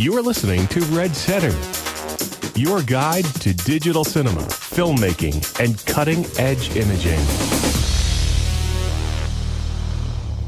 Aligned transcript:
You're 0.00 0.22
listening 0.22 0.66
to 0.68 0.80
Red 0.96 1.14
Centre, 1.14 1.50
your 2.58 2.80
guide 2.80 3.26
to 3.42 3.52
digital 3.52 4.02
cinema, 4.02 4.40
filmmaking, 4.40 5.60
and 5.62 5.76
cutting 5.84 6.24
edge 6.38 6.74
imaging. 6.74 7.20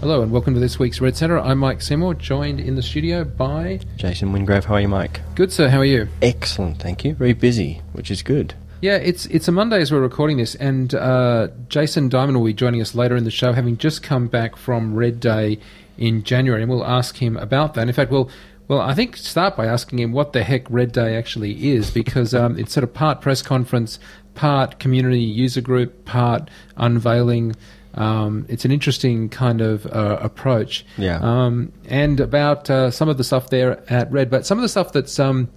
Hello 0.01 0.23
and 0.23 0.33
welcome 0.33 0.55
to 0.55 0.61
this 0.61 0.79
week's 0.79 1.03
Red 1.03 1.19
Centre. 1.19 1.39
I'm 1.39 1.59
Mike 1.59 1.83
Seymour, 1.83 2.15
joined 2.15 2.61
in 2.61 2.77
the 2.77 2.83
studio 2.83 3.25
by 3.25 3.81
Jason 3.99 4.33
Wingrove, 4.33 4.65
how 4.65 4.77
are 4.77 4.81
you, 4.81 4.89
Mike? 4.89 5.21
Good 5.35 5.53
sir, 5.53 5.69
how 5.69 5.81
are 5.81 5.85
you? 5.85 6.09
Excellent, 6.23 6.79
thank 6.79 7.05
you. 7.05 7.13
Very 7.13 7.35
busy, 7.35 7.83
which 7.93 8.11
is 8.11 8.23
good. 8.23 8.55
Yeah, 8.81 8.97
it's 8.97 9.27
it's 9.27 9.49
a 9.49 9.53
Monday 9.53 9.83
as 9.83 9.93
we're 9.93 10.01
recording 10.01 10.39
this, 10.39 10.55
and 10.55 10.95
uh, 10.95 11.49
Jason 11.69 12.09
Diamond 12.09 12.39
will 12.39 12.47
be 12.47 12.55
joining 12.55 12.81
us 12.81 12.95
later 12.95 13.17
in 13.17 13.25
the 13.25 13.31
show, 13.31 13.53
having 13.53 13.77
just 13.77 14.03
come 14.03 14.29
back 14.29 14.57
from 14.57 14.95
Red 14.95 15.21
Day 15.21 15.59
in 15.99 16.23
January, 16.25 16.63
and 16.63 16.71
we'll 16.71 16.85
ask 16.85 17.19
him 17.19 17.37
about 17.37 17.75
that. 17.75 17.87
In 17.87 17.95
fact, 17.95 18.11
we'll 18.11 18.31
well, 18.69 18.81
I 18.81 18.95
think 18.95 19.17
start 19.17 19.57
by 19.57 19.67
asking 19.67 19.99
him 19.99 20.13
what 20.13 20.33
the 20.33 20.43
heck 20.43 20.69
Red 20.71 20.93
Day 20.93 21.17
actually 21.17 21.73
is, 21.73 21.91
because 21.91 22.35
um, 22.35 22.59
it's 22.59 22.73
sort 22.73 22.85
of 22.85 22.95
part 22.95 23.21
press 23.21 23.43
conference, 23.43 23.99
part 24.35 24.79
community 24.79 25.21
user 25.21 25.61
group, 25.61 26.05
part 26.05 26.49
unveiling. 26.77 27.55
Um, 27.95 28.47
it's 28.49 28.65
an 28.65 28.73
interesting 28.73 29.29
kind 29.29 29.61
of 29.61 29.85
uh, 29.87 30.19
approach. 30.21 30.87
Yeah. 30.97 31.19
Um, 31.21 31.73
and 31.89 32.21
about 32.21 32.71
uh, 32.71 32.91
some 32.91 33.09
of 33.09 33.19
the 33.19 33.25
stuff 33.25 33.51
there 33.51 33.83
at 33.93 34.11
Red, 34.11 34.31
but 34.31 34.47
some 34.47 34.59
of 34.59 34.63
the 34.63 34.69
stuff 34.69 34.93
that's 34.93 35.19
um, 35.19 35.51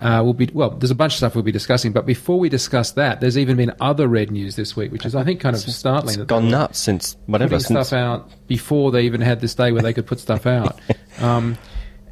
uh, 0.00 0.20
we'll 0.22 0.34
be 0.34 0.50
well. 0.52 0.70
There's 0.70 0.90
a 0.90 0.94
bunch 0.94 1.14
of 1.14 1.16
stuff 1.18 1.34
we'll 1.34 1.44
be 1.44 1.52
discussing, 1.52 1.92
but 1.92 2.06
before 2.06 2.38
we 2.38 2.48
discuss 2.48 2.92
that, 2.92 3.20
there's 3.20 3.38
even 3.38 3.56
been 3.56 3.72
other 3.80 4.08
red 4.08 4.30
news 4.30 4.56
this 4.56 4.76
week, 4.76 4.92
which 4.92 5.06
is 5.06 5.14
I 5.14 5.24
think 5.24 5.40
kind 5.40 5.56
of 5.56 5.62
startling. 5.62 6.20
It's 6.20 6.26
gone 6.26 6.48
nuts 6.48 6.78
since 6.78 7.16
whatever. 7.26 7.50
putting 7.56 7.74
Since, 7.74 7.88
stuff 7.88 7.98
out 7.98 8.30
before 8.46 8.90
they 8.90 9.02
even 9.02 9.20
had 9.20 9.40
this 9.40 9.54
day 9.54 9.72
where 9.72 9.82
they 9.82 9.92
could 9.92 10.06
put 10.06 10.20
stuff 10.20 10.46
out, 10.46 10.78
um, 11.20 11.56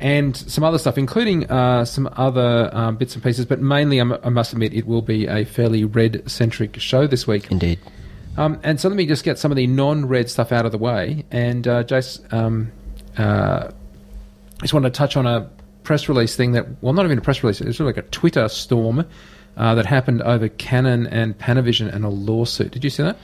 and 0.03 0.36
some 0.36 0.64
other 0.64 0.78
stuff, 0.78 0.98
including 0.98 1.48
uh, 1.48 1.84
some 1.84 2.08
other 2.14 2.69
um, 2.72 2.97
bits 2.97 3.14
and 3.14 3.22
pieces. 3.22 3.47
But 3.47 3.61
mainly, 3.61 3.98
I'm, 3.98 4.12
I 4.12 4.28
must 4.31 4.53
admit, 4.53 4.75
it 4.75 4.84
will 4.86 5.00
be 5.00 5.27
a 5.28 5.45
fairly 5.45 5.84
red 5.84 6.28
centric 6.28 6.78
show 6.81 7.06
this 7.06 7.27
week. 7.27 7.50
Indeed. 7.50 7.78
Um, 8.36 8.58
and 8.64 8.80
so 8.80 8.89
let 8.89 8.97
me 8.97 9.06
just 9.06 9.25
get 9.25 9.39
some 9.39 9.53
of 9.53 9.56
the 9.56 9.67
non-red 9.69 10.28
stuff 10.28 10.50
out 10.50 10.67
of 10.67 10.73
the 10.73 10.78
way. 10.78 11.25
And 11.30 11.69
uh, 11.69 11.84
Jace, 11.84 12.20
um, 12.33 12.73
uh, 13.17 13.70
I 13.70 14.62
just 14.62 14.75
want 14.75 14.84
to 14.84 14.91
touch 14.91 15.17
on 15.17 15.25
a 15.25 15.48
press 15.84 16.08
release 16.08 16.34
thing 16.34 16.53
that, 16.53 16.67
well, 16.83 16.95
not 16.95 17.05
even 17.05 17.19
a 17.19 17.23
press 17.23 17.42
release, 17.45 17.61
it 17.61 17.69
was 17.69 17.77
sort 17.77 17.89
of 17.89 17.97
like 17.97 18.05
a 18.05 18.08
Twitter 18.08 18.48
storm 18.48 19.06
uh, 19.56 19.75
that 19.75 19.86
happened 19.86 20.22
over 20.22 20.48
Canon 20.48 21.06
and 21.06 21.39
Panavision 21.39 21.92
and 21.92 22.05
a 22.05 22.08
lawsuit. 22.08 22.72
Did 22.72 22.84
you 22.84 22.91
see 22.91 23.03
that? 23.03 23.17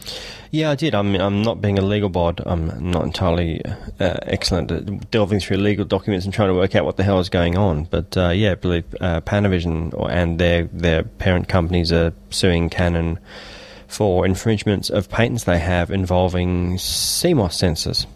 Yeah, 0.50 0.70
I 0.70 0.74
did. 0.74 0.94
I'm, 0.94 1.14
I'm 1.14 1.42
not 1.42 1.60
being 1.60 1.78
a 1.78 1.82
legal 1.82 2.08
bod. 2.08 2.40
I'm 2.44 2.90
not 2.90 3.04
entirely 3.04 3.62
uh, 4.00 4.16
excellent 4.22 4.70
at 4.70 5.10
delving 5.10 5.40
through 5.40 5.58
legal 5.58 5.84
documents 5.84 6.24
and 6.24 6.32
trying 6.32 6.48
to 6.48 6.54
work 6.54 6.74
out 6.74 6.84
what 6.84 6.96
the 6.96 7.02
hell 7.02 7.18
is 7.18 7.28
going 7.28 7.56
on. 7.56 7.84
But 7.84 8.16
uh, 8.16 8.30
yeah, 8.30 8.52
I 8.52 8.54
believe 8.54 8.84
uh, 9.00 9.20
Panavision 9.22 9.92
or, 9.94 10.10
and 10.10 10.38
their 10.38 10.64
their 10.64 11.02
parent 11.02 11.48
companies 11.48 11.92
are 11.92 12.12
suing 12.30 12.70
Canon 12.70 13.18
for 13.88 14.24
infringements 14.26 14.90
of 14.90 15.08
patents 15.08 15.44
they 15.44 15.58
have 15.58 15.90
involving 15.90 16.76
CMOS 16.76 17.52
sensors. 17.52 18.06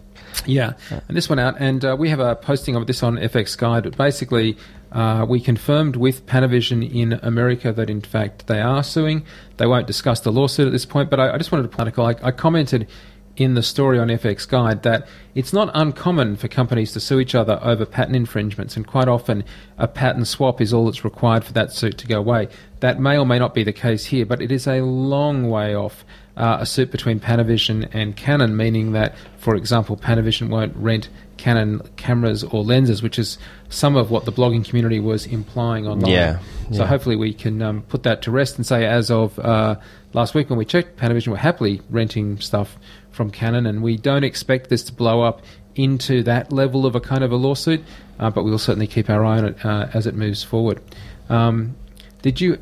Yeah, 0.45 0.73
and 0.89 1.15
this 1.15 1.29
went 1.29 1.39
out, 1.39 1.55
and 1.59 1.85
uh, 1.85 1.95
we 1.97 2.09
have 2.09 2.19
a 2.19 2.35
posting 2.35 2.75
of 2.75 2.87
this 2.87 3.03
on 3.03 3.17
FX 3.17 3.57
Guide. 3.57 3.83
But 3.83 3.97
basically, 3.97 4.57
uh, 4.93 5.25
we 5.27 5.39
confirmed 5.39 5.95
with 5.95 6.25
Panavision 6.27 6.87
in 6.87 7.13
America 7.23 7.73
that 7.73 7.89
in 7.89 8.01
fact 8.01 8.47
they 8.47 8.61
are 8.61 8.83
suing. 8.83 9.25
They 9.57 9.65
won't 9.65 9.87
discuss 9.87 10.19
the 10.19 10.31
lawsuit 10.31 10.67
at 10.67 10.71
this 10.71 10.85
point, 10.85 11.09
but 11.09 11.19
I, 11.19 11.33
I 11.33 11.37
just 11.37 11.51
wanted 11.51 11.71
to 11.71 11.77
article. 11.79 12.05
I, 12.05 12.15
I 12.21 12.31
commented 12.31 12.87
in 13.35 13.55
the 13.55 13.63
story 13.63 13.97
on 13.97 14.09
FX 14.09 14.47
Guide 14.47 14.83
that 14.83 15.07
it's 15.33 15.51
not 15.51 15.71
uncommon 15.73 16.35
for 16.35 16.47
companies 16.47 16.93
to 16.93 16.99
sue 16.99 17.19
each 17.19 17.33
other 17.33 17.59
over 17.63 17.85
patent 17.85 18.15
infringements, 18.15 18.77
and 18.77 18.85
quite 18.85 19.07
often 19.07 19.43
a 19.79 19.87
patent 19.87 20.27
swap 20.27 20.61
is 20.61 20.71
all 20.71 20.85
that's 20.85 21.03
required 21.03 21.43
for 21.43 21.53
that 21.53 21.71
suit 21.71 21.97
to 21.97 22.07
go 22.07 22.19
away. 22.19 22.47
That 22.81 22.99
may 22.99 23.17
or 23.17 23.25
may 23.25 23.39
not 23.39 23.55
be 23.55 23.63
the 23.63 23.73
case 23.73 24.05
here, 24.05 24.27
but 24.27 24.41
it 24.41 24.51
is 24.51 24.67
a 24.67 24.81
long 24.81 25.49
way 25.49 25.75
off 25.75 26.05
uh, 26.35 26.57
a 26.61 26.65
suit 26.65 26.91
between 26.91 27.19
Panavision 27.19 27.89
and 27.93 28.15
Canon, 28.15 28.57
meaning 28.57 28.93
that, 28.93 29.15
for 29.37 29.55
example, 29.55 29.95
Panavision 29.97 30.49
won't 30.49 30.75
rent 30.75 31.09
Canon 31.37 31.81
cameras 31.97 32.43
or 32.43 32.63
lenses, 32.63 33.03
which 33.03 33.19
is 33.19 33.37
some 33.69 33.95
of 33.95 34.09
what 34.09 34.25
the 34.25 34.31
blogging 34.31 34.65
community 34.65 34.99
was 34.99 35.25
implying 35.25 35.87
online. 35.87 36.11
Yeah, 36.11 36.39
So 36.71 36.85
hopefully 36.85 37.15
we 37.15 37.33
can 37.33 37.61
um, 37.61 37.81
put 37.83 38.03
that 38.03 38.21
to 38.23 38.31
rest 38.31 38.55
and 38.57 38.65
say, 38.65 38.85
as 38.85 39.11
of 39.11 39.37
uh, 39.39 39.75
last 40.13 40.33
week 40.33 40.49
when 40.49 40.57
we 40.57 40.65
checked, 40.65 40.97
Panavision 40.97 41.27
were 41.27 41.37
happily 41.37 41.81
renting 41.89 42.39
stuff 42.39 42.77
from 43.11 43.29
Canon, 43.29 43.65
and 43.65 43.83
we 43.83 43.97
don't 43.97 44.23
expect 44.23 44.69
this 44.69 44.83
to 44.83 44.93
blow 44.93 45.21
up 45.21 45.41
into 45.75 46.23
that 46.23 46.51
level 46.51 46.85
of 46.85 46.95
a 46.95 46.99
kind 46.99 47.23
of 47.23 47.31
a 47.31 47.35
lawsuit, 47.35 47.83
uh, 48.19 48.29
but 48.29 48.43
we'll 48.43 48.57
certainly 48.57 48.87
keep 48.87 49.09
our 49.09 49.25
eye 49.25 49.37
on 49.37 49.45
it 49.45 49.65
uh, 49.65 49.87
as 49.93 50.07
it 50.07 50.15
moves 50.15 50.43
forward. 50.43 50.81
Um, 51.29 51.75
did 52.21 52.39
you, 52.39 52.57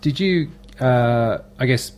did 0.00 0.18
you, 0.18 0.50
uh, 0.80 1.38
I 1.58 1.66
guess, 1.66 1.92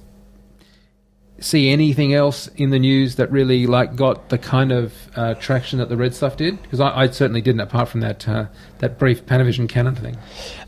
see 1.41 1.71
anything 1.71 2.13
else 2.15 2.49
in 2.57 2.71
the 2.71 2.79
news 2.79 3.15
that 3.17 3.31
really 3.31 3.67
like 3.67 3.95
got 3.95 4.29
the 4.29 4.39
kind 4.39 4.73
of 4.73 4.93
uh, 5.17 5.35
traction 5.35 5.79
that 5.79 5.89
the 5.89 5.97
red 5.97 6.15
stuff 6.15 6.37
did? 6.37 6.61
Because 6.63 6.81
I, 6.81 7.03
I 7.03 7.07
certainly 7.11 7.41
didn't, 7.41 7.61
apart 7.61 7.89
from 7.89 8.01
that 8.01 8.29
uh, 8.29 8.47
that 8.79 8.99
brief 8.99 9.25
Panavision 9.27 9.69
Canon 9.69 9.95
thing. 9.95 10.17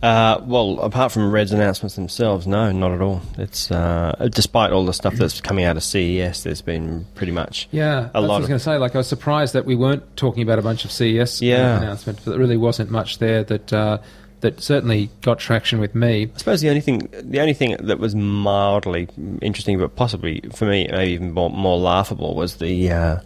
Uh, 0.03 0.41
well, 0.45 0.79
apart 0.81 1.13
from 1.13 1.31
Red's 1.33 1.53
announcements 1.53 1.95
themselves, 1.97 2.47
no, 2.47 2.71
not 2.73 2.93
at 2.93 3.01
all. 3.01 3.23
It's 3.39 3.71
uh, 3.71 4.29
despite 4.33 4.73
all 4.73 4.85
the 4.85 4.93
stuff 4.95 5.15
that's 5.15 5.41
coming 5.41 5.65
out 5.65 5.77
of 5.77 5.83
CES, 5.83 6.43
there's 6.45 6.63
been 6.63 7.07
pretty 7.15 7.33
much 7.33 7.69
Yeah, 7.71 7.99
a 7.99 8.03
that's 8.03 8.15
what 8.15 8.31
I 8.31 8.39
was 8.39 8.47
going 8.49 8.59
to 8.59 8.65
say. 8.65 8.77
Like, 8.79 8.95
I 8.95 8.99
was 8.99 9.09
surprised 9.09 9.55
that 9.55 9.65
we 9.65 9.75
weren't 9.75 10.17
talking 10.17 10.43
about 10.43 10.59
a 10.59 10.63
bunch 10.63 10.85
of 10.85 10.93
CES 10.93 11.43
uh, 11.43 11.45
Yeah. 11.47 11.79
announcements. 11.79 12.23
But 12.25 12.31
there 12.33 12.39
really 12.41 12.57
wasn't 12.57 12.91
much 12.91 13.19
there 13.19 13.45
that 13.45 13.73
uh, 13.73 13.99
that 14.41 14.61
certainly 14.61 15.11
got 15.23 15.39
traction 15.39 15.81
with 15.81 15.95
me. 15.95 16.31
I 16.35 16.39
suppose 16.39 16.61
the 16.61 16.69
only 16.69 16.81
thing, 16.81 17.09
the 17.23 17.41
only 17.41 17.55
thing 17.55 17.77
that 17.79 17.99
was 17.99 18.15
mildly 18.15 19.09
interesting, 19.43 19.79
but 19.79 19.97
possibly 19.97 20.41
for 20.55 20.67
me, 20.67 20.89
maybe 20.91 21.13
even 21.13 21.33
more, 21.33 21.51
more 21.51 21.79
laughable, 21.79 22.35
was 22.35 22.57
the. 22.57 22.91
Uh, 22.91 23.21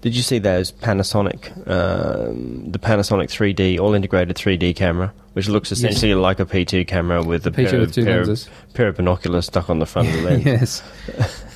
did 0.00 0.14
you 0.14 0.22
see 0.22 0.38
those 0.38 0.70
Panasonic, 0.70 1.50
um, 1.68 2.70
the 2.70 2.78
Panasonic 2.78 3.26
3D, 3.26 3.80
all 3.80 3.94
integrated 3.94 4.36
3D 4.36 4.76
camera, 4.76 5.12
which 5.32 5.48
looks 5.48 5.72
essentially 5.72 6.14
like 6.14 6.38
a 6.38 6.46
P2 6.46 6.86
camera 6.86 7.20
with 7.22 7.44
a 7.48 7.50
P2 7.50 7.54
pair, 7.54 7.80
with 7.80 7.88
of, 7.88 7.94
two 7.94 8.04
pair, 8.04 8.16
lenses. 8.18 8.48
pair 8.74 8.88
of 8.88 8.96
binoculars 8.96 9.46
stuck 9.46 9.68
on 9.68 9.80
the 9.80 9.86
front 9.86 10.06
of 10.08 10.14
the 10.14 10.22
lens 10.30 10.44
yes, 10.46 10.82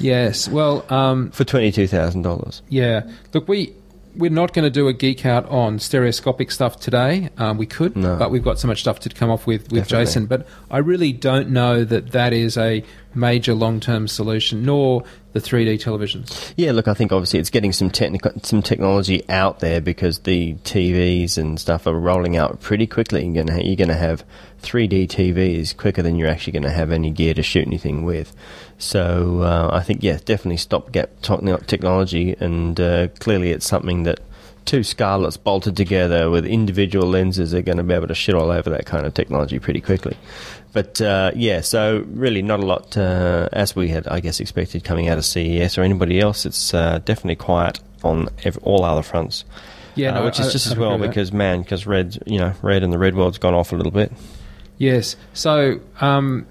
yes. 0.01 0.49
Well, 0.49 0.85
um, 0.93 1.31
for 1.31 1.45
twenty 1.45 1.71
two 1.71 1.87
thousand 1.87 2.23
dollars. 2.23 2.63
Yeah. 2.69 3.09
Look, 3.33 3.47
we 3.47 3.75
we're 4.17 4.31
not 4.31 4.53
going 4.53 4.65
to 4.65 4.71
do 4.71 4.89
a 4.89 4.93
geek 4.93 5.25
out 5.25 5.49
on 5.49 5.79
stereoscopic 5.79 6.51
stuff 6.51 6.79
today. 6.79 7.31
Um, 7.39 7.57
we 7.59 7.67
could, 7.67 7.97
No. 7.97 8.17
but 8.17 8.31
we've 8.31 8.45
got 8.45 8.59
so 8.59 8.69
much 8.69 8.81
stuff 8.81 9.01
to 9.01 9.09
come 9.09 9.31
off 9.31 9.47
with 9.47 9.63
with 9.73 9.85
Definitely. 9.89 10.05
Jason. 10.07 10.27
But 10.27 10.47
I 10.71 10.79
really 10.79 11.13
don't 11.13 11.51
know 11.51 11.85
that 11.85 12.13
that 12.13 12.33
is 12.33 12.57
a 12.57 12.85
major 13.15 13.55
long 13.55 13.81
term 13.81 14.09
solution, 14.09 14.65
nor 14.65 15.05
the 15.33 15.41
3D 15.41 15.81
televisions. 15.83 16.53
Yeah, 16.57 16.73
look, 16.73 16.89
I 16.89 16.95
think 16.95 17.11
obviously 17.13 17.41
it's 17.41 17.49
getting 17.51 17.73
some 17.73 17.89
technical, 17.91 18.33
some 18.43 18.61
technology 18.63 19.27
out 19.31 19.61
there 19.61 19.81
because 19.81 20.19
the 20.21 20.55
TVs 20.57 21.39
and 21.39 21.59
stuff 21.59 21.87
are 21.87 21.95
rolling 21.99 22.37
out 22.37 22.61
pretty 22.61 22.87
quickly. 22.87 23.27
You're 23.27 23.51
you're 23.61 23.77
gonna 23.77 23.95
have 23.95 24.25
3D 24.63 25.09
TVs 25.09 25.77
quicker 25.77 26.03
than 26.03 26.17
you're 26.17 26.29
actually 26.29 26.53
going 26.53 26.63
to 26.63 26.71
have 26.71 26.93
any 26.93 27.11
gear 27.11 27.35
to 27.35 27.43
shoot 27.43 27.67
anything 27.67 28.05
with. 28.05 28.35
So 28.83 29.41
uh, 29.43 29.71
I 29.73 29.83
think 29.83 30.03
yeah, 30.03 30.19
definitely 30.25 30.57
stopgap 30.57 31.11
technology, 31.23 32.35
and 32.41 32.79
uh, 32.81 33.09
clearly 33.21 33.53
it's 33.53 33.67
something 33.67 34.03
that 34.03 34.19
two 34.65 34.83
Scarlets 34.83 35.37
bolted 35.37 35.77
together 35.77 36.31
with 36.31 36.45
individual 36.47 37.07
lenses 37.09 37.55
are 37.55 37.63
going 37.63 37.79
to 37.79 37.85
be 37.85 37.95
able 37.95 38.09
to 38.09 38.15
shit 38.15 38.35
all 38.35 38.51
over 38.51 38.71
that 38.71 38.87
kind 38.87 39.07
of 39.07 39.15
technology 39.15 39.59
pretty 39.61 39.81
quickly. 39.81 40.17
But 40.73 41.01
uh, 41.01 41.31
yeah, 41.37 41.61
so 41.61 42.05
really 42.09 42.43
not 42.43 42.59
a 42.61 42.67
lot 42.67 42.97
uh, 42.97 43.49
as 43.53 43.77
we 43.77 43.89
had, 43.89 44.09
I 44.09 44.19
guess, 44.21 44.41
expected 44.41 44.83
coming 44.85 45.09
out 45.09 45.19
of 45.19 45.25
CES 45.25 45.79
or 45.79 45.83
anybody 45.83 46.19
else. 46.19 46.45
It's 46.45 46.75
uh, 46.75 46.99
definitely 47.05 47.37
quiet 47.37 47.79
on 48.03 48.31
ev- 48.45 48.59
all 48.63 48.85
other 48.85 49.03
fronts. 49.03 49.45
Yeah, 49.95 50.11
Uh, 50.11 50.21
no, 50.21 50.25
which 50.25 50.41
is 50.41 50.49
I- 50.49 50.53
just 50.53 50.67
I'd 50.69 50.73
as 50.73 50.79
well 50.79 50.99
because 50.99 51.33
man, 51.33 51.63
because 51.63 51.87
red, 51.87 52.19
you 52.27 52.39
know, 52.39 52.53
red 52.63 52.83
and 52.83 52.93
the 52.93 52.99
red 52.99 53.15
world's 53.15 53.39
gone 53.39 53.55
off 53.55 53.71
a 53.73 53.77
little 53.77 53.93
bit. 53.93 54.11
Yes. 54.79 55.15
So 55.35 55.81
um, 56.01 56.47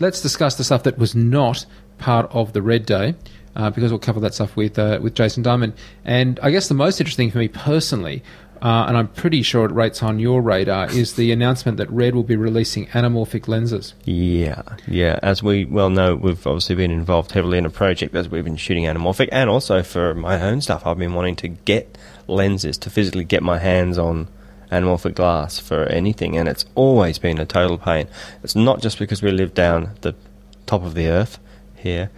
let's 0.00 0.20
discuss 0.20 0.56
the 0.56 0.64
stuff 0.64 0.82
that 0.84 0.98
was 0.98 1.14
not 1.14 1.66
part 1.98 2.28
of 2.32 2.52
the 2.52 2.62
Red 2.62 2.86
Day, 2.86 3.14
uh, 3.56 3.70
because 3.70 3.90
we'll 3.90 3.98
cover 3.98 4.20
that 4.20 4.34
stuff 4.34 4.56
with 4.56 4.78
uh, 4.78 4.98
with 5.02 5.14
Jason 5.14 5.42
Diamond. 5.42 5.74
And 6.04 6.40
I 6.42 6.50
guess 6.50 6.68
the 6.68 6.74
most 6.74 7.00
interesting 7.00 7.30
for 7.30 7.38
me 7.38 7.48
personally, 7.48 8.22
uh, 8.62 8.86
and 8.88 8.96
I'm 8.96 9.08
pretty 9.08 9.42
sure 9.42 9.64
it 9.64 9.72
rates 9.72 10.02
on 10.02 10.18
your 10.18 10.42
radar, 10.42 10.90
is 10.90 11.14
the 11.14 11.30
announcement 11.32 11.78
that 11.78 11.90
Red 11.90 12.14
will 12.14 12.24
be 12.24 12.36
releasing 12.36 12.86
anamorphic 12.88 13.46
lenses. 13.46 13.94
Yeah, 14.04 14.62
yeah. 14.88 15.18
As 15.22 15.42
we 15.42 15.64
well 15.64 15.90
know, 15.90 16.16
we've 16.16 16.46
obviously 16.46 16.74
been 16.74 16.90
involved 16.90 17.32
heavily 17.32 17.58
in 17.58 17.66
a 17.66 17.70
project 17.70 18.14
as 18.14 18.28
we've 18.28 18.44
been 18.44 18.56
shooting 18.56 18.84
anamorphic, 18.84 19.28
and 19.30 19.48
also 19.48 19.82
for 19.82 20.14
my 20.14 20.40
own 20.40 20.60
stuff, 20.60 20.86
I've 20.86 20.98
been 20.98 21.14
wanting 21.14 21.36
to 21.36 21.48
get 21.48 21.96
lenses 22.26 22.78
to 22.78 22.90
physically 22.90 23.24
get 23.24 23.42
my 23.42 23.58
hands 23.58 23.98
on 23.98 24.28
anamorphic 24.70 25.14
glass 25.14 25.58
for 25.58 25.84
anything, 25.84 26.36
and 26.36 26.48
it's 26.48 26.64
always 26.74 27.18
been 27.18 27.38
a 27.38 27.46
total 27.46 27.78
pain. 27.78 28.06
It's 28.42 28.54
not 28.56 28.80
just 28.80 28.98
because 28.98 29.22
we 29.22 29.30
live 29.30 29.54
down 29.54 29.90
the 30.02 30.14
top 30.66 30.82
of 30.84 30.94
the 30.94 31.08
earth 31.08 31.38
here. 31.76 32.10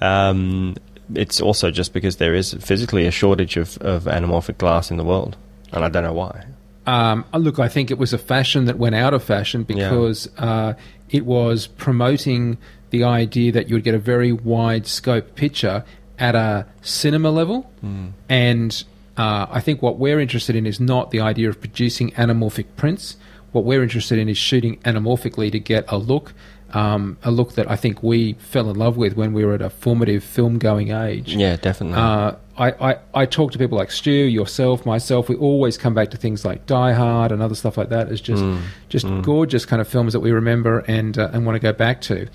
Um, 0.00 0.76
it's 1.14 1.40
also 1.40 1.70
just 1.70 1.92
because 1.92 2.16
there 2.16 2.34
is 2.34 2.54
physically 2.54 3.06
a 3.06 3.10
shortage 3.10 3.56
of, 3.56 3.76
of 3.78 4.04
anamorphic 4.04 4.58
glass 4.58 4.90
in 4.90 4.96
the 4.96 5.04
world, 5.04 5.36
and 5.72 5.84
I 5.84 5.88
don't 5.88 6.02
know 6.04 6.12
why. 6.12 6.46
Um, 6.86 7.24
look, 7.32 7.58
I 7.60 7.68
think 7.68 7.90
it 7.90 7.98
was 7.98 8.12
a 8.12 8.18
fashion 8.18 8.64
that 8.64 8.76
went 8.78 8.94
out 8.96 9.14
of 9.14 9.22
fashion 9.22 9.64
Yeah. 9.68 9.88
because 9.90 10.28
uh, 10.38 10.74
it 11.10 11.24
was 11.24 11.68
promoting 11.68 12.58
the 12.90 13.04
idea 13.04 13.52
that 13.52 13.68
you 13.68 13.76
would 13.76 13.84
get 13.84 13.94
a 13.94 13.98
very 14.00 14.32
wide 14.32 14.86
scope 14.86 15.34
picture 15.36 15.84
at 16.18 16.34
a 16.34 16.66
cinema 16.82 17.30
level. 17.30 17.70
And 18.28 18.84
uh, 19.16 19.46
I 19.50 19.60
think 19.60 19.82
what 19.82 19.98
we're 19.98 20.20
interested 20.20 20.56
in 20.56 20.66
is 20.66 20.80
not 20.80 21.10
the 21.10 21.20
idea 21.20 21.48
of 21.48 21.60
producing 21.60 22.10
anamorphic 22.12 22.66
prints. 22.76 23.16
What 23.52 23.64
we're 23.64 23.82
interested 23.82 24.18
in 24.18 24.28
is 24.28 24.38
shooting 24.38 24.78
anamorphically 24.78 25.52
to 25.52 25.58
get 25.60 25.84
a 25.88 25.98
look, 25.98 26.32
um, 26.72 27.18
a 27.22 27.30
look 27.30 27.52
that 27.56 27.70
I 27.70 27.76
think 27.76 28.02
we 28.02 28.32
fell 28.34 28.70
in 28.70 28.76
love 28.76 28.96
with 28.96 29.14
when 29.14 29.34
we 29.34 29.44
were 29.44 29.52
at 29.54 29.60
a 29.60 29.68
formative 29.68 30.24
film 30.24 30.58
going 30.58 30.90
age. 30.90 31.34
Yeah, 31.36 31.56
definitely. 31.56 31.98
Uh, 31.98 32.36
I, 32.56 32.92
I, 32.92 32.98
I 33.14 33.26
talk 33.26 33.52
to 33.52 33.58
people 33.58 33.76
like 33.76 33.90
Stu, 33.90 34.10
yourself, 34.10 34.86
myself. 34.86 35.28
We 35.28 35.36
always 35.36 35.76
come 35.76 35.92
back 35.92 36.10
to 36.12 36.16
things 36.16 36.44
like 36.46 36.64
Die 36.66 36.92
Hard 36.92 37.32
and 37.32 37.42
other 37.42 37.54
stuff 37.54 37.76
like 37.76 37.90
that 37.90 38.08
as 38.08 38.20
just 38.22 38.42
Mm. 38.42 38.60
just 38.88 39.06
gorgeous 39.22 39.66
kind 39.66 39.80
of 39.82 39.88
films 39.88 40.12
that 40.14 40.20
we 40.20 40.30
remember 40.32 40.80
and 40.88 41.18
uh, 41.18 41.28
and 41.34 41.44
want 41.44 41.56
to 41.56 41.60
go 41.60 41.72
back 41.74 42.00
to. 42.02 42.28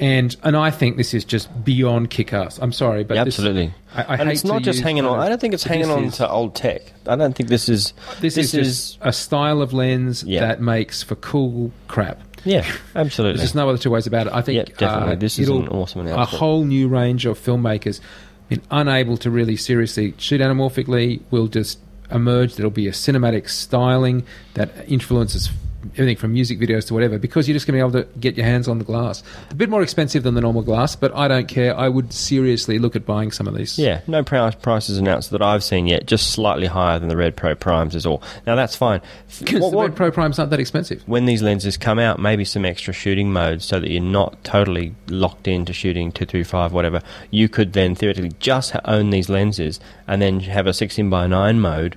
And 0.00 0.34
and 0.42 0.56
I 0.56 0.70
think 0.70 0.96
this 0.96 1.12
is 1.14 1.24
just 1.24 1.48
beyond 1.64 2.10
kick-ass. 2.10 2.58
I'm 2.60 2.72
sorry, 2.72 3.04
but 3.04 3.14
Yeah, 3.16 3.24
this- 3.24 3.34
absolutely. 3.38 3.74
I, 3.94 4.02
I 4.02 4.14
and 4.16 4.22
hate 4.28 4.32
it's 4.32 4.44
not 4.44 4.62
just 4.62 4.80
hanging 4.80 5.04
on. 5.04 5.18
I 5.18 5.28
don't 5.28 5.40
think 5.40 5.52
it's 5.52 5.64
hanging 5.64 5.90
on 5.90 6.04
is- 6.04 6.16
to 6.16 6.28
old 6.30 6.54
tech. 6.54 6.80
I 7.06 7.16
don't 7.16 7.34
think 7.36 7.48
this 7.48 7.68
is. 7.68 7.92
This, 8.20 8.36
is, 8.36 8.52
just 8.52 8.98
a 9.02 9.12
style 9.12 9.60
of 9.62 9.72
lens 9.72 10.24
Yeah. 10.24 10.40
that 10.40 10.60
makes 10.60 11.02
for 11.02 11.16
cool 11.16 11.70
crap. 11.88 12.20
Yeah, 12.44 12.64
absolutely. 12.94 13.36
There's 13.38 13.48
just 13.50 13.54
no 13.54 13.68
other 13.68 13.78
two 13.78 13.90
ways 13.90 14.06
about 14.06 14.26
it. 14.28 14.32
I 14.32 14.40
think 14.40 14.56
Yeah, 14.56 14.74
definitely. 14.78 15.12
uh, 15.14 15.18
This 15.18 15.38
is 15.38 15.48
it'll- 15.48 15.62
an 15.62 15.68
awesome 15.68 16.06
A 16.06 16.24
whole 16.24 16.64
new 16.64 16.88
range 16.88 17.26
of 17.26 17.38
filmmakers 17.38 18.00
been 18.48 18.62
unable 18.70 19.16
to 19.18 19.30
really 19.30 19.56
seriously 19.56 20.14
shoot 20.18 20.40
anamorphically 20.40 21.20
will 21.30 21.46
just 21.46 21.78
emerge. 22.10 22.54
There'll 22.54 22.70
be 22.70 22.88
a 22.88 22.92
cinematic 22.92 23.48
styling 23.48 24.24
that 24.54 24.70
influences 24.88 25.50
everything 25.94 26.16
from 26.16 26.32
music 26.32 26.58
videos 26.58 26.86
to 26.88 26.94
whatever 26.94 27.18
because 27.18 27.48
you're 27.48 27.54
just 27.54 27.66
going 27.66 27.78
to 27.78 27.84
be 27.84 27.88
able 27.98 28.04
to 28.12 28.18
get 28.18 28.36
your 28.36 28.46
hands 28.46 28.68
on 28.68 28.78
the 28.78 28.84
glass. 28.84 29.22
A 29.50 29.54
bit 29.54 29.68
more 29.70 29.82
expensive 29.82 30.22
than 30.22 30.34
the 30.34 30.40
normal 30.40 30.62
glass, 30.62 30.94
but 30.96 31.14
I 31.14 31.26
don't 31.28 31.48
care. 31.48 31.76
I 31.76 31.88
would 31.88 32.12
seriously 32.12 32.78
look 32.78 32.94
at 32.96 33.06
buying 33.06 33.30
some 33.32 33.46
of 33.48 33.54
these. 33.54 33.78
Yeah, 33.78 34.00
no 34.06 34.22
price 34.22 34.54
prices 34.54 34.98
announced 34.98 35.30
that 35.30 35.42
I've 35.42 35.64
seen 35.64 35.86
yet. 35.86 36.06
Just 36.06 36.30
slightly 36.30 36.66
higher 36.66 36.98
than 36.98 37.08
the 37.08 37.16
Red 37.16 37.36
Pro 37.36 37.54
Primes 37.54 37.94
is 37.94 38.04
all. 38.06 38.22
Now 38.46 38.54
that's 38.56 38.76
fine. 38.76 39.00
Because 39.40 39.60
What- 39.62 39.70
the 39.70 39.78
Red 39.78 39.96
Pro 39.96 40.10
Prime's 40.10 40.38
aren't 40.38 40.50
that 40.50 40.60
expensive. 40.60 41.02
when 41.06 41.24
these 41.24 41.40
lenses 41.42 41.76
come 41.76 41.98
out, 41.98 42.18
maybe 42.18 42.44
some 42.44 42.64
extra 42.64 42.92
shooting 42.92 43.32
modes 43.32 43.64
so 43.64 43.80
that 43.80 43.90
you're 43.90 44.02
not 44.02 44.42
totally 44.44 44.94
locked 45.08 45.48
into 45.48 45.72
shooting 45.72 46.12
235, 46.12 46.72
whatever. 46.72 47.00
You 47.30 47.48
could 47.48 47.72
then 47.72 47.94
theoretically 47.94 48.32
just 48.38 48.74
own 48.84 49.10
these 49.10 49.28
lenses 49.28 49.80
and 50.06 50.20
then 50.20 50.40
have 50.40 50.66
a 50.66 50.74
16 50.74 51.08
by 51.08 51.26
9 51.26 51.60
mode, 51.60 51.96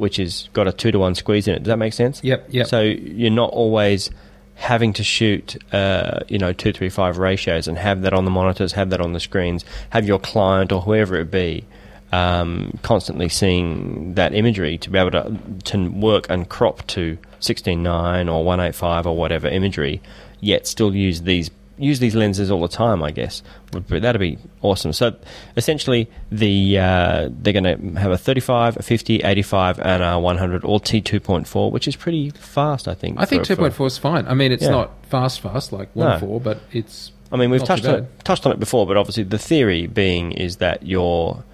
which 0.00 0.16
has 0.16 0.48
got 0.54 0.66
a 0.66 0.72
2 0.72 0.92
to 0.92 0.98
1 0.98 1.14
squeeze 1.14 1.46
in 1.46 1.54
it. 1.54 1.58
Does 1.58 1.68
that 1.68 1.76
make 1.76 1.92
sense? 1.92 2.24
Yep, 2.24 2.46
yep. 2.48 2.66
So 2.66 2.80
you're 2.80 3.30
not 3.30 3.50
always 3.50 4.08
having 4.54 4.94
to 4.94 5.04
shoot, 5.04 5.62
uh, 5.74 6.20
you 6.26 6.38
know, 6.38 6.54
235 6.54 7.18
ratios 7.18 7.68
and 7.68 7.76
have 7.76 8.00
that 8.02 8.14
on 8.14 8.24
the 8.24 8.30
monitors, 8.30 8.72
have 8.72 8.90
that 8.90 9.00
on 9.02 9.12
the 9.12 9.20
screens, 9.20 9.62
have 9.90 10.06
your 10.06 10.18
client 10.18 10.72
or 10.72 10.80
whoever 10.80 11.16
it 11.16 11.30
be. 11.30 11.66
Um, 12.12 12.76
constantly 12.82 13.28
seeing 13.28 14.14
that 14.14 14.34
imagery 14.34 14.78
to 14.78 14.90
be 14.90 14.98
able 14.98 15.12
to 15.12 15.38
to 15.66 15.88
work 15.90 16.28
and 16.28 16.48
crop 16.48 16.84
to 16.88 17.16
16.9 17.40 18.26
or 18.26 18.42
185 18.44 19.06
or 19.06 19.16
whatever 19.16 19.46
imagery, 19.46 20.02
yet 20.40 20.66
still 20.66 20.92
use 20.92 21.22
these 21.22 21.50
use 21.80 21.98
these 21.98 22.14
lenses 22.14 22.50
all 22.50 22.60
the 22.62 22.68
time. 22.68 23.02
I 23.02 23.10
guess 23.10 23.42
would 23.72 23.86
that'd 23.88 24.20
be 24.20 24.38
awesome. 24.62 24.92
So 24.92 25.14
essentially, 25.56 26.08
the 26.30 26.78
uh, 26.78 27.28
they're 27.30 27.52
going 27.52 27.64
to 27.94 28.00
have 28.00 28.10
a 28.12 28.18
35, 28.18 28.76
a 28.78 28.82
50, 28.82 29.16
85, 29.20 29.78
and 29.80 30.02
a 30.02 30.18
100, 30.18 30.64
all 30.64 30.80
T2.4, 30.80 31.70
which 31.70 31.88
is 31.88 31.96
pretty 31.96 32.30
fast. 32.30 32.88
I 32.88 32.94
think. 32.94 33.18
I 33.18 33.24
think 33.24 33.46
for- 33.46 33.56
for- 33.56 33.70
2.4 33.70 33.86
is 33.86 33.98
fine. 33.98 34.26
I 34.28 34.34
mean, 34.34 34.52
it's 34.52 34.62
Yeah. 34.62 34.70
not 34.70 34.90
fast, 35.06 35.40
fast 35.40 35.72
like 35.72 35.94
No. 35.96 36.06
1.4, 36.20 36.38
but 36.42 36.58
it's. 36.72 37.12
I 37.32 37.36
mean, 37.36 37.50
we've 37.50 37.62
touched 37.62 37.86
on, 37.86 37.94
it, 38.00 38.24
touched 38.24 38.44
on 38.44 38.52
it 38.52 38.58
before, 38.58 38.86
but 38.86 38.96
obviously 38.96 39.22
the 39.22 39.38
theory 39.38 39.86
being 39.86 40.32
is 40.32 40.56
that 40.56 40.84
your 40.86 41.44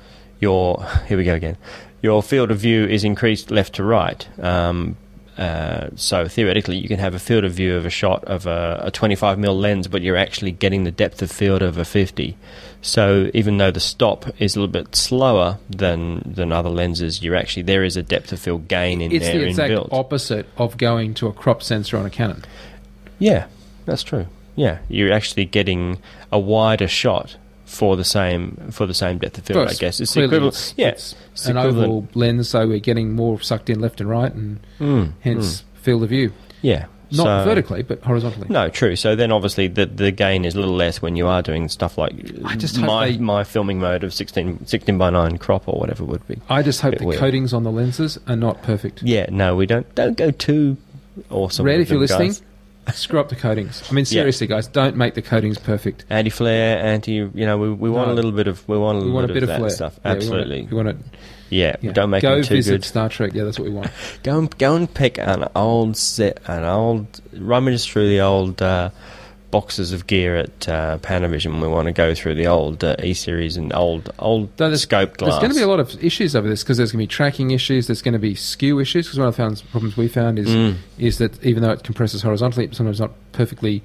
your 0.40 0.84
here 1.06 1.16
we 1.18 1.24
go 1.24 1.34
again. 1.34 1.56
Your 2.02 2.22
field 2.22 2.50
of 2.50 2.58
view 2.58 2.84
is 2.86 3.04
increased 3.04 3.50
left 3.50 3.74
to 3.74 3.84
right. 3.84 4.26
Um, 4.42 4.96
uh, 5.36 5.90
so 5.96 6.26
theoretically, 6.28 6.76
you 6.78 6.88
can 6.88 6.98
have 6.98 7.14
a 7.14 7.18
field 7.18 7.44
of 7.44 7.52
view 7.52 7.76
of 7.76 7.84
a 7.84 7.90
shot 7.90 8.24
of 8.24 8.46
a, 8.46 8.80
a 8.84 8.90
25 8.90 9.36
mm 9.38 9.60
lens, 9.60 9.86
but 9.86 10.00
you're 10.02 10.16
actually 10.16 10.52
getting 10.52 10.84
the 10.84 10.90
depth 10.90 11.20
of 11.20 11.30
field 11.30 11.62
of 11.62 11.76
a 11.76 11.84
50. 11.84 12.36
So 12.80 13.30
even 13.34 13.58
though 13.58 13.70
the 13.70 13.80
stop 13.80 14.26
is 14.40 14.56
a 14.56 14.60
little 14.60 14.72
bit 14.72 14.94
slower 14.96 15.58
than 15.68 16.22
than 16.24 16.52
other 16.52 16.70
lenses, 16.70 17.22
you're 17.22 17.34
actually 17.36 17.64
there 17.64 17.84
is 17.84 17.96
a 17.96 18.02
depth 18.02 18.32
of 18.32 18.38
field 18.38 18.68
gain 18.68 19.00
in 19.00 19.12
It's 19.12 19.24
there 19.24 19.34
It's 19.42 19.56
the 19.56 19.64
exact 19.64 19.72
inbuilt. 19.72 19.92
opposite 19.92 20.46
of 20.56 20.78
going 20.78 21.12
to 21.14 21.26
a 21.26 21.32
crop 21.32 21.62
sensor 21.62 21.98
on 21.98 22.06
a 22.06 22.10
Canon. 22.10 22.44
Yeah, 23.18 23.46
that's 23.84 24.02
true. 24.02 24.26
Yeah, 24.54 24.78
you're 24.88 25.12
actually 25.12 25.44
getting 25.44 25.98
a 26.32 26.38
wider 26.38 26.88
shot 26.88 27.36
for 27.66 27.96
the 27.96 28.04
same 28.04 28.56
for 28.70 28.86
the 28.86 28.94
same 28.94 29.18
depth 29.18 29.36
of 29.38 29.44
field. 29.44 29.68
I 29.68 29.74
guess 29.74 30.00
it's 30.00 30.16
equivalent. 30.16 30.54
It's, 30.54 30.74
yeah, 30.76 30.88
it's 30.88 31.14
it's 31.32 31.46
an 31.46 31.56
equivalent. 31.58 31.88
oval 31.92 32.08
lens, 32.14 32.48
so 32.48 32.66
we're 32.66 32.78
getting 32.78 33.14
more 33.14 33.38
sucked 33.40 33.68
in 33.68 33.80
left 33.80 34.00
and 34.00 34.08
right, 34.08 34.32
and 34.32 34.60
Mm, 34.80 35.12
hence 35.20 35.64
field 35.82 36.02
of 36.02 36.08
view. 36.08 36.32
yeah, 36.62 36.86
Not 37.12 37.24
So- 37.24 37.44
vertically, 37.44 37.82
but 37.82 38.02
horizontally. 38.02 38.46
No, 38.50 38.68
true. 38.68 38.96
So 38.96 39.14
then, 39.14 39.30
obviously, 39.30 39.68
the 39.68 39.86
the 39.86 40.10
gain 40.10 40.44
is 40.44 40.54
a 40.56 40.60
little 40.60 40.74
less 40.74 41.00
when 41.02 41.14
you 41.16 41.26
are 41.28 41.40
doing 41.42 41.68
stuff 41.68 41.96
like 41.98 42.12
I 42.44 42.56
just 42.56 42.76
hope 42.78 42.86
my 42.86 43.10
they- 43.12 43.18
my 43.18 43.44
filming 43.44 43.78
mode 43.78 44.02
of 44.02 44.12
16, 44.14 44.66
16 44.66 44.96
by 44.98 45.10
nine 45.10 45.38
crop 45.38 45.68
or 45.68 45.78
whatever 45.78 46.04
would 46.04 46.26
be. 46.26 46.40
I 46.48 46.62
just 46.62 46.80
hope 46.80 46.98
the 46.98 47.04
weird. 47.06 47.20
coatings 47.20 47.52
on 47.52 47.62
the 47.62 47.70
lenses 47.70 48.18
are 48.26 48.34
not 48.36 48.62
perfect. 48.62 49.02
Yeah, 49.04 49.26
no, 49.30 49.54
we 49.54 49.66
don't 49.66 49.92
don't 49.94 50.16
go 50.16 50.30
too 50.32 50.76
awesome. 51.30 51.64
Red, 51.66 51.78
with 51.78 51.86
if 51.86 51.90
you're 51.90 51.98
them, 52.06 52.18
listening, 52.18 52.28
guys. 52.30 52.42
Screw 52.92 53.18
up 53.20 53.28
the 53.28 53.36
coatings. 53.36 53.82
I 53.90 53.94
mean, 53.94 54.04
seriously, 54.04 54.46
guys, 54.46 54.66
don't 54.66 54.96
make 54.96 55.14
the 55.14 55.22
coatings 55.22 55.58
perfect. 55.58 56.04
anti 56.10 56.30
flare, 56.30 56.78
anti. 56.78 57.12
You 57.12 57.30
know, 57.34 57.58
we, 57.58 57.72
we 57.72 57.90
want 57.90 58.08
No. 58.08 58.14
a 58.14 58.16
little 58.16 58.32
bit 58.32 58.46
of 58.48 58.66
we 58.68 58.78
want 58.78 58.96
a 58.96 59.00
We 59.00 59.04
little 59.06 59.14
want 59.16 59.30
a 59.30 59.34
bit 59.34 59.42
of 59.42 59.48
that 59.48 59.58
flair. 59.58 59.70
stuff. 59.70 59.98
Yeah, 60.04 60.12
we 60.12 60.14
want 60.14 60.22
it- 60.22 60.24
Absolutely, 60.26 60.62
We 60.70 60.76
want 60.76 60.88
it. 60.88 60.96
yeah. 61.50 61.76
Yeah. 61.80 61.92
Don't 61.92 62.10
make 62.10 62.22
Go 62.22 62.36
them 62.36 62.44
too 62.44 62.54
visit 62.56 62.70
good. 62.72 62.84
Star 62.84 63.08
Trek. 63.08 63.32
Yeah, 63.34 63.44
that's 63.44 63.58
what 63.58 63.66
we 63.68 63.74
want. 63.74 63.90
Go 64.22 64.38
and 64.38 64.58
go 64.58 64.76
and 64.76 64.92
pick 64.92 65.18
an 65.18 65.48
old 65.54 65.96
set, 65.96 66.40
an 66.46 66.64
old 66.64 67.20
rummage 67.36 67.84
through 67.90 68.08
the 68.08 68.20
old 68.20 68.60
uh, 68.62 68.90
boxes 69.50 69.92
of 69.92 70.06
gear 70.06 70.36
at 70.36 70.68
uh, 70.68 70.98
Panavision. 70.98 71.60
We 71.60 71.68
want 71.68 71.86
to 71.86 71.92
go 71.92 72.14
through 72.14 72.34
the 72.34 72.46
old 72.46 72.82
uh, 72.82 72.96
E 73.02 73.14
series 73.14 73.56
and 73.56 73.72
old 73.74 74.12
old 74.18 74.54
Though 74.56 74.68
there's, 74.68 74.82
scope 74.82 75.16
glass. 75.16 75.30
There's 75.30 75.40
going 75.40 75.52
to 75.52 75.56
be 75.56 75.62
a 75.62 75.68
lot 75.68 75.80
of 75.80 76.02
issues 76.04 76.34
over 76.34 76.48
this 76.48 76.62
because 76.62 76.76
there's 76.78 76.92
going 76.92 76.98
to 77.04 77.08
be 77.08 77.14
tracking 77.14 77.52
issues. 77.52 77.86
There's 77.86 78.02
going 78.02 78.14
to 78.14 78.18
be 78.18 78.34
skew 78.34 78.80
issues 78.80 79.06
because 79.06 79.18
one 79.18 79.28
of 79.28 79.34
the 79.34 79.42
found, 79.42 79.62
problems 79.70 79.96
we 79.96 80.08
found 80.08 80.38
is 80.38 80.48
Mm. 80.48 80.76
is 80.98 81.18
that 81.18 81.42
even 81.44 81.62
though 81.62 81.70
it 81.70 81.84
compresses 81.84 82.22
horizontally, 82.22 82.66
it's 82.66 82.76
sometimes 82.76 83.00
not 83.00 83.12
perfectly, 83.32 83.82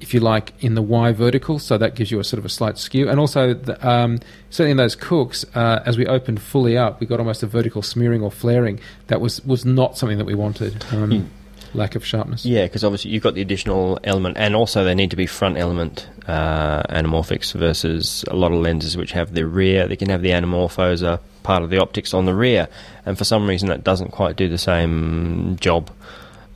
if 0.00 0.12
you 0.14 0.20
like, 0.20 0.52
in 0.60 0.74
the 0.74 0.82
Y 0.82 1.12
vertical. 1.12 1.58
So 1.58 1.76
that 1.78 1.94
gives 1.94 2.10
you 2.10 2.20
a 2.20 2.24
sort 2.24 2.38
of 2.38 2.44
a 2.44 2.48
slight 2.48 2.78
skew. 2.78 3.08
And 3.08 3.18
also, 3.20 3.54
the, 3.54 3.88
um, 3.88 4.18
certainly 4.50 4.72
in 4.72 4.76
those 4.76 4.94
Cookes, 4.94 5.44
uh, 5.54 5.82
as 5.84 5.98
we 5.98 6.06
opened 6.06 6.40
fully 6.40 6.76
up, 6.78 7.00
we 7.00 7.06
got 7.06 7.18
almost 7.18 7.42
a 7.42 7.46
vertical 7.46 7.82
smearing 7.82 8.22
or 8.22 8.30
flaring. 8.30 8.80
That 9.08 9.20
was 9.20 9.44
was 9.44 9.64
not 9.64 9.98
something 9.98 10.18
that 10.18 10.26
we 10.26 10.34
wanted. 10.34 10.84
Um. 10.92 11.30
Lack 11.74 11.94
of 11.94 12.04
sharpness. 12.04 12.44
Yeah, 12.44 12.64
because 12.64 12.84
obviously 12.84 13.12
you've 13.12 13.22
got 13.22 13.34
the 13.34 13.40
additional 13.40 13.98
element, 14.04 14.36
and 14.38 14.54
also 14.54 14.84
they 14.84 14.94
need 14.94 15.10
to 15.10 15.16
be 15.16 15.26
front 15.26 15.56
element 15.56 16.08
uh, 16.26 16.82
anamorphics 16.84 17.52
versus 17.54 18.24
a 18.28 18.36
lot 18.36 18.52
of 18.52 18.60
lenses 18.60 18.96
which 18.96 19.12
have 19.12 19.32
the 19.34 19.46
rear. 19.46 19.88
They 19.88 19.96
can 19.96 20.10
have 20.10 20.22
the 20.22 20.30
anamorphos 20.30 21.06
are 21.06 21.20
part 21.42 21.62
of 21.62 21.70
the 21.70 21.78
optics 21.78 22.12
on 22.14 22.26
the 22.26 22.34
rear, 22.34 22.68
and 23.06 23.16
for 23.16 23.24
some 23.24 23.48
reason 23.48 23.68
that 23.68 23.84
doesn't 23.84 24.10
quite 24.10 24.36
do 24.36 24.48
the 24.48 24.58
same 24.58 25.56
job 25.56 25.90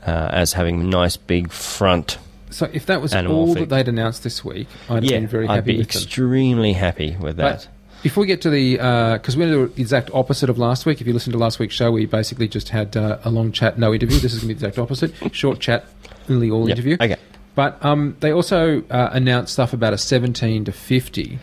uh, 0.07 0.29
as 0.33 0.53
having 0.53 0.89
nice 0.91 1.17
big 1.17 1.51
front. 1.51 2.19
So 2.51 2.69
if 2.73 2.87
that 2.87 3.01
was 3.03 3.15
all 3.15 3.55
that 3.55 3.69
they'd 3.69 3.89
announced 3.89 4.23
this 4.23 4.45
week, 4.45 4.69
I'd 4.89 5.05
yeah, 5.05 5.19
been 5.19 5.29
very 5.29 5.49
I'd 5.49 5.65
be 5.65 5.79
with 5.79 5.89
them. 5.89 6.03
extremely 6.03 6.75
happy 6.75 7.17
with 7.19 7.37
that. 7.37 7.67
But 7.67 7.69
before 8.03 8.23
we 8.23 8.27
get 8.27 8.41
to 8.43 8.51
the, 8.51 8.77
because 9.17 9.37
we're 9.37 9.47
to 9.47 9.67
do 9.69 9.75
the 9.75 9.81
exact 9.81 10.11
opposite 10.13 10.49
of 10.51 10.59
last 10.59 10.87
week. 10.87 11.01
If 11.01 11.07
you 11.07 11.13
listen 11.13 11.33
to 11.33 11.39
last 11.39 11.59
week's 11.59 11.75
show, 11.75 11.91
we 11.91 12.07
basically 12.07 12.49
just 12.49 12.69
had 12.69 12.97
uh, 12.97 13.19
a 13.25 13.31
long 13.31 13.53
chat, 13.53 13.79
no 13.79 13.93
interview. 13.93 14.19
This 14.19 14.33
is 14.33 14.41
going 14.41 14.49
to 14.49 14.55
be 14.55 14.61
the 14.61 14.67
exact 14.67 14.79
opposite. 14.79 15.35
Short 15.35 15.61
chat, 15.61 15.87
nearly 16.29 16.51
all 16.51 16.69
Yep, 16.69 16.79
interview. 16.79 16.97
Okay. 17.01 17.17
But 17.55 17.83
um, 17.85 18.17
they 18.21 18.33
also 18.33 18.83
uh, 18.91 19.11
announced 19.13 19.55
stuff 19.55 19.73
about 19.73 19.95
a 19.95 19.99
17 19.99 20.67
to 20.67 20.73
50. 20.73 21.39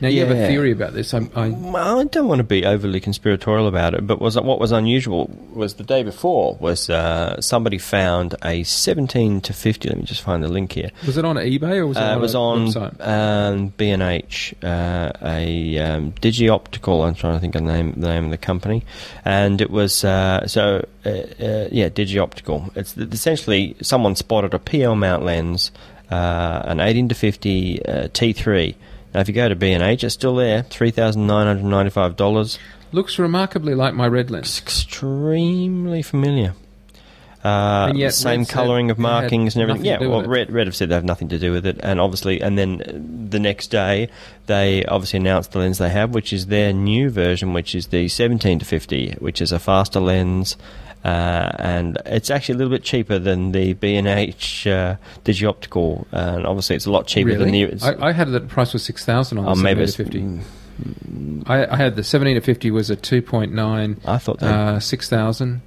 Now, 0.00 0.08
you 0.08 0.20
have 0.24 0.30
a 0.30 0.46
theory 0.46 0.72
about 0.72 0.92
this. 0.92 1.14
I, 1.14 1.28
I, 1.34 1.46
I 1.46 2.04
don't 2.04 2.28
want 2.28 2.38
to 2.38 2.44
be 2.44 2.64
overly 2.66 3.00
conspiratorial 3.00 3.66
about 3.66 3.94
it, 3.94 4.06
but 4.06 4.20
was 4.20 4.38
what 4.38 4.60
was 4.60 4.72
unusual 4.72 5.30
was 5.54 5.74
the 5.74 5.84
day 5.84 6.02
before 6.02 6.56
was 6.60 6.90
uh, 6.90 7.40
somebody 7.40 7.78
found 7.78 8.34
a 8.44 8.62
17 8.62 9.40
to 9.42 9.52
50. 9.52 9.88
Let 9.88 9.98
me 9.98 10.04
just 10.04 10.20
find 10.22 10.42
the 10.42 10.48
link 10.48 10.72
here. 10.72 10.90
was 11.06 11.16
it 11.16 11.24
on 11.24 11.36
eBay 11.36 11.76
or 11.78 11.86
was 11.86 11.96
it 11.96 12.00
Uh, 12.00 12.06
on 12.06 12.18
it 12.18 12.20
was 12.20 12.34
on 12.34 12.96
um, 13.00 13.68
B&H, 13.76 14.54
uh, 14.62 15.12
a 15.22 15.78
um, 15.78 16.12
Digi-Optical. 16.12 17.02
I'm 17.02 17.14
trying 17.14 17.34
to 17.34 17.40
think 17.40 17.54
of 17.54 17.64
the 17.64 17.72
name, 17.72 17.92
the 17.96 18.08
name 18.08 18.24
of 18.26 18.30
the 18.30 18.38
company, 18.38 18.84
and 19.24 19.60
it 19.60 19.70
was 19.70 20.04
uh, 20.04 20.46
so 20.46 20.86
uh, 21.04 21.08
uh, 21.08 21.68
yeah, 21.72 21.88
Digi-Optical. 21.88 22.72
It's 22.74 22.96
essentially 22.96 23.76
someone 23.80 24.16
spotted 24.16 24.54
a 24.54 24.58
PL 24.58 24.96
mount 24.96 25.24
lens, 25.24 25.70
uh, 26.10 26.62
an 26.64 26.80
18 26.80 27.08
to 27.08 27.14
50 27.14 27.86
uh, 27.86 27.92
T3. 28.08 28.74
Now, 29.16 29.22
if 29.22 29.28
you 29.28 29.34
go 29.34 29.48
to 29.48 29.56
B&H, 29.56 30.04
it's 30.04 30.12
still 30.12 30.34
there, 30.36 30.64
three 30.64 30.90
thousand 30.90 31.26
nine 31.26 31.46
hundred 31.46 31.64
ninety-five 31.64 32.16
dollars. 32.16 32.58
Looks 32.92 33.18
remarkably 33.18 33.74
like 33.74 33.94
my 33.94 34.06
red 34.06 34.26
It's 34.26 34.32
lens. 34.32 34.58
extremely 34.60 36.02
familiar. 36.02 36.52
Uh, 37.42 37.86
And 37.88 37.98
yet 37.98 38.12
same 38.12 38.44
colouring 38.44 38.90
of 38.90 38.98
markings 38.98 39.54
and 39.56 39.62
everything. 39.62 39.86
Yeah, 39.86 40.00
well. 40.00 40.22
Red, 40.22 40.52
Red 40.52 40.66
have 40.66 40.76
said 40.76 40.90
they 40.90 40.94
have 40.96 41.04
nothing 41.06 41.28
to 41.28 41.38
do 41.38 41.50
with 41.50 41.64
it, 41.64 41.80
and 41.82 41.98
obviously, 41.98 42.42
and 42.42 42.58
then 42.58 43.26
the 43.30 43.38
next 43.40 43.68
day 43.68 44.10
they 44.44 44.84
obviously 44.84 45.20
announced 45.20 45.52
the 45.52 45.60
lens 45.60 45.78
they 45.78 45.88
have, 45.88 46.10
which 46.12 46.34
is 46.34 46.48
their 46.48 46.74
new 46.74 47.08
version, 47.08 47.54
which 47.54 47.74
is 47.74 47.86
the 47.86 48.08
17 48.08 48.58
to 48.58 48.66
50, 48.66 49.12
which 49.20 49.40
is 49.40 49.50
a 49.50 49.58
faster 49.58 49.98
lens. 49.98 50.58
Uh, 51.06 51.52
and 51.60 51.98
it's 52.04 52.30
actually 52.30 52.56
a 52.56 52.58
little 52.58 52.72
bit 52.72 52.82
cheaper 52.82 53.16
than 53.16 53.52
the 53.52 53.74
B&H 53.74 54.66
uh, 54.66 54.96
Digioptical, 55.24 56.04
and 56.10 56.44
obviously 56.44 56.74
it's 56.74 56.86
a 56.86 56.90
lot 56.90 57.06
cheaper 57.06 57.36
than 57.36 57.52
the. 57.52 57.78
I, 57.80 58.08
I 58.08 58.12
had 58.12 58.26
it 58.26 58.34
at 58.34 58.42
the 58.42 58.48
price 58.48 58.72
was 58.72 58.82
six 58.82 59.04
thousand 59.04 59.38
on 59.38 59.44
the 59.44 59.50
oh, 59.52 59.54
maybe 59.54 59.86
seventeen 59.86 60.38
to 60.38 60.40
it's, 60.40 60.98
fifty. 60.98 61.42
I, 61.46 61.74
I 61.74 61.76
had 61.76 61.94
the 61.94 62.02
seventeen 62.02 62.34
to 62.34 62.40
fifty 62.40 62.72
was 62.72 62.90
a 62.90 62.96
two 62.96 63.22
point 63.22 63.52
nine, 63.52 64.00
I 64.04 64.18
thought 64.18 64.40
they. 64.40 64.48
uh, 64.48 64.80
six 64.80 65.08
thousand. 65.08 65.60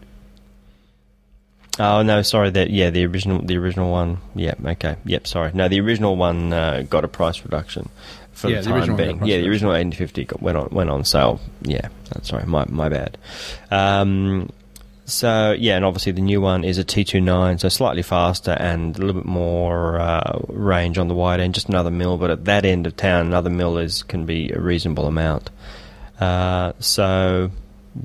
Oh 1.79 2.01
no, 2.01 2.21
sorry. 2.21 2.49
That 2.49 2.69
yeah, 2.69 2.89
the 2.89 3.05
original, 3.05 3.41
the 3.41 3.57
original 3.57 3.89
one. 3.91 4.17
Yeah, 4.35 4.55
okay. 4.65 4.97
Yep, 5.05 5.25
sorry. 5.25 5.51
No, 5.53 5.69
the 5.69 5.79
original 5.79 6.17
one 6.17 6.51
uh, 6.51 6.83
got 6.89 7.05
a 7.05 7.07
price 7.07 7.45
reduction 7.45 7.87
for 8.33 8.49
Yeah, 8.49 8.57
the 8.57 8.63
the 8.63 8.69
time 8.71 8.75
original 8.75 8.97
one 8.97 9.05
got 9.05 9.13
a 9.13 9.19
being. 9.19 9.29
Yeah, 9.29 9.37
the 9.37 9.47
original 9.47 9.73
eighteen 9.73 9.93
fifty 9.93 10.25
got 10.25 10.41
went 10.41 10.57
on 10.57 10.67
went 10.73 10.89
on 10.89 11.05
sale. 11.05 11.39
Yeah, 11.61 11.87
that's 12.09 12.27
sorry, 12.27 12.45
my 12.45 12.65
my 12.67 12.89
bad. 12.89 13.17
Um, 13.71 14.49
so 15.09 15.51
yeah, 15.57 15.75
and 15.75 15.83
obviously 15.83 16.11
the 16.13 16.21
new 16.21 16.39
one 16.39 16.63
is 16.63 16.77
a 16.77 16.83
T 16.83 17.03
29 17.03 17.57
so 17.59 17.69
slightly 17.69 18.01
faster 18.01 18.51
and 18.51 18.97
a 18.97 19.01
little 19.01 19.21
bit 19.21 19.29
more 19.29 19.99
uh, 19.99 20.39
range 20.47 20.97
on 20.97 21.07
the 21.07 21.15
wide 21.15 21.39
end, 21.39 21.53
just 21.55 21.67
another 21.69 21.91
mill. 21.91 22.17
But 22.17 22.31
at 22.31 22.45
that 22.45 22.65
end 22.65 22.87
of 22.87 22.95
town, 22.95 23.27
another 23.27 23.49
mill 23.49 23.77
is 23.77 24.03
can 24.03 24.25
be 24.25 24.51
a 24.51 24.59
reasonable 24.59 25.05
amount. 25.07 25.49
Uh, 26.19 26.73
so 26.79 27.51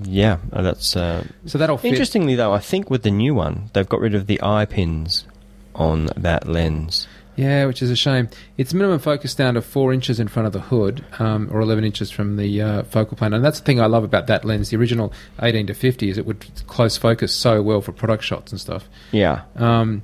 yeah, 0.02 0.38
uh, 0.52 0.62
that's. 0.62 0.96
Uh, 0.96 1.24
So 1.46 1.58
that'll 1.58 1.78
fit. 1.78 1.90
Interestingly, 1.92 2.34
though, 2.34 2.52
I 2.52 2.58
think 2.58 2.90
with 2.90 3.02
the 3.02 3.10
new 3.10 3.34
one, 3.34 3.70
they've 3.72 3.88
got 3.88 4.00
rid 4.00 4.14
of 4.14 4.26
the 4.26 4.40
eye 4.42 4.64
pins 4.64 5.26
on 5.74 6.08
that 6.16 6.48
lens. 6.48 7.06
Yeah, 7.36 7.64
which 7.66 7.82
is 7.82 7.90
a 7.90 7.96
shame. 7.96 8.28
It's 8.56 8.72
minimum 8.72 9.00
focus 9.00 9.34
down 9.34 9.54
to 9.54 9.62
four 9.62 9.92
inches 9.92 10.20
in 10.20 10.28
front 10.28 10.46
of 10.46 10.52
the 10.52 10.60
hood, 10.60 11.04
um, 11.18 11.48
or 11.50 11.60
eleven 11.60 11.84
inches 11.84 12.10
from 12.10 12.36
the 12.36 12.62
uh, 12.62 12.82
focal 12.84 13.16
plane, 13.16 13.32
and 13.32 13.44
that's 13.44 13.58
the 13.58 13.64
thing 13.64 13.80
I 13.80 13.86
love 13.86 14.04
about 14.04 14.26
that 14.28 14.44
lens. 14.44 14.70
The 14.70 14.76
original 14.76 15.12
eighteen 15.42 15.66
to 15.66 15.74
fifty 15.74 16.08
is 16.10 16.16
it 16.18 16.26
would 16.26 16.46
close 16.66 16.96
focus 16.96 17.34
so 17.34 17.60
well 17.62 17.80
for 17.80 17.92
product 17.92 18.22
shots 18.22 18.52
and 18.52 18.60
stuff. 18.60 18.88
Yeah. 19.10 19.42
Um, 19.56 20.02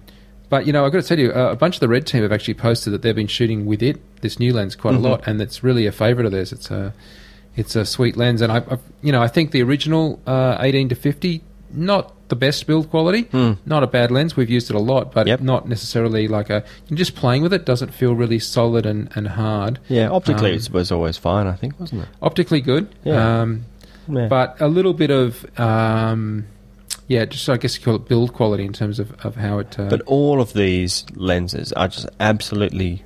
but 0.48 0.66
you 0.66 0.72
know, 0.72 0.84
I've 0.84 0.90
got 0.92 1.02
to 1.02 1.06
tell 1.08 1.18
you, 1.20 1.30
uh, 1.32 1.52
a 1.52 1.56
bunch 1.56 1.76
of 1.76 1.80
the 1.80 1.88
red 1.88 2.06
team 2.06 2.22
have 2.22 2.32
actually 2.32 2.54
posted 2.54 2.92
that 2.92 3.02
they've 3.02 3.14
been 3.14 3.28
shooting 3.28 3.66
with 3.66 3.82
it, 3.82 4.00
this 4.22 4.40
new 4.40 4.52
lens, 4.52 4.74
quite 4.74 4.94
Mhm. 4.94 5.04
a 5.04 5.08
lot, 5.08 5.22
and 5.28 5.40
it's 5.40 5.62
really 5.62 5.86
a 5.86 5.92
favourite 5.92 6.26
of 6.26 6.32
theirs. 6.32 6.50
It's 6.52 6.70
a, 6.72 6.92
it's 7.56 7.76
a 7.76 7.84
sweet 7.84 8.16
lens, 8.16 8.40
and 8.42 8.50
I, 8.50 8.56
I 8.68 8.78
you 9.02 9.12
know, 9.12 9.22
I 9.22 9.28
think 9.28 9.52
the 9.52 9.62
original 9.62 10.18
uh, 10.26 10.56
eighteen 10.60 10.88
to 10.88 10.96
fifty, 10.96 11.42
not 11.72 12.12
the 12.30 12.36
best 12.36 12.66
build 12.66 12.88
quality, 12.90 13.22
Hmm. 13.30 13.52
not 13.66 13.82
a 13.82 13.86
bad 13.86 14.10
lens. 14.10 14.36
We've 14.36 14.48
used 14.48 14.70
it 14.70 14.76
a 14.76 14.80
lot, 14.80 15.12
but 15.12 15.26
Yep. 15.26 15.40
not 15.42 15.68
necessarily 15.68 16.26
like 16.28 16.48
a. 16.50 16.64
Just 16.92 17.14
playing 17.14 17.42
with 17.42 17.52
it 17.52 17.66
doesn't 17.66 17.92
feel 17.92 18.14
really 18.14 18.38
solid 18.38 18.86
and, 18.86 19.10
and 19.14 19.28
hard. 19.28 19.78
Yeah, 19.88 20.08
optically 20.10 20.50
Um, 20.52 20.56
it 20.56 20.72
was 20.72 20.90
always 20.90 21.16
fine, 21.18 21.46
I 21.46 21.52
think, 21.54 21.78
wasn't 21.78 22.02
it? 22.02 22.08
Optically 22.22 22.60
good, 22.62 22.88
Yeah. 23.04 23.42
um, 23.42 23.64
Yeah. 24.08 24.28
but 24.28 24.56
a 24.60 24.68
little 24.68 24.94
bit 24.94 25.10
of. 25.10 25.44
Um, 25.60 26.44
yeah, 27.08 27.24
just 27.24 27.48
I 27.48 27.56
guess 27.56 27.76
you 27.76 27.82
call 27.84 27.96
it 27.96 28.08
build 28.08 28.32
quality 28.32 28.64
in 28.64 28.72
terms 28.72 28.98
of, 29.00 29.12
of 29.24 29.34
how 29.36 29.58
it. 29.58 29.76
Uh, 29.78 29.88
But 29.88 30.02
all 30.06 30.40
of 30.40 30.52
these 30.52 31.04
lenses 31.16 31.72
are 31.72 31.88
just 31.88 32.08
absolutely 32.20 33.02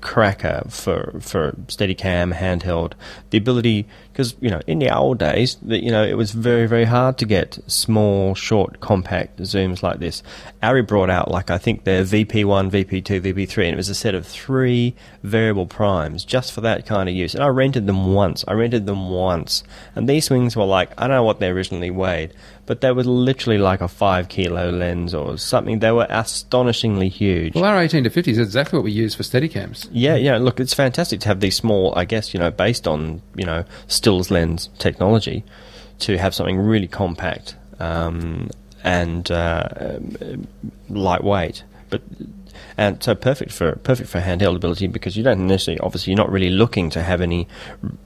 cracker 0.00 0.64
for 0.68 1.18
for 1.20 1.52
Steadicam 1.66 2.34
handheld. 2.34 2.92
The 3.30 3.38
ability, 3.38 3.86
because 4.12 4.34
you 4.40 4.50
know, 4.50 4.60
in 4.66 4.78
the 4.78 4.94
old 4.94 5.18
days, 5.18 5.56
that 5.62 5.82
you 5.82 5.90
know, 5.90 6.04
it 6.04 6.14
was 6.14 6.32
very 6.32 6.66
very 6.66 6.84
hard 6.84 7.18
to 7.18 7.26
get 7.26 7.58
small, 7.66 8.34
short, 8.34 8.80
compact 8.80 9.38
zooms 9.38 9.82
like 9.82 9.98
this. 9.98 10.22
Arri 10.62 10.86
brought 10.86 11.10
out 11.10 11.30
like 11.30 11.50
I 11.50 11.58
think 11.58 11.84
their 11.84 12.02
VP1, 12.02 12.70
VP2, 12.70 13.20
VP3, 13.20 13.64
and 13.64 13.74
it 13.74 13.76
was 13.76 13.88
a 13.88 13.94
set 13.94 14.14
of 14.14 14.26
three 14.26 14.94
variable 15.22 15.66
primes 15.66 16.24
just 16.24 16.52
for 16.52 16.60
that 16.62 16.86
kind 16.86 17.08
of 17.08 17.14
use. 17.14 17.34
And 17.34 17.42
I 17.42 17.48
rented 17.48 17.86
them 17.86 18.14
once. 18.14 18.44
I 18.48 18.52
rented 18.52 18.86
them 18.86 19.10
once, 19.10 19.64
and 19.94 20.08
these 20.08 20.28
things 20.28 20.56
were 20.56 20.64
like 20.64 20.90
I 20.98 21.02
don't 21.02 21.16
know 21.16 21.24
what 21.24 21.40
they 21.40 21.48
originally 21.48 21.90
weighed, 21.90 22.32
but 22.68 22.82
they 22.82 22.92
were 22.92 23.02
literally 23.02 23.56
like 23.56 23.80
a 23.80 23.88
five 23.88 24.28
kilo 24.28 24.68
lens 24.70 25.14
or 25.14 25.38
something. 25.38 25.78
They 25.78 25.90
were 25.90 26.06
astonishingly 26.10 27.08
huge. 27.08 27.54
Well, 27.54 27.64
our 27.64 27.80
18 27.80 28.04
to 28.04 28.10
50 28.10 28.30
is 28.30 28.38
exactly 28.38 28.76
what 28.76 28.84
we 28.84 28.92
use 28.92 29.14
for 29.14 29.22
Steadicams. 29.22 29.88
Yeah, 29.90 30.16
yeah. 30.16 30.36
Look, 30.36 30.60
it's 30.60 30.74
fantastic 30.74 31.20
to 31.20 31.28
have 31.28 31.40
these 31.40 31.56
small. 31.56 31.94
I 31.96 32.04
guess 32.04 32.34
you 32.34 32.38
know, 32.38 32.50
based 32.50 32.86
on 32.86 33.22
you 33.34 33.46
know 33.46 33.64
stills 33.86 34.30
lens 34.30 34.68
technology, 34.78 35.44
to 36.00 36.18
have 36.18 36.34
something 36.34 36.58
really 36.58 36.86
compact 36.86 37.56
um, 37.80 38.50
and 38.84 39.30
uh, 39.30 39.98
lightweight, 40.90 41.64
but 41.88 42.02
and 42.78 43.02
so 43.02 43.12
perfect 43.14 43.50
for 43.50 43.72
perfect 43.82 44.08
for 44.08 44.20
handheld 44.20 44.54
ability 44.54 44.86
because 44.86 45.16
you 45.16 45.24
don't 45.24 45.46
necessarily 45.48 45.80
obviously 45.80 46.12
you're 46.12 46.16
not 46.16 46.30
really 46.30 46.48
looking 46.48 46.88
to 46.90 47.02
have 47.02 47.20
any 47.20 47.48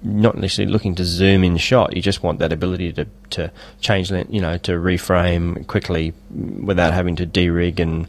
not 0.03 0.37
necessarily 0.37 0.73
looking 0.73 0.95
to 0.95 1.05
zoom 1.05 1.45
in 1.45 1.59
shot. 1.59 1.95
You 1.95 2.01
just 2.01 2.23
want 2.23 2.39
that 2.39 2.53
ability 2.53 2.93
to 2.95 3.07
to 3.31 3.53
change 3.81 4.11
you 4.11 4.41
know 4.41 4.57
to 4.59 4.73
reframe 4.73 5.67
quickly 5.67 6.15
without 6.31 6.95
having 6.95 7.17
to 7.17 7.27
de-rig 7.27 7.79
and 7.79 8.09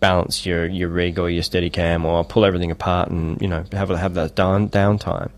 balance 0.00 0.46
your 0.46 0.64
your 0.66 0.88
rig 0.88 1.18
or 1.18 1.28
your 1.28 1.42
steady 1.42 1.68
cam 1.68 2.06
or 2.06 2.24
pull 2.24 2.46
everything 2.46 2.70
apart 2.70 3.10
and 3.10 3.40
you 3.42 3.46
know 3.46 3.64
have 3.72 3.90
have 3.90 4.14
that 4.14 4.34
down 4.34 4.70
downtime 4.70 5.30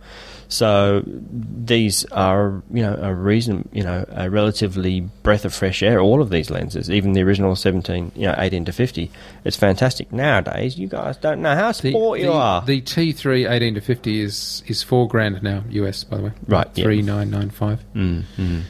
so 0.53 1.03
these 1.07 2.05
are 2.13 2.63
you 2.73 2.83
know 2.83 2.99
a 3.01 3.15
reason 3.15 3.69
you 3.73 3.83
know 3.83 4.05
a 4.11 4.29
relatively 4.29 5.01
breath 5.23 5.45
of 5.45 5.55
fresh 5.55 5.83
air 5.83 5.99
all 5.99 6.21
of 6.21 6.31
these 6.31 6.51
lenses 6.51 6.91
even 6.91 7.13
the 7.13 7.23
original 7.23 7.57
17 7.57 8.13
you 8.15 8.27
know 8.27 8.35
18 8.37 8.67
to 8.67 8.73
50 8.73 9.11
it's 9.45 9.57
fantastic 9.57 10.13
nowadays 10.13 10.79
you 10.79 10.89
guys 10.89 11.17
don't 11.17 11.41
know 11.41 11.55
how 11.55 11.73
The, 11.73 11.91
you 12.21 12.27
the, 12.27 12.33
are 12.33 12.63
the 12.63 12.81
T3 12.83 13.51
18 13.51 13.75
to 13.75 13.81
50 13.81 14.21
is 14.21 14.63
is 14.67 14.83
four 14.83 15.09
grand 15.09 15.43
now 15.43 15.65
US 15.71 16.05
by 16.05 16.17
the 16.19 16.23
way. 16.25 16.33
Right, 16.47 16.69
yeah. 16.75 16.85
Three 16.85 17.03
nine 17.03 17.31
nine 17.31 17.51
five. 17.51 17.83
Mm, 17.95 18.25
mm. 18.37 18.63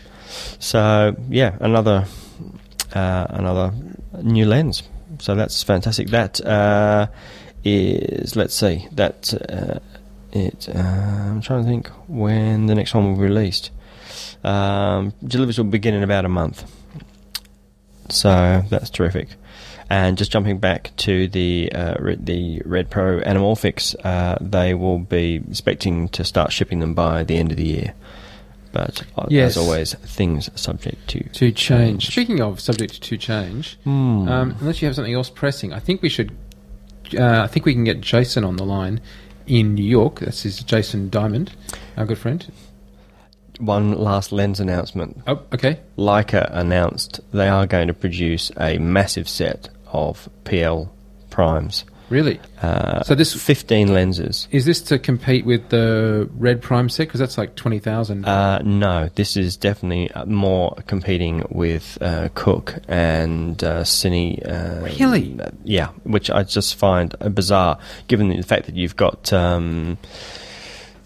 So 0.58 1.16
yeah, 1.28 1.56
another 1.60 2.06
uh, 2.94 3.26
another 3.30 3.72
new 4.22 4.46
lens. 4.46 4.82
So 5.18 5.34
that's 5.34 5.62
fantastic. 5.62 6.08
That 6.08 6.40
uh, 6.44 7.08
is 7.64 8.36
let's 8.36 8.54
see 8.54 8.88
that 8.92 9.34
uh, 9.48 9.80
it. 10.32 10.68
Uh, 10.74 10.78
I'm 10.78 11.40
trying 11.40 11.62
to 11.64 11.68
think 11.68 11.88
when 12.08 12.66
the 12.66 12.74
next 12.74 12.94
one 12.94 13.04
will 13.08 13.16
be 13.16 13.22
released. 13.22 13.70
Um, 14.44 15.12
deliveries 15.24 15.58
will 15.58 15.64
begin 15.66 15.94
in 15.94 16.02
about 16.02 16.24
a 16.24 16.28
month. 16.28 16.64
So 18.08 18.62
that's 18.68 18.90
terrific. 18.90 19.28
And 19.88 20.16
just 20.16 20.32
jumping 20.32 20.58
back 20.58 20.90
to 20.98 21.28
the 21.28 21.70
uh, 21.74 21.94
the 22.18 22.62
Red 22.64 22.88
Pro 22.90 23.20
Anamorphics, 23.20 23.94
uh, 24.04 24.38
they 24.40 24.74
will 24.74 24.98
be 24.98 25.42
expecting 25.50 26.08
to 26.10 26.24
start 26.24 26.52
shipping 26.52 26.80
them 26.80 26.94
by 26.94 27.24
the 27.24 27.36
end 27.36 27.50
of 27.50 27.56
the 27.58 27.64
year. 27.66 27.94
But 28.72 29.02
uh, 29.18 29.26
Yes. 29.28 29.50
as 29.50 29.56
always, 29.58 29.94
things 29.94 30.48
subject 30.58 31.08
to 31.08 31.22
To 31.24 31.52
change. 31.52 32.06
Speaking 32.10 32.40
of 32.40 32.58
subject 32.58 33.02
to 33.02 33.18
change, 33.18 33.76
Hmm. 33.84 34.26
um, 34.28 34.56
unless 34.60 34.80
you 34.80 34.86
have 34.86 34.94
something 34.94 35.12
else 35.12 35.28
pressing, 35.28 35.74
I 35.74 35.78
think 35.78 36.00
we 36.00 36.08
should. 36.08 36.32
Uh, 37.16 37.42
I 37.42 37.46
think 37.46 37.66
we 37.66 37.74
can 37.74 37.84
get 37.84 38.00
Jason 38.00 38.44
on 38.44 38.56
the 38.56 38.64
line 38.64 39.00
in 39.46 39.74
New 39.74 39.84
York. 39.84 40.20
This 40.20 40.44
is 40.44 40.62
Jason 40.62 41.10
Diamond, 41.10 41.52
our 41.96 42.06
good 42.06 42.18
friend. 42.18 42.50
One 43.58 43.92
last 43.92 44.32
lens 44.32 44.60
announcement. 44.60 45.22
Oh, 45.26 45.42
okay. 45.52 45.80
Leica 45.96 46.48
announced 46.52 47.20
they 47.32 47.48
are 47.48 47.66
going 47.66 47.88
to 47.88 47.94
produce 47.94 48.50
a 48.58 48.78
massive 48.78 49.28
set 49.28 49.68
of 49.86 50.28
PL 50.44 50.92
primes. 51.30 51.84
Really? 52.12 52.38
Uh, 52.60 53.02
So 53.04 53.14
this- 53.14 53.32
15 53.34 53.92
lenses. 53.94 54.46
Is 54.50 54.66
this 54.66 54.82
to 54.82 54.98
compete 54.98 55.46
with 55.46 55.70
the 55.70 56.28
Red 56.36 56.60
Prime 56.60 56.88
set? 56.90 57.08
Because 57.08 57.20
that's 57.20 57.38
like 57.38 57.54
twenty 57.56 57.78
thousand. 57.78 58.26
Uh, 58.26 58.58
no, 58.62 59.08
this 59.14 59.34
is 59.36 59.56
definitely 59.56 60.10
uh, 60.12 60.26
more 60.26 60.76
competing 60.86 61.44
with 61.50 61.96
uh, 62.02 62.28
Cooke 62.34 62.74
and 62.86 63.62
uh, 63.64 63.82
Cine. 63.84 64.38
Uh, 64.46 64.84
Really? 64.98 65.36
uh, 65.40 65.48
Yeah, 65.64 65.88
which 66.04 66.30
I 66.30 66.42
just 66.42 66.74
find 66.74 67.14
bizarre, 67.34 67.78
given 68.08 68.28
the 68.28 68.42
fact 68.42 68.66
that 68.66 68.76
you've 68.76 68.96
got 68.96 69.32
um, 69.32 69.96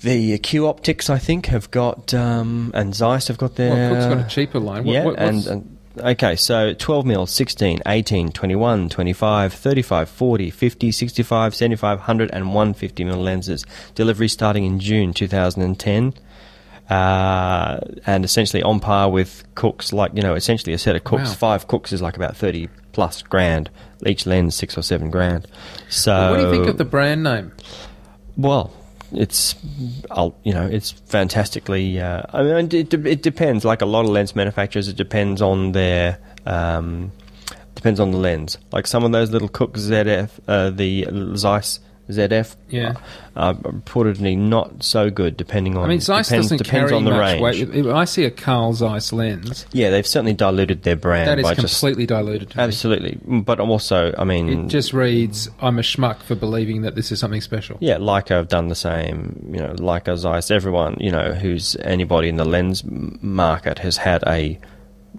the 0.03 0.39
Q 0.39 0.67
Optics, 0.67 1.09
I 1.09 1.19
think, 1.19 1.47
have 1.47 1.71
got, 1.71 2.13
um, 2.15 2.71
and 2.75 2.95
Zeiss 2.95 3.29
have 3.29 3.39
got 3.39 3.55
their. 3.57 3.71
well, 3.73 3.95
Cooke's 3.95 4.15
got 4.15 4.27
a 4.27 4.29
cheaper 4.29 4.59
line. 4.59 4.85
What, 4.85 4.93
yeah, 4.93 5.05
what, 5.05 5.19
and, 5.19 5.47
and 5.47 5.76
okay, 5.99 6.37
so 6.37 6.75
12 6.75 7.07
mil, 7.07 7.27
16, 7.27 7.81
18, 7.87 8.33
21, 8.33 8.89
25, 8.89 9.53
35, 9.53 10.09
40, 10.09 10.51
50, 10.51 10.93
65, 10.93 11.55
75, 11.55 11.99
100, 11.99 12.31
and 12.33 12.47
150 12.47 13.05
mil 13.05 13.17
lenses. 13.17 13.65
Delivery 13.95 14.29
starting 14.29 14.65
in 14.65 14.81
June 14.81 15.13
2010. 15.13 16.15
Uh, 16.89 17.81
and 18.07 18.25
essentially 18.25 18.63
on 18.63 18.79
par 18.79 19.11
with 19.11 19.43
Cookes, 19.57 19.93
like, 19.93 20.13
you 20.15 20.23
know, 20.23 20.35
essentially 20.35 20.73
a 20.73 20.79
set 20.79 20.95
of 20.95 21.05
Cookes. 21.05 21.31
Wow. 21.31 21.35
Five 21.35 21.69
Cookes 21.69 21.93
is 21.93 22.01
like 22.01 22.17
about 22.17 22.37
30 22.37 22.69
plus 22.93 23.23
grand. 23.23 23.71
Each 24.05 24.25
lens, 24.25 24.55
six 24.55 24.79
or 24.79 24.83
seven 24.83 25.11
grand. 25.11 25.47
So. 25.89 26.31
what 26.31 26.37
do 26.37 26.45
you 26.45 26.51
think 26.51 26.69
of 26.69 26.79
the 26.79 26.85
brand 26.85 27.25
name? 27.25 27.53
Well, 28.37 28.73
it's, 29.13 29.55
you 30.45 30.53
know, 30.53 30.67
it's 30.67 30.91
fantastically. 30.91 32.01
Uh, 32.01 32.23
I 32.33 32.43
mean, 32.43 32.69
it, 32.73 32.93
it 32.93 33.23
depends. 33.23 33.65
Like 33.65 33.83
a 33.83 33.87
lot 33.87 34.05
of 34.05 34.11
lens 34.11 34.35
manufacturers, 34.35 34.89
it 34.89 34.97
depends 34.97 35.41
on 35.43 35.73
their, 35.73 36.19
um, 36.45 37.13
depends 37.75 38.01
on 38.01 38.11
the 38.11 38.19
lens. 38.19 38.59
Like 38.73 38.87
some 38.87 39.05
of 39.05 39.13
those 39.13 39.31
little 39.31 39.49
Cooke 39.49 39.75
ZF, 39.75 40.31
uh, 40.49 40.71
the 40.71 41.07
Zeiss 41.37 41.81
ZF, 42.09 42.55
Yeah. 42.69 42.95
uh, 43.35 43.55
reportedly 43.55 44.37
not 44.39 44.83
so 44.83 45.11
good. 45.11 45.37
Depending 45.37 45.77
on, 45.77 45.85
I 45.85 45.89
mean, 45.89 46.01
Zeiss 46.01 46.29
depends, 46.29 46.47
doesn't 46.47 46.59
depends 46.59 46.91
carry 46.91 46.97
on 46.97 47.05
the 47.05 47.11
much 47.11 47.41
range. 47.41 47.69
weight. 47.75 47.87
I 47.87 48.05
see 48.05 48.25
a 48.25 48.31
Carl 48.31 48.73
Zeiss 48.75 49.13
lens. 49.13 49.67
Yeah, 49.73 49.91
they've 49.91 50.07
certainly 50.07 50.33
diluted 50.35 50.83
their 50.85 50.97
brand 50.97 51.29
That 51.29 51.39
is 51.39 51.43
by 51.45 51.55
just 51.55 51.81
completely 51.81 52.07
diluted. 52.07 52.51
To 52.51 52.59
me. 52.59 52.63
absolutely. 52.65 53.19
But 53.41 53.59
also, 53.61 54.15
I 54.17 54.25
mean, 54.25 54.49
It 54.67 54.69
just 54.69 54.93
reads, 54.93 55.49
"I'm 55.61 55.79
a 55.79 55.83
schmuck 55.83 56.19
for 56.23 56.35
believing 56.37 56.83
that 56.83 56.95
this 56.95 57.11
is 57.11 57.19
something 57.19 57.41
special." 57.41 57.77
Yeah, 57.81 57.97
Leica 57.97 58.31
have 58.31 58.49
done 58.49 58.69
the 58.69 58.75
same. 58.77 59.51
You 59.53 59.59
know, 59.61 59.75
Leica, 59.75 60.17
Zeiss, 60.17 60.51
everyone, 60.51 60.97
you 61.01 61.11
know, 61.11 61.33
who's 61.33 61.77
anybody 61.83 62.29
in 62.29 62.37
the 62.37 62.45
lens 62.45 62.85
market 62.87 63.81
has 63.81 63.97
had 63.97 64.23
a, 64.27 64.59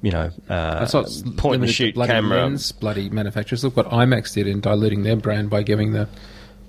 you 0.01 0.11
know, 0.11 0.29
uh, 0.49 0.85
point 1.37 1.61
and 1.63 1.71
shoot 1.71 1.95
bloody 1.95 2.11
camera. 2.13 2.43
lens, 2.43 2.71
bloody 2.71 3.09
manufacturers. 3.09 3.63
Look 3.63 3.75
what 3.75 3.89
IMAX 3.89 4.33
did 4.33 4.47
in 4.47 4.59
diluting 4.61 5.03
their 5.03 5.15
brand 5.15 5.49
by 5.49 5.63
giving 5.63 5.91
the, 5.91 6.07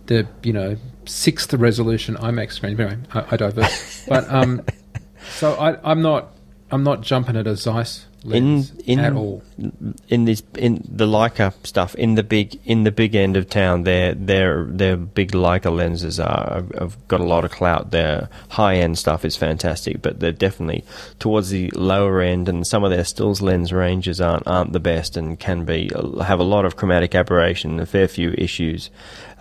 the 0.08 0.26
you 0.42 0.52
know 0.52 0.76
sixth 1.06 1.54
resolution 1.54 2.16
IMAX 2.16 2.52
screen. 2.52 2.78
Anyway, 2.78 2.98
I, 3.14 3.24
I 3.30 3.36
diverse, 3.36 4.04
but 4.08 4.28
um, 4.28 4.62
so 5.36 5.54
I, 5.54 5.78
I'm 5.88 6.02
not 6.02 6.34
I'm 6.70 6.82
not 6.82 7.02
jumping 7.02 7.36
at 7.36 7.46
a 7.46 7.56
Zeiss 7.56 8.07
lens 8.28 8.72
in 8.86 8.98
at 9.00 9.12
all. 9.12 9.42
in 10.08 10.24
this 10.24 10.42
in 10.56 10.84
the 10.88 11.06
Leica 11.06 11.52
stuff 11.66 11.94
in 11.94 12.14
the 12.14 12.22
big 12.22 12.58
in 12.64 12.84
the 12.84 12.92
big 12.92 13.14
end 13.14 13.36
of 13.36 13.48
town 13.48 13.84
their 13.84 14.14
their 14.14 14.64
their 14.64 14.96
big 14.96 15.32
Leica 15.32 15.74
lenses 15.74 16.20
are 16.20 16.64
have 16.78 16.96
got 17.08 17.20
a 17.20 17.24
lot 17.24 17.44
of 17.44 17.50
clout 17.50 17.90
their 17.90 18.28
high 18.50 18.76
end 18.76 18.98
stuff 18.98 19.24
is 19.24 19.36
fantastic 19.36 20.00
but 20.02 20.20
they're 20.20 20.32
definitely 20.32 20.84
towards 21.18 21.50
the 21.50 21.70
lower 21.70 22.20
end 22.20 22.48
and 22.48 22.66
some 22.66 22.84
of 22.84 22.90
their 22.90 23.04
stills 23.04 23.40
lens 23.40 23.72
ranges 23.72 24.20
aren't 24.20 24.46
aren't 24.46 24.72
the 24.72 24.80
best 24.80 25.16
and 25.16 25.40
can 25.40 25.64
be 25.64 25.90
have 26.22 26.40
a 26.40 26.44
lot 26.44 26.64
of 26.64 26.76
chromatic 26.76 27.14
aberration 27.14 27.80
a 27.80 27.86
fair 27.86 28.08
few 28.08 28.32
issues 28.38 28.90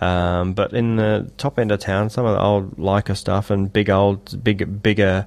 um, 0.00 0.52
but 0.52 0.72
in 0.72 0.96
the 0.96 1.30
top 1.38 1.58
end 1.58 1.72
of 1.72 1.80
town 1.80 2.08
some 2.08 2.24
of 2.24 2.34
the 2.34 2.42
old 2.42 2.76
Leica 2.76 3.16
stuff 3.16 3.50
and 3.50 3.72
big 3.72 3.90
old 3.90 4.42
big 4.42 4.82
bigger 4.82 5.26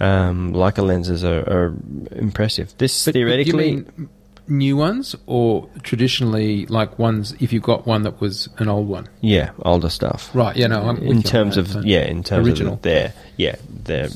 um, 0.00 0.52
Leica 0.52 0.84
lenses 0.84 1.24
are, 1.24 1.40
are 1.40 1.74
impressive. 2.12 2.72
This 2.78 3.04
But- 3.04 3.12
but 3.12 3.18
theoretically, 3.18 3.70
do 3.70 3.76
you 3.76 3.82
mean 3.98 4.08
new 4.48 4.76
ones 4.76 5.14
or 5.26 5.68
traditionally 5.84 6.66
like 6.66 6.98
ones 6.98 7.34
if 7.38 7.52
you 7.52 7.60
got 7.60 7.86
one 7.86 8.02
that 8.02 8.20
was 8.20 8.48
an 8.58 8.68
old 8.68 8.88
one? 8.88 9.08
yeah, 9.20 9.50
older 9.62 9.88
stuff. 9.90 10.30
Right. 10.34 10.56
Yeah. 10.56 10.66
No. 10.68 10.82
I'm 10.82 10.96
In 10.98 11.22
terms 11.22 11.56
of 11.56 11.68
so. 11.68 11.80
yeah, 11.84 12.00
in 12.06 12.22
terms 12.24 12.48
original. 12.48 12.74
of 12.74 12.82
their 12.82 13.12
yeah 13.36 13.56
their 13.84 14.08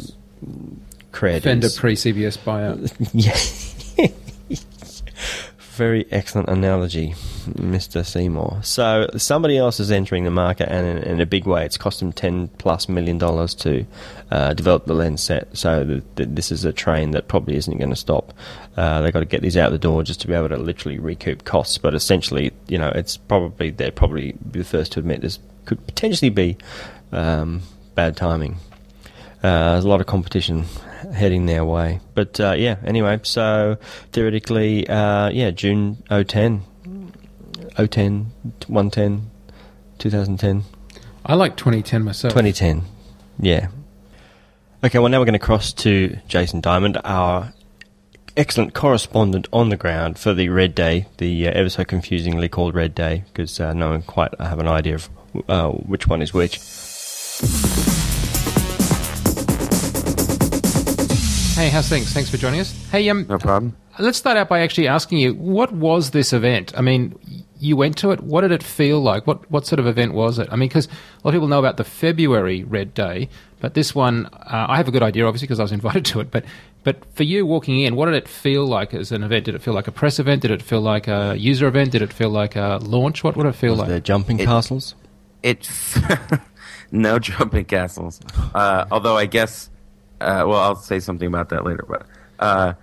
cred. 1.12 1.42
Fender 1.42 1.68
pre 1.76 1.94
CBS 1.94 2.36
buyout. 2.38 2.92
yeah. 3.12 3.36
Very 5.74 6.06
excellent 6.12 6.48
analogy, 6.48 7.14
Mr. 7.48 8.06
Seymour. 8.06 8.60
So 8.62 9.08
somebody 9.16 9.58
else 9.58 9.80
is 9.80 9.90
entering 9.90 10.22
the 10.22 10.30
market, 10.30 10.68
and 10.70 10.86
in, 10.86 10.98
in 10.98 11.20
a 11.20 11.26
big 11.26 11.46
way, 11.46 11.64
it's 11.64 11.76
cost 11.76 11.98
them 11.98 12.12
ten 12.12 12.46
plus 12.46 12.88
million 12.88 13.18
dollars 13.18 13.56
to 13.56 13.84
uh, 14.30 14.54
develop 14.54 14.86
the 14.86 14.94
lens 14.94 15.20
set. 15.20 15.48
So 15.56 15.84
th- 15.84 16.02
th- 16.14 16.28
this 16.30 16.52
is 16.52 16.64
a 16.64 16.72
train 16.72 17.10
that 17.10 17.26
probably 17.26 17.56
isn't 17.56 17.76
going 17.76 17.90
to 17.90 17.96
stop. 17.96 18.32
Uh, 18.76 19.00
they've 19.00 19.12
got 19.12 19.18
to 19.20 19.24
get 19.24 19.42
these 19.42 19.56
out 19.56 19.72
the 19.72 19.78
door 19.78 20.04
just 20.04 20.20
to 20.20 20.28
be 20.28 20.34
able 20.34 20.48
to 20.50 20.58
literally 20.58 21.00
recoup 21.00 21.42
costs. 21.42 21.76
But 21.76 21.94
essentially, 21.94 22.52
you 22.68 22.78
know, 22.78 22.92
it's 22.94 23.16
probably 23.16 23.70
they're 23.70 23.90
probably 23.90 24.36
the 24.44 24.62
first 24.62 24.92
to 24.92 25.00
admit 25.00 25.22
this 25.22 25.40
could 25.64 25.84
potentially 25.86 26.30
be 26.30 26.56
um, 27.10 27.62
bad 27.96 28.16
timing. 28.16 28.58
Uh, 29.42 29.72
there's 29.72 29.84
a 29.84 29.88
lot 29.88 30.00
of 30.00 30.06
competition 30.06 30.66
heading 31.12 31.46
their 31.46 31.64
way. 31.64 32.00
But 32.14 32.38
uh, 32.40 32.54
yeah, 32.56 32.76
anyway, 32.84 33.20
so 33.22 33.78
theoretically, 34.12 34.88
uh, 34.88 35.28
yeah, 35.30 35.50
June 35.50 36.02
010, 36.08 36.62
010, 37.76 38.32
110, 38.66 39.30
2010, 39.98 40.64
I 41.26 41.34
like 41.34 41.56
2010 41.56 42.02
myself. 42.02 42.32
2010. 42.32 42.82
Yeah. 43.40 43.68
Okay, 44.84 44.98
well, 44.98 45.08
now 45.08 45.18
we're 45.18 45.24
going 45.24 45.32
to 45.32 45.38
cross 45.38 45.72
to 45.72 46.18
Jason 46.28 46.60
Diamond, 46.60 47.00
our 47.04 47.54
excellent 48.36 48.74
correspondent 48.74 49.48
on 49.52 49.70
the 49.70 49.76
ground 49.76 50.18
for 50.18 50.34
the 50.34 50.50
Red 50.50 50.74
Day, 50.74 51.06
the 51.18 51.48
uh, 51.48 51.52
ever 51.52 51.70
so 51.70 51.84
confusingly 51.84 52.48
called 52.48 52.74
Red 52.74 52.94
Day, 52.94 53.24
because 53.32 53.58
uh, 53.60 53.72
no 53.72 53.90
one 53.90 54.02
quite 54.02 54.38
have 54.38 54.58
an 54.58 54.68
idea 54.68 54.96
of 54.96 55.08
uh, 55.48 55.70
which 55.70 56.06
one 56.06 56.20
is 56.20 56.34
which. 56.34 56.60
Hey, 61.54 61.68
how's 61.68 61.88
things? 61.88 62.12
Thanks 62.12 62.28
for 62.30 62.36
joining 62.36 62.58
us. 62.60 62.72
Hey, 62.90 63.08
um, 63.08 63.26
No 63.28 63.38
problem. 63.38 63.76
let's 64.00 64.18
start 64.18 64.36
out 64.36 64.48
by 64.48 64.60
actually 64.60 64.88
asking 64.88 65.18
you, 65.18 65.34
what 65.34 65.72
was 65.72 66.10
this 66.10 66.32
event? 66.32 66.72
I 66.76 66.80
mean, 66.80 67.16
you 67.60 67.76
went 67.76 67.96
to 67.98 68.10
it. 68.10 68.20
What 68.22 68.40
did 68.40 68.50
it 68.50 68.62
feel 68.62 69.00
like? 69.00 69.24
What 69.28 69.48
what 69.52 69.64
sort 69.64 69.78
of 69.78 69.86
event 69.86 70.14
was 70.14 70.40
it? 70.40 70.48
I 70.50 70.56
mean, 70.56 70.68
because 70.68 70.86
a 70.86 70.90
lot 71.22 71.28
of 71.30 71.34
people 71.34 71.46
know 71.46 71.60
about 71.60 71.76
the 71.76 71.84
February 71.84 72.64
Red 72.64 72.92
Day, 72.92 73.28
but 73.60 73.74
this 73.74 73.94
one, 73.94 74.26
uh, 74.26 74.66
I 74.68 74.76
have 74.78 74.88
a 74.88 74.90
good 74.90 75.04
idea, 75.04 75.24
obviously, 75.26 75.46
because 75.46 75.60
I 75.60 75.62
was 75.62 75.70
invited 75.80 76.04
to 76.06 76.18
it. 76.20 76.32
But 76.32 76.44
but 76.82 77.04
for 77.14 77.22
you 77.22 77.46
walking 77.46 77.78
in, 77.80 77.94
what 77.94 78.06
did 78.06 78.14
it 78.14 78.26
feel 78.28 78.66
like 78.66 78.92
as 78.92 79.12
an 79.12 79.22
event? 79.22 79.44
Did 79.44 79.54
it 79.54 79.62
feel 79.62 79.74
like 79.74 79.86
a 79.86 79.92
press 79.92 80.18
event? 80.18 80.42
Did 80.42 80.50
it 80.50 80.60
feel 80.60 80.80
like 80.80 81.06
a 81.06 81.36
user 81.38 81.68
event? 81.68 81.92
Did 81.92 82.02
it 82.02 82.12
feel 82.12 82.30
like 82.30 82.56
a 82.56 82.80
launch? 82.82 83.22
What 83.22 83.36
would 83.36 83.46
it 83.46 83.54
feel 83.54 83.76
like? 83.76 83.88
The 83.88 84.00
jumping 84.00 84.40
It- 84.40 84.46
castles. 84.46 84.96
It's 85.44 85.98
no 86.90 87.18
jumping 87.20 87.66
castles. 87.66 88.20
Uh, 88.54 88.86
although 88.90 89.16
I 89.16 89.26
guess, 89.26 89.68
uh, 90.24 90.46
well, 90.46 90.58
I'll 90.58 90.76
say 90.76 91.00
something 91.00 91.26
about 91.26 91.50
that 91.50 91.64
later. 91.64 91.84
But 91.88 92.06
uh, 92.38 92.74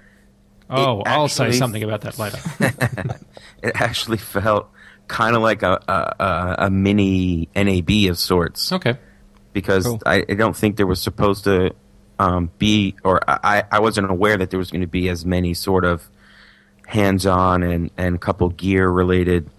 oh, 0.69 1.01
I'll 1.05 1.27
say 1.27 1.51
something 1.51 1.83
about 1.83 2.01
that 2.01 2.17
later. 2.19 2.39
it 3.63 3.71
actually 3.75 4.17
felt 4.17 4.69
kind 5.07 5.35
of 5.35 5.41
like 5.41 5.61
a, 5.61 5.79
a, 5.87 6.65
a, 6.67 6.69
mini 6.69 7.49
NAB 7.53 8.09
of 8.09 8.17
sorts. 8.17 8.71
okay. 8.71 8.97
because 9.51 9.85
Cool. 9.85 10.01
I, 10.05 10.23
I 10.29 10.35
don't 10.35 10.55
think 10.55 10.77
there 10.77 10.87
was 10.87 11.01
supposed 11.01 11.43
to 11.43 11.75
um, 12.17 12.49
be, 12.57 12.95
or 13.03 13.19
I, 13.27 13.63
I 13.69 13.79
wasn't 13.79 14.09
aware 14.09 14.37
that 14.37 14.51
there 14.51 14.59
was 14.59 14.71
going 14.71 14.81
to 14.81 14.87
be 14.87 15.09
as 15.09 15.25
many 15.25 15.53
sort 15.53 15.83
of 15.83 16.07
hands-on 16.85 17.63
and 17.63 17.89
and 17.97 18.19
couple 18.21 18.49
gear 18.49 18.87
related, 18.87 19.49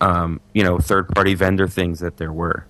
um, 0.00 0.40
you 0.52 0.62
know, 0.62 0.78
third-party 0.78 1.34
vendor 1.34 1.68
things 1.68 2.00
that 2.00 2.16
there 2.16 2.32
were. 2.32 2.66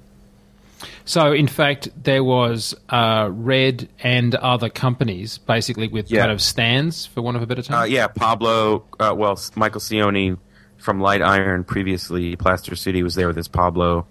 So, 1.05 1.33
in 1.33 1.47
fact, 1.47 1.89
there 2.03 2.23
was 2.23 2.75
uh, 2.91 3.29
Red 3.33 3.89
and 4.03 4.35
other 4.35 4.69
companies, 4.69 5.39
basically 5.39 5.89
with 5.89 6.11
Yeah. 6.11 6.21
kind 6.21 6.33
of 6.33 6.41
stands, 6.43 7.07
for 7.07 7.23
want 7.23 7.37
of 7.37 7.43
a 7.43 7.47
better 7.47 7.63
term. 7.63 7.77
Uh, 7.81 7.85
yeah, 7.85 8.07
Pablo. 8.09 8.85
Uh, 9.01 9.15
well, 9.17 9.39
Michael 9.55 9.81
Cioni 9.81 10.37
from 10.77 11.01
Light 11.01 11.23
Iron, 11.23 11.65
previously 11.65 12.37
Plaster 12.37 12.77
City, 12.77 13.03
was 13.03 13.15
there 13.15 13.27
with 13.27 13.37
his 13.37 13.49
Pablo, 13.49 14.07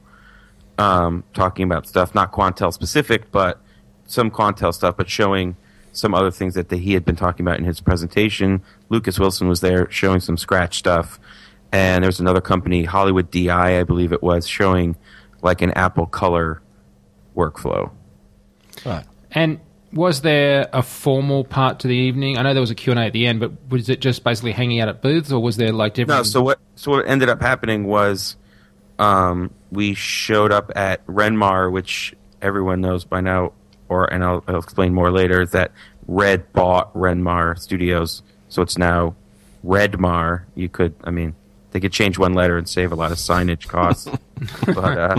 um, 0.78 1.24
talking 1.34 1.64
about 1.64 1.88
stuff 1.88 2.14
not 2.16 2.32
Quantel 2.32 2.74
specific, 2.74 3.32
but 3.32 3.62
some 4.08 4.30
Quantel 4.32 4.74
stuff, 4.74 4.98
but 4.98 5.10
showing 5.10 5.56
some 5.92 6.14
other 6.14 6.32
things 6.32 6.56
that 6.56 6.70
the, 6.70 6.78
he 6.78 6.94
had 6.94 7.06
been 7.06 7.16
talking 7.16 7.46
about 7.46 7.58
in 7.60 7.66
his 7.66 7.80
presentation. 7.80 8.62
Lucas 8.90 9.18
Wilson 9.20 9.48
was 9.48 9.62
there 9.62 9.90
showing 9.90 10.20
some 10.20 10.36
scratch 10.38 10.78
stuff, 10.78 11.20
and 11.72 12.04
there 12.04 12.10
was 12.10 12.20
another 12.20 12.42
company, 12.42 12.84
Hollywood 12.84 13.32
DI, 13.32 13.80
I 13.80 13.84
believe 13.84 14.12
it 14.12 14.22
was, 14.22 14.48
showing 14.48 14.96
like 15.46 15.62
an 15.62 15.72
Apple 15.72 16.08
Color 16.08 16.62
workflow. 17.36 17.92
Right. 18.86 19.06
And 19.32 19.60
was 19.94 20.22
there 20.22 20.68
a 20.74 20.84
formal 20.84 21.46
part 21.46 21.80
to 21.80 21.88
the 21.88 21.96
evening? 21.96 22.38
I 22.38 22.42
know 22.42 22.54
there 22.54 22.62
was 22.62 22.72
a 22.72 22.76
Q&A 22.76 22.98
at 22.98 23.14
the 23.14 23.28
end, 23.28 23.40
but 23.40 23.52
was 23.70 23.88
it 23.88 24.02
just 24.02 24.24
basically 24.24 24.52
hanging 24.52 24.82
out 24.82 24.90
at 24.90 25.02
booths, 25.02 25.32
or 25.32 25.42
was 25.42 25.56
there 25.56 25.72
like 25.72 25.94
different... 25.94 26.20
No, 26.20 26.24
so 26.24 26.42
what 26.42 26.60
so 26.76 26.92
what 26.92 27.08
ended 27.08 27.30
up 27.30 27.42
happening 27.42 27.86
was 27.86 28.36
um, 29.00 29.52
we 29.72 29.94
showed 29.94 30.52
up 30.52 30.72
at 30.76 31.06
Renmar, 31.08 31.72
which 31.72 32.14
everyone 32.42 32.82
knows 32.82 33.06
by 33.06 33.22
now, 33.22 33.54
or 33.88 34.12
and 34.12 34.24
I'll, 34.24 34.44
I'll 34.48 34.60
explain 34.60 34.94
more 34.94 35.12
later 35.12 35.46
that 35.46 35.72
Red 36.08 36.52
bought 36.52 36.94
Renmar 36.94 37.58
Studios, 37.58 38.22
so 38.50 38.62
it's 38.62 38.78
now 38.78 39.16
Redmar. 39.66 40.44
You 40.56 40.68
could, 40.68 40.96
I 41.04 41.12
mean, 41.12 41.36
they 41.76 41.82
could 41.82 41.92
change 41.92 42.18
one 42.18 42.34
letter 42.34 42.58
and 42.58 42.70
save 42.70 42.94
a 42.94 42.96
lot 42.96 43.12
of 43.12 43.18
signage 43.18 43.68
costs, 43.68 44.10
but 44.66 44.98
uh, 44.98 45.18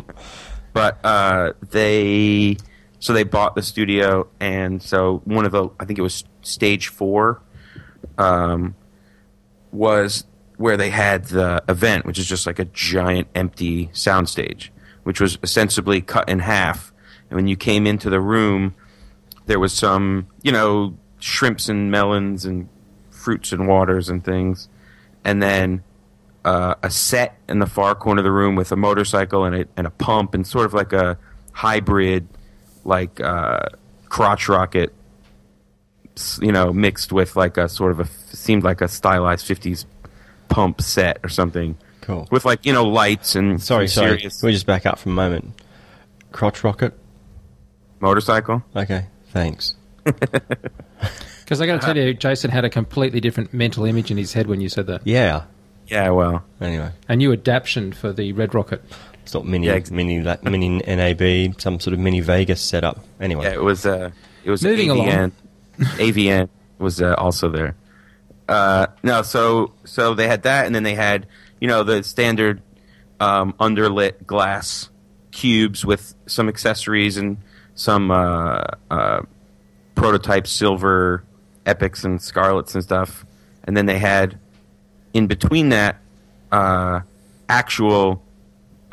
but 0.73 1.05
uh, 1.05 1.53
they 1.71 2.57
so 2.99 3.12
they 3.12 3.25
bought 3.25 3.55
the 3.55 3.61
studio, 3.61 4.27
and 4.40 4.83
so 4.83 5.21
one 5.27 5.45
of 5.45 5.53
the 5.53 5.69
I 5.79 5.85
think 5.85 5.99
it 5.99 6.03
was 6.03 6.25
stage 6.40 6.88
four. 6.88 7.42
Um, 8.16 8.75
was 9.71 10.25
where 10.57 10.79
they 10.79 10.88
had 10.88 11.27
the 11.27 11.62
event, 11.69 12.07
which 12.07 12.19
is 12.19 12.27
just 12.27 12.47
like 12.47 12.59
a 12.59 12.64
giant 12.64 13.29
empty 13.35 13.88
soundstage, 13.88 14.71
which 15.03 15.21
was 15.21 15.37
ostensibly 15.42 16.01
cut 16.01 16.27
in 16.27 16.38
half. 16.38 16.90
And 17.29 17.37
when 17.37 17.49
you 17.49 17.57
came 17.57 17.87
into 17.87 18.09
the 18.09 18.21
room, 18.21 18.75
there 19.45 19.61
was 19.61 19.75
some, 19.75 20.29
you 20.40 20.53
know, 20.53 20.97
shrimps 21.19 21.69
and 21.69 21.90
melons 21.90 22.47
and 22.47 22.71
fruits 23.11 23.53
and 23.53 23.69
waters 23.69 24.09
and 24.09 24.25
things. 24.25 24.71
And 25.23 25.42
then 25.42 25.83
uh, 26.46 26.74
a 26.82 26.90
set 26.90 27.37
in 27.48 27.59
the 27.59 27.66
far 27.66 27.94
corner 27.94 28.20
of 28.20 28.24
the 28.24 28.32
room 28.32 28.54
with 28.56 28.72
a 28.72 28.76
motorcycle 28.76 29.44
and 29.44 29.54
a, 29.56 29.64
and 29.76 29.87
a 29.87 29.90
pump 29.90 30.35
and 30.35 30.46
sort 30.46 30.64
of 30.64 30.72
like 30.72 30.92
a 30.94 31.18
hybrid, 31.52 32.26
like 32.85 33.20
uh, 33.20 33.61
crotch 34.09 34.48
rocket 34.48 34.94
you 36.40 36.50
know, 36.50 36.72
mixed 36.72 37.12
with 37.12 37.37
like 37.37 37.59
a 37.59 37.68
sort 37.68 37.90
of 37.92 38.00
a 38.00 38.06
seemed 38.35 38.62
like 38.64 38.80
a 38.80 38.88
stylized 38.88 39.46
'50s 39.46 39.85
pump 40.48 40.80
set 40.80 41.18
or 41.22 41.28
something 41.28 41.76
Cool. 42.00 42.26
with 42.30 42.46
like 42.46 42.64
you 42.64 42.72
know 42.72 42.85
lights 42.85 43.35
and 43.37 43.62
Sorry, 43.62 43.87
sorry. 43.87 44.16
serious 44.18 44.40
Can 44.40 44.46
we 44.46 44.52
just 44.54 44.64
back 44.64 44.87
up 44.87 44.98
for 44.98 45.11
a 45.11 45.12
moment? 45.12 45.61
Crotch 46.32 46.64
rocket. 46.64 46.94
motorcycle. 48.00 48.62
Okay, 48.74 49.06
thanks. 49.32 49.74
Because 51.40 51.61
I 51.61 51.66
got 51.66 51.80
to 51.80 51.87
tell 51.87 51.96
you, 51.96 52.12
Jason 52.12 52.50
had 52.50 52.64
a 52.64 52.68
completely 52.70 53.20
different 53.20 53.54
mental 53.54 53.85
image 53.85 54.11
in 54.11 54.16
his 54.16 54.32
head 54.32 54.48
when 54.48 54.61
you 54.61 54.68
said 54.68 54.88
that. 54.88 55.06
Yeah. 55.06 55.44
Yeah, 55.88 56.11
well, 56.11 56.44
Anyway, 56.61 56.90
A 57.09 57.16
new 57.16 57.33
adaptation 57.33 57.92
for 57.92 58.12
the 58.12 58.33
Red 58.33 58.55
Rocket. 58.55 58.83
it's 59.22 59.35
not 59.35 59.44
mini, 59.46 59.66
Yeah, 59.66 59.75
ex- 59.75 59.90
mini, 59.90 60.22
la- 60.22 60.37
mini 60.42 60.79
NAB, 60.87 61.61
some 61.61 61.79
sort 61.81 61.94
of 61.94 62.01
mini 62.01 62.20
Vegas 62.20 62.61
setup. 62.61 63.05
Anyway, 63.20 63.44
yeah, 63.44 63.53
it 63.55 63.62
was 63.62 63.85
uh, 63.87 64.11
it 64.44 64.51
was 64.51 64.62
Moving 64.62 64.88
AVN. 64.88 65.33
AVN 65.79 66.49
was 66.79 67.01
uh, 67.03 67.14
also 67.18 67.49
there. 67.51 67.75
Uh, 68.49 68.87
no, 69.03 69.22
so 69.22 69.72
so 69.85 70.14
they 70.14 70.29
had 70.29 70.42
that, 70.44 70.66
and 70.66 70.75
then 70.75 70.83
they 70.83 70.94
had 70.94 71.27
you 71.61 71.68
know 71.68 71.83
the 71.83 72.03
standard 72.03 72.62
um, 73.20 73.53
underlit 73.55 74.27
glass 74.27 74.88
cubes 75.33 75.85
with 75.85 76.14
some 76.27 76.49
accessories 76.49 77.16
and 77.16 77.37
some 77.75 78.11
uh, 78.11 78.62
uh, 78.90 79.20
prototype 79.94 80.46
silver 80.46 81.22
epics 81.66 82.05
and 82.05 82.22
scarlets 82.22 82.75
and 82.75 82.83
stuff, 82.85 83.27
and 83.64 83.77
then 83.77 83.87
they 83.87 83.99
had 83.99 84.38
in 85.16 85.26
between 85.26 85.70
that 85.70 85.96
uh, 86.52 87.00
actual 87.48 88.22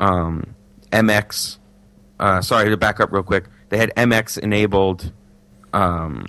um, 0.00 0.54
MX. 0.90 1.58
Uh, 2.18 2.40
sorry 2.40 2.70
to 2.70 2.76
back 2.78 2.98
up 2.98 3.12
real 3.12 3.22
quick. 3.22 3.44
They 3.68 3.76
had 3.76 3.94
MX 3.94 4.38
enabled 4.38 5.12
um, 5.74 6.24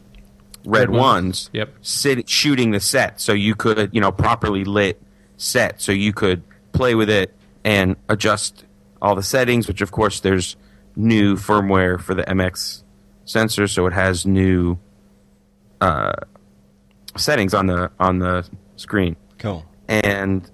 red, 0.66 0.82
Red 0.82 0.90
ones. 0.90 1.00
ones. 1.00 1.50
Yep. 1.54 1.74
Sit, 1.82 2.30
shooting 2.30 2.72
the 2.72 2.82
set, 2.82 3.22
so 3.22 3.32
you 3.32 3.56
could 3.56 3.90
you 3.94 4.02
know 4.02 4.12
properly 4.12 4.66
lit 4.66 5.02
set, 5.38 5.82
so 5.82 5.94
you 5.94 6.12
could 6.12 6.44
play 6.74 6.94
with 6.94 7.10
it 7.10 7.34
and 7.64 7.96
adjust 8.10 8.66
all 9.02 9.16
the 9.16 9.24
settings. 9.24 9.66
Which 9.66 9.80
of 9.80 9.92
course 9.92 10.20
there's 10.20 10.58
new 10.98 11.38
firmware 11.38 12.02
for 12.02 12.14
the 12.14 12.24
MX 12.24 12.84
sensor, 13.24 13.68
so 13.68 13.86
it 13.86 13.94
has 13.94 14.26
new 14.26 14.78
uh, 15.80 16.14
settings 17.16 17.54
on 17.54 17.68
the 17.68 17.92
on 17.98 18.20
the 18.20 18.46
screen 18.76 19.16
cool. 19.38 19.66
And 19.88 20.50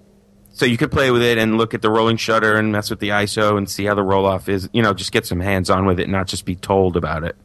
so 0.54 0.66
you 0.66 0.78
could 0.78 0.92
play 0.92 1.12
with 1.12 1.22
it 1.24 1.38
and 1.38 1.58
look 1.58 1.74
at 1.74 1.82
the 1.82 1.90
rolling 1.90 2.18
shutter 2.18 2.56
and 2.58 2.72
mess 2.72 2.90
with 2.90 3.00
the 3.00 3.10
ISO 3.10 3.58
and 3.58 3.70
see 3.70 3.86
how 3.86 3.96
the 3.96 4.04
roll 4.04 4.26
off 4.26 4.50
is. 4.50 4.70
You 4.74 4.82
know, 4.82 4.94
just 4.94 5.12
get 5.12 5.26
some 5.26 5.40
hands 5.40 5.70
on 5.70 5.86
with 5.86 6.00
it, 6.00 6.10
not 6.10 6.28
just 6.28 6.46
be 6.46 6.56
told 6.56 6.98
about 6.98 7.24
it. 7.24 7.36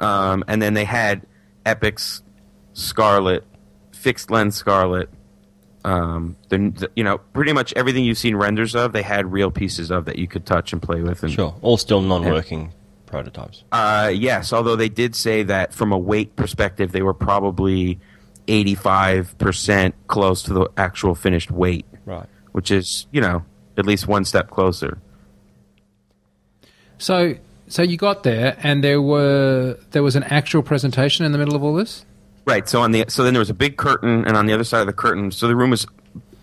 Um, 0.00 0.44
and 0.46 0.60
then 0.62 0.74
they 0.74 0.84
had 0.84 1.26
Epic's 1.66 2.22
Scarlet, 2.74 3.44
fixed 3.92 4.30
lens 4.30 4.54
Scarlet. 4.56 5.08
Um, 5.84 6.36
the, 6.50 6.58
the- 6.70 6.90
you 6.96 7.02
know, 7.04 7.18
pretty 7.18 7.52
much 7.52 7.72
everything 7.76 8.04
you've 8.04 8.18
seen 8.18 8.36
renders 8.36 8.74
of, 8.76 8.92
they 8.92 9.02
had 9.02 9.32
real 9.32 9.50
pieces 9.50 9.90
of 9.90 10.04
that 10.04 10.18
you 10.18 10.28
could 10.28 10.44
touch 10.44 10.72
and 10.72 10.82
play 10.82 11.00
with. 11.02 11.22
And, 11.22 11.32
Sure. 11.32 11.54
All 11.62 11.76
still 11.78 12.02
non-working 12.02 12.72
prototypes. 13.06 13.64
uh, 13.72 14.12
yes, 14.14 14.52
although 14.52 14.76
they 14.76 14.88
did 14.90 15.16
say 15.16 15.42
that 15.44 15.72
from 15.72 15.92
a 15.92 15.98
weight 15.98 16.36
perspective, 16.36 16.92
they 16.92 17.00
were 17.02 17.14
probably 17.14 17.98
85% 18.48 19.92
close 20.08 20.42
to 20.44 20.52
the 20.52 20.68
actual 20.76 21.14
finished 21.14 21.50
weight 21.50 21.86
Right. 22.04 22.26
which 22.52 22.70
is 22.70 23.06
you 23.12 23.20
know 23.20 23.44
at 23.76 23.86
least 23.86 24.08
one 24.08 24.24
step 24.24 24.50
closer. 24.50 24.98
So, 26.98 27.34
so 27.68 27.82
you 27.82 27.96
got 27.96 28.24
there, 28.24 28.56
and 28.62 28.82
there 28.82 29.00
were 29.00 29.78
there 29.92 30.02
was 30.02 30.16
an 30.16 30.24
actual 30.24 30.62
presentation 30.62 31.24
in 31.24 31.32
the 31.32 31.38
middle 31.38 31.54
of 31.54 31.62
all 31.62 31.74
this. 31.74 32.04
Right. 32.44 32.68
So 32.68 32.80
on 32.80 32.90
the 32.92 33.04
so 33.08 33.22
then 33.22 33.34
there 33.34 33.40
was 33.40 33.50
a 33.50 33.54
big 33.54 33.76
curtain, 33.76 34.24
and 34.26 34.36
on 34.36 34.46
the 34.46 34.52
other 34.52 34.64
side 34.64 34.80
of 34.80 34.86
the 34.86 34.92
curtain, 34.92 35.30
so 35.30 35.46
the 35.46 35.54
room 35.54 35.70
was 35.70 35.86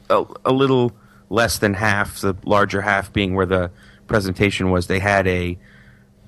a, 0.10 0.24
a 0.46 0.54
little 0.54 0.94
less 1.30 1.58
than 1.58 1.74
half, 1.74 2.22
the 2.22 2.36
larger 2.46 2.82
half 2.82 3.12
being 3.12 3.34
where 3.36 3.46
the 3.48 3.72
presentation 4.08 4.70
was. 4.70 4.88
They 4.88 5.00
had 5.00 5.28
a 5.28 5.58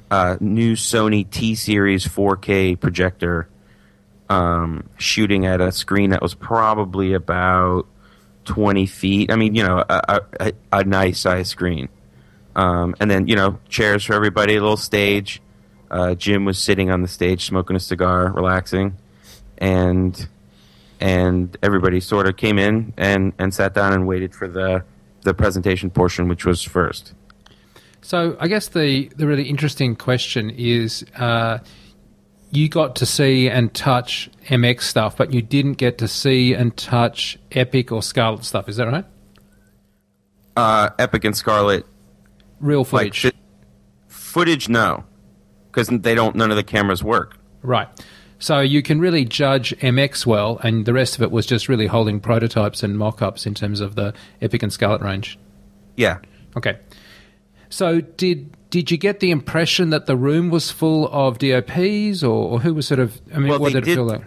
uh, 0.09 0.37
new 0.39 0.73
Sony 0.73 1.29
T 1.29 1.55
Series 1.55 2.05
4K 2.05 2.79
projector 2.79 3.47
um, 4.29 4.89
shooting 4.97 5.45
at 5.45 5.61
a 5.61 5.71
screen 5.71 6.09
that 6.11 6.21
was 6.21 6.33
probably 6.33 7.13
about 7.13 7.87
20 8.45 8.85
feet. 8.85 9.31
I 9.31 9.35
mean, 9.35 9.55
you 9.55 9.63
know, 9.63 9.83
a, 9.87 10.21
a, 10.39 10.53
a 10.71 10.83
nice 10.83 11.19
size 11.19 11.49
screen. 11.49 11.89
Um, 12.55 12.95
and 12.99 13.09
then, 13.09 13.27
you 13.27 13.35
know, 13.35 13.59
chairs 13.69 14.03
for 14.05 14.13
everybody, 14.13 14.55
a 14.55 14.61
little 14.61 14.77
stage. 14.77 15.41
Uh, 15.91 16.15
Jim 16.15 16.43
was 16.43 16.57
sitting 16.57 16.89
on 16.89 17.01
the 17.01 17.07
stage 17.07 17.45
smoking 17.45 17.75
a 17.75 17.79
cigar, 17.79 18.31
relaxing. 18.31 18.97
And 19.57 20.27
and 20.99 21.55
everybody 21.61 21.99
sort 21.99 22.27
of 22.27 22.37
came 22.37 22.57
in 22.57 22.93
and, 22.97 23.33
and 23.37 23.53
sat 23.53 23.73
down 23.75 23.93
and 23.93 24.07
waited 24.07 24.33
for 24.33 24.47
the, 24.47 24.83
the 25.21 25.33
presentation 25.33 25.91
portion, 25.91 26.27
which 26.27 26.43
was 26.43 26.63
first. 26.63 27.13
So, 28.01 28.37
I 28.39 28.47
guess 28.47 28.69
the 28.69 29.09
the 29.15 29.27
really 29.27 29.43
interesting 29.43 29.95
question 29.95 30.49
is, 30.49 31.05
uh, 31.17 31.59
you 32.51 32.69
got 32.69 32.95
to 32.97 33.05
see 33.05 33.49
and 33.49 33.73
touch 33.73 34.29
MX 34.47 34.81
stuff, 34.81 35.17
but 35.17 35.33
you 35.33 35.41
didn't 35.41 35.73
get 35.73 35.97
to 35.99 36.07
see 36.07 36.53
and 36.53 36.75
touch 36.77 37.37
Epic 37.51 37.91
or 37.91 38.01
Scarlet 38.01 38.43
stuff. 38.45 38.69
Is 38.69 38.77
that 38.77 38.87
right? 38.87 39.05
Uh, 40.55 40.89
Epic 40.97 41.23
and 41.25 41.35
Scarlet 41.35 41.85
Real 42.59 42.83
footage, 42.83 43.21
fi- 43.21 43.31
footage, 44.07 44.67
no, 44.69 45.03
because 45.67 45.87
they 45.87 46.15
don't. 46.15 46.35
None 46.35 46.49
of 46.49 46.57
the 46.57 46.63
cameras 46.63 47.03
work. 47.03 47.37
right? 47.61 47.87
So 48.39 48.59
you 48.59 48.81
can 48.83 48.99
really 48.99 49.25
judge 49.25 49.75
MX 49.79 50.25
well, 50.25 50.59
and 50.63 50.85
the 50.85 50.93
rest 50.93 51.15
of 51.15 51.21
it 51.23 51.31
was 51.31 51.45
just 51.45 51.67
really 51.69 51.87
holding 51.87 52.19
prototypes 52.19 52.81
and 52.83 52.97
mock-ups 52.97 53.45
in 53.47 53.53
terms 53.55 53.79
of 53.81 53.95
the 53.95 54.13
Epic 54.41 54.61
and 54.63 54.71
Scarlet 54.73 55.01
range. 55.01 55.37
Yeah, 55.95 56.19
Okay. 56.55 56.77
So 57.69 57.99
did 58.01 58.56
did 58.69 58.91
you 58.91 58.97
get 58.97 59.19
the 59.19 59.31
impression 59.31 59.89
that 59.91 60.05
the 60.05 60.15
room 60.15 60.49
was 60.49 60.71
full 60.71 61.07
of 61.09 61.37
DOPs, 61.39 62.23
or, 62.23 62.51
or 62.53 62.59
who 62.59 62.73
was 62.73 62.87
sort 62.87 62.99
of? 62.99 63.19
I 63.33 63.39
mean, 63.39 63.49
Well, 63.49 63.59
what 63.59 63.73
they 63.73 63.79
did 63.79 63.87
it 63.89 63.95
feel 63.95 64.05
like? 64.05 64.21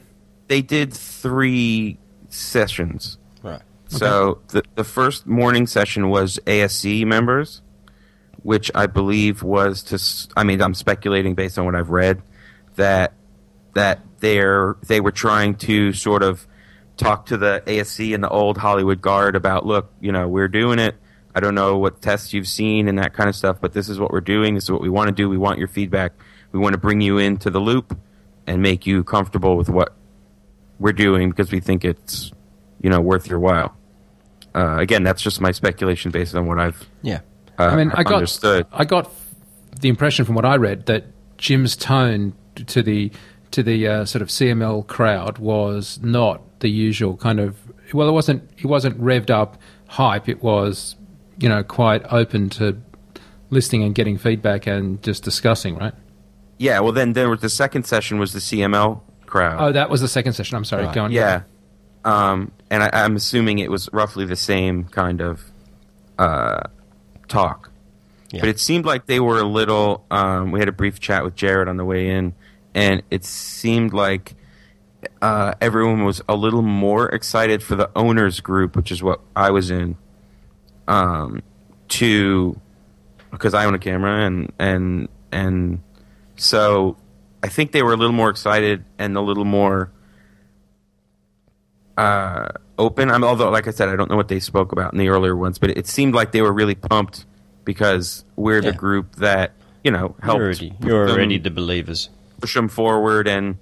they 0.48 0.62
did 0.62 0.92
three 0.92 1.98
sessions. 2.28 3.18
Right. 3.42 3.62
So 3.88 4.40
the 4.48 4.62
the 4.76 4.84
first 4.84 5.26
morning 5.26 5.66
session 5.66 6.08
was 6.10 6.38
ASC 6.46 7.04
members, 7.06 7.62
which 8.42 8.70
I 8.74 8.86
believe 8.86 9.42
was 9.42 9.82
to. 9.84 9.98
I 10.38 10.44
mean, 10.44 10.62
I'm 10.62 10.74
speculating 10.74 11.34
based 11.34 11.58
on 11.58 11.64
what 11.64 11.74
I've 11.74 11.90
read 11.90 12.22
that 12.76 13.12
that 13.74 14.00
they're 14.20 14.76
they 14.86 15.00
were 15.00 15.12
trying 15.12 15.56
to 15.56 15.92
sort 15.92 16.22
of 16.22 16.46
talk 16.96 17.26
to 17.26 17.36
the 17.36 17.62
ASC 17.66 18.14
and 18.14 18.22
the 18.22 18.28
old 18.28 18.58
Hollywood 18.58 19.00
guard 19.00 19.34
about, 19.34 19.64
look, 19.64 19.90
you 20.00 20.12
know, 20.12 20.28
we're 20.28 20.48
doing 20.48 20.78
it. 20.78 20.94
I 21.34 21.40
don't 21.40 21.54
know 21.54 21.78
what 21.78 22.02
tests 22.02 22.32
you've 22.32 22.48
seen 22.48 22.88
and 22.88 22.98
that 22.98 23.12
kind 23.14 23.28
of 23.28 23.36
stuff, 23.36 23.58
but 23.60 23.72
this 23.72 23.88
is 23.88 23.98
what 24.00 24.10
we're 24.10 24.20
doing. 24.20 24.54
This 24.54 24.64
is 24.64 24.70
what 24.70 24.80
we 24.80 24.88
want 24.88 25.08
to 25.08 25.14
do. 25.14 25.28
We 25.28 25.38
want 25.38 25.58
your 25.58 25.68
feedback. 25.68 26.12
We 26.52 26.58
want 26.58 26.72
to 26.72 26.78
bring 26.78 27.00
you 27.00 27.18
into 27.18 27.50
the 27.50 27.60
loop 27.60 27.96
and 28.46 28.60
make 28.62 28.86
you 28.86 29.04
comfortable 29.04 29.56
with 29.56 29.68
what 29.68 29.94
we're 30.78 30.92
doing 30.92 31.30
because 31.30 31.52
we 31.52 31.60
think 31.60 31.84
it's 31.84 32.32
you 32.80 32.90
know 32.90 33.00
worth 33.00 33.28
your 33.28 33.38
while. 33.38 33.76
Uh, 34.54 34.78
again, 34.78 35.04
that's 35.04 35.22
just 35.22 35.40
my 35.40 35.52
speculation 35.52 36.10
based 36.10 36.34
on 36.34 36.46
what 36.46 36.58
I've 36.58 36.88
Yeah. 37.02 37.20
uh, 37.58 37.64
I 37.64 37.76
mean, 37.76 37.92
I 37.94 38.02
got 38.02 38.14
understood. 38.14 38.66
I 38.72 38.84
got 38.84 39.12
the 39.80 39.88
impression 39.88 40.24
from 40.24 40.34
what 40.34 40.44
I 40.44 40.56
read 40.56 40.86
that 40.86 41.04
Jim's 41.38 41.76
tone 41.76 42.32
to 42.66 42.82
the 42.82 43.12
to 43.52 43.62
the 43.62 43.86
uh, 43.86 44.04
sort 44.04 44.22
of 44.22 44.28
CML 44.28 44.86
crowd 44.86 45.38
was 45.38 46.00
not 46.02 46.42
the 46.60 46.68
usual 46.70 47.16
kind 47.16 47.38
of. 47.38 47.56
Well, 47.92 48.08
it 48.08 48.12
wasn't. 48.12 48.50
It 48.58 48.66
wasn't 48.66 49.00
revved 49.00 49.30
up 49.30 49.56
hype. 49.86 50.28
It 50.28 50.42
was, 50.42 50.96
you 51.40 51.48
know, 51.48 51.62
quite 51.62 52.02
open 52.12 52.48
to 52.50 52.80
listening 53.50 53.82
and 53.82 53.94
getting 53.94 54.18
feedback 54.18 54.66
and 54.66 55.02
just 55.02 55.24
discussing. 55.24 55.76
Right. 55.76 55.94
Yeah, 56.58 56.80
well, 56.80 56.92
then 56.92 57.14
there 57.14 57.28
was 57.28 57.40
the 57.40 57.48
second 57.48 57.84
session 57.86 58.18
was 58.18 58.32
the 58.32 58.38
CML 58.38 59.00
crowd. 59.26 59.60
Oh, 59.60 59.72
that 59.72 59.88
was 59.88 60.02
the 60.02 60.08
second 60.08 60.34
session. 60.34 60.56
I'm 60.56 60.64
sorry. 60.64 60.84
Right. 60.84 60.94
Go 60.94 61.04
on. 61.04 61.12
yeah, 61.12 61.42
um, 62.04 62.52
and 62.70 62.82
I, 62.82 62.90
I'm 62.92 63.16
assuming 63.16 63.58
it 63.58 63.70
was 63.70 63.88
roughly 63.92 64.26
the 64.26 64.36
same 64.36 64.84
kind 64.84 65.20
of 65.20 65.42
uh, 66.18 66.60
talk. 67.28 67.70
Yeah. 68.30 68.40
But 68.40 68.50
it 68.50 68.60
seemed 68.60 68.84
like 68.84 69.06
they 69.06 69.20
were 69.20 69.40
a 69.40 69.44
little. 69.44 70.04
Um, 70.10 70.52
we 70.52 70.60
had 70.60 70.68
a 70.68 70.72
brief 70.72 71.00
chat 71.00 71.24
with 71.24 71.34
Jarred 71.34 71.68
on 71.68 71.78
the 71.78 71.84
way 71.84 72.10
in, 72.10 72.34
and 72.74 73.02
it 73.10 73.24
seemed 73.24 73.92
like 73.92 74.34
uh, 75.22 75.54
everyone 75.60 76.04
was 76.04 76.20
a 76.28 76.36
little 76.36 76.62
more 76.62 77.08
excited 77.08 77.62
for 77.62 77.74
the 77.74 77.90
owners 77.96 78.40
group, 78.40 78.76
which 78.76 78.92
is 78.92 79.02
what 79.02 79.20
I 79.34 79.50
was 79.50 79.70
in, 79.70 79.96
um, 80.90 81.42
to 81.88 82.58
because 83.30 83.54
I 83.54 83.64
own 83.64 83.74
a 83.74 83.78
camera 83.78 84.26
and 84.26 84.52
and 84.58 85.08
and 85.30 85.80
so 86.36 86.96
I 87.42 87.48
think 87.48 87.72
they 87.72 87.82
were 87.82 87.92
a 87.92 87.96
little 87.96 88.12
more 88.14 88.28
excited 88.30 88.84
and 88.98 89.16
a 89.16 89.20
little 89.20 89.44
more 89.44 89.90
uh, 91.96 92.48
open. 92.78 93.10
I'm 93.10 93.24
although, 93.24 93.50
like 93.50 93.68
I 93.68 93.70
said, 93.70 93.88
I 93.88 93.96
don't 93.96 94.10
know 94.10 94.16
what 94.16 94.28
they 94.28 94.40
spoke 94.40 94.72
about 94.72 94.92
in 94.92 94.98
the 94.98 95.08
earlier 95.08 95.36
ones, 95.36 95.58
but 95.58 95.70
it 95.70 95.86
seemed 95.86 96.14
like 96.14 96.32
they 96.32 96.42
were 96.42 96.52
really 96.52 96.74
pumped 96.74 97.26
because 97.64 98.24
we're 98.36 98.60
the 98.60 98.72
group 98.72 99.16
that 99.16 99.52
you 99.84 99.90
know 99.90 100.14
helped 100.22 100.38
You're 100.38 100.44
already, 100.46 100.70
push 100.70 100.88
you're 100.88 101.06
them- 101.06 101.16
already 101.16 101.38
the 101.38 101.50
believers. 101.50 102.08
push 102.40 102.54
them 102.54 102.68
forward 102.68 103.28
and 103.28 103.58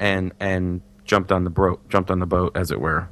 and 0.00 0.32
and 0.40 0.80
jumped 1.04 1.30
on 1.30 1.44
the 1.44 1.50
boat, 1.50 1.86
jumped 1.88 2.10
on 2.10 2.18
the 2.18 2.26
boat, 2.26 2.56
as 2.56 2.70
it 2.70 2.80
were. 2.80 3.08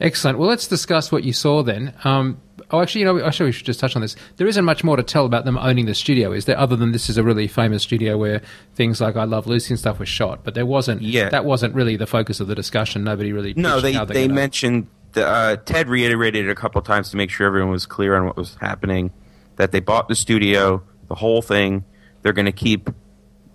Excellent. 0.00 0.38
Well, 0.38 0.48
let's 0.48 0.66
discuss 0.66 1.10
what 1.10 1.24
you 1.24 1.32
saw 1.32 1.62
then. 1.62 1.94
Um, 2.04 2.40
oh, 2.72 2.80
actually, 2.80 3.02
you 3.02 3.04
know, 3.06 3.24
actually, 3.24 3.46
we 3.46 3.52
should 3.52 3.66
just 3.66 3.80
touch 3.80 3.96
on 3.96 4.02
this. 4.02 4.16
There 4.36 4.46
isn't 4.46 4.64
much 4.64 4.82
more 4.84 4.96
to 4.96 5.02
tell 5.02 5.26
about 5.26 5.44
them 5.44 5.58
owning 5.58 5.86
the 5.86 5.94
studio, 5.94 6.32
is 6.32 6.44
there? 6.44 6.58
Other 6.58 6.76
than 6.76 6.92
this 6.92 7.08
is 7.08 7.16
a 7.18 7.22
really 7.22 7.46
famous 7.48 7.82
studio 7.82 8.16
where 8.18 8.42
things 8.74 9.00
like 9.00 9.16
"I 9.16 9.24
Love 9.24 9.46
Lucy" 9.46 9.72
and 9.74 9.78
stuff 9.78 9.98
was 9.98 10.08
shot, 10.08 10.44
but 10.44 10.54
there 10.54 10.66
wasn't. 10.66 11.02
Yeah. 11.02 11.28
that 11.30 11.44
wasn't 11.44 11.74
really 11.74 11.96
the 11.96 12.06
focus 12.06 12.40
of 12.40 12.46
the 12.46 12.54
discussion. 12.54 13.04
Nobody 13.04 13.32
really. 13.32 13.54
No, 13.54 13.80
they 13.80 13.92
how 13.92 14.04
they're 14.04 14.22
gonna- 14.26 14.34
mentioned 14.34 14.86
the, 15.12 15.26
uh, 15.26 15.56
Ted 15.56 15.88
reiterated 15.88 16.46
it 16.46 16.50
a 16.50 16.54
couple 16.54 16.80
times 16.82 17.10
to 17.10 17.16
make 17.16 17.30
sure 17.30 17.46
everyone 17.46 17.70
was 17.70 17.86
clear 17.86 18.14
on 18.16 18.26
what 18.26 18.36
was 18.36 18.56
happening. 18.60 19.10
That 19.56 19.72
they 19.72 19.80
bought 19.80 20.08
the 20.08 20.14
studio, 20.14 20.82
the 21.08 21.16
whole 21.16 21.42
thing. 21.42 21.84
They're 22.22 22.32
going 22.32 22.46
to 22.46 22.52
keep 22.52 22.90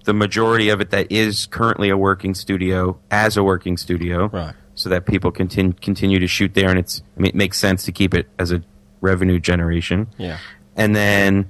the 0.03 0.13
majority 0.13 0.69
of 0.69 0.81
it 0.81 0.91
that 0.91 1.11
is 1.11 1.45
currently 1.47 1.89
a 1.89 1.97
working 1.97 2.35
studio 2.35 2.99
as 3.09 3.37
a 3.37 3.43
working 3.43 3.75
studio, 3.77 4.27
Right. 4.27 4.53
So 4.75 4.89
that 4.89 5.05
people 5.05 5.31
continue 5.31 5.73
continue 5.73 6.19
to 6.19 6.27
shoot 6.27 6.53
there, 6.53 6.69
and 6.69 6.77
it's 6.77 7.01
I 7.17 7.21
mean, 7.21 7.29
it 7.29 7.35
makes 7.35 7.57
sense 7.57 7.85
to 7.85 7.91
keep 7.93 8.13
it 8.13 8.27
as 8.37 8.51
a 8.51 8.61
revenue 9.05 9.39
generation. 9.39 10.07
Yeah. 10.17 10.37
and 10.75 10.95
then 10.95 11.49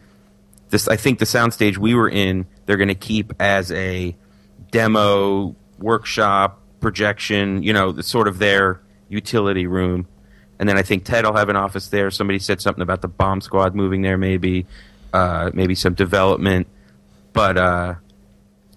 this 0.69 0.87
I 0.87 0.95
think 0.97 1.19
the 1.19 1.25
soundstage 1.25 1.77
we 1.77 1.93
were 1.95 2.09
in 2.09 2.45
they're 2.65 2.77
going 2.77 2.89
to 2.89 2.95
keep 3.09 3.33
as 3.39 3.71
a 3.71 4.15
demo 4.71 5.55
workshop 5.79 6.59
projection, 6.79 7.63
you 7.63 7.73
know, 7.73 7.91
the 7.91 8.03
sort 8.03 8.27
of 8.27 8.39
their 8.39 8.81
utility 9.09 9.67
room. 9.67 10.07
And 10.59 10.67
then 10.69 10.77
I 10.77 10.83
think 10.83 11.03
Ted 11.05 11.25
will 11.25 11.35
have 11.35 11.49
an 11.49 11.55
office 11.55 11.87
there. 11.89 12.09
Somebody 12.11 12.39
said 12.39 12.61
something 12.61 12.81
about 12.81 13.01
the 13.01 13.07
bomb 13.07 13.41
squad 13.41 13.75
moving 13.75 14.01
there, 14.01 14.17
maybe, 14.17 14.65
uh, 15.13 15.51
maybe 15.53 15.75
some 15.75 15.93
development. 15.93 16.67
But 17.33 17.57
uh, 17.57 17.95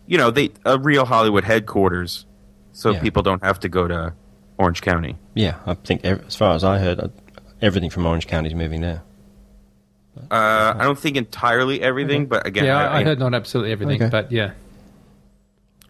you 0.07 0.19
know, 0.19 0.31
they 0.31 0.51
a 0.65 0.79
real 0.79 1.05
Hollywood 1.05 1.45
headquarters, 1.45 2.27
so 2.73 2.91
Yeah. 2.93 3.01
people 3.01 3.23
don't 3.23 3.43
have 3.45 3.61
to 3.61 3.69
go 3.69 3.87
to 3.89 4.13
Orange 4.59 4.81
County. 4.83 5.17
Yeah, 5.35 5.57
I 5.67 5.75
think 5.75 6.05
as 6.05 6.35
far 6.37 6.55
as 6.55 6.65
I 6.65 6.79
heard, 6.79 6.99
everything 7.61 7.91
from 7.91 8.07
Orange 8.07 8.27
County 8.27 8.49
is 8.49 8.55
moving 8.55 8.81
there. 8.81 9.03
Uh, 10.31 10.75
I 10.77 10.83
don't 10.83 10.99
think 10.99 11.17
entirely 11.17 11.81
everything, 11.81 12.27
but 12.27 12.47
again, 12.47 12.65
Yeah, 12.65 12.89
I, 12.89 12.99
I 13.01 13.05
heard 13.05 13.19
not 13.21 13.35
absolutely 13.35 13.71
everything, 13.73 14.03
Okay. 14.03 14.11
but 14.11 14.33
yeah. 14.33 14.53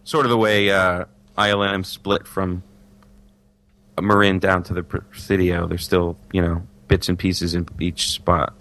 sort 0.03 0.25
of 0.25 0.29
the 0.29 0.37
way 0.37 0.69
uh, 0.69 1.05
ILM 1.37 1.83
split 1.85 2.27
from 2.27 2.61
Marin 3.99 4.39
down 4.39 4.63
to 4.63 4.73
the 4.73 4.83
Presidio. 4.83 5.67
There's 5.67 5.83
still, 5.83 6.17
you 6.31 6.41
know, 6.41 6.61
bits 6.87 7.09
and 7.09 7.17
pieces 7.17 7.53
in 7.55 7.67
each 7.79 8.11
spot. 8.11 8.53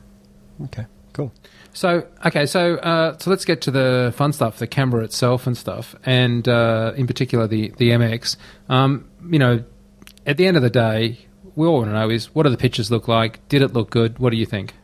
Okay, 0.64 0.86
cool. 1.12 1.32
So 1.74 2.06
okay, 2.24 2.46
so 2.46 2.76
uh, 2.76 3.16
so 3.18 3.30
let's 3.30 3.44
get 3.44 3.60
to 3.62 3.70
the 3.70 4.12
fun 4.16 4.32
stuff, 4.32 4.58
the 4.58 4.66
camera 4.66 5.04
itself 5.04 5.46
and 5.46 5.56
stuff, 5.56 5.94
and 6.04 6.48
uh, 6.48 6.92
in 6.96 7.06
particular 7.06 7.46
the 7.46 7.72
the 7.76 7.90
MX. 7.90 8.36
Um, 8.68 9.08
you 9.30 9.38
know, 9.38 9.62
at 10.26 10.38
the 10.38 10.46
end 10.46 10.56
of 10.56 10.62
the 10.62 10.70
day, 10.70 11.18
we 11.58 11.66
all 11.66 11.78
want 11.78 11.88
to 11.88 11.92
know 11.92 12.08
is 12.08 12.32
what 12.36 12.44
do 12.44 12.50
the 12.50 12.56
pictures 12.56 12.88
look 12.88 13.08
like? 13.08 13.46
Did 13.48 13.62
it 13.62 13.72
look 13.72 13.90
good? 13.90 14.20
What 14.20 14.30
do 14.30 14.36
you 14.36 14.46
think? 14.46 14.74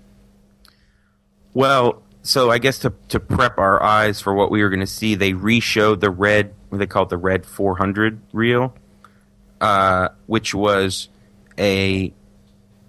Well, 1.54 2.02
so 2.22 2.50
I 2.50 2.58
guess 2.58 2.80
to 2.80 2.92
to 3.10 3.20
prep 3.20 3.58
our 3.58 3.80
eyes 3.80 4.20
for 4.20 4.34
what 4.34 4.50
we 4.50 4.60
were 4.60 4.70
going 4.70 4.80
to 4.80 4.86
see, 4.86 5.14
they 5.14 5.34
re-showed 5.34 6.00
the 6.00 6.10
red, 6.10 6.52
what 6.70 6.78
they 6.78 6.88
call 6.88 7.04
it 7.04 7.10
the 7.10 7.16
red 7.16 7.46
400 7.46 8.20
reel, 8.32 8.74
uh, 9.60 10.08
which 10.26 10.52
was 10.52 11.10
a 11.56 12.12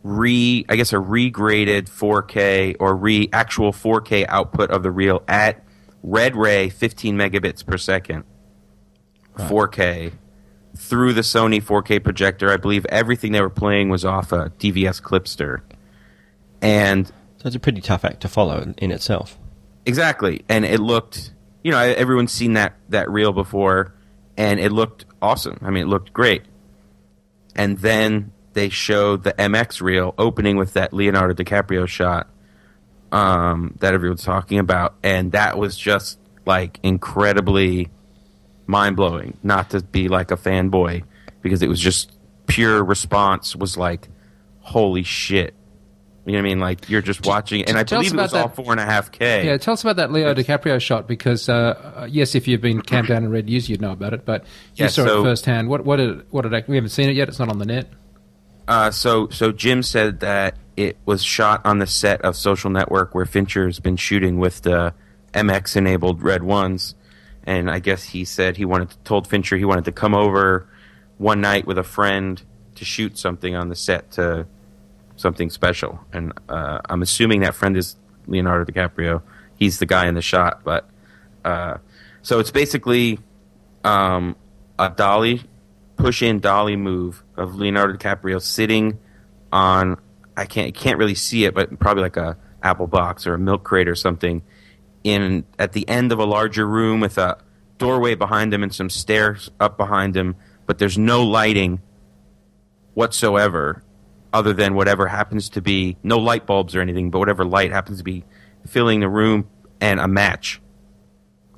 re, 0.01 0.65
I 0.67 0.75
guess 0.77 0.91
a 0.91 0.95
regraded 0.95 1.87
4K 1.87 2.77
or 2.79 2.95
re 2.95 3.29
actual 3.31 3.71
4K 3.71 4.25
output 4.27 4.71
of 4.71 4.81
the 4.81 4.89
reel 4.89 5.21
at 5.27 5.63
red 6.01 6.35
ray 6.35 6.69
15 6.69 7.15
megabits 7.15 7.63
per 7.63 7.77
second, 7.77 8.23
4K 9.37 10.13
through 10.75 11.13
the 11.13 11.21
Sony 11.21 11.61
4K 11.61 12.03
projector. 12.03 12.51
I 12.51 12.57
believe 12.57 12.85
everything 12.89 13.31
they 13.31 13.41
were 13.41 13.49
playing 13.49 13.89
was 13.89 14.05
off 14.05 14.31
a 14.31 14.51
DVS 14.59 15.01
Clipster, 15.01 15.63
and 16.61 17.07
So 17.07 17.47
it's 17.47 17.55
a 17.55 17.59
pretty 17.59 17.81
tough 17.81 18.05
act 18.05 18.21
to 18.21 18.27
follow 18.27 18.73
in 18.77 18.91
itself. 18.91 19.37
Exactly, 19.85 20.43
and 20.49 20.65
it 20.65 20.79
looked, 20.79 21.33
you 21.63 21.71
know, 21.71 21.79
everyone's 21.79 22.31
seen 22.31 22.53
that 22.53 22.73
that 22.89 23.09
reel 23.09 23.31
before, 23.31 23.93
and 24.37 24.59
it 24.59 24.71
looked 24.71 25.05
awesome. 25.21 25.59
I 25.61 25.69
mean, 25.69 25.83
it 25.83 25.87
looked 25.89 26.13
great. 26.13 26.43
And 27.55 27.77
then 27.77 28.31
they 28.53 28.69
showed 28.69 29.23
the 29.23 29.33
MX 29.33 29.81
reel 29.81 30.13
opening 30.17 30.57
with 30.57 30.73
that 30.73 30.91
Leonardo 30.93 31.33
DiCaprio 31.33 31.87
shot 31.87 32.29
um, 33.11 33.75
that 33.79 33.93
everyone's 33.93 34.23
talking 34.23 34.59
about, 34.59 34.95
and 35.03 35.31
that 35.31 35.57
was 35.57 35.77
just 35.77 36.19
like 36.45 36.79
incredibly 36.83 37.89
mind 38.67 38.95
blowing. 38.95 39.37
Not 39.43 39.69
to 39.71 39.81
be 39.81 40.07
like 40.07 40.31
a 40.31 40.37
fanboy, 40.37 41.03
because 41.41 41.61
it 41.61 41.69
was 41.69 41.79
just 41.79 42.11
pure 42.47 42.83
response. 42.83 43.55
Was 43.55 43.77
like, 43.77 44.07
holy 44.61 45.03
shit. 45.03 45.53
You 46.27 46.31
know 46.31 46.39
what 46.39 46.45
I 46.45 46.49
mean? 46.49 46.59
Like 46.59 46.89
you're 46.89 47.03
just 47.03 47.23
watching, 47.27 47.65
and 47.65 47.77
I 47.77 47.83
tell 47.83 47.99
believe 47.99 48.13
it 48.13 48.17
was 48.17 48.31
about 48.33 48.41
all 48.57 48.63
four 48.63 48.71
and 48.71 48.79
a 48.81 48.85
half 48.85 49.11
K. 49.11 49.45
Yeah, 49.45 49.57
tell 49.57 49.73
us 49.75 49.83
about 49.83 49.97
that 49.97 50.11
Leo 50.11 50.33
DiCaprio 50.33 50.81
shot 50.81 51.07
because 51.07 51.47
uh, 51.49 52.07
yes, 52.09 52.33
if 52.33 52.47
you've 52.47 52.61
been 52.61 52.81
camped 52.81 53.09
down 53.09 53.23
in 53.23 53.29
Red 53.29 53.45
news, 53.45 53.69
you'd 53.69 53.79
know 53.79 53.91
about 53.91 54.13
it, 54.15 54.25
but 54.25 54.41
you 54.75 54.85
Yeah, 54.85 54.87
saw 54.87 55.05
so- 55.05 55.21
it 55.21 55.23
firsthand. 55.23 55.69
What 55.69 55.85
what 55.85 55.97
did 55.97 56.25
what 56.31 56.41
did 56.41 56.53
it, 56.53 56.67
we 56.67 56.77
haven't 56.77 56.89
seen 56.89 57.09
it 57.09 57.15
yet? 57.15 57.27
It's 57.29 57.37
not 57.37 57.49
on 57.49 57.59
the 57.59 57.65
net. 57.65 57.89
Uh, 58.67 58.89
so 58.89 59.29
so 59.29 59.51
Jim 59.51 59.83
said 59.83 60.21
that 60.21 60.55
it 60.75 60.97
was 61.05 61.23
shot 61.23 61.61
on 61.63 61.77
the 61.77 61.85
set 61.85 62.21
of 62.23 62.35
Social 62.35 62.71
Network 62.71 63.13
where 63.13 63.25
Fincher's 63.25 63.79
been 63.79 63.95
shooting 63.95 64.39
with 64.39 64.63
the 64.63 64.95
MX 65.35 65.75
enabled 65.75 66.23
Red 66.23 66.41
Ones, 66.41 66.95
and 67.45 67.69
I 67.69 67.79
guess 67.79 68.03
he 68.03 68.25
said 68.25 68.57
he 68.57 68.65
wanted 68.65 68.91
to, 68.91 68.97
told 68.99 69.27
Fincher 69.27 69.57
he 69.57 69.65
wanted 69.65 69.85
to 69.85 69.91
come 69.91 70.13
over 70.13 70.67
one 71.17 71.41
night 71.41 71.65
with 71.65 71.77
a 71.77 71.83
friend 71.83 72.41
to 72.75 72.85
shoot 72.85 73.17
something 73.17 73.55
on 73.55 73.69
the 73.69 73.75
set 73.75 74.11
to 74.11 74.47
something 75.15 75.49
special, 75.49 75.99
and 76.11 76.33
uh, 76.49 76.79
I'm 76.89 77.01
assuming 77.01 77.41
that 77.41 77.55
friend 77.55 77.77
is 77.77 77.95
Leonardo 78.27 78.69
DiCaprio. 78.71 79.21
He's 79.55 79.79
the 79.79 79.85
guy 79.85 80.07
in 80.07 80.15
the 80.15 80.21
shot, 80.21 80.61
but 80.63 80.89
uh, 81.45 81.77
so 82.21 82.39
it's 82.39 82.51
basically 82.51 83.19
um, 83.83 84.35
a 84.77 84.89
dolly 84.89 85.43
push 85.95 86.21
in 86.21 86.39
dolly 86.39 86.75
move 86.75 87.23
of 87.37 87.55
Leonardo 87.55 87.93
DiCaprio 87.97 88.41
sitting 88.41 88.99
on 89.51 89.97
I 90.35 90.45
can't 90.45 90.75
can't 90.75 90.97
really 90.97 91.15
see 91.15 91.45
it, 91.45 91.53
but 91.53 91.79
probably 91.79 92.03
like 92.03 92.17
a 92.17 92.37
apple 92.61 92.87
box 92.87 93.25
or 93.27 93.35
a 93.35 93.39
milk 93.39 93.63
crate 93.63 93.87
or 93.87 93.95
something 93.95 94.41
in 95.05 95.45
at 95.59 95.73
the 95.73 95.87
end 95.87 96.11
of 96.11 96.19
a 96.19 96.25
larger 96.25 96.67
room 96.67 96.99
with 96.99 97.17
a 97.17 97.37
doorway 97.77 98.15
behind 98.15 98.53
him 98.53 98.63
and 98.63 98.73
some 98.73 98.89
stairs 98.89 99.51
up 99.59 99.77
behind 99.77 100.17
him, 100.17 100.35
but 100.65 100.79
there's 100.79 100.97
no 100.97 101.23
lighting 101.23 101.79
whatsoever 102.95 103.83
other 104.33 104.51
than 104.51 104.73
whatever 104.73 105.07
happens 105.07 105.47
to 105.49 105.61
be 105.61 105.95
no 106.01 106.17
light 106.17 106.47
bulbs 106.47 106.75
or 106.75 106.81
anything, 106.81 107.11
but 107.11 107.19
whatever 107.19 107.45
light 107.45 107.71
happens 107.71 107.99
to 107.99 108.03
be 108.03 108.25
filling 108.67 108.99
the 108.99 109.07
room 109.07 109.47
and 109.79 109.99
a 109.99 110.07
match. 110.07 110.59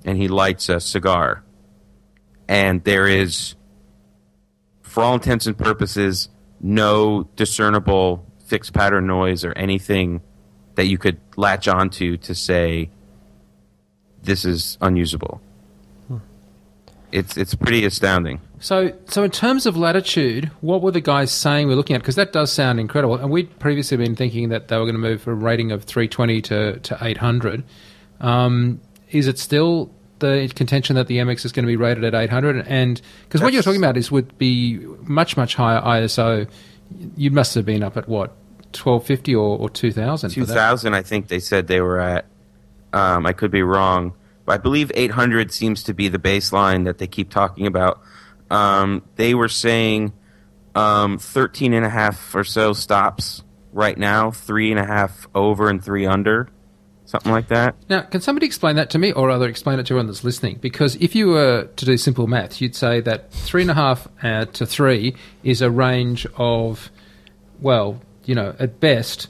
And 0.04 0.18
he 0.18 0.28
lights 0.28 0.68
a 0.68 0.80
cigar. 0.80 1.44
And 2.50 2.84
there 2.84 3.08
is 3.08 3.56
for 4.82 5.04
all 5.04 5.14
intents 5.14 5.48
and 5.48 5.58
purposes, 5.58 6.28
no 6.60 7.30
discernible 7.36 8.26
fixed 8.46 8.74
pattern 8.74 9.08
noise 9.08 9.46
or 9.46 9.54
anything 9.54 10.22
that 10.76 10.88
you 10.88 10.98
could 10.98 11.20
latch 11.36 11.68
onto 11.68 12.18
to 12.18 12.36
say 12.36 12.90
this 14.28 14.46
is 14.46 14.78
unusable. 14.82 15.42
It's 17.12 17.38
it's 17.38 17.56
pretty 17.56 17.86
astounding. 17.86 18.42
So, 18.60 18.94
so 19.08 19.24
in 19.24 19.32
terms 19.32 19.66
of 19.66 19.78
latitude, 19.78 20.52
what 20.62 20.82
were 20.82 20.92
the 20.92 21.02
guys 21.02 21.32
saying 21.32 21.68
we're 21.68 21.76
looking 21.76 21.96
at? 21.96 22.02
Because 22.02 22.16
that 22.16 22.34
does 22.34 22.52
sound 22.52 22.80
incredible. 22.80 23.16
And 23.16 23.32
we'd 23.32 23.60
previously 23.60 23.98
been 23.98 24.16
thinking 24.16 24.50
that 24.50 24.68
they 24.68 24.78
were 24.78 24.84
going 24.84 24.96
to 24.96 25.00
move 25.00 25.22
from 25.22 25.34
a 25.34 25.36
rating 25.36 25.72
of 25.72 25.84
320 25.84 26.42
to, 26.42 26.80
to 26.80 26.98
800. 27.00 27.63
Um, 28.20 28.82
is 29.10 29.28
it 29.28 29.40
still 29.40 29.92
the 30.20 30.52
contention 30.56 30.96
that 30.98 31.08
the 31.08 31.18
MX 31.18 31.46
is 31.46 31.52
going 31.52 31.66
to 31.66 31.68
be 31.68 31.78
rated 31.78 32.04
at 32.04 32.13
800? 32.13 32.66
And 32.68 33.00
because 33.24 33.42
what 33.42 33.54
you're 33.54 33.63
talking 33.63 33.82
about 33.82 33.96
is 33.96 34.12
would 34.12 34.38
be 34.38 34.78
much, 35.04 35.38
much 35.38 35.56
higher 35.56 35.80
ISO. 35.82 36.50
You 37.16 37.32
must 37.32 37.56
have 37.56 37.66
been 37.66 37.84
up 37.84 37.96
at 37.96 38.10
what, 38.10 38.32
1250 38.74 39.36
or, 39.36 39.58
or 39.60 39.70
2000? 39.70 40.30
for 40.30 40.36
Two 40.36 40.42
I 40.94 41.04
think 41.04 41.28
they 41.30 41.40
said 41.40 41.68
they 41.68 41.80
were 41.80 42.00
at. 42.00 42.26
Um, 42.93 43.26
I 43.26 43.34
could 43.34 43.52
be 43.52 43.63
wrong, 43.63 44.13
but 44.45 44.54
I 44.54 44.58
believe 44.58 44.91
eight 44.95 45.12
hundred 45.12 45.52
seems 45.52 45.84
to 45.84 45.93
be 45.93 46.08
the 46.08 46.19
baseline 46.19 46.86
that 46.86 46.97
they 46.97 47.08
keep 47.08 47.30
talking 47.30 47.67
about. 47.67 48.02
Um, 48.50 49.04
they 49.15 49.34
were 49.34 49.50
saying 49.50 50.13
um, 50.78 51.17
13 51.17 51.73
and 51.73 51.86
a 51.86 51.89
half 51.89 52.36
or 52.36 52.43
so 52.43 52.73
stops 52.73 53.43
right 53.73 53.97
now, 53.97 54.32
three 54.32 54.71
and 54.71 54.80
a 54.80 54.86
half 54.86 55.28
over 55.36 55.69
and 55.69 55.84
three 55.84 56.06
under, 56.06 56.50
something 57.06 57.32
like 57.32 57.47
that. 57.47 57.76
Now, 57.89 58.02
can 58.02 58.21
somebody 58.21 58.45
explain 58.45 58.76
that 58.76 58.89
to 58.91 59.00
me, 59.00 59.12
or 59.12 59.28
rather 59.28 59.50
explain 59.50 59.80
it 59.80 59.88
to 59.88 59.93
everyone 59.93 60.08
that's 60.08 60.23
listening? 60.23 60.60
Because 60.62 60.95
if 60.95 61.15
you 61.15 61.30
were 61.30 61.69
to 61.76 61.86
do 61.86 61.97
simple 61.97 62.28
math, 62.28 62.62
you'd 62.62 62.76
say 62.76 63.02
that 63.02 63.32
three 63.32 63.63
and 63.63 63.71
a 63.71 63.73
half 63.73 64.08
uh, 64.23 64.45
to 64.45 64.65
three 64.65 65.15
is 65.43 65.62
a 65.62 65.69
range 65.69 66.28
of, 66.38 66.91
well, 67.60 68.00
you 68.26 68.36
know, 68.36 68.56
at 68.60 68.80
best, 68.80 69.30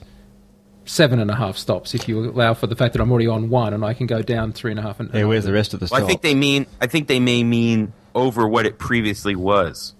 seven 0.88 1.20
and 1.20 1.30
a 1.30 1.36
half 1.36 1.56
stops. 1.56 1.94
If 1.94 2.08
you 2.08 2.30
allow 2.30 2.54
for 2.54 2.66
the 2.66 2.74
fact 2.76 2.94
that 2.94 3.02
I'm 3.02 3.10
already 3.10 3.26
on 3.26 3.50
one 3.50 3.74
and 3.74 3.84
I 3.84 3.94
can 3.94 4.06
go 4.06 4.22
down 4.22 4.52
three 4.52 4.70
and 4.70 4.80
a 4.80 4.82
half. 4.82 5.00
And 5.00 5.10
Hey, 5.10 5.24
where's 5.24 5.44
the 5.44 5.52
rest 5.52 5.74
of 5.74 5.80
the 5.80 5.84
Well, 5.90 6.00
stock? 6.00 6.02
I 6.04 6.06
think 6.06 6.22
they 6.22 6.34
mean. 6.34 6.66
I 6.80 6.86
think 6.86 7.08
they 7.08 7.20
may 7.20 7.44
mean 7.44 7.92
over 8.14 8.48
what 8.48 8.66
it 8.66 8.78
previously 8.78 9.36
was. 9.36 9.94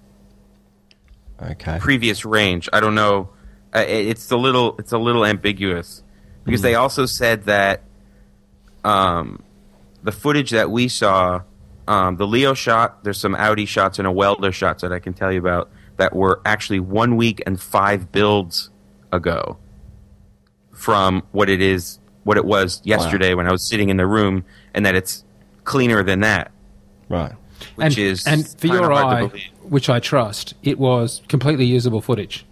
Okay. 1.41 1.79
previous 1.79 2.25
range. 2.25 2.69
I 2.73 2.81
don't 2.81 2.95
know. 2.95 3.31
Uh, 3.73 3.85
it's 3.87 4.31
a 4.31 4.37
little 4.37 4.77
it's 4.79 4.93
a 4.93 4.99
little 4.99 5.25
ambiguous 5.25 6.03
because 6.45 6.63
they 6.63 6.75
also 6.75 7.05
said 7.07 7.45
that 7.45 7.83
um, 8.83 9.43
the 10.03 10.11
footage 10.11 10.51
that 10.51 10.71
we 10.71 10.89
saw, 10.89 11.43
um, 11.87 12.17
the 12.17 12.27
Leo 12.27 12.55
shot, 12.55 13.05
there's 13.05 13.19
some 13.19 13.35
Audi 13.35 13.67
shots 13.67 13.99
and 13.99 14.09
a 14.09 14.11
welder 14.13 14.53
shots 14.53 14.81
that 14.83 14.93
I 14.93 14.99
can 14.99 15.13
tell 15.13 15.31
you 15.31 15.39
about 15.39 15.71
that 15.99 16.17
were 16.17 16.41
actually 16.47 16.81
one 16.81 17.17
week 17.17 17.43
and 17.47 17.61
five 17.61 18.11
builds 18.11 18.71
ago 19.13 19.59
from 20.79 21.23
what 21.33 21.49
it 21.51 21.61
is 21.61 21.99
what 22.25 22.37
it 22.37 22.45
was 22.45 22.81
yesterday 22.85 23.35
when 23.35 23.47
I 23.47 23.53
was 23.53 23.67
sitting 23.67 23.89
in 23.89 23.97
the 23.97 24.07
room, 24.07 24.45
and 24.75 24.85
that 24.87 24.95
it's 24.95 25.25
cleaner 25.65 26.03
than 26.03 26.21
that, 26.21 26.51
Right. 27.09 27.33
which 27.77 27.97
and, 27.97 27.99
is 27.99 28.27
and 28.27 28.47
for 28.47 28.67
your 28.67 28.93
eye, 28.93 29.29
which 29.63 29.89
I 29.89 29.99
trust, 29.99 30.55
it 30.63 30.79
was 30.79 31.23
completely 31.29 31.65
usable 31.65 32.01
footage. 32.01 32.45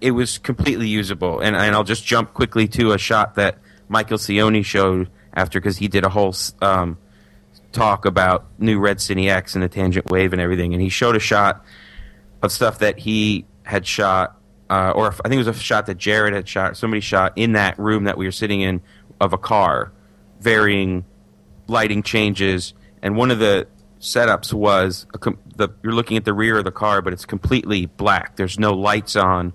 it 0.00 0.10
was 0.10 0.38
completely 0.38 0.88
usable. 0.88 1.40
And, 1.40 1.56
and 1.56 1.74
I'll 1.74 1.84
just 1.84 2.04
jump 2.04 2.34
quickly 2.34 2.68
to 2.68 2.92
a 2.92 2.98
shot 2.98 3.36
that 3.36 3.58
Michael 3.88 4.18
Cioni 4.18 4.64
showed 4.64 5.08
after 5.32 5.58
because 5.60 5.78
he 5.78 5.88
did 5.88 6.04
a 6.04 6.08
whole 6.08 6.34
um, 6.60 6.98
talk 7.72 8.04
about 8.04 8.44
new 8.58 8.78
Red 8.78 8.98
Cine 8.98 9.28
X 9.30 9.54
and 9.54 9.62
the 9.64 9.68
tangent 9.68 10.10
wave 10.10 10.32
and 10.32 10.42
everything. 10.42 10.74
And 10.74 10.82
he 10.82 10.88
showed 10.88 11.16
a 11.16 11.20
shot 11.20 11.64
of 12.42 12.52
stuff 12.52 12.80
that 12.80 12.98
he 12.98 13.46
had 13.62 13.86
shot, 13.86 14.36
uh, 14.68 14.92
or 14.94 15.08
I 15.08 15.28
think 15.28 15.34
it 15.34 15.46
was 15.46 15.48
a 15.48 15.54
shot 15.54 15.86
that 15.86 15.96
Jarred 15.98 16.32
had 16.34 16.48
shot, 16.48 16.76
somebody 16.76 17.00
shot 17.00 17.32
in 17.36 17.52
that 17.52 17.78
room 17.78 18.04
that 18.04 18.18
we 18.18 18.24
were 18.26 18.32
sitting 18.32 18.60
in 18.60 18.80
of 19.20 19.32
a 19.32 19.38
car, 19.38 19.92
varying 20.40 21.04
lighting 21.68 22.02
changes. 22.02 22.74
And 23.02 23.16
one 23.16 23.30
of 23.30 23.38
the 23.38 23.68
setups 24.00 24.52
was 24.52 25.06
a 25.14 25.18
com- 25.18 25.38
the, 25.56 25.68
you're 25.82 25.92
looking 25.92 26.16
at 26.16 26.24
the 26.24 26.34
rear 26.34 26.58
of 26.58 26.64
the 26.64 26.72
car, 26.72 27.00
but 27.02 27.12
it's 27.12 27.24
completely 27.24 27.86
black. 27.86 28.36
There's 28.36 28.58
no 28.58 28.72
lights 28.72 29.16
on 29.16 29.52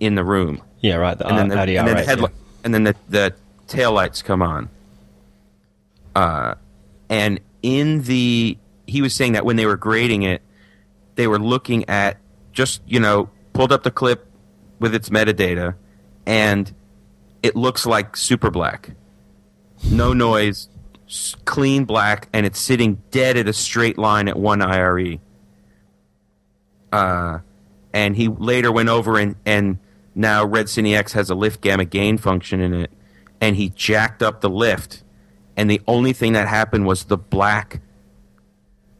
in 0.00 0.14
the 0.14 0.24
room, 0.24 0.60
Yeah, 0.80 0.96
right. 0.96 1.16
The 1.16 1.26
and 1.26 1.38
then 1.38 1.48
the, 1.48 1.78
and 1.78 1.88
then 1.88 1.96
the 1.96 2.02
R8, 2.02 2.06
headli- 2.06 2.20
yeah. 2.22 2.64
and 2.64 2.74
then 2.74 2.84
the 2.84 2.96
the 3.08 3.34
tail 3.66 3.92
lights 3.92 4.22
come 4.22 4.42
on. 4.42 4.68
Uh, 6.14 6.54
and 7.08 7.40
in 7.62 8.02
the 8.02 8.58
he 8.86 9.02
was 9.02 9.14
saying 9.14 9.32
that 9.32 9.44
when 9.44 9.56
they 9.56 9.66
were 9.66 9.76
grading 9.76 10.22
it, 10.22 10.42
they 11.14 11.26
were 11.26 11.38
looking 11.38 11.88
at 11.88 12.18
just 12.52 12.82
you 12.86 13.00
know 13.00 13.30
pulled 13.52 13.72
up 13.72 13.82
the 13.82 13.90
clip 13.90 14.26
with 14.84 14.94
its 14.94 15.08
metadata, 15.08 15.74
and 16.26 16.74
it 17.42 17.56
looks 17.56 17.86
like 17.86 18.18
super 18.18 18.50
black, 18.50 18.90
no 19.90 20.12
noise, 20.12 20.68
clean 21.46 21.86
black, 21.86 22.28
and 22.34 22.44
it's 22.44 22.60
sitting 22.60 23.02
dead 23.10 23.38
at 23.38 23.48
a 23.48 23.54
straight 23.54 23.96
line 23.96 24.28
at 24.28 24.38
one 24.38 24.60
IRE. 24.60 25.20
Uh, 26.92 27.38
and 27.94 28.14
he 28.14 28.28
later 28.28 28.70
went 28.70 28.90
over 28.90 29.18
and, 29.18 29.36
and 29.46 29.78
now 30.14 30.44
Red 30.44 30.66
Cine 30.66 30.94
X 30.94 31.14
has 31.14 31.30
a 31.30 31.34
lift 31.34 31.62
gamma 31.62 31.86
gain 31.86 32.18
function 32.18 32.60
in 32.60 32.74
it, 32.74 32.92
and 33.40 33.56
he 33.56 33.70
jacked 33.70 34.22
up 34.22 34.42
the 34.42 34.50
lift, 34.50 35.02
and 35.56 35.70
the 35.70 35.80
only 35.88 36.12
thing 36.12 36.34
that 36.34 36.46
happened 36.46 36.84
was 36.84 37.04
the 37.04 37.16
black 37.16 37.80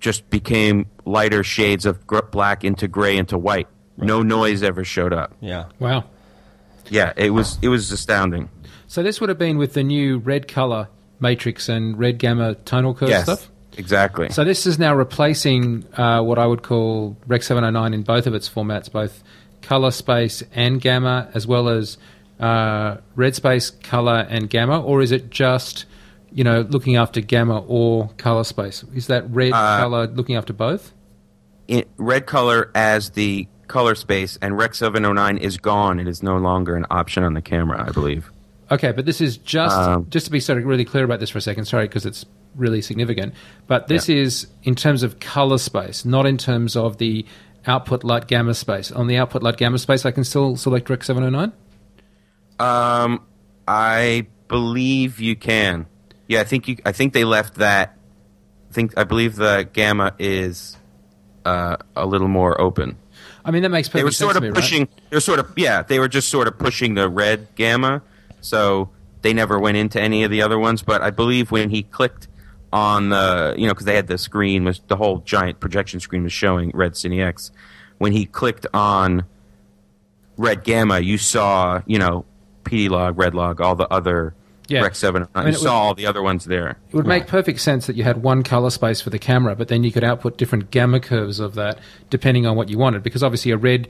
just 0.01 0.31
became 0.31 0.87
lighter 1.05 1.45
shades 1.45 1.85
of 1.85 2.07
black 2.31 2.65
into 2.65 2.89
gray 2.89 3.19
into 3.19 3.37
white. 3.37 3.69
No 3.97 4.23
noise 4.23 4.63
ever 4.63 4.85
showed 4.85 5.13
up. 5.13 5.33
Yeah. 5.41 5.67
Wow. 5.79 6.05
Yeah, 6.91 7.13
it 7.17 7.31
was 7.31 7.59
it 7.63 7.69
was 7.69 7.91
astounding. 7.93 8.51
So 8.87 9.03
this 9.03 9.21
would 9.21 9.29
have 9.29 9.39
been 9.39 9.57
with 9.59 9.73
the 9.75 9.83
new 9.83 10.19
red 10.19 10.47
color 10.49 10.89
matrix 11.21 11.69
and 11.69 11.99
red 11.99 12.19
gamma 12.19 12.55
tonal 12.57 12.95
curve 12.95 13.09
yes, 13.09 13.25
stuff. 13.25 13.51
exactly. 13.79 14.29
So 14.31 14.45
this 14.45 14.67
is 14.67 14.79
now 14.79 14.95
replacing 14.95 15.85
uh, 15.97 16.21
what 16.23 16.39
I 16.39 16.47
would 16.47 16.63
call 16.63 17.17
Rec 17.27 17.43
709 17.43 17.95
in 17.95 18.03
both 18.03 18.27
of 18.27 18.35
its 18.35 18.49
formats, 18.49 18.91
both 18.93 19.23
color 19.63 19.91
space 19.91 20.43
and 20.53 20.81
gamma, 20.81 21.31
as 21.35 21.47
well 21.47 21.69
as 21.69 21.97
uh, 22.41 22.99
red 23.15 23.35
space, 23.35 23.71
color, 23.71 24.27
and 24.29 24.51
gamma, 24.51 24.83
or 24.83 25.01
is 25.01 25.13
it 25.13 25.31
just 25.31 25.87
you 26.33 26.45
know 26.45 26.61
looking 26.69 26.97
after 26.97 27.21
gamma 27.21 27.61
or 27.67 28.09
color 28.19 28.45
space? 28.45 28.85
Is 28.95 29.07
that 29.07 29.25
red 29.31 29.53
Uh, 29.53 29.79
color 29.79 30.07
looking 30.09 30.37
after 30.37 30.53
both? 30.53 30.93
in, 31.69 31.85
red 31.97 32.27
color 32.27 32.71
as 32.75 33.11
the 33.11 33.49
color 33.69 33.95
space, 33.95 34.39
and 34.41 34.57
Rec 34.57 34.75
709 34.75 35.39
is 35.39 35.57
gone. 35.59 35.99
It 35.99 36.09
is 36.09 36.23
no 36.23 36.37
longer 36.37 36.77
an 36.77 36.87
option 36.91 37.23
on 37.25 37.35
the 37.35 37.43
camera, 37.43 37.85
I 37.87 37.93
believe. 37.93 38.31
Okay, 38.71 38.93
but 38.93 39.05
this 39.05 39.21
is 39.21 39.37
just 39.37 39.77
Um, 39.77 40.07
just 40.09 40.27
to 40.27 40.33
be 40.33 40.41
sort 40.41 40.59
of 40.59 40.65
really 40.65 40.85
clear 40.85 41.05
about 41.05 41.21
this 41.21 41.31
for 41.31 41.39
a 41.39 41.43
second. 41.43 41.67
Sorry, 41.67 41.87
because 41.87 42.07
it's 42.07 42.25
really 42.55 42.81
significant. 42.81 43.35
But 43.67 43.89
this 43.89 44.09
is 44.09 44.47
in 44.63 44.75
terms 44.75 45.03
of 45.03 45.21
color 45.21 45.59
space, 45.59 46.05
not 46.05 46.27
in 46.27 46.39
terms 46.39 46.77
of 46.77 46.99
the 46.99 47.27
output 47.67 48.05
light 48.05 48.27
gamma 48.27 48.55
space. 48.55 48.91
On 48.91 49.07
the 49.07 49.17
output 49.17 49.43
light 49.43 49.57
gamma 49.57 49.79
space, 49.79 50.07
I 50.07 50.11
can 50.11 50.25
still 50.25 50.57
select 50.57 50.89
Rec 50.89 51.03
709. 51.05 51.53
Um, 52.59 53.21
I 53.67 54.27
believe 54.49 55.21
you 55.21 55.37
can. 55.37 55.87
Yeah, 56.29 56.41
I 56.41 56.45
think 56.45 56.69
you. 56.69 56.77
I 56.87 56.93
think 56.93 57.13
they 57.13 57.25
left 57.25 57.57
that. 57.57 57.97
I 58.71 58.73
think 58.73 58.97
I 58.97 59.05
believe 59.05 59.37
the 59.37 59.69
gamma 59.73 60.15
is 60.19 60.77
uh, 61.45 61.77
a 61.97 62.07
little 62.07 62.29
more 62.29 62.59
open. 62.61 62.97
I 63.45 63.51
mean, 63.51 63.63
that 63.63 63.69
makes 63.69 63.89
perfect 63.89 63.99
They 64.01 64.05
were 64.05 64.11
sense 64.11 64.19
sort 64.19 64.37
of 64.37 64.43
me, 64.43 64.49
right? 64.49 64.55
pushing. 64.55 64.89
They 65.11 65.17
were 65.17 65.21
sort 65.21 65.39
of 65.39 65.53
yeah. 65.57 65.83
They 65.83 65.99
were 65.99 66.09
just 66.09 66.29
sort 66.29 66.49
of 66.49 66.59
pushing 66.59 66.95
the 66.95 67.09
red 67.09 67.49
gamma, 67.57 68.03
so 68.41 68.91
they 69.23 69.33
never 69.33 69.59
went 69.59 69.77
into 69.77 70.01
any 70.01 70.25
of 70.25 70.31
the 70.31 70.43
other 70.43 70.59
ones. 70.59 70.83
But 70.83 71.03
I 71.03 71.11
believe 71.11 71.51
when 71.51 71.71
he 71.71 71.83
clicked 71.83 72.29
on 72.73 73.11
the 73.11 73.55
you 73.57 73.67
know 73.67 73.73
because 73.73 73.87
they 73.87 73.95
had 73.97 74.07
the 74.07 74.19
screen 74.19 74.65
was 74.65 74.81
the 74.89 74.97
whole 74.97 75.19
giant 75.19 75.61
projection 75.61 76.01
screen 76.01 76.25
was 76.25 76.33
showing 76.33 76.71
Red 76.75 76.93
Cine 76.93 77.25
X. 77.25 77.51
When 77.99 78.13
he 78.13 78.27
clicked 78.27 78.67
on 78.75 79.25
red 80.37 80.65
gamma, 80.65 81.01
you 81.01 81.19
saw 81.19 81.83
you 81.87 81.99
know 81.99 82.25
PD 82.65 82.89
log, 82.89 83.19
red 83.19 83.35
log, 83.35 83.61
all 83.61 83.75
the 83.77 83.89
other 83.93 84.35
Yeah. 84.69 84.81
Rec 84.83 84.95
Seven. 84.95 85.27
I 85.35 85.45
mean, 85.45 85.53
you 85.53 85.59
saw 85.59 85.63
would- 85.65 85.69
all 85.89 85.95
the 85.95 86.07
other 86.07 86.23
ones 86.23 86.45
there. 86.47 86.79
It 86.91 86.95
would 86.97 87.07
make 87.07 87.27
perfect 87.27 87.61
sense 87.61 87.87
that 87.87 87.97
you 87.97 88.05
had 88.05 88.23
one 88.23 88.43
color 88.43 88.71
space 88.71 89.01
for 89.01 89.11
the 89.11 89.19
camera, 89.19 89.55
but 89.55 89.69
then 89.69 89.85
you 89.85 89.93
could 89.93 90.05
output 90.05 90.39
different 90.39 90.71
gamma 90.71 91.01
curves 91.01 91.39
of 91.41 91.55
that 91.57 91.79
depending 92.11 92.47
on 92.47 92.57
what 92.57 92.69
you 92.71 92.79
wanted. 92.79 93.03
Because 93.03 93.23
obviously, 93.23 93.51
a 93.51 93.57
red 93.59 93.89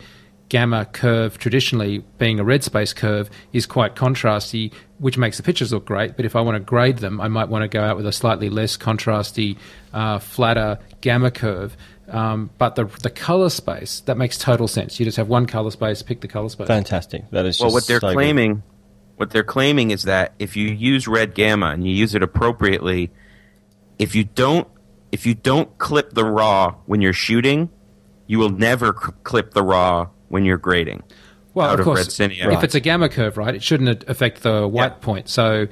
gamma 0.49 0.85
curve, 0.85 1.39
traditionally 1.39 2.05
being 2.19 2.39
a 2.39 2.45
red 2.45 2.63
space 2.63 2.93
curve, 2.93 3.31
is 3.53 3.67
quite 3.67 3.95
contrasty, 3.97 4.73
which 4.99 5.17
makes 5.17 5.37
the 5.37 5.43
pictures 5.43 5.73
look 5.73 5.85
great. 5.87 6.17
But 6.17 6.27
if 6.27 6.37
I 6.37 6.41
want 6.41 6.57
to 6.57 6.61
grade 6.61 6.99
them, 6.99 7.21
I 7.21 7.29
might 7.29 7.49
want 7.49 7.63
to 7.63 7.69
go 7.69 7.83
out 7.83 7.97
with 7.97 8.07
a 8.07 8.13
slightly 8.13 8.51
less 8.51 8.77
contrasty, 8.77 9.57
uh, 9.93 10.19
flatter 10.19 10.79
gamma 11.01 11.31
curve. 11.31 11.77
Um, 12.09 12.51
but 12.59 12.75
the 12.75 12.85
the 13.03 13.09
color 13.11 13.49
space 13.49 14.01
that 14.01 14.19
makes 14.19 14.37
total 14.37 14.69
sense. 14.69 15.01
You 15.01 15.07
just 15.07 15.17
have 15.17 15.29
one 15.29 15.47
color 15.47 15.71
space, 15.71 16.03
pick 16.03 16.21
the 16.21 16.29
color 16.29 16.51
space. 16.51 16.67
Fantastic. 16.67 17.31
That 17.31 17.47
is 17.47 17.57
just 17.57 17.65
Well, 17.65 17.73
what 17.73 17.87
they're 17.87 18.01
so 18.01 18.09
good. 18.09 18.63
What 19.17 19.31
they're 19.31 19.45
claiming 19.45 19.91
is 19.91 20.03
that 20.05 20.35
if 20.39 20.57
you 20.57 20.69
use 20.69 21.07
red 21.07 21.35
gamma 21.35 21.67
and 21.67 21.87
you 21.87 21.95
use 21.95 22.15
it 22.15 22.23
appropriately, 22.23 23.11
if 23.99 24.15
you 24.15 24.25
don't, 24.25 24.67
if 25.13 25.25
you 25.27 25.35
don't 25.35 25.77
clip 25.79 26.11
the 26.15 26.25
raw 26.25 26.75
when 26.87 27.01
you're 27.01 27.13
shooting, 27.13 27.71
you 28.27 28.39
will 28.39 28.51
never 28.51 28.95
c- 29.01 29.13
clip 29.23 29.53
the 29.53 29.63
raw 29.63 30.09
when 30.29 30.45
you're 30.45 30.59
grading. 30.59 31.03
Well, 31.55 31.69
out 31.69 31.75
of 31.75 31.81
of 31.81 31.85
course, 31.85 32.19
if 32.21 32.65
it's 32.65 32.75
a 32.75 32.81
gamma 32.81 33.09
curve, 33.09 33.37
right, 33.37 33.55
it 33.55 33.63
shouldn't 33.63 34.03
affect 34.09 34.43
the 34.43 34.67
white 34.67 34.85
Yeah. 34.93 34.99
point. 35.01 35.29
So 35.29 35.69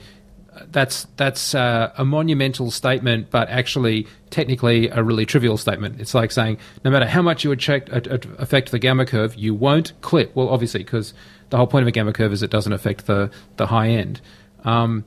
uh, 0.55 0.61
that's 0.71 1.09
that's 1.17 1.55
uh, 1.57 1.93
a 1.97 2.05
monumental 2.05 2.71
statement, 2.71 3.31
but 3.31 3.49
actually, 3.49 4.07
technically, 4.31 4.89
a 4.91 5.03
really 5.03 5.27
trivial 5.27 5.57
statement. 5.57 6.01
It's 6.01 6.15
like 6.15 6.31
saying 6.31 6.59
no 6.85 6.93
matter 6.93 7.07
how 7.07 7.23
much 7.23 7.43
you 7.43 7.51
would 7.51 7.59
check, 7.59 7.89
affect 7.91 8.71
the 8.71 8.79
gamma 8.79 9.07
curve, 9.07 9.35
you 9.35 9.55
won't 9.55 9.93
clip. 10.03 10.37
Well, 10.37 10.51
obviously, 10.51 10.85
because 10.85 11.15
the 11.53 11.59
whole 11.59 11.67
point 11.69 11.83
of 11.83 11.89
a 11.89 11.93
gamma 11.93 12.13
curve 12.13 12.33
is 12.33 12.43
it 12.43 12.51
doesn't 12.51 12.73
affect 12.73 13.07
the 13.07 13.31
the 13.59 13.67
high 13.67 13.89
end. 13.91 14.21
Um, 14.65 15.05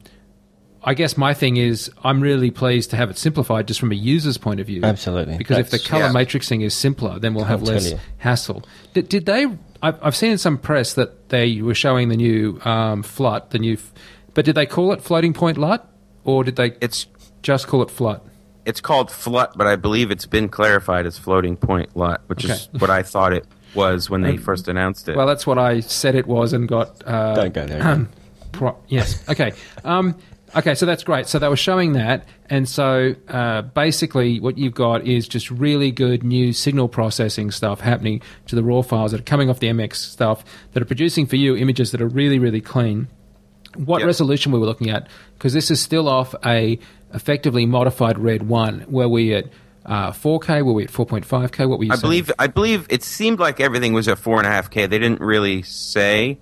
I 0.84 0.94
guess 0.94 1.18
my 1.18 1.34
thing 1.34 1.58
is 1.58 1.90
I'm 2.04 2.22
really 2.22 2.52
pleased 2.52 2.92
to 2.92 2.96
have 2.98 3.10
it 3.10 3.18
simplified 3.18 3.68
just 3.68 3.80
from 3.80 3.92
a 3.92 3.96
user's 3.96 4.38
point 4.38 4.60
of 4.60 4.68
view. 4.68 4.82
Absolutely. 4.84 5.36
Because 5.38 5.58
if 5.58 5.72
the 5.72 5.80
color 5.80 6.04
Yeah. 6.06 6.12
matrixing 6.14 6.62
is 6.64 6.76
simpler, 6.76 7.18
then 7.18 7.34
we'll 7.34 7.46
have 7.46 7.62
Can't 7.62 7.66
tell 7.68 7.74
less 7.76 7.92
you. 7.94 8.00
hassle. 8.20 8.64
Did, 8.94 9.10
did 9.10 9.26
they? 9.26 9.48
I've, 9.82 9.98
I've 10.04 10.16
seen 10.16 10.32
in 10.34 10.38
some 10.38 10.60
press 10.60 10.94
that 10.94 11.30
they 11.30 11.60
were 11.64 11.74
showing 11.74 12.10
the 12.10 12.16
new 12.18 12.60
um, 12.64 13.02
FLUT, 13.02 13.50
the 13.50 13.58
new, 13.60 13.74
f- 13.74 13.92
but 14.36 14.46
did 14.46 14.54
they 14.54 14.68
call 14.68 14.92
it 14.94 15.02
floating 15.02 15.34
point 15.34 15.58
LUT, 15.58 15.90
or 16.24 16.44
did 16.44 16.56
they 16.56 16.74
It's 16.82 17.08
just 17.42 17.66
call 17.68 17.82
it 17.82 17.90
FLUT? 17.90 18.22
It's 18.66 18.82
called 18.82 19.12
flut, 19.12 19.54
but 19.56 19.68
I 19.68 19.76
believe 19.76 20.10
it's 20.12 20.26
been 20.26 20.50
clarified 20.50 21.06
as 21.06 21.18
floating 21.20 21.56
point 21.56 21.96
LUT, 21.96 22.22
which 22.28 22.46
is 22.46 22.68
what 22.80 22.90
I 22.90 23.04
thought 23.04 23.32
it 23.34 23.46
was 23.76 24.10
when 24.10 24.22
they 24.22 24.38
first 24.38 24.68
announced 24.68 25.08
it. 25.08 25.16
Well, 25.16 25.28
that's 25.28 25.46
what 25.46 25.58
I 25.60 25.82
said 25.82 26.16
it 26.16 26.26
was, 26.26 26.52
and 26.54 26.68
got. 26.68 27.02
Uh, 27.08 27.36
Don't 27.36 27.54
go 27.54 27.66
there. 27.68 27.80
again. 27.80 28.10
Pro- 28.54 28.78
yes. 28.88 29.28
Okay. 29.30 29.52
Um, 29.84 30.16
okay. 30.56 30.74
So 30.76 30.86
that's 30.86 31.04
great. 31.04 31.28
So 31.28 31.38
they 31.40 31.48
were 31.50 31.58
showing 31.58 31.94
that, 31.94 32.26
and 32.50 32.68
so 32.68 33.14
uh, 33.28 33.62
basically, 33.64 34.40
what 34.40 34.58
you've 34.58 34.74
got 34.74 35.06
is 35.06 35.28
just 35.28 35.52
really 35.52 35.92
good 35.92 36.24
new 36.24 36.52
signal 36.54 36.88
processing 36.88 37.52
stuff 37.52 37.82
happening 37.82 38.22
to 38.48 38.56
the 38.56 38.64
raw 38.64 38.82
files 38.82 39.12
that 39.12 39.20
are 39.20 39.24
coming 39.26 39.50
off 39.50 39.60
the 39.60 39.68
MX 39.68 39.96
stuff 39.98 40.44
that 40.72 40.82
are 40.82 40.86
producing 40.88 41.26
for 41.28 41.36
you 41.36 41.56
images 41.56 41.92
that 41.92 42.02
are 42.02 42.08
really, 42.08 42.40
really 42.40 42.62
clean. 42.62 43.10
What 43.76 44.00
Yep. 44.00 44.06
resolution 44.08 44.52
we 44.54 44.60
were 44.60 44.66
looking 44.66 44.90
at? 44.90 45.08
Because 45.34 45.52
this 45.54 45.70
is 45.70 45.82
still 45.82 46.08
off 46.08 46.34
a 46.46 46.80
effectively 47.16 47.66
modified 47.66 48.20
red 48.20 48.44
one, 48.48 48.86
Were 48.88 49.08
we 49.10 49.34
at 49.34 49.46
uh, 49.86 50.12
4K? 50.12 50.64
Were 50.66 50.74
we 50.74 50.84
at 50.84 50.92
4.5K? 50.92 51.68
What 51.68 51.80
were 51.80 51.86
you 51.86 51.92
I 51.92 51.96
saying? 51.96 52.02
believe 52.02 52.32
I 52.38 52.48
believe 52.48 52.86
it 52.90 53.04
seemed 53.04 53.40
like 53.40 53.60
everything 53.60 53.94
was 53.94 54.08
at 54.08 54.20
four 54.20 54.38
and 54.38 54.46
a 54.48 54.50
half 54.50 54.70
k. 54.70 54.86
They 54.86 55.00
didn't 55.00 55.22
really 55.22 55.62
say, 55.64 56.38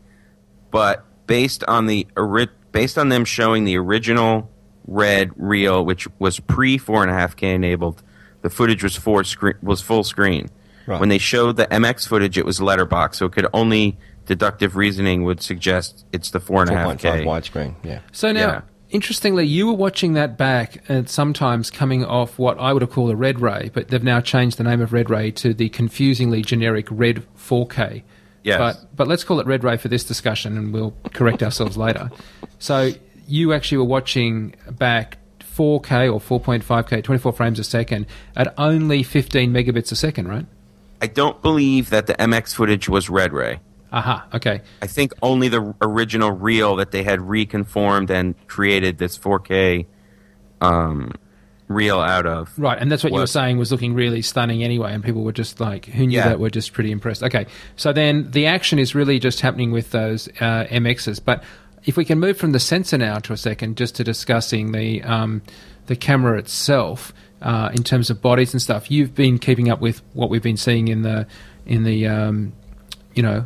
but 0.72 1.06
based 1.28 1.64
on 1.66 1.86
the 1.88 2.08
based 2.72 2.98
on 2.98 3.10
them 3.10 3.26
showing 3.26 3.64
the 3.66 3.78
original 3.78 4.50
red 4.88 5.32
reel, 5.36 5.86
which 5.86 6.08
was 6.20 6.40
pre 6.40 6.78
four 6.78 7.02
and 7.04 7.12
a 7.12 7.14
half 7.14 7.36
k 7.36 7.54
enabled, 7.54 8.02
the 8.42 8.50
footage 8.50 8.84
was 8.84 8.96
four 8.96 9.24
screen 9.24 9.56
was 9.62 9.82
full 9.82 10.04
screen. 10.04 10.50
Right. 10.86 11.00
When 11.00 11.08
they 11.10 11.18
showed 11.18 11.56
the 11.56 11.66
MX 11.68 12.08
footage, 12.10 12.38
it 12.38 12.46
was 12.46 12.62
letterbox, 12.62 13.18
so 13.18 13.26
it 13.28 13.32
could 13.32 13.48
only 13.54 13.98
deductive 14.26 14.76
reasoning 14.76 15.24
would 15.24 15.42
suggest 15.42 16.06
it's 16.12 16.32
the 16.32 16.40
four 16.42 16.62
and 16.62 16.72
a 16.72 16.76
half 16.76 16.88
4.5 16.98 17.00
k. 17.00 17.26
widescreen. 17.26 17.76
Yeah. 17.84 18.00
So 18.12 18.32
now, 18.32 18.40
Yeah. 18.40 18.62
Interestingly, 18.94 19.46
you 19.46 19.68
were 19.68 19.74
watching 19.74 20.14
that 20.14 20.38
back 20.38 20.88
and 20.88 21.10
sometimes 21.10 21.70
coming 21.70 22.06
off 22.06 22.40
what 22.40 22.58
I 22.60 22.72
would 22.72 22.82
have 22.82 22.92
called 22.92 23.12
a 23.12 23.16
Red 23.16 23.42
Ray, 23.42 23.72
but 23.74 23.90
they've 23.90 24.04
now 24.04 24.22
changed 24.22 24.58
the 24.58 24.64
name 24.64 24.80
of 24.80 24.94
Red 24.94 25.10
Ray 25.10 25.32
to 25.32 25.54
the 25.54 25.68
confusingly 25.70 26.44
generic 26.44 26.88
Red 26.90 27.26
4K. 27.36 28.04
Yes. 28.44 28.58
But 28.58 28.96
but 28.96 29.08
let's 29.08 29.24
call 29.24 29.40
it 29.40 29.48
Red 29.48 29.64
Ray 29.64 29.78
for 29.78 29.88
this 29.88 30.04
discussion, 30.04 30.58
and 30.58 30.74
we'll 30.74 30.94
correct 31.14 31.42
ourselves 31.42 31.76
later. 31.76 32.12
So 32.60 32.92
you 33.28 33.54
actually 33.54 33.80
were 33.80 33.86
watching 33.86 34.56
back 34.70 35.18
4K 35.40 36.14
or 36.14 36.20
4.5K, 36.40 37.04
24 37.04 37.34
frames 37.34 37.60
a 37.60 37.64
second, 37.64 38.06
at 38.36 38.54
only 38.58 39.02
15 39.02 39.52
megabits 39.52 39.92
a 39.92 39.96
second, 39.96 40.28
right? 40.28 40.46
I 41.02 41.08
don't 41.08 41.42
believe 41.42 41.90
that 41.90 42.08
the 42.08 42.16
MX 42.16 42.54
footage 42.56 42.88
was 42.90 43.10
red 43.10 43.34
ray. 43.34 43.60
Aha. 43.94 44.28
Okay. 44.34 44.62
I 44.82 44.88
think 44.88 45.14
only 45.22 45.48
the 45.50 45.74
original 45.82 46.32
reel 46.32 46.76
that 46.78 46.92
they 46.92 47.04
had 47.04 47.22
reconformed 47.22 48.10
and 48.10 48.36
created 48.48 48.98
this 48.98 49.18
4K 49.18 49.86
um, 50.62 51.12
reel 51.68 52.00
out 52.00 52.26
of. 52.26 52.52
Right, 52.58 52.78
and 52.80 52.92
that's 52.92 53.04
what 53.04 53.14
you 53.14 53.20
were 53.20 53.28
saying 53.28 53.58
was 53.60 53.72
looking 53.72 53.94
really 53.94 54.22
stunning 54.22 54.64
anyway, 54.64 54.94
and 54.94 55.04
people 55.04 55.24
were 55.24 55.32
just 55.32 55.60
like, 55.60 55.86
who 55.86 56.08
knew 56.08 56.18
Yeah. 56.18 56.30
that, 56.30 56.40
were 56.40 56.50
just 56.50 56.74
pretty 56.74 56.92
impressed. 56.92 57.22
Okay, 57.24 57.46
so 57.76 57.94
then 57.94 58.32
the 58.32 58.48
action 58.48 58.80
is 58.80 58.96
really 58.96 59.20
just 59.20 59.42
happening 59.42 59.72
with 59.72 59.92
those 59.92 60.28
uh, 60.40 60.66
MXs. 60.72 61.22
But 61.24 61.44
if 61.86 61.96
we 61.96 62.04
can 62.04 62.20
move 62.20 62.38
from 62.38 62.52
the 62.52 62.60
sensor 62.60 62.98
now 62.98 63.20
to 63.20 63.34
a 63.34 63.38
second, 63.38 63.78
just 63.78 63.96
to 63.98 64.04
discussing 64.04 64.72
the 64.72 65.04
um, 65.04 65.42
the 65.86 65.96
camera 65.96 66.40
itself 66.40 67.14
uh, 67.42 67.70
in 67.74 67.84
terms 67.84 68.10
of 68.10 68.22
bodies 68.22 68.54
and 68.54 68.62
stuff. 68.62 68.90
You've 68.90 69.14
been 69.14 69.38
keeping 69.38 69.70
up 69.70 69.82
with 69.82 70.02
what 70.14 70.30
we've 70.30 70.42
been 70.42 70.58
seeing 70.58 70.88
in 70.88 71.02
the 71.02 71.28
in 71.66 71.84
the 71.84 72.08
um, 72.08 72.54
you 73.14 73.22
know 73.22 73.46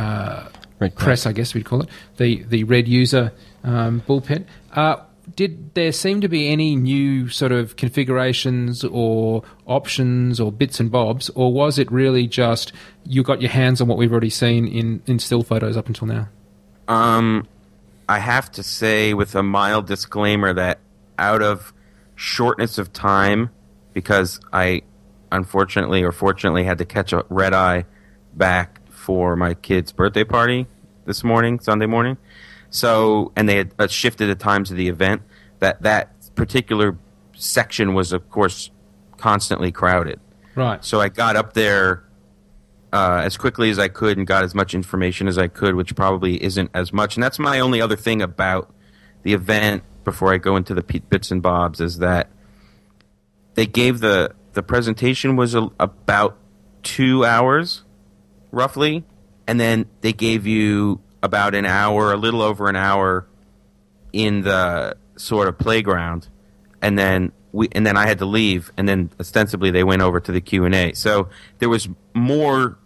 uh, 0.00 0.48
Red 0.80 0.96
press, 0.96 1.26
I 1.26 1.32
guess 1.32 1.52
we'd 1.52 1.66
call 1.66 1.82
it 1.82 1.90
the 2.16 2.42
the 2.44 2.64
red 2.64 2.88
user 2.88 3.32
um, 3.62 4.02
bullpen. 4.08 4.46
Uh, 4.72 4.96
did 5.36 5.74
there 5.74 5.92
seem 5.92 6.22
to 6.22 6.28
be 6.28 6.48
any 6.48 6.74
new 6.74 7.28
sort 7.28 7.52
of 7.52 7.76
configurations 7.76 8.82
or 8.82 9.42
options 9.66 10.40
or 10.40 10.50
bits 10.50 10.80
and 10.80 10.90
bobs, 10.90 11.28
or 11.34 11.52
was 11.52 11.78
it 11.78 11.92
really 11.92 12.26
just 12.26 12.72
you 13.04 13.22
got 13.22 13.42
your 13.42 13.50
hands 13.50 13.82
on 13.82 13.88
what 13.88 13.98
we've 13.98 14.10
already 14.10 14.30
seen 14.30 14.66
in, 14.66 15.02
in 15.06 15.18
still 15.18 15.42
photos 15.42 15.76
up 15.76 15.86
until 15.86 16.08
now? 16.08 16.28
Um, 16.88 17.46
I 18.08 18.18
have 18.18 18.50
to 18.52 18.62
say, 18.62 19.12
with 19.12 19.34
a 19.34 19.42
mild 19.42 19.86
disclaimer, 19.86 20.54
that 20.54 20.80
out 21.18 21.42
of 21.42 21.74
shortness 22.16 22.78
of 22.78 22.90
time, 22.92 23.50
because 23.92 24.40
I 24.50 24.82
unfortunately 25.30 26.02
or 26.02 26.10
fortunately 26.10 26.64
had 26.64 26.78
to 26.78 26.86
catch 26.86 27.12
a 27.12 27.24
red 27.28 27.52
eye 27.52 27.84
back 28.34 28.79
for 29.00 29.34
my 29.34 29.54
kid's 29.54 29.92
birthday 29.92 30.24
party 30.24 30.66
this 31.06 31.24
morning, 31.24 31.58
Sunday 31.58 31.86
morning. 31.86 32.18
So, 32.68 33.32
and 33.34 33.48
they 33.48 33.56
had 33.56 33.74
uh, 33.78 33.86
shifted 33.88 34.26
the 34.26 34.34
times 34.34 34.70
of 34.70 34.76
the 34.76 34.88
event. 34.88 35.22
That 35.58 35.82
that 35.82 36.34
particular 36.34 36.96
section 37.34 37.94
was, 37.94 38.12
of 38.12 38.30
course, 38.30 38.70
constantly 39.16 39.72
crowded. 39.72 40.20
Right. 40.54 40.84
So 40.84 41.00
I 41.00 41.08
got 41.08 41.36
up 41.36 41.54
there 41.54 42.04
uh, 42.92 43.22
as 43.24 43.36
quickly 43.36 43.70
as 43.70 43.78
I 43.78 43.88
could 43.88 44.18
and 44.18 44.26
got 44.26 44.44
as 44.44 44.54
much 44.54 44.74
information 44.74 45.28
as 45.28 45.38
I 45.38 45.48
could, 45.48 45.74
which 45.74 45.94
probably 45.96 46.42
isn't 46.42 46.70
as 46.74 46.92
much. 46.92 47.16
And 47.16 47.22
that's 47.22 47.38
my 47.38 47.60
only 47.60 47.80
other 47.80 47.96
thing 47.96 48.22
about 48.22 48.72
the 49.22 49.32
event 49.32 49.82
before 50.04 50.32
I 50.32 50.38
go 50.38 50.56
into 50.56 50.74
the 50.74 50.82
bits 50.82 51.30
and 51.30 51.42
bobs 51.42 51.80
is 51.80 51.98
that 51.98 52.28
they 53.54 53.66
gave 53.66 54.00
the 54.00 54.34
the 54.52 54.62
presentation 54.62 55.36
was 55.36 55.54
a, 55.54 55.70
about 55.78 56.36
two 56.82 57.24
hours, 57.24 57.84
roughly, 58.50 59.04
and 59.46 59.58
then 59.58 59.86
they 60.00 60.12
gave 60.12 60.46
you 60.46 61.00
about 61.22 61.54
an 61.54 61.66
hour, 61.66 62.12
a 62.12 62.16
little 62.16 62.42
over 62.42 62.68
an 62.68 62.76
hour, 62.76 63.26
in 64.12 64.42
the 64.42 64.96
sort 65.16 65.48
of 65.48 65.58
playground, 65.58 66.28
and 66.82 66.98
then 66.98 67.32
we 67.52 67.68
and 67.72 67.86
then 67.86 67.96
I 67.96 68.06
had 68.06 68.18
to 68.18 68.26
leave, 68.26 68.72
and 68.76 68.88
then 68.88 69.10
ostensibly 69.18 69.70
they 69.70 69.84
went 69.84 70.02
over 70.02 70.20
to 70.20 70.32
the 70.32 70.40
Q 70.40 70.64
and 70.64 70.74
A. 70.74 70.92
So 70.94 71.28
there 71.58 71.68
was 71.68 71.88
more. 72.14 72.78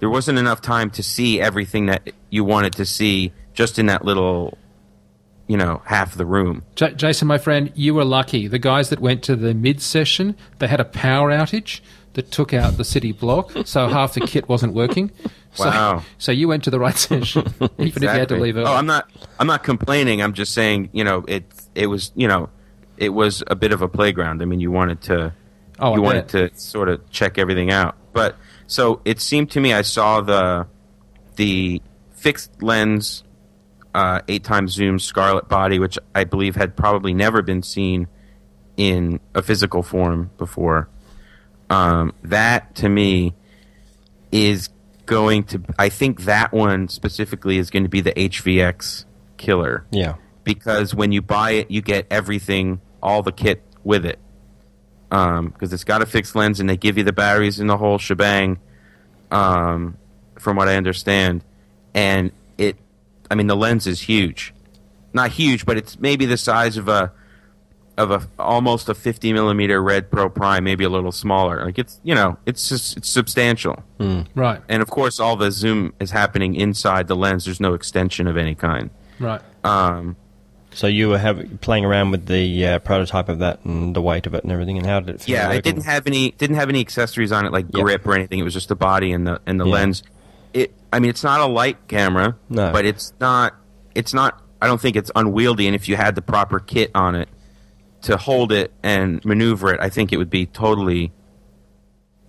There 0.00 0.10
wasn't 0.10 0.38
enough 0.38 0.60
time 0.60 0.90
to 0.90 1.02
see 1.02 1.40
everything 1.40 1.86
that 1.86 2.12
you 2.28 2.44
wanted 2.44 2.74
to 2.74 2.84
see 2.84 3.32
just 3.54 3.78
in 3.78 3.86
that 3.86 4.04
little, 4.04 4.58
you 5.46 5.56
know, 5.56 5.80
half 5.86 6.12
of 6.12 6.18
the 6.18 6.26
room. 6.26 6.62
J- 6.74 6.92
Jason, 6.94 7.26
my 7.28 7.38
friend, 7.38 7.72
you 7.74 7.94
were 7.94 8.04
lucky. 8.04 8.46
The 8.48 8.58
guys 8.58 8.90
that 8.90 9.00
went 9.00 9.22
to 9.24 9.36
the 9.36 9.54
mid 9.54 9.80
session, 9.80 10.36
they 10.58 10.66
had 10.66 10.80
a 10.80 10.84
power 10.84 11.30
outage 11.30 11.80
that 12.14 12.30
took 12.30 12.52
out 12.52 12.76
the 12.76 12.84
city 12.84 13.12
block, 13.12 13.52
so 13.64 13.88
half 13.88 14.14
the 14.14 14.20
kit 14.20 14.48
wasn't 14.48 14.74
working. 14.74 15.10
So, 15.54 15.66
Wow. 15.66 16.02
So 16.18 16.32
you 16.32 16.48
went 16.48 16.64
to 16.64 16.70
the 16.70 16.80
right 16.80 16.96
session, 16.96 17.46
even 17.78 18.02
if 18.02 18.02
you 18.02 18.08
had 18.08 18.28
to 18.30 18.36
leave 18.36 18.56
early. 18.56 18.66
Oh, 18.66 18.74
I'm 18.74 18.86
not. 18.86 19.08
I'm 19.38 19.46
not 19.46 19.62
complaining. 19.62 20.22
I'm 20.22 20.32
just 20.32 20.52
saying. 20.52 20.90
You 20.92 21.04
know, 21.04 21.24
it. 21.28 21.44
It 21.74 21.86
was. 21.86 22.10
You 22.14 22.26
know, 22.26 22.48
it 22.96 23.10
was 23.10 23.42
a 23.46 23.54
bit 23.54 23.72
of 23.72 23.82
a 23.82 23.88
playground. 23.88 24.42
I 24.42 24.46
mean, 24.46 24.60
you 24.60 24.70
wanted 24.70 25.02
to. 25.02 25.32
Oh, 25.78 25.94
you 25.94 26.02
wanted 26.02 26.28
to 26.28 26.50
sort 26.58 26.88
of 26.88 27.08
check 27.10 27.38
everything 27.38 27.70
out. 27.70 27.96
But 28.12 28.36
so 28.66 29.00
it 29.04 29.20
seemed 29.20 29.50
to 29.52 29.60
me, 29.60 29.72
I 29.72 29.82
saw 29.82 30.20
the 30.20 30.66
the 31.36 31.82
fixed 32.12 32.62
lens, 32.62 33.24
uh, 33.94 34.20
eight 34.28 34.44
times 34.44 34.72
zoom 34.72 34.98
Scarlet 34.98 35.48
body, 35.48 35.78
which 35.78 35.98
I 36.14 36.24
believe 36.24 36.56
had 36.56 36.76
probably 36.76 37.12
never 37.12 37.42
been 37.42 37.62
seen 37.62 38.08
in 38.76 39.20
a 39.34 39.42
physical 39.42 39.82
form 39.82 40.30
before. 40.38 40.88
Um, 41.74 42.12
that 42.22 42.74
to 42.76 42.88
me 42.88 43.34
is 44.30 44.68
going 45.06 45.44
to. 45.44 45.62
I 45.78 45.88
think 45.88 46.22
that 46.22 46.52
one 46.52 46.88
specifically 46.88 47.58
is 47.58 47.70
going 47.70 47.82
to 47.84 47.88
be 47.88 48.00
the 48.00 48.12
HVX 48.12 49.04
killer 49.36 49.84
Yeah. 49.90 50.14
because 50.44 50.94
when 50.94 51.12
you 51.12 51.20
buy 51.22 51.52
it, 51.52 51.70
you 51.70 51.82
get 51.82 52.06
everything, 52.10 52.80
all 53.02 53.22
the 53.22 53.32
kit 53.32 53.62
with 53.82 54.04
it. 54.06 54.18
Because 55.10 55.72
it's 55.72 55.84
got 55.84 56.02
a 56.02 56.06
fixed 56.06 56.34
lens, 56.34 56.58
and 56.60 56.68
they 56.68 56.76
give 56.76 56.98
you 56.98 57.04
the 57.04 57.12
batteries 57.12 57.60
and 57.60 57.68
the 57.70 57.76
whole 57.76 57.98
shebang. 57.98 58.58
Um, 59.30 59.96
from 60.38 60.56
what 60.56 60.68
I 60.68 60.76
understand, 60.76 61.42
and 61.94 62.30
it, 62.58 62.76
I 63.30 63.34
mean, 63.34 63.46
the 63.46 63.56
lens 63.56 63.86
is 63.86 64.00
huge, 64.00 64.52
not 65.12 65.30
huge, 65.30 65.64
but 65.66 65.76
it's 65.76 65.98
maybe 65.98 66.26
the 66.26 66.36
size 66.36 66.76
of 66.76 66.88
a, 66.88 67.10
of 67.96 68.10
a 68.10 68.22
almost 68.38 68.88
a 68.88 68.94
50 68.94 69.32
millimeter 69.32 69.82
Red 69.82 70.10
Pro 70.10 70.28
Prime, 70.28 70.64
maybe 70.64 70.84
a 70.84 70.88
little 70.88 71.12
smaller. 71.12 71.64
Like 71.64 71.78
it's, 71.78 72.00
you 72.02 72.14
know, 72.14 72.36
it's 72.46 72.68
just 72.68 72.96
it's 72.96 73.08
substantial. 73.08 73.82
right, 74.34 74.60
And 74.68 74.82
of 74.82 74.90
course, 74.90 75.20
all 75.20 75.36
the 75.36 75.50
zoom 75.52 75.92
is 76.00 76.10
happening 76.10 76.54
inside 76.56 77.06
the 77.08 77.16
lens. 77.16 77.44
There's 77.44 77.60
no 77.60 77.74
extension 77.74 78.26
of 78.26 78.36
any 78.36 78.54
kind. 78.54 78.90
right. 79.20 79.40
Um, 79.62 80.16
So 80.72 80.88
you 80.88 81.10
were 81.10 81.18
have, 81.18 81.60
playing 81.60 81.84
around 81.84 82.10
with 82.10 82.26
the 82.26 82.66
uh, 82.66 82.78
prototype 82.80 83.28
of 83.28 83.38
that 83.38 83.64
and 83.64 83.94
the 83.94 84.02
weight 84.02 84.26
of 84.26 84.34
it 84.34 84.42
and 84.42 84.50
everything, 84.52 84.76
and 84.76 84.84
how 84.84 84.98
did 84.98 85.14
it 85.14 85.22
feel? 85.22 85.36
Yeah, 85.36 85.44
I 85.46 85.56
working? 85.56 85.62
didn't 85.74 85.84
have 85.84 86.06
any 86.08 86.32
didn't 86.32 86.56
have 86.56 86.68
any 86.68 86.80
accessories 86.80 87.30
on 87.30 87.46
it 87.46 87.52
like 87.52 87.66
Yeah. 87.72 87.82
grip 87.82 88.04
or 88.06 88.14
anything. 88.14 88.40
It 88.40 88.42
was 88.42 88.54
just 88.54 88.68
the 88.68 88.74
body 88.76 89.12
and 89.12 89.24
the 89.26 89.40
and 89.46 89.60
the 89.60 89.66
Yeah. 89.66 89.72
lens. 89.72 90.02
It 90.52 90.74
I 90.92 90.98
mean 90.98 91.10
it's 91.10 91.22
not 91.22 91.40
a 91.40 91.46
light 91.46 91.78
camera, 91.86 92.34
No. 92.48 92.72
but 92.72 92.84
it's 92.84 93.12
not 93.20 93.54
it's 93.94 94.12
not 94.12 94.42
I 94.60 94.66
don't 94.66 94.80
think 94.80 94.96
it's 94.96 95.12
unwieldy 95.14 95.66
and 95.68 95.76
if 95.76 95.88
you 95.88 95.94
had 95.96 96.16
the 96.16 96.22
proper 96.22 96.58
kit 96.58 96.90
on 96.94 97.14
it 97.14 97.28
to 98.04 98.16
hold 98.16 98.52
it 98.52 98.72
and 98.82 99.24
maneuver 99.24 99.72
it, 99.74 99.80
I 99.80 99.88
think 99.88 100.12
it 100.12 100.16
would 100.16 100.30
be 100.30 100.46
totally 100.46 101.12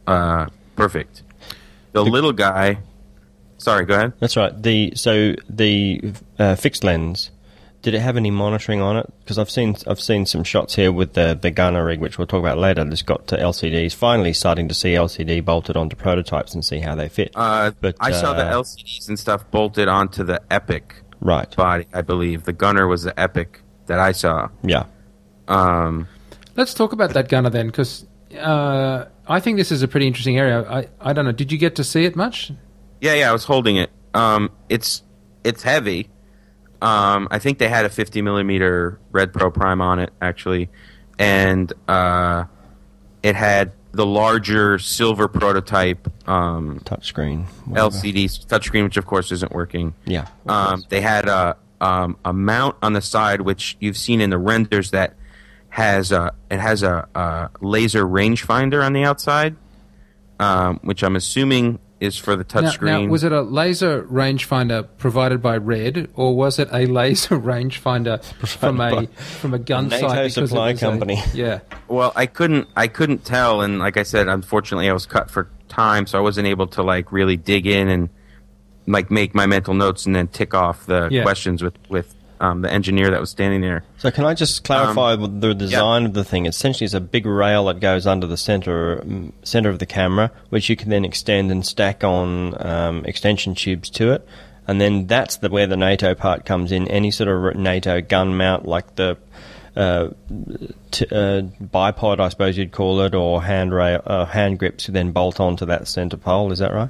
uh, 0.08 0.48
perfect. 0.76 1.24
The, 1.94 2.04
little 2.04 2.34
guy 2.34 2.80
Sorry, 3.58 3.86
go 3.86 3.96
ahead. 3.96 4.14
That's 4.20 4.38
right. 4.38 4.62
The 4.62 4.94
so 4.96 5.34
the 5.50 6.14
uh, 6.38 6.56
fixed 6.56 6.84
lens. 6.84 7.32
Did 7.82 7.94
it 7.94 8.00
have 8.00 8.18
any 8.18 8.32
monitoring 8.32 8.82
on 8.82 8.98
it? 8.98 9.12
Because 9.20 9.38
I've 9.38 9.50
seen 9.50 9.76
I've 9.88 10.02
seen 10.02 10.26
some 10.26 10.44
shots 10.44 10.76
here 10.76 10.92
with 10.92 11.14
the 11.14 11.38
the 11.40 11.52
gunner 11.52 11.86
rig, 11.86 12.00
which 12.00 12.18
we'll 12.18 12.28
talk 12.28 12.40
about 12.40 12.58
later. 12.58 12.84
That's 12.84 13.04
got 13.04 13.28
to 13.28 13.38
LCDs. 13.38 13.94
Finally, 13.94 14.34
starting 14.34 14.68
to 14.68 14.74
see 14.74 14.94
LCD 14.94 15.46
bolted 15.46 15.78
onto 15.78 15.96
prototypes 15.96 16.54
and 16.54 16.66
see 16.66 16.80
how 16.80 16.96
they 16.96 17.10
fit. 17.10 17.32
Uh, 17.36 17.72
But, 17.80 17.96
I 18.00 18.12
saw 18.12 18.34
the 18.34 18.46
uh, 18.46 18.62
LCDs 18.62 19.08
and 19.08 19.20
stuff 19.20 19.50
bolted 19.52 19.88
onto 19.88 20.24
the 20.24 20.42
Epic 20.50 20.96
right. 21.22 21.56
body, 21.56 21.88
I 21.94 22.02
believe. 22.02 22.44
The 22.44 22.54
gunner 22.54 22.88
was 22.88 23.04
the 23.04 23.20
Epic 23.20 23.62
that 23.86 24.00
I 24.00 24.12
saw. 24.12 24.50
Yeah. 24.64 24.86
Um, 25.48 26.08
Let's 26.56 26.74
talk 26.74 26.94
about 26.94 27.14
that 27.14 27.28
gunner 27.30 27.50
then, 27.50 27.68
because 27.68 28.06
uh, 28.38 29.06
I 29.28 29.40
think 29.40 29.58
this 29.58 29.72
is 29.72 29.84
a 29.84 29.88
pretty 29.88 30.08
interesting 30.08 30.38
area. 30.38 30.64
I, 30.70 30.88
I 31.02 31.14
don't 31.14 31.26
know. 31.26 31.32
Did 31.32 31.52
you 31.52 31.58
get 31.58 31.76
to 31.76 31.84
see 31.84 32.06
it 32.06 32.16
much? 32.16 32.52
Yeah, 33.02 33.14
yeah, 33.14 33.30
I 33.30 33.34
was 33.34 33.44
holding 33.44 33.78
it. 33.78 33.92
Um, 34.14 34.52
it's 34.70 35.04
it's 35.44 35.64
heavy. 35.64 36.10
Um, 36.82 37.28
I 37.32 37.40
think 37.40 37.60
they 37.60 37.68
had 37.68 37.86
a 37.86 37.90
50 37.90 38.22
millimeter 38.22 39.00
Red 39.12 39.34
Pro 39.34 39.52
Prime 39.52 39.82
on 39.82 40.00
it 40.00 40.12
actually, 40.22 40.70
and 41.20 41.72
uh, 41.88 42.46
it 43.24 43.36
had 43.36 43.74
the 43.92 44.06
larger 44.06 44.78
silver 44.78 45.28
prototype 45.28 46.08
um, 46.28 46.80
Touchscreen. 46.82 47.46
LCD 47.70 48.26
touchscreen, 48.48 48.84
which 48.84 48.98
of 48.98 49.06
course 49.06 49.32
isn't 49.32 49.54
working. 49.54 49.94
Yeah. 50.06 50.28
Um, 50.48 50.84
they 50.90 51.02
had 51.02 51.28
a 51.28 51.58
um, 51.82 52.18
a 52.24 52.34
mount 52.34 52.76
on 52.82 52.94
the 52.94 53.02
side, 53.02 53.42
which 53.42 53.78
you've 53.80 53.98
seen 53.98 54.22
in 54.22 54.30
the 54.30 54.38
renders 54.38 54.92
that 54.92 55.16
has 55.76 56.14
a 56.14 56.34
it 56.50 56.60
has 56.62 56.84
a, 56.84 57.06
a 57.16 57.50
laser 57.60 58.06
rangefinder 58.06 58.82
on 58.82 58.94
the 58.94 59.04
outside, 59.04 59.58
um, 60.40 60.80
which 60.84 61.04
I'm 61.04 61.18
assuming 61.18 61.80
is 62.00 62.18
for 62.18 62.38
the 62.38 62.46
Now, 62.54 62.62
touchscreen. 62.70 63.04
now, 63.06 63.12
was 63.12 63.26
it 63.26 63.34
a 63.34 63.42
laser 63.42 64.04
rangefinder 64.04 64.88
provided 64.98 65.42
by 65.42 65.58
Red, 65.58 66.10
or 66.16 66.34
was 66.34 66.60
it 66.60 66.70
a 66.72 66.86
laser 66.86 67.38
rangefinder 67.52 68.24
from 68.48 68.80
a 68.80 69.08
from 69.08 69.54
a 69.54 69.60
gun 69.60 69.90
NATO 69.90 70.08
site? 70.08 70.32
supply 70.32 70.72
was 70.72 70.82
a- 70.82 70.86
company. 70.86 71.22
yeah, 71.34 71.60
Well, 71.90 72.14
I 72.16 72.26
couldn't 72.26 72.70
I 72.78 72.88
couldn't 72.88 73.26
tell, 73.26 73.60
and 73.62 73.78
like 73.80 73.98
I 73.98 74.04
said, 74.04 74.30
unfortunately, 74.30 74.90
I 74.90 74.94
was 74.94 75.06
cut 75.06 75.30
for 75.30 75.50
time, 75.68 76.08
so 76.08 76.18
I 76.18 76.22
wasn't 76.22 76.48
able 76.48 76.68
to 76.68 76.84
like 76.84 77.12
really 77.12 77.36
dig 77.36 77.68
in 77.68 77.90
and 77.90 78.08
like 78.88 79.12
make 79.12 79.36
my 79.36 79.46
mental 79.46 79.74
notes 79.74 80.06
and 80.06 80.16
then 80.16 80.28
tick 80.30 80.54
off 80.54 80.86
the 80.86 81.10
Yeah. 81.12 81.24
questions 81.24 81.62
with 81.62 81.74
with 81.90 82.16
um, 82.40 82.62
the 82.62 82.72
engineer 82.72 83.10
that 83.12 83.20
was 83.20 83.30
standing 83.30 83.62
there. 83.62 83.84
So 83.98 84.12
can 84.12 84.26
I 84.26 84.34
just 84.34 84.64
clarify 84.64 85.14
Um, 85.14 85.40
the 85.40 85.54
design 85.54 86.06
of 86.06 86.14
the 86.14 86.24
thing? 86.24 86.46
Essentially, 86.46 86.86
it's 86.86 86.94
a 86.94 87.00
big 87.00 87.26
rail 87.26 87.66
that 87.66 87.80
goes 87.80 88.06
under 88.06 88.28
the 88.28 88.38
center 88.38 88.98
mm, 88.98 89.32
center 89.44 89.70
of 89.70 89.80
the 89.80 89.86
camera, 89.86 90.32
which 90.50 90.70
you 90.70 90.76
can 90.76 90.90
then 90.90 91.06
extend 91.06 91.52
and 91.52 91.66
stack 91.66 92.04
on 92.04 92.56
um, 92.66 93.06
extension 93.06 93.56
tubes 93.56 93.90
to 93.92 94.12
it, 94.12 94.28
and 94.68 94.80
then 94.80 95.08
that's 95.08 95.38
the 95.38 95.50
where 95.50 95.68
the 95.68 95.78
NATO 95.78 96.16
part 96.16 96.46
comes 96.46 96.72
in. 96.72 96.88
Any 96.88 97.12
sort 97.12 97.30
of 97.30 97.56
NATO 97.56 98.02
gun 98.02 98.36
mount, 98.38 98.68
like 98.68 98.96
the 98.96 99.18
uh, 99.76 100.10
t- 100.92 101.06
uh, 101.12 101.42
bipod, 101.62 102.20
I 102.20 102.30
suppose 102.30 102.58
you'd 102.58 102.72
call 102.72 103.02
it, 103.02 103.14
or 103.14 103.44
hand 103.44 103.74
rail, 103.74 104.02
uh, 104.06 104.26
hand 104.26 104.60
grips, 104.60 104.88
then 104.88 105.12
bolt 105.12 105.40
onto 105.40 105.66
that 105.66 105.88
center 105.88 106.18
pole. 106.18 106.52
Is 106.52 106.60
that 106.60 106.74
right? 106.74 106.90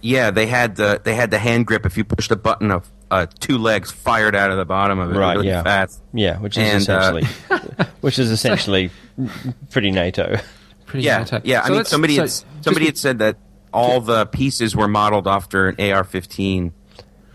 Yeah, 0.00 0.30
they 0.30 0.46
had 0.46 0.76
the 0.76 1.00
they 1.02 1.14
had 1.14 1.30
the 1.30 1.38
hand 1.38 1.66
grip. 1.66 1.86
If 1.86 1.96
you 1.96 2.04
pushed 2.04 2.30
a 2.30 2.36
button, 2.36 2.70
of 2.70 2.88
uh, 3.10 3.26
two 3.40 3.58
legs 3.58 3.90
fired 3.92 4.34
out 4.34 4.50
of 4.50 4.56
the 4.56 4.64
bottom 4.64 4.98
of 4.98 5.10
it 5.14 5.18
Right, 5.18 5.34
really 5.36 5.48
yeah. 5.48 5.62
fast. 5.62 6.02
Yeah, 6.12 6.38
which 6.38 6.56
is 6.58 6.88
And, 6.88 6.96
uh, 6.98 7.12
essentially, 7.20 7.86
which 8.00 8.18
is 8.18 8.30
essentially 8.30 8.90
pretty 9.70 9.90
NATO. 9.90 10.36
pretty 10.86 11.04
Yeah, 11.06 11.18
NATO. 11.18 11.40
yeah. 11.44 11.62
I 11.62 11.70
mean, 11.70 11.84
somebody 11.84 12.16
so 12.16 12.22
had, 12.22 12.26
just- 12.28 12.46
somebody 12.62 12.86
had 12.86 12.98
said 12.98 13.18
that 13.20 13.36
all 13.72 14.00
the 14.00 14.26
pieces 14.26 14.74
were 14.74 14.88
modeled 14.88 15.28
after 15.28 15.68
an 15.68 15.76
AR-15. 15.78 16.72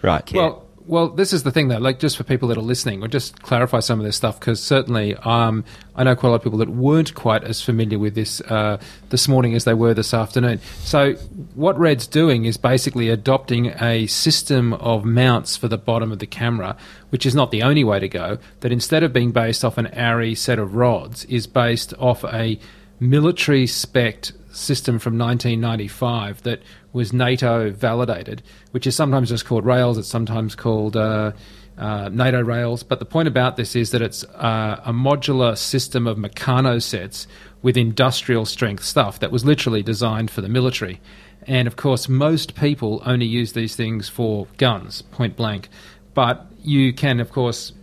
Right. 0.01 0.25
kit. 0.25 0.37
Well, 0.37 0.65
well, 0.91 1.07
this 1.07 1.31
is 1.31 1.43
the 1.43 1.51
thing 1.51 1.69
though. 1.69 1.77
Like, 1.77 1.99
just 1.99 2.17
for 2.17 2.25
people 2.25 2.49
that 2.49 2.57
are 2.57 2.61
listening, 2.61 3.01
or 3.01 3.07
just 3.07 3.41
clarify 3.41 3.79
some 3.79 4.01
of 4.01 4.05
this 4.05 4.17
stuff 4.17 4.37
because 4.37 4.61
certainly, 4.61 5.15
um, 5.15 5.63
I 5.95 6.03
know 6.03 6.17
quite 6.17 6.27
a 6.27 6.31
lot 6.31 6.35
of 6.35 6.43
people 6.43 6.59
that 6.59 6.67
weren't 6.67 7.15
quite 7.15 7.45
as 7.45 7.61
familiar 7.61 7.97
with 7.97 8.13
this 8.13 8.41
uh, 8.41 8.77
this 9.07 9.29
morning 9.29 9.55
as 9.55 9.63
they 9.63 9.73
were 9.73 9.93
this 9.93 10.13
afternoon. 10.13 10.59
So, 10.79 11.13
what 11.55 11.79
Red's 11.79 12.07
doing 12.07 12.43
is 12.43 12.57
basically 12.57 13.07
adopting 13.07 13.67
a 13.81 14.05
system 14.07 14.73
of 14.73 15.05
mounts 15.05 15.55
for 15.55 15.69
the 15.69 15.77
bottom 15.77 16.11
of 16.11 16.19
the 16.19 16.27
camera, 16.27 16.75
which 17.09 17.25
is 17.25 17.33
not 17.33 17.51
the 17.51 17.63
only 17.63 17.85
way 17.85 17.99
to 17.99 18.09
go. 18.09 18.37
That 18.59 18.73
instead 18.73 19.01
of 19.01 19.13
being 19.13 19.31
based 19.31 19.63
off 19.63 19.77
an 19.77 19.87
ARRI 19.87 20.35
set 20.35 20.59
of 20.59 20.75
rods, 20.75 21.23
is 21.25 21.47
based 21.47 21.93
off 21.99 22.25
a 22.25 22.59
military 23.01 23.65
spec 23.65 24.27
system 24.51 24.99
from 24.99 25.17
1995 25.17 26.43
that 26.43 26.61
was 26.93 27.11
NATO 27.11 27.71
validated, 27.71 28.43
which 28.71 28.85
is 28.85 28.95
sometimes 28.95 29.29
just 29.29 29.45
called 29.45 29.65
Rails, 29.65 29.97
it's 29.97 30.07
sometimes 30.07 30.55
called 30.55 30.95
uh, 30.95 31.31
uh, 31.77 32.09
NATO 32.09 32.41
Rails. 32.41 32.83
But 32.83 32.99
the 32.99 33.05
point 33.05 33.27
about 33.27 33.55
this 33.57 33.75
is 33.75 33.89
that 33.91 34.01
it's 34.03 34.23
uh, 34.23 34.81
a 34.85 34.93
modular 34.93 35.57
system 35.57 36.05
of 36.05 36.17
Meccano 36.17 36.81
sets 36.81 37.27
with 37.63 37.75
industrial 37.75 38.45
strength 38.45 38.83
stuff 38.83 39.19
that 39.19 39.31
was 39.31 39.43
literally 39.43 39.81
designed 39.81 40.29
for 40.29 40.41
the 40.41 40.49
military. 40.49 41.01
And 41.47 41.67
of 41.67 41.75
course, 41.75 42.07
most 42.07 42.55
people 42.55 43.01
only 43.03 43.25
use 43.25 43.53
these 43.53 43.75
things 43.75 44.09
for 44.09 44.47
guns, 44.57 45.01
point 45.01 45.35
blank. 45.35 45.69
But 46.13 46.45
you 46.61 46.93
can, 46.93 47.19
of 47.19 47.31
course, 47.31 47.73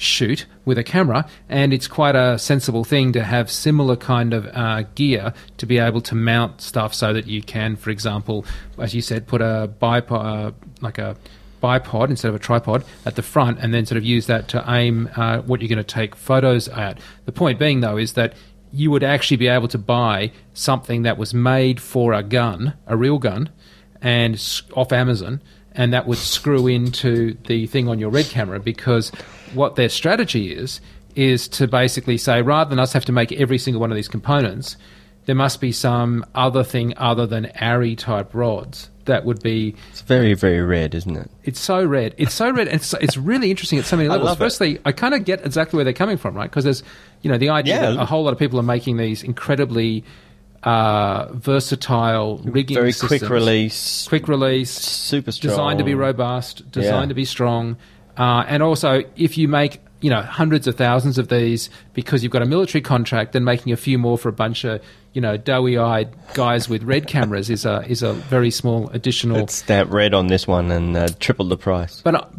shoot 0.00 0.46
with 0.64 0.78
a 0.78 0.82
camera, 0.82 1.28
and 1.48 1.72
it's 1.72 1.86
quite 1.86 2.16
a 2.16 2.38
sensible 2.38 2.84
thing 2.84 3.12
to 3.12 3.22
have 3.22 3.50
similar 3.50 3.96
kind 3.96 4.32
of 4.32 4.46
uh, 4.46 4.84
gear 4.94 5.34
to 5.58 5.66
be 5.66 5.78
able 5.78 6.00
to 6.00 6.14
mount 6.14 6.60
stuff 6.60 6.94
so 6.94 7.12
that 7.12 7.26
you 7.26 7.42
can, 7.42 7.76
for 7.76 7.90
example, 7.90 8.44
as 8.78 8.94
you 8.94 9.02
said, 9.02 9.26
put 9.26 9.42
a 9.42 9.70
bipod, 9.80 10.48
uh, 10.48 10.52
like 10.80 10.98
a 10.98 11.16
bipod 11.62 12.08
instead 12.08 12.28
of 12.28 12.34
a 12.34 12.38
tripod 12.38 12.84
at 13.04 13.16
the 13.16 13.22
front, 13.22 13.58
and 13.58 13.74
then 13.74 13.84
sort 13.84 13.98
of 13.98 14.04
use 14.04 14.26
that 14.26 14.48
to 14.48 14.64
aim 14.68 15.10
uh, 15.16 15.38
what 15.40 15.60
you're 15.60 15.68
going 15.68 15.76
to 15.76 15.84
take 15.84 16.16
photos 16.16 16.68
at. 16.68 16.98
The 17.26 17.32
point 17.32 17.58
being, 17.58 17.80
though, 17.80 17.98
is 17.98 18.14
that 18.14 18.34
you 18.72 18.90
would 18.90 19.04
actually 19.04 19.36
be 19.36 19.48
able 19.48 19.68
to 19.68 19.78
buy 19.78 20.32
something 20.54 21.02
that 21.02 21.18
was 21.18 21.34
made 21.34 21.80
for 21.80 22.14
a 22.14 22.22
gun, 22.22 22.74
a 22.86 22.96
real 22.96 23.18
gun, 23.18 23.50
and 24.00 24.62
off 24.74 24.92
Amazon, 24.92 25.42
and 25.80 25.92
that 25.94 26.06
would 26.06 26.18
screw 26.18 26.66
into 26.66 27.34
the 27.46 27.66
thing 27.66 27.88
on 27.88 27.98
your 27.98 28.10
red 28.10 28.26
camera 28.26 28.60
because 28.60 29.10
what 29.54 29.76
their 29.76 29.88
strategy 29.88 30.52
is 30.52 30.80
is 31.16 31.48
to 31.48 31.66
basically 31.66 32.18
say 32.18 32.42
rather 32.42 32.68
than 32.70 32.78
us 32.78 32.92
have 32.92 33.04
to 33.06 33.12
make 33.12 33.32
every 33.32 33.58
single 33.58 33.80
one 33.80 33.90
of 33.90 33.96
these 33.96 34.08
components, 34.16 34.76
there 35.26 35.34
must 35.34 35.60
be 35.60 35.72
some 35.72 36.24
other 36.34 36.62
thing 36.64 36.92
other 36.98 37.26
than 37.26 37.46
ARRI 37.60 37.96
type 37.96 38.34
rods 38.34 38.90
that 39.06 39.24
would 39.24 39.42
be 39.42 39.74
It's 39.90 40.02
very, 40.02 40.34
very 40.34 40.60
red, 40.60 40.94
isn't 40.94 41.16
it? 41.16 41.30
it's 41.44 41.58
so 41.60 41.84
red. 41.84 42.14
It's 42.18 42.34
so 42.34 42.50
red. 42.50 42.68
And 42.68 42.76
it's, 42.76 42.92
it's 42.94 43.16
really 43.16 43.50
interesting 43.50 43.78
at 43.78 43.84
so 43.86 43.96
many 43.96 44.08
I 44.08 44.12
levels. 44.12 44.32
it. 44.32 44.38
Firstly, 44.38 44.78
I 44.84 44.92
kind 44.92 45.14
of 45.14 45.24
get 45.24 45.44
exactly 45.44 45.76
where 45.78 45.84
they're 45.84 45.92
coming 46.04 46.16
from, 46.18 46.34
right? 46.34 46.48
Because 46.50 46.64
there's, 46.64 46.82
you 47.22 47.30
know, 47.32 47.38
the 47.38 47.48
idea 47.48 47.74
Yeah. 47.76 47.90
that 47.92 47.98
a 47.98 48.04
whole 48.04 48.22
lot 48.22 48.32
of 48.34 48.38
people 48.38 48.60
are 48.60 48.68
making 48.76 48.98
these 48.98 49.22
incredibly 49.22 50.04
uh, 50.62 51.26
versatile 51.32 52.38
rigging 52.44 52.76
Very 52.76 52.92
systems. 52.92 53.20
quick 53.20 53.30
release, 53.30 54.06
quick 54.08 54.28
release, 54.28 54.70
super 54.70 55.32
strong. 55.32 55.50
designed 55.50 55.78
to 55.78 55.84
be 55.84 55.94
robust, 55.94 56.70
designed 56.70 57.04
Yeah. 57.04 57.08
to 57.08 57.14
be 57.14 57.24
strong, 57.24 57.76
uh, 58.16 58.44
and 58.46 58.62
also 58.62 59.02
if 59.16 59.38
you 59.38 59.48
make 59.48 59.80
you 60.02 60.08
know 60.10 60.22
hundreds 60.22 60.66
of 60.66 60.76
thousands 60.76 61.18
of 61.18 61.28
these 61.28 61.68
because 61.94 62.22
you've 62.22 62.32
got 62.32 62.42
a 62.42 62.46
military 62.46 62.80
contract, 62.82 63.32
then 63.32 63.44
making 63.44 63.72
a 63.72 63.76
few 63.76 63.98
more 63.98 64.16
for 64.18 64.28
a 64.28 64.32
bunch 64.32 64.64
of 64.64 64.80
you 65.12 65.20
know 65.20 65.36
doughy-eyed 65.36 66.08
guys 66.34 66.68
with 66.68 66.82
red 66.82 67.06
cameras 67.06 67.50
is 67.50 67.64
a 67.66 67.82
is 67.88 68.02
a 68.02 68.12
very 68.12 68.50
small 68.50 68.88
additional. 68.90 69.36
It's 69.38 69.54
stamped 69.56 69.92
red 69.92 70.14
on 70.14 70.26
this 70.28 70.46
one 70.46 70.70
and 70.70 70.96
uh, 70.96 71.08
tripled 71.18 71.48
the 71.50 71.56
price. 71.58 72.00
But 72.02 72.32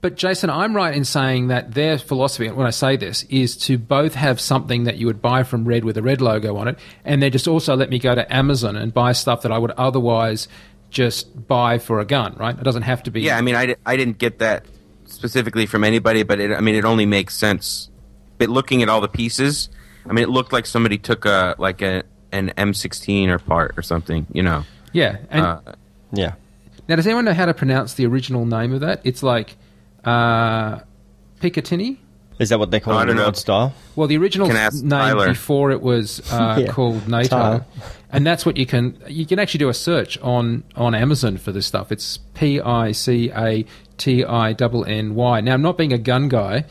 but 0.00 0.16
Jason, 0.16 0.48
I'm 0.50 0.74
right 0.74 0.94
in 0.94 1.04
saying 1.04 1.48
that 1.48 1.74
their 1.74 1.98
philosophy, 1.98 2.50
when 2.50 2.66
I 2.66 2.70
say 2.70 2.96
this, 2.96 3.24
is 3.24 3.56
to 3.58 3.76
both 3.78 4.14
have 4.14 4.40
something 4.40 4.84
that 4.84 4.96
you 4.96 5.06
would 5.06 5.20
buy 5.20 5.42
from 5.42 5.64
Red 5.66 5.84
with 5.84 5.96
a 5.98 6.02
Red 6.02 6.20
logo 6.20 6.56
on 6.56 6.68
it, 6.68 6.78
and 7.04 7.22
they 7.22 7.30
just 7.30 7.46
also 7.48 7.76
let 7.76 7.90
me 7.90 7.98
go 7.98 8.14
to 8.14 8.34
Amazon 8.34 8.76
and 8.76 8.92
buy 8.94 9.12
stuff 9.12 9.42
that 9.42 9.52
I 9.52 9.58
would 9.58 9.72
otherwise 9.72 10.48
just 10.90 11.46
buy 11.46 11.78
for 11.78 12.00
a 12.00 12.04
gun. 12.04 12.34
Right? 12.36 12.56
It 12.58 12.64
doesn't 12.64 12.82
have 12.82 13.02
to 13.04 13.10
be. 13.10 13.20
Yeah, 13.22 13.36
I 13.36 13.42
mean, 13.42 13.54
I, 13.56 13.76
I 13.84 13.96
didn't 13.96 14.18
get 14.18 14.38
that 14.38 14.64
specifically 15.06 15.66
from 15.66 15.84
anybody, 15.84 16.22
but 16.22 16.40
it, 16.40 16.50
I 16.52 16.60
mean, 16.60 16.74
it 16.74 16.84
only 16.84 17.06
makes 17.06 17.34
sense. 17.36 17.90
But 18.38 18.48
looking 18.48 18.82
at 18.82 18.88
all 18.88 19.00
the 19.00 19.08
pieces, 19.08 19.68
I 20.08 20.12
mean, 20.12 20.22
it 20.24 20.30
looked 20.30 20.52
like 20.52 20.64
somebody 20.66 20.96
took 20.98 21.24
a 21.26 21.54
like 21.58 21.82
a 21.82 22.04
an 22.32 22.52
M16 22.56 23.28
or 23.28 23.38
part 23.38 23.74
or 23.76 23.82
something, 23.82 24.26
you 24.32 24.42
know. 24.42 24.64
yeah. 24.92 25.16
And 25.30 25.44
Uh, 25.44 25.60
Yeah. 26.12 26.34
now, 26.88 26.96
does 26.96 27.06
anyone 27.06 27.24
know 27.24 27.34
how 27.34 27.44
to 27.46 27.52
pronounce 27.54 27.94
the 27.94 28.06
original 28.06 28.46
name 28.46 28.72
of 28.72 28.80
that? 28.80 29.00
It's 29.04 29.22
like 29.22 29.56
uh, 30.04 30.80
Picatinny. 31.40 31.98
Is 32.38 32.48
that 32.48 32.58
what 32.58 32.70
they 32.70 32.80
call 32.80 32.94
I 32.94 33.00
it 33.00 33.02
in 33.02 33.06
don't 33.08 33.16
know. 33.16 33.24
rod 33.24 33.36
style? 33.36 33.74
Well, 33.96 34.08
the 34.08 34.16
original 34.16 34.48
name 34.48 34.70
Tyler. 34.88 35.28
before 35.28 35.72
it 35.72 35.82
was 35.82 36.20
uh, 36.32 36.56
Yeah. 36.64 36.72
called 36.72 37.06
NATO, 37.06 37.28
Tyler. 37.28 37.64
and 38.10 38.26
that's 38.26 38.46
what 38.46 38.56
you 38.56 38.64
can 38.64 38.96
you 39.08 39.26
can 39.26 39.38
actually 39.38 39.58
do 39.58 39.68
a 39.68 39.74
search 39.74 40.18
on 40.20 40.64
on 40.74 40.94
Amazon 40.94 41.36
for 41.36 41.52
this 41.52 41.66
stuff. 41.66 41.92
It's 41.92 42.16
P 42.32 42.58
I 42.58 42.92
C 42.92 43.30
A 43.30 43.66
T 43.98 44.24
I 44.24 44.52
N 44.52 44.84
N 44.86 45.14
Y. 45.14 45.40
Now, 45.42 45.52
I'm 45.52 45.60
not 45.60 45.76
being 45.76 45.92
a 45.92 45.98
gun 45.98 46.28
guy, 46.30 46.64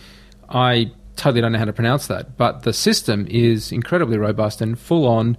I 0.50 0.92
totally 1.16 1.42
don't 1.42 1.52
know 1.52 1.60
how 1.60 1.66
to 1.66 1.74
pronounce 1.74 2.08
that, 2.08 2.36
but 2.36 2.64
the 2.64 2.74
system 2.74 3.28
is 3.30 3.72
incredibly 3.72 4.18
robust 4.18 4.62
and 4.62 4.78
full 4.80 5.06
on. 5.08 5.38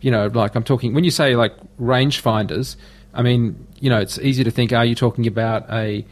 You 0.00 0.10
know, 0.10 0.26
like 0.26 0.56
I'm 0.56 0.64
talking 0.64 0.92
when 0.92 1.04
you 1.04 1.12
say 1.12 1.36
like 1.36 1.52
rangefinders. 1.80 2.74
I 3.14 3.22
mean, 3.22 3.64
you 3.78 3.90
know, 3.90 4.00
it's 4.00 4.18
easy 4.18 4.42
to 4.42 4.50
think, 4.50 4.72
are 4.72 4.84
you 4.86 4.94
talking 4.96 5.26
about 5.28 5.70
a 5.70 6.04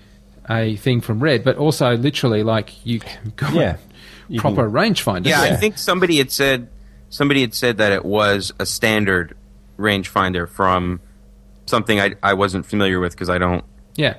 a 0.51 0.76
thing 0.76 1.01
from 1.01 1.20
Red? 1.20 1.44
But 1.44 1.57
also, 1.57 1.96
literally, 1.96 2.42
like 2.42 2.84
you 2.84 3.01
can 3.01 3.32
go 3.36 3.48
Yeah. 3.51 3.76
You 4.28 4.40
proper 4.40 4.64
can- 4.64 4.72
rangefinder. 4.72 5.26
yeah, 5.26 5.42
I 5.42 5.57
think 5.57 5.78
somebody 5.78 6.18
had 6.18 6.30
said 6.30 6.68
somebody 7.09 7.40
had 7.40 7.55
said 7.55 7.78
that 7.78 7.92
it 7.92 8.05
was 8.05 8.53
a 8.61 8.66
standard 8.66 9.36
rangefinder 9.78 10.48
from 10.48 11.01
something 11.66 12.01
I, 12.01 12.14
I 12.22 12.34
wasn't 12.34 12.66
familiar 12.66 13.01
with 13.01 13.12
because 13.12 13.30
I 13.30 13.38
don't 13.38 13.64
yeah. 13.96 14.16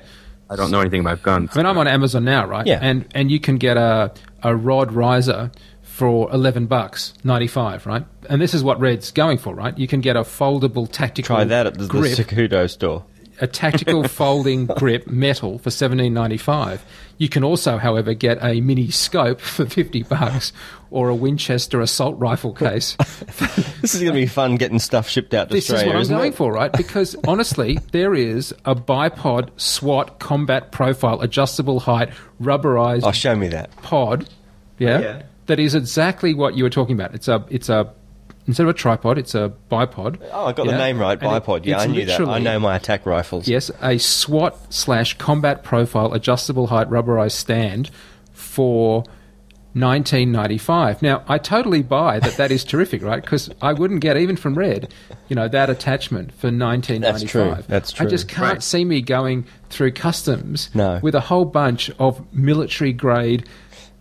I 0.50 0.56
don't 0.56 0.70
know 0.70 0.80
anything 0.80 1.00
about 1.00 1.22
guns. 1.22 1.50
I 1.54 1.58
mean, 1.60 1.66
I'm 1.66 1.78
on 1.78 1.88
Amazon 1.88 2.24
now, 2.24 2.46
right? 2.46 2.66
Yeah. 2.66 2.78
And 2.82 3.06
and 3.14 3.30
you 3.30 3.40
can 3.40 3.56
get 3.56 3.76
a 3.78 4.12
a 4.42 4.54
rod 4.54 4.92
riser 4.92 5.50
for 5.82 6.30
eleven 6.30 6.66
bucks 6.66 7.14
ninety 7.24 7.46
five, 7.46 7.86
right? 7.86 8.04
And 8.28 8.40
this 8.40 8.52
is 8.52 8.62
what 8.62 8.78
Red's 8.80 9.12
going 9.12 9.38
for, 9.38 9.54
right? 9.54 9.76
You 9.78 9.88
can 9.88 10.00
get 10.02 10.16
a 10.16 10.20
foldable 10.22 10.90
tactical 10.90 11.36
Try 11.36 11.44
that 11.44 11.66
at 11.66 11.74
the, 11.78 11.84
the 11.84 11.98
Secudo 12.00 12.68
store. 12.68 13.04
A 13.42 13.46
tactical 13.46 14.06
folding 14.08 14.64
grip 14.66 15.06
metal 15.06 15.58
for 15.58 15.70
seventeen 15.70 16.14
ninety 16.14 16.38
five. 16.38 16.82
You 17.18 17.28
can 17.28 17.44
also, 17.44 17.76
however, 17.76 18.14
get 18.14 18.38
a 18.42 18.60
mini 18.62 18.90
scope 18.90 19.40
for 19.40 19.66
fifty 19.66 20.02
bucks 20.02 20.52
or 20.90 21.08
a 21.10 21.14
Winchester 21.14 21.80
assault 21.80 22.18
rifle 22.18 22.52
case. 22.54 22.96
This 23.82 23.96
is 23.96 24.00
going 24.02 24.14
to 24.14 24.20
be 24.20 24.26
fun 24.26 24.56
getting 24.58 24.78
stuff 24.78 25.08
shipped 25.08 25.34
out 25.34 25.48
to 25.48 25.54
this 25.56 25.68
is 25.68 25.84
what 25.84 25.96
I'm 25.96 26.06
going 26.06 26.32
it? 26.32 26.36
for, 26.36 26.52
right? 26.52 26.72
Because 26.72 27.16
honestly, 27.26 27.78
there 27.90 28.14
is 28.14 28.54
a 28.64 28.76
bipod 28.76 29.48
SWAT 29.60 30.20
combat 30.20 30.70
profile 30.70 31.20
adjustable 31.20 31.80
height 31.80 32.10
rubberized 32.40 33.00
Oh, 33.02 33.10
show 33.10 33.34
me 33.34 33.48
that. 33.48 33.74
pod, 33.82 34.28
yeah, 34.78 34.96
oh, 34.98 35.00
Yeah. 35.00 35.22
that 35.46 35.58
is 35.58 35.74
exactly 35.74 36.32
what 36.32 36.54
you 36.56 36.62
were 36.62 36.70
talking 36.70 36.94
about. 36.94 37.12
It's 37.12 37.26
a 37.26 37.44
it's 37.50 37.68
a 37.68 37.92
instead 38.46 38.64
of 38.64 38.68
a 38.70 38.74
tripod, 38.74 39.18
it's 39.18 39.34
a 39.34 39.52
bipod. 39.70 40.18
Oh, 40.32 40.46
I 40.46 40.52
got 40.52 40.66
the 40.66 40.76
name 40.76 40.98
right. 40.98 41.18
And 41.20 41.32
it- 41.36 41.44
Bipod. 41.44 41.64
yeah, 41.66 41.78
I 41.80 41.86
knew 41.86 42.04
that. 42.06 42.20
I 42.20 42.38
know 42.38 42.58
my 42.58 42.76
attack 42.76 43.06
rifles. 43.06 43.48
Yes, 43.48 43.70
a 43.82 43.98
SWAT 43.98 44.56
slash 44.72 45.16
combat 45.18 45.62
profile 45.62 46.12
adjustable 46.12 46.68
height 46.68 46.88
rubberized 46.90 47.32
stand 47.32 47.90
for. 48.32 49.04
1995. 49.74 51.00
Now, 51.02 51.22
I 51.28 51.38
totally 51.38 51.82
buy 51.82 52.20
that 52.20 52.36
that 52.36 52.50
is 52.50 52.62
terrific, 52.62 53.02
right? 53.02 53.22
Because 53.22 53.48
I 53.62 53.72
wouldn't 53.72 54.00
get 54.00 54.18
even 54.18 54.36
from 54.36 54.54
Red, 54.54 54.92
you 55.28 55.34
know, 55.36 55.48
that 55.48 55.70
attachment 55.70 56.30
for 56.32 56.48
1995. 56.48 57.00
That's 57.00 57.30
true. 57.32 57.64
That's 57.68 57.92
true. 57.92 58.06
I 58.06 58.10
just 58.10 58.28
can't 58.28 58.52
Right. 58.54 58.62
see 58.62 58.84
me 58.84 59.00
going 59.00 59.46
through 59.70 59.92
customs 59.92 60.68
No. 60.74 61.00
with 61.02 61.14
a 61.14 61.20
whole 61.20 61.46
bunch 61.46 61.90
of 61.98 62.20
military 62.34 62.92
grade 62.92 63.48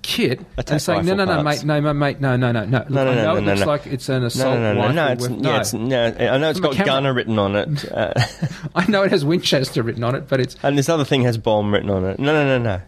kit 0.01 0.39
Attack 0.57 0.71
and 0.71 0.81
saying, 0.81 1.05
no, 1.05 1.13
no, 1.15 1.25
no, 1.25 1.43
parts. 1.43 1.63
mate, 1.63 1.67
no, 1.67 1.79
no, 1.79 1.93
mate, 1.93 2.19
no, 2.19 2.35
no, 2.35 2.51
no, 2.51 2.65
no. 2.65 2.77
Look, 2.79 2.89
No, 2.89 3.03
no, 3.05 3.11
I 3.11 3.15
know 3.15 3.23
no, 3.23 3.35
it 3.37 3.41
no, 3.41 3.47
looks 3.47 3.59
no. 3.61 3.65
like 3.67 3.87
it's 3.87 4.09
an 4.09 4.23
assault 4.23 4.55
No, 4.59 4.73
no, 4.73 4.73
no, 4.73 4.79
rifle. 4.81 4.95
no, 4.95 5.07
it's, 5.11 5.21
with, 5.27 5.43
yeah, 5.43 5.59
it's, 5.59 5.73
no. 5.73 6.05
I 6.33 6.37
know 6.37 6.49
it's 6.49 6.59
From 6.59 6.63
got 6.69 6.75
camera. 6.75 6.85
Gunner 6.85 7.13
written 7.13 7.39
on 7.39 7.55
it, 7.55 7.91
uh, 7.93 8.13
I 8.75 8.85
know 8.87 9.03
it 9.03 9.11
has 9.11 9.23
Winchester 9.25 9.83
written 9.83 10.03
on 10.03 10.15
it, 10.15 10.27
but 10.27 10.39
it's 10.39 10.55
and 10.63 10.77
this 10.77 10.89
other 10.89 11.05
thing 11.05 11.23
has 11.23 11.37
bomb 11.37 11.73
written 11.73 11.89
on 11.89 12.03
it. 12.05 12.19
No, 12.19 12.33
no, 12.33 12.57
no, 12.57 12.63
no. 12.63 12.81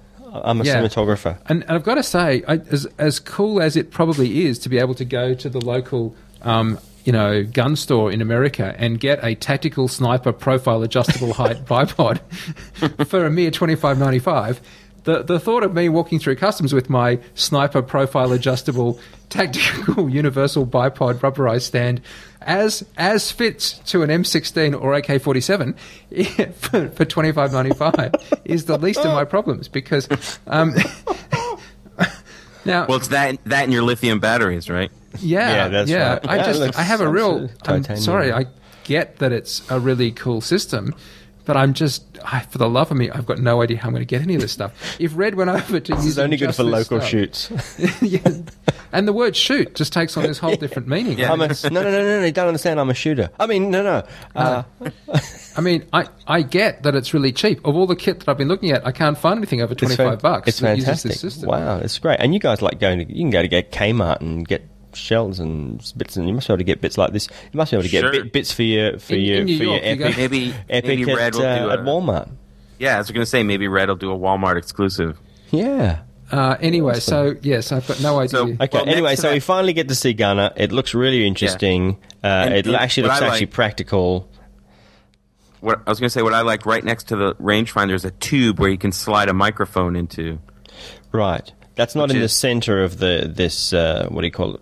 I'm 0.43 0.59
a 0.61 0.63
Yeah. 0.63 0.81
cinematographer. 0.81 1.37
And, 1.47 1.61
and 1.63 1.71
I've 1.73 1.83
got 1.83 1.95
to 1.95 2.03
say, 2.03 2.43
I, 2.47 2.55
as 2.71 2.87
as 2.97 3.19
cool 3.19 3.61
as 3.61 3.75
it 3.75 3.91
probably 3.91 4.45
is 4.45 4.57
to 4.59 4.69
be 4.69 4.79
able 4.79 4.95
to 4.95 5.05
go 5.05 5.35
to 5.35 5.47
the 5.47 5.63
local, 5.63 6.15
um, 6.41 6.79
you 7.05 7.11
know, 7.11 7.43
gun 7.43 7.75
store 7.75 8.11
in 8.11 8.19
America 8.21 8.73
and 8.79 8.99
get 8.99 9.23
a 9.23 9.35
tactical 9.35 9.87
sniper 9.87 10.31
profile 10.33 10.81
adjustable 10.81 11.33
height 11.33 11.65
bipod 11.67 12.19
for 13.07 13.25
a 13.25 13.29
mere 13.29 13.51
twenty 13.51 13.75
five 13.75 13.99
ninety 13.99 14.17
five. 14.19 14.59
The, 15.05 15.21
the 15.21 15.39
thought 15.39 15.63
of 15.63 15.73
me 15.73 15.89
walking 15.89 16.17
through 16.19 16.37
customs 16.37 16.71
with 16.73 16.89
my 16.89 17.19
sniper 17.35 17.81
profile 17.81 18.31
adjustable 18.31 18.99
tactical 19.29 20.09
universal 20.23 20.65
bipod 20.65 21.15
rubberized 21.15 21.63
stand 21.63 21.99
as 22.41 22.85
as 22.97 23.31
fits 23.31 23.79
to 23.79 24.01
an 24.03 24.09
M16 24.09 24.73
or 24.81 24.93
AK47 24.93 25.77
for, 26.55 26.89
for 26.89 27.05
25.95 27.05 28.41
is 28.45 28.65
the 28.65 28.77
least 28.77 28.99
of 28.99 29.13
my 29.13 29.25
problems 29.25 29.67
because 29.67 30.07
um, 30.47 30.73
now 32.65 32.85
Well, 32.87 32.97
it's 32.97 33.09
that 33.09 33.43
that 33.45 33.63
and 33.65 33.73
your 33.73 33.83
lithium 33.83 34.19
batteries, 34.19 34.69
right? 34.69 34.91
yeah, 35.19 35.49
Yeah, 35.53 35.67
that's 35.67 35.89
yeah. 35.89 36.13
right. 36.13 36.29
I 36.29 36.37
just 36.51 36.77
I 36.77 36.83
have 36.83 37.01
a 37.01 37.07
real. 37.09 37.49
I'm 37.65 37.83
sorry, 37.97 38.31
I 38.31 38.45
get 38.83 39.17
that 39.17 39.31
it's 39.31 39.69
a 39.69 39.79
really 39.79 40.11
cool 40.11 40.41
system, 40.41 40.93
but 41.45 41.57
I'm 41.57 41.73
just 41.73 42.03
I, 42.23 42.41
for 42.41 42.57
the 42.57 42.69
love 42.69 42.91
of 42.91 42.97
me, 42.97 43.09
I've 43.09 43.25
got 43.25 43.39
no 43.39 43.61
idea 43.61 43.77
how 43.77 43.87
I'm 43.87 43.93
going 43.93 44.01
to 44.01 44.05
get 44.05 44.21
any 44.21 44.35
of 44.35 44.41
this 44.41 44.51
stuff. 44.51 44.73
If 44.99 45.15
Red 45.15 45.35
went 45.35 45.49
over 45.49 45.79
to 45.79 45.93
use 45.93 46.03
This 46.03 46.11
is 46.13 46.19
only 46.19 46.37
good 46.37 46.55
for 46.55 46.63
local 46.63 46.99
shoots. 46.99 47.51
yeah. 48.01 48.19
and 48.91 49.07
the 49.07 49.13
word 49.13 49.35
"shoot" 49.35 49.75
just 49.75 49.93
takes 49.93 50.15
on 50.17 50.23
this 50.23 50.39
whole 50.39 50.55
different 50.55 50.87
meaning. 50.87 51.19
Yeah. 51.19 51.31
I'm 51.31 51.41
a, 51.41 51.47
no, 51.47 51.69
no, 51.69 51.83
no, 51.83 51.91
no, 51.91 52.19
no. 52.19 52.25
You 52.25 52.31
don't 52.31 52.47
understand. 52.47 52.79
I'm 52.79 52.89
a 52.89 52.93
shooter. 52.93 53.29
I 53.39 53.47
mean, 53.47 53.71
no, 53.71 53.83
no. 53.83 54.03
Uh, 54.35 54.63
I 55.55 55.61
mean, 55.61 55.85
I, 55.93 56.07
I 56.27 56.41
get 56.41 56.83
that 56.83 56.95
it's 56.95 57.13
really 57.13 57.31
cheap. 57.31 57.65
Of 57.65 57.75
all 57.75 57.87
the 57.87 57.95
kit 57.95 58.19
that 58.19 58.29
I've 58.29 58.37
been 58.37 58.47
looking 58.47 58.71
at, 58.71 58.85
I 58.85 58.91
can't 58.91 59.17
find 59.17 59.37
anything 59.37 59.61
over 59.61 59.75
twenty 59.75 59.93
it's 59.93 59.97
fan- 59.97 60.11
five 60.11 60.21
bucks. 60.21 60.47
It's 60.47 60.59
that 60.59 60.77
uses 60.77 60.85
fantastic. 60.85 61.11
this 61.11 61.21
system. 61.21 61.49
Wow, 61.49 61.79
it's 61.79 61.99
great. 61.99 62.19
And 62.19 62.33
you 62.33 62.39
guys 62.39 62.61
like 62.61 62.79
going 62.79 62.99
to, 62.99 63.13
you 63.13 63.21
can 63.21 63.29
go 63.29 63.41
to 63.41 63.47
get 63.47 63.71
Kmart 63.71 64.21
and 64.21 64.47
get 64.47 64.67
shells 64.95 65.39
and 65.39 65.79
bits, 65.97 66.15
and 66.17 66.27
you 66.27 66.33
must 66.33 66.47
be 66.47 66.53
able 66.53 66.59
to 66.59 66.63
get 66.63 66.81
bits 66.81 66.97
like 66.97 67.11
this. 67.13 67.27
You 67.51 67.57
must 67.57 67.71
be 67.71 67.77
able 67.77 67.83
to 67.83 67.89
get 67.89 68.01
Sure. 68.01 68.11
bit, 68.11 68.31
bits 68.33 68.51
for 68.51 68.63
your 68.63 68.97
for 68.99 69.13
In- 69.15 69.21
your 69.21 69.37
in 69.39 69.45
New 69.45 69.57
for 69.57 69.63
your 69.63 69.73
York, 69.73 69.83
you 69.99 70.05
epic, 70.05 70.17
Maybe 70.17 70.53
epic 70.69 70.85
maybe 70.99 71.11
at, 71.11 71.17
Red 71.17 71.35
will 71.35 71.41
uh, 71.45 71.59
do 71.59 71.69
at 71.71 71.79
a, 71.79 71.81
Walmart. 71.83 72.29
Yeah, 72.79 72.95
I 72.95 72.97
was 72.99 73.11
going 73.11 73.21
to 73.21 73.25
say 73.29 73.43
maybe 73.43 73.67
Red 73.67 73.89
will 73.89 73.95
do 73.95 74.11
a 74.11 74.17
Walmart 74.17 74.57
exclusive. 74.57 75.19
Yeah. 75.51 75.99
Uh, 76.31 76.57
anyway, 76.59 76.99
so 76.99 77.35
yes, 77.43 77.71
I've 77.71 77.87
got 77.87 78.01
no 78.01 78.17
idea. 78.19 78.29
So- 78.29 78.43
Okay. 78.47 78.67
Well, 78.73 78.87
anyway, 78.89 79.15
so 79.15 79.23
that- 79.27 79.33
we 79.33 79.39
finally 79.39 79.73
get 79.73 79.87
to 79.89 79.95
see 79.95 80.13
Gunner. 80.13 80.51
It 80.55 80.71
looks 80.71 80.93
really 80.95 81.25
interesting. 81.27 81.97
Uh, 82.23 82.27
And- 82.27 82.53
it 82.55 82.65
and 82.65 82.75
actually 82.75 83.03
looks 83.03 83.21
I 83.21 83.25
actually 83.27 83.45
like- 83.47 83.51
practical. 83.51 84.29
What 85.59 85.81
I 85.87 85.89
was 85.91 85.99
going 85.99 86.07
to 86.07 86.13
say, 86.13 86.21
what 86.23 86.33
I 86.33 86.41
like 86.41 86.65
right 86.65 86.83
next 86.83 87.05
to 87.09 87.15
the 87.15 87.35
rangefinder 87.35 87.93
is 87.93 88.03
a 88.03 88.11
tube 88.11 88.59
where 88.59 88.69
you 88.69 88.77
can 88.77 88.91
slide 88.91 89.29
a 89.29 89.33
microphone 89.33 89.95
into. 89.95 90.39
Right. 91.13 91.53
That's 91.75 91.95
not 91.95 92.11
in 92.11 92.19
the 92.19 92.29
center 92.29 92.83
of 92.83 92.97
the 92.99 93.29
this 93.33 93.73
uh, 93.73 94.07
what 94.09 94.21
do 94.21 94.27
you 94.27 94.31
call 94.31 94.55
it? 94.55 94.61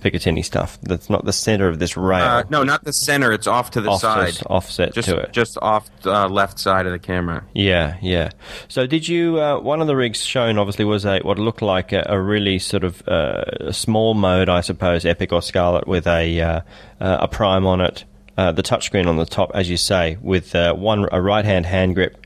Picatinny 0.00 0.44
stuff. 0.44 0.80
That's 0.82 1.08
not 1.08 1.24
the 1.24 1.32
center 1.32 1.68
of 1.68 1.78
this 1.78 1.96
rail. 1.96 2.24
Uh, 2.24 2.42
no, 2.50 2.64
not 2.64 2.82
the 2.82 2.92
center. 2.92 3.30
It's 3.32 3.46
off 3.46 3.70
to 3.72 3.80
the 3.80 3.90
Off- 3.90 4.00
side, 4.00 4.26
just 4.30 4.42
offset 4.46 4.92
just 4.94 5.08
to 5.08 5.16
it. 5.18 5.32
just 5.32 5.56
off 5.62 5.88
the 6.02 6.12
uh, 6.12 6.28
left 6.28 6.58
side 6.58 6.86
of 6.86 6.92
the 6.92 6.98
camera. 6.98 7.44
Yeah, 7.54 7.96
yeah. 8.02 8.30
So, 8.66 8.88
did 8.88 9.06
you? 9.06 9.40
Uh, 9.40 9.60
one 9.60 9.80
of 9.80 9.86
the 9.86 9.94
rigs 9.94 10.24
shown 10.24 10.58
obviously 10.58 10.84
was 10.84 11.04
a 11.06 11.20
what 11.20 11.38
looked 11.38 11.62
like 11.62 11.92
a, 11.92 12.04
a 12.08 12.20
really 12.20 12.58
sort 12.58 12.82
of 12.82 13.00
uh, 13.06 13.44
a 13.60 13.72
small 13.72 14.14
mode, 14.14 14.48
I 14.48 14.60
suppose, 14.60 15.04
Epic 15.04 15.32
or 15.32 15.40
Scarlet, 15.40 15.86
with 15.86 16.08
a 16.08 16.40
uh, 16.40 16.60
uh, 17.00 17.18
a 17.20 17.28
prime 17.28 17.64
on 17.64 17.80
it, 17.80 18.04
uh, 18.36 18.50
the 18.50 18.64
touchscreen 18.64 19.06
on 19.06 19.18
the 19.18 19.24
top, 19.26 19.52
as 19.54 19.70
you 19.70 19.76
say, 19.76 20.18
with 20.20 20.52
uh, 20.56 20.74
one 20.74 21.06
a 21.12 21.22
right 21.22 21.44
hand 21.44 21.64
hand 21.64 21.94
grip. 21.94 22.25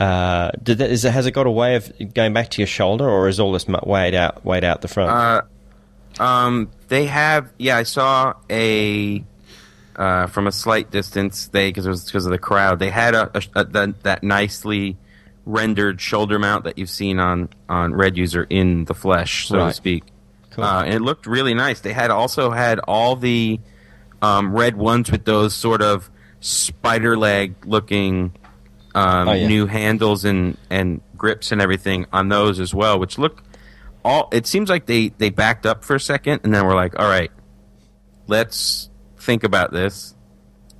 Uh, 0.00 0.50
did 0.62 0.78
that, 0.78 0.90
is 0.90 1.04
it, 1.04 1.12
has 1.12 1.26
it 1.26 1.32
got 1.32 1.46
a 1.46 1.50
way 1.50 1.76
of 1.76 1.92
going 2.14 2.32
back 2.32 2.50
to 2.50 2.60
your 2.62 2.66
shoulder, 2.66 3.08
or 3.08 3.28
is 3.28 3.38
all 3.38 3.52
this 3.52 3.66
weighed 3.66 4.14
out 4.14 4.44
weighed 4.44 4.64
out 4.64 4.80
the 4.80 4.88
front? 4.88 5.10
Uh, 6.18 6.22
um, 6.22 6.70
they 6.88 7.06
have. 7.06 7.50
Yeah, 7.58 7.76
I 7.76 7.82
saw 7.84 8.34
a 8.50 9.22
uh, 9.96 10.26
from 10.26 10.46
a 10.46 10.52
slight 10.52 10.90
distance. 10.90 11.46
They 11.48 11.68
because 11.70 11.86
it 11.86 11.90
was 11.90 12.04
because 12.04 12.26
of 12.26 12.32
the 12.32 12.38
crowd. 12.38 12.78
They 12.78 12.90
had 12.90 13.14
a, 13.14 13.30
a, 13.36 13.42
a 13.60 13.64
that, 13.64 14.02
that 14.02 14.22
nicely 14.24 14.96
rendered 15.44 16.00
shoulder 16.00 16.38
mount 16.38 16.64
that 16.64 16.78
you've 16.78 16.90
seen 16.90 17.18
on 17.18 17.48
on 17.68 17.94
Red 17.94 18.16
User 18.16 18.44
in 18.48 18.84
the 18.86 18.94
flesh, 18.94 19.48
so 19.48 19.58
Right. 19.58 19.68
to 19.68 19.74
speak. 19.74 20.04
Cool. 20.50 20.64
Uh, 20.64 20.84
and 20.84 20.94
it 20.94 21.00
looked 21.00 21.26
really 21.26 21.54
nice. 21.54 21.80
They 21.80 21.92
had 21.92 22.10
also 22.10 22.50
had 22.50 22.78
all 22.80 23.16
the 23.16 23.58
um, 24.20 24.54
red 24.54 24.76
ones 24.76 25.10
with 25.10 25.24
those 25.24 25.54
sort 25.54 25.80
of 25.80 26.10
spider 26.40 27.16
leg 27.16 27.54
looking 27.64 28.32
um, 28.94 29.28
Oh, 29.28 29.32
yeah. 29.32 29.46
new 29.46 29.66
handles 29.66 30.24
and, 30.24 30.56
and 30.70 31.00
grips 31.16 31.52
and 31.52 31.60
everything 31.60 32.06
on 32.12 32.28
those 32.28 32.60
as 32.60 32.74
well, 32.74 32.98
which 32.98 33.18
look 33.18 33.42
all. 34.04 34.28
It 34.32 34.46
seems 34.46 34.68
like 34.68 34.86
they 34.86 35.08
they 35.18 35.30
backed 35.30 35.64
up 35.66 35.84
for 35.84 35.94
a 35.96 36.00
second 36.00 36.40
and 36.44 36.52
then 36.54 36.66
we're 36.66 36.74
like, 36.74 36.98
all 36.98 37.08
right, 37.08 37.30
let's 38.26 38.90
think 39.18 39.44
about 39.44 39.72
this, 39.72 40.14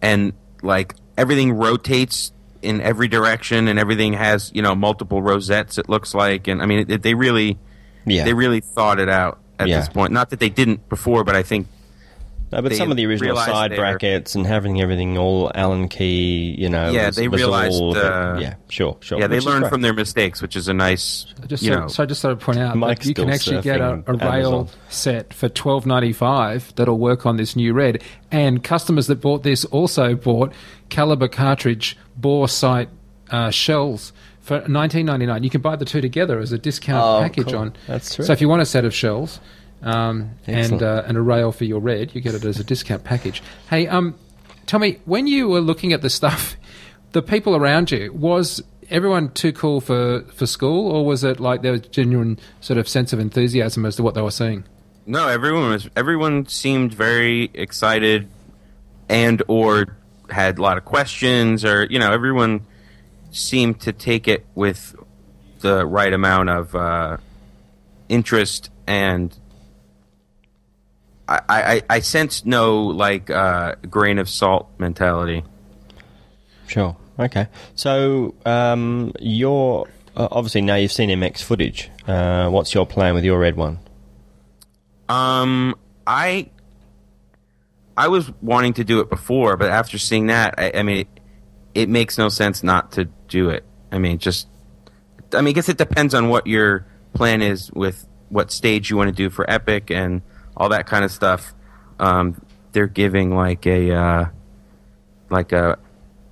and 0.00 0.32
like 0.62 0.94
everything 1.16 1.52
rotates 1.52 2.32
in 2.62 2.80
every 2.80 3.08
direction 3.08 3.66
and 3.68 3.78
everything 3.78 4.12
has 4.12 4.50
you 4.54 4.62
know 4.62 4.74
multiple 4.74 5.22
rosettes. 5.22 5.78
It 5.78 5.88
looks 5.88 6.14
like, 6.14 6.48
and 6.48 6.62
I 6.62 6.66
mean, 6.66 6.86
it, 6.90 7.02
they 7.02 7.14
really 7.14 7.58
yeah, 8.06 8.24
they 8.24 8.34
really 8.34 8.60
thought 8.60 8.98
it 8.98 9.08
out 9.08 9.40
at 9.58 9.68
Yeah. 9.68 9.80
this 9.80 9.88
point. 9.88 10.12
Not 10.12 10.30
that 10.30 10.40
they 10.40 10.48
didn't 10.48 10.88
before, 10.88 11.24
but 11.24 11.36
I 11.36 11.42
think 11.42 11.68
No, 12.52 12.60
but 12.62 12.74
some 12.74 12.90
of 12.90 12.96
the 12.96 13.06
original 13.06 13.36
side 13.36 13.74
brackets 13.74 14.34
and 14.34 14.46
having 14.46 14.80
everything 14.80 15.16
all 15.18 15.50
Allen 15.54 15.88
key, 15.88 16.54
you 16.58 16.68
know. 16.68 16.90
Yeah, 16.90 17.06
was- 17.06 17.16
they 17.16 17.28
was 17.28 17.40
realized, 17.40 17.80
all- 17.80 17.96
uh, 17.96 18.38
yeah, 18.38 18.54
sure, 18.68 18.96
sure. 19.00 19.18
yeah, 19.18 19.26
they 19.26 19.36
which 19.36 19.38
is 19.38 19.46
learned 19.46 19.68
from 19.68 19.80
their 19.80 19.94
mistakes, 19.94 20.42
which 20.42 20.54
is 20.54 20.68
a 20.68 20.74
nice, 20.74 21.24
Just 21.46 21.62
you 21.62 21.72
so, 21.72 21.80
know. 21.80 21.86
so 21.88 22.02
I 22.02 22.06
just 22.06 22.20
sort 22.20 22.32
of 22.32 22.40
point 22.40 22.58
out 22.58 22.76
Mike's 22.76 23.00
that 23.04 23.08
you 23.08 23.14
can 23.14 23.30
actually 23.30 23.62
get 23.62 23.80
a, 23.80 24.02
a 24.06 24.12
rail 24.14 24.54
Amazon. 24.60 24.68
set 24.90 25.32
for 25.32 25.48
twelve 25.48 25.86
ninety 25.86 26.12
five 26.12 26.72
that'll 26.76 26.98
work 26.98 27.24
on 27.26 27.36
this 27.38 27.56
new 27.56 27.72
red. 27.72 28.02
And 28.30 28.62
customers 28.62 29.06
that 29.08 29.20
bought 29.20 29.42
this 29.42 29.64
also 29.66 30.14
bought 30.14 30.52
caliber 30.90 31.28
cartridge 31.28 31.96
bore 32.16 32.48
sight 32.48 32.88
uh, 33.30 33.50
shells 33.50 34.12
for 34.40 34.62
nineteen 34.68 35.06
ninety 35.06 35.24
nine. 35.26 35.42
You 35.42 35.50
can 35.50 35.60
buy 35.62 35.76
the 35.76 35.84
two 35.84 36.00
together 36.00 36.38
as 36.38 36.52
a 36.52 36.58
discount 36.58 37.02
Oh, 37.02 37.20
package 37.22 37.46
cool. 37.52 37.56
on. 37.58 37.74
That's 37.86 38.14
true. 38.14 38.24
So 38.24 38.32
if 38.32 38.40
you 38.40 38.48
want 38.48 38.60
a 38.62 38.66
set 38.66 38.84
of 38.84 38.94
shells. 38.94 39.40
Um, 39.82 40.36
and 40.46 40.56
Excellent. 40.56 40.82
uh, 40.82 41.02
and 41.06 41.16
a 41.16 41.20
rail 41.20 41.50
for 41.50 41.64
your 41.64 41.80
red, 41.80 42.14
you 42.14 42.20
get 42.20 42.34
it 42.34 42.44
as 42.44 42.60
a 42.60 42.64
discount 42.64 43.02
package. 43.02 43.42
Hey, 43.68 43.88
um, 43.88 44.14
tell 44.66 44.78
me 44.78 45.00
when 45.04 45.26
you 45.26 45.48
were 45.48 45.60
looking 45.60 45.92
at 45.92 46.02
the 46.02 46.10
stuff, 46.10 46.56
the 47.12 47.22
people 47.22 47.56
around 47.56 47.90
you 47.90 48.12
was 48.12 48.62
everyone 48.90 49.30
too 49.32 49.52
cool 49.52 49.80
for, 49.80 50.22
for 50.34 50.46
school, 50.46 50.90
or 50.92 51.04
was 51.04 51.24
it 51.24 51.40
like 51.40 51.62
there 51.62 51.72
was 51.72 51.80
a 51.80 51.88
genuine 51.88 52.38
sort 52.60 52.78
of 52.78 52.88
sense 52.88 53.12
of 53.12 53.18
enthusiasm 53.18 53.84
as 53.84 53.96
to 53.96 54.02
what 54.02 54.14
they 54.14 54.22
were 54.22 54.30
seeing? 54.30 54.64
No, 55.04 55.26
everyone 55.26 55.70
was. 55.70 55.88
Everyone 55.96 56.46
seemed 56.46 56.94
very 56.94 57.50
excited, 57.54 58.28
and 59.08 59.42
or 59.48 59.96
had 60.30 60.58
a 60.58 60.62
lot 60.62 60.78
of 60.78 60.84
questions, 60.84 61.64
or 61.64 61.86
you 61.90 61.98
know, 61.98 62.12
everyone 62.12 62.66
seemed 63.32 63.80
to 63.80 63.92
take 63.92 64.28
it 64.28 64.46
with 64.54 64.94
the 65.60 65.84
right 65.84 66.12
amount 66.12 66.50
of 66.50 66.76
uh, 66.76 67.16
interest 68.08 68.70
and. 68.86 69.36
I, 71.28 71.40
I, 71.48 71.82
I 71.88 72.00
sensed 72.00 72.46
no 72.46 72.82
like 72.82 73.30
uh, 73.30 73.76
grain 73.88 74.18
of 74.18 74.28
salt 74.28 74.68
mentality. 74.78 75.44
Sure. 76.66 76.96
Okay. 77.18 77.48
So 77.74 78.34
um, 78.44 79.12
you're 79.20 79.88
uh, 80.16 80.28
obviously 80.30 80.62
now 80.62 80.74
you've 80.76 80.92
seen 80.92 81.10
MX 81.10 81.42
footage. 81.42 81.90
Uh, 82.06 82.48
what's 82.50 82.74
your 82.74 82.86
plan 82.86 83.14
with 83.14 83.24
your 83.24 83.38
red 83.38 83.56
one? 83.56 83.78
Um, 85.08 85.74
I 86.06 86.50
I 87.96 88.08
was 88.08 88.30
wanting 88.40 88.74
to 88.74 88.84
do 88.84 89.00
it 89.00 89.10
before, 89.10 89.56
but 89.56 89.70
after 89.70 89.98
seeing 89.98 90.26
that, 90.26 90.54
I, 90.58 90.72
I 90.76 90.82
mean, 90.82 90.98
it, 90.98 91.08
it 91.74 91.88
makes 91.88 92.18
no 92.18 92.28
sense 92.28 92.62
not 92.62 92.92
to 92.92 93.04
do 93.28 93.50
it. 93.50 93.64
I 93.90 93.98
mean, 93.98 94.18
just 94.18 94.48
I 95.32 95.40
mean, 95.40 95.48
I 95.48 95.52
guess 95.52 95.68
it 95.68 95.78
depends 95.78 96.14
on 96.14 96.28
what 96.28 96.46
your 96.46 96.86
plan 97.14 97.42
is 97.42 97.70
with 97.72 98.06
what 98.28 98.50
stage 98.50 98.90
you 98.90 98.96
want 98.96 99.08
to 99.08 99.14
do 99.14 99.28
for 99.28 99.48
Epic 99.48 99.90
and 99.90 100.22
all 100.56 100.68
that 100.70 100.86
kind 100.86 101.04
of 101.04 101.10
stuff. 101.10 101.54
Um, 101.98 102.40
they're 102.72 102.86
giving 102.86 103.34
like 103.34 103.66
a 103.66 103.92
uh, 103.92 104.24
like 105.30 105.52
a 105.52 105.78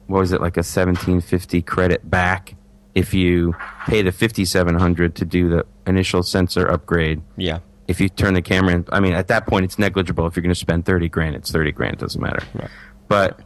what 0.06 0.20
was 0.20 0.32
it 0.32 0.40
like 0.40 0.56
a 0.56 0.62
seventeen 0.62 1.20
fifty 1.20 1.62
credit 1.62 2.08
back 2.08 2.54
if 2.94 3.14
you 3.14 3.54
pay 3.86 4.02
the 4.02 4.12
fifty 4.12 4.44
seven 4.44 4.74
hundred 4.74 5.14
to 5.16 5.24
do 5.24 5.48
the 5.48 5.66
initial 5.86 6.22
sensor 6.22 6.66
upgrade. 6.66 7.22
Yeah. 7.36 7.60
If 7.88 8.00
you 8.00 8.08
turn 8.08 8.34
the 8.34 8.42
camera 8.42 8.74
in, 8.74 8.84
I 8.90 9.00
mean, 9.00 9.14
at 9.14 9.28
that 9.28 9.46
point 9.46 9.64
it's 9.64 9.78
negligible. 9.78 10.26
If 10.26 10.36
you're 10.36 10.42
going 10.42 10.54
to 10.54 10.58
spend 10.58 10.86
thirty 10.86 11.08
grand, 11.08 11.34
it's 11.36 11.50
thirty 11.50 11.72
grand. 11.72 11.94
It 11.94 12.00
doesn't 12.00 12.20
matter. 12.20 12.42
Right. 12.54 12.70
But 13.08 13.40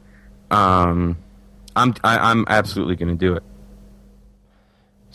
um, 0.50 1.16
I'm 1.76 1.94
I, 2.04 2.30
I'm 2.30 2.44
absolutely 2.48 2.96
going 2.96 3.08
to 3.08 3.14
do 3.14 3.34
it. 3.34 3.42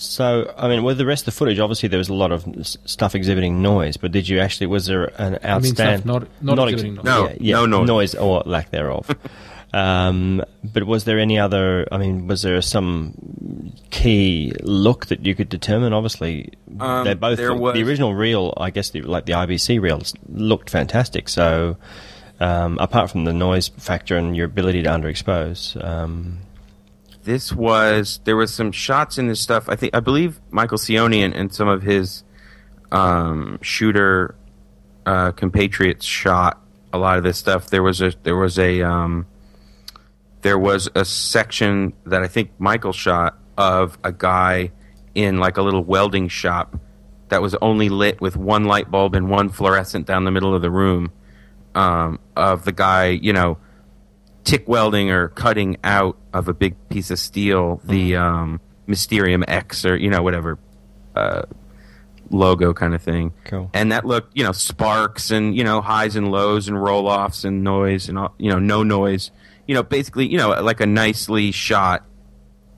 So, 0.01 0.53
I 0.57 0.69
mean, 0.69 0.83
with 0.83 0.97
the 0.97 1.05
rest 1.05 1.23
of 1.23 1.33
the 1.33 1.37
footage, 1.37 1.59
obviously 1.59 1.89
there 1.89 1.97
was 1.97 2.07
a 2.07 2.13
lot 2.13 2.31
of 2.31 2.45
stuff 2.85 3.15
exhibiting 3.15 3.61
noise, 3.61 3.97
but 3.97 4.13
did 4.13 4.29
you 4.29 4.39
actually, 4.39 4.67
was 4.67 4.85
there 4.85 5.11
an 5.21 5.37
I 5.43 5.59
mean, 5.59 5.75
stuff 5.75 5.87
outstanding. 5.87 6.07
not 6.41 6.55
not, 6.55 6.69
exhibiting 6.69 6.95
noise. 6.95 7.03
No. 7.03 7.27
yeah, 7.27 7.35
yeah, 7.59 7.65
no 7.65 7.83
noise. 7.83 8.15
or 8.15 8.41
lack 8.45 8.71
thereof. 8.71 9.13
um, 9.73 10.41
but 10.63 10.85
was 10.85 11.03
there 11.03 11.19
any 11.19 11.37
other, 11.37 11.85
I 11.91 11.97
mean, 11.97 12.27
was 12.27 12.43
there 12.43 12.61
some 12.61 13.73
key 13.91 14.53
look 14.63 15.07
that 15.07 15.25
you 15.25 15.35
could 15.35 15.49
determine? 15.49 15.91
Obviously, 15.91 16.53
Um, 16.79 17.03
they 17.03 17.13
both, 17.13 17.37
there 17.37 17.53
was- 17.53 17.73
the 17.73 17.83
original 17.83 18.15
reel, 18.15 18.53
I 18.55 18.69
guess, 18.69 18.91
the, 18.91 19.01
like 19.01 19.25
the 19.25 19.33
IBC 19.33 19.81
reels, 19.81 20.13
looked 20.29 20.69
fantastic. 20.69 21.27
So, 21.27 21.75
um, 22.39 22.77
apart 22.79 23.11
from 23.11 23.25
the 23.25 23.33
noise 23.33 23.67
factor 23.67 24.15
and 24.15 24.33
your 24.33 24.45
ability 24.45 24.81
to 24.83 24.89
underexpose, 24.89 25.75
um, 25.83 26.37
this 27.23 27.51
was 27.51 28.19
there 28.23 28.35
was 28.35 28.53
some 28.53 28.71
shots 28.71 29.17
in 29.17 29.27
this 29.27 29.39
stuff. 29.39 29.69
I 29.69 29.75
think 29.75 29.95
I 29.95 29.99
believe 29.99 30.39
Michael 30.51 30.77
Cioni 30.77 31.23
and, 31.23 31.33
and 31.33 31.53
some 31.53 31.67
of 31.67 31.81
his 31.81 32.23
um, 32.91 33.59
shooter 33.61 34.35
uh, 35.05 35.31
compatriots 35.31 36.05
shot 36.05 36.61
a 36.93 36.97
lot 36.97 37.17
of 37.17 37.23
this 37.23 37.37
stuff. 37.37 37.69
There 37.69 37.83
was 37.83 38.01
a 38.01 38.13
there 38.23 38.35
was 38.35 38.57
a 38.57 38.81
um, 38.81 39.27
there 40.41 40.57
was 40.57 40.89
a 40.95 41.05
section 41.05 41.93
that 42.05 42.23
I 42.23 42.27
think 42.27 42.51
Michael 42.57 42.93
shot 42.93 43.37
of 43.57 43.97
a 44.03 44.11
guy 44.11 44.71
in 45.15 45.39
like 45.39 45.57
a 45.57 45.61
little 45.61 45.83
welding 45.83 46.29
shop 46.29 46.79
that 47.29 47.41
was 47.41 47.55
only 47.55 47.89
lit 47.89 48.21
with 48.21 48.35
one 48.37 48.65
light 48.65 48.89
bulb 48.89 49.15
and 49.15 49.29
one 49.29 49.49
fluorescent 49.49 50.07
down 50.07 50.23
the 50.23 50.31
middle 50.31 50.55
of 50.55 50.61
the 50.61 50.71
room 50.71 51.11
um, 51.75 52.19
of 52.35 52.65
the 52.65 52.71
guy, 52.71 53.07
you 53.07 53.33
know, 53.33 53.57
TIG 54.43 54.67
welding 54.67 55.11
or 55.11 55.29
cutting 55.29 55.77
out 55.83 56.17
of 56.33 56.47
a 56.47 56.53
big 56.53 56.75
piece 56.89 57.11
of 57.11 57.19
steel 57.19 57.81
the 57.83 58.15
um, 58.15 58.61
Mysterium 58.87 59.43
X 59.47 59.85
or 59.85 59.95
you 59.95 60.09
know 60.09 60.21
whatever 60.23 60.57
uh, 61.15 61.43
logo 62.29 62.73
kind 62.73 62.93
of 62.93 63.01
thing. 63.01 63.33
Cool. 63.45 63.69
And 63.73 63.91
that 63.91 64.05
looked, 64.05 64.37
you 64.37 64.43
know, 64.43 64.51
sparks 64.51 65.31
and 65.31 65.55
you 65.55 65.63
know 65.63 65.81
highs 65.81 66.15
and 66.15 66.31
lows 66.31 66.67
and 66.67 66.81
roll 66.81 67.07
offs 67.07 67.43
and 67.43 67.63
noise 67.63 68.09
and 68.09 68.17
all, 68.17 68.33
you 68.37 68.49
know 68.49 68.59
no 68.59 68.83
noise. 68.83 69.31
You 69.67 69.75
know, 69.75 69.83
basically, 69.83 70.27
you 70.27 70.37
know, 70.37 70.49
like 70.61 70.81
a 70.81 70.87
nicely 70.87 71.51
shot 71.51 72.03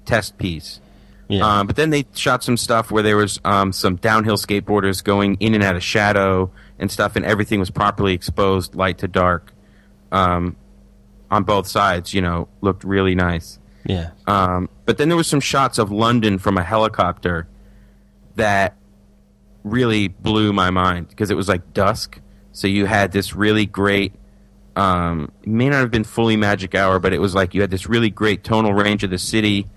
test 0.05 0.37
piece. 0.37 0.81
yeah. 1.29 1.59
Um, 1.59 1.67
but 1.67 1.77
then 1.77 1.89
they 1.89 2.05
shot 2.13 2.43
some 2.43 2.57
stuff 2.57 2.91
where 2.91 3.01
there 3.01 3.15
was 3.15 3.39
um, 3.45 3.71
some 3.71 3.95
downhill 3.95 4.35
skateboarders 4.35 5.01
going 5.01 5.37
in 5.39 5.53
and 5.53 5.63
out 5.63 5.77
of 5.77 5.83
shadow 5.83 6.51
and 6.79 6.91
stuff, 6.91 7.15
and 7.15 7.23
everything 7.23 7.59
was 7.61 7.69
properly 7.69 8.13
exposed, 8.13 8.75
light 8.75 8.97
to 8.97 9.07
dark, 9.07 9.53
um, 10.11 10.57
on 11.31 11.43
both 11.43 11.67
sides. 11.67 12.13
You 12.13 12.21
know, 12.21 12.47
looked 12.61 12.83
really 12.83 13.15
nice. 13.15 13.57
yeah. 13.85 14.11
Um, 14.27 14.69
but 14.85 14.97
then 14.97 15.07
there 15.09 15.17
was 15.17 15.27
some 15.27 15.39
shots 15.39 15.79
of 15.79 15.91
London 15.91 16.37
from 16.37 16.57
a 16.57 16.63
helicopter 16.63 17.47
that 18.35 18.75
really 19.63 20.07
blew 20.07 20.53
my 20.53 20.69
mind 20.69 21.07
because 21.07 21.31
it 21.31 21.35
was 21.37 21.47
like 21.47 21.73
dusk. 21.73 22.19
So 22.51 22.67
you 22.67 22.85
had 22.85 23.11
this 23.11 23.33
really 23.33 23.65
great. 23.65 24.13
Um, 24.75 25.31
it 25.41 25.49
may 25.49 25.69
not 25.69 25.79
have 25.79 25.91
been 25.91 26.03
fully 26.03 26.35
magic 26.37 26.75
hour, 26.75 26.99
but 26.99 27.13
it 27.13 27.19
was 27.19 27.33
like 27.33 27.53
you 27.53 27.61
had 27.61 27.71
this 27.71 27.87
really 27.87 28.09
great 28.09 28.43
tonal 28.43 28.73
range 28.73 29.03
of 29.03 29.09
the 29.09 29.17
city. 29.17 29.67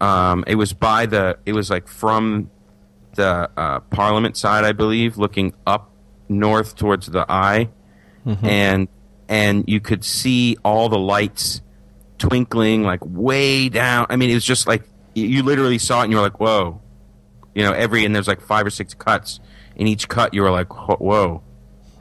Um, 0.00 0.44
it 0.46 0.54
was 0.56 0.72
by 0.72 1.06
the. 1.06 1.38
It 1.46 1.52
was 1.52 1.70
like 1.70 1.86
from 1.88 2.50
the 3.14 3.50
uh, 3.56 3.80
Parliament 3.90 4.36
side, 4.36 4.64
I 4.64 4.72
believe, 4.72 5.16
looking 5.16 5.52
up 5.66 5.90
north 6.28 6.74
towards 6.76 7.06
the 7.06 7.24
eye, 7.28 7.68
and 8.42 8.88
and 9.32 9.64
you 9.66 9.80
could 9.80 10.04
see 10.04 10.58
all 10.62 10.90
the 10.90 10.98
lights 10.98 11.62
twinkling 12.18 12.82
like 12.82 13.00
way 13.02 13.70
down. 13.70 14.06
I 14.10 14.16
mean, 14.16 14.28
it 14.28 14.34
was 14.34 14.44
just 14.44 14.66
like 14.66 14.82
you- 15.14 15.26
you 15.26 15.42
literally 15.42 15.78
saw 15.78 16.00
it 16.00 16.04
and 16.04 16.12
you 16.12 16.18
were 16.18 16.22
like, 16.22 16.38
"Whoa!" 16.38 16.80
You 17.54 17.62
know, 17.64 17.72
every 17.72 18.04
and 18.04 18.14
there's 18.14 18.28
like 18.28 18.40
five 18.42 18.66
or 18.66 18.70
six 18.70 18.92
cuts. 18.94 19.40
In 19.74 19.86
each 19.86 20.06
cut, 20.08 20.34
you 20.34 20.42
were 20.42 20.50
like, 20.50 20.68
"Whoa!" 21.00 21.40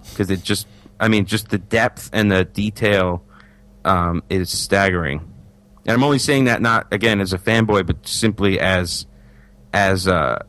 Because 0.09 0.29
it 0.29 0.43
just, 0.43 0.67
I 0.99 1.07
mean, 1.07 1.25
just 1.25 1.49
the 1.49 1.57
depth 1.57 2.09
and 2.11 2.29
the 2.29 2.43
detail 2.43 3.23
um, 3.85 4.23
is 4.29 4.49
staggering. 4.49 5.19
And 5.85 5.95
I'm 5.95 6.03
only 6.03 6.19
saying 6.19 6.43
that 6.45 6.61
not 6.61 6.87
again 6.91 7.21
as 7.21 7.31
a 7.33 7.37
fanboy, 7.39 7.85
but 7.87 8.05
simply 8.05 8.59
as 8.59 9.05
as 9.73 10.05
uh, 10.07 10.39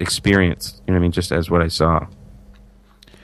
experience. 0.00 0.82
You 0.86 0.92
know 0.92 0.98
what 0.98 0.98
I 0.98 1.02
mean? 1.02 1.12
Just 1.12 1.30
as 1.30 1.48
what 1.48 1.62
I 1.62 1.68
saw. 1.68 2.06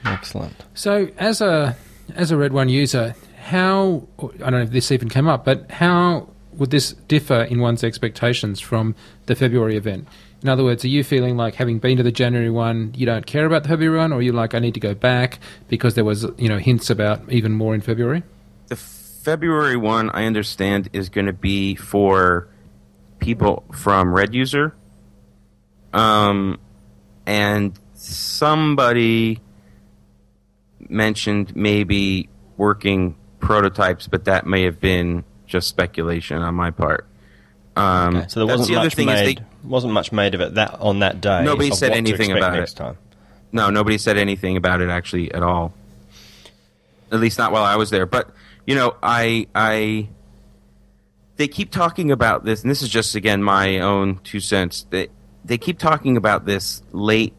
Excellent. 0.05 0.55
So, 0.73 1.09
as 1.17 1.41
a 1.41 1.75
as 2.15 2.31
a 2.31 2.37
Red 2.37 2.53
One 2.53 2.69
user, 2.69 3.15
how 3.43 4.07
I 4.19 4.49
don't 4.49 4.51
know 4.51 4.61
if 4.61 4.71
this 4.71 4.91
even 4.91 5.09
came 5.09 5.27
up, 5.27 5.45
but 5.45 5.69
how 5.71 6.29
would 6.53 6.71
this 6.71 6.93
differ 6.93 7.43
in 7.43 7.59
one's 7.59 7.83
expectations 7.83 8.59
from 8.59 8.95
the 9.25 9.35
February 9.35 9.77
event? 9.77 10.07
In 10.43 10.49
other 10.49 10.63
words, 10.63 10.83
are 10.83 10.89
you 10.89 11.03
feeling 11.03 11.37
like 11.37 11.55
having 11.55 11.79
been 11.79 11.97
to 11.97 12.03
the 12.03 12.11
January 12.11 12.49
one, 12.49 12.93
you 12.97 13.05
don't 13.05 13.25
care 13.25 13.45
about 13.45 13.63
the 13.63 13.69
February 13.69 13.99
one, 13.99 14.11
or 14.11 14.17
are 14.17 14.21
you 14.21 14.31
like 14.31 14.55
I 14.55 14.59
need 14.59 14.73
to 14.73 14.79
go 14.79 14.93
back 14.95 15.39
because 15.67 15.95
there 15.95 16.05
was 16.05 16.25
you 16.37 16.49
know 16.49 16.57
hints 16.57 16.89
about 16.89 17.31
even 17.31 17.51
more 17.51 17.75
in 17.75 17.81
February? 17.81 18.23
the 18.71 18.77
February 18.77 19.75
one, 19.75 20.09
I 20.11 20.23
understand, 20.23 20.89
is 20.93 21.09
going 21.09 21.25
to 21.25 21.33
be 21.33 21.75
for 21.75 22.47
people 23.19 23.65
from 23.73 24.13
Red 24.13 24.33
User. 24.33 24.73
Um, 25.91 26.57
and 27.25 27.77
somebody 27.93 29.41
mentioned 30.91 31.55
maybe 31.55 32.29
working 32.57 33.15
prototypes, 33.39 34.07
but 34.07 34.25
that 34.25 34.45
may 34.45 34.63
have 34.63 34.79
been 34.79 35.23
just 35.47 35.67
speculation 35.67 36.37
on 36.37 36.55
my 36.55 36.71
part. 36.71 37.07
Um, 37.75 38.17
Okay, 38.17 38.27
So 38.27 38.39
there 38.45 38.47
wasn't 38.47 38.69
the 38.69 38.75
other 38.75 38.85
much 38.85 38.97
made. 38.97 39.37
they, 39.37 39.43
wasn't 39.63 39.93
much 39.93 40.11
made 40.11 40.35
of 40.35 40.41
it 40.41 40.55
that 40.55 40.79
on 40.79 40.99
that 40.99 41.21
day. 41.21 41.43
Nobody 41.43 41.71
said 41.71 41.91
anything 41.93 42.31
about 42.31 42.57
it. 42.57 42.69
time. 42.75 42.97
No, 43.51 43.69
nobody 43.69 43.97
said 43.97 44.17
anything 44.17 44.57
about 44.57 44.81
it 44.81 44.89
actually 44.89 45.33
at 45.33 45.43
all. 45.43 45.73
At 47.11 47.19
least 47.19 47.37
not 47.37 47.51
while 47.51 47.63
I 47.63 47.75
was 47.75 47.89
there. 47.89 48.05
But 48.05 48.29
you 48.65 48.75
know, 48.75 48.95
I 49.01 49.47
I 49.53 50.07
they 51.35 51.47
keep 51.47 51.71
talking 51.71 52.11
about 52.11 52.45
this, 52.45 52.61
and 52.61 52.71
this 52.71 52.81
is 52.81 52.89
just 52.89 53.15
again 53.15 53.43
my 53.43 53.79
own 53.79 54.19
two 54.23 54.39
cents. 54.39 54.85
They 54.89 55.09
they 55.43 55.57
keep 55.57 55.79
talking 55.79 56.15
about 56.17 56.45
this 56.45 56.81
late 56.91 57.33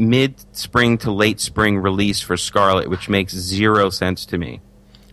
mid 0.00 0.34
spring 0.56 0.98
to 0.98 1.10
late 1.12 1.38
spring 1.40 1.78
release 1.78 2.20
for 2.20 2.36
Scarlet, 2.36 2.88
which 2.88 3.08
makes 3.08 3.34
zero 3.34 3.90
sense 3.90 4.24
to 4.26 4.38
me. 4.38 4.60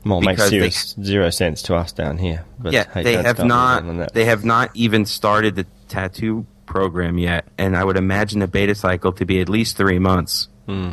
Well, 0.05 0.19
it 0.19 0.25
makes 0.25 0.47
zero, 0.47 0.63
they- 0.63 1.03
zero 1.03 1.29
sense 1.29 1.61
to 1.63 1.75
us 1.75 1.91
down 1.91 2.17
here. 2.17 2.45
But 2.57 2.71
yeah, 2.73 2.85
hey, 2.93 3.03
they 3.03 3.21
have 3.21 3.43
not. 3.43 4.13
They 4.13 4.25
have 4.25 4.45
not 4.45 4.71
even 4.73 5.05
started 5.05 5.55
the 5.55 5.65
tattoo 5.89 6.45
program 6.65 7.17
yet, 7.17 7.45
and 7.57 7.75
I 7.77 7.83
would 7.83 7.97
imagine 7.97 8.39
the 8.39 8.47
beta 8.47 8.73
cycle 8.75 9.11
to 9.13 9.25
be 9.25 9.41
at 9.41 9.49
least 9.49 9.75
three 9.77 9.99
months 9.99 10.47
Hmm. 10.65 10.91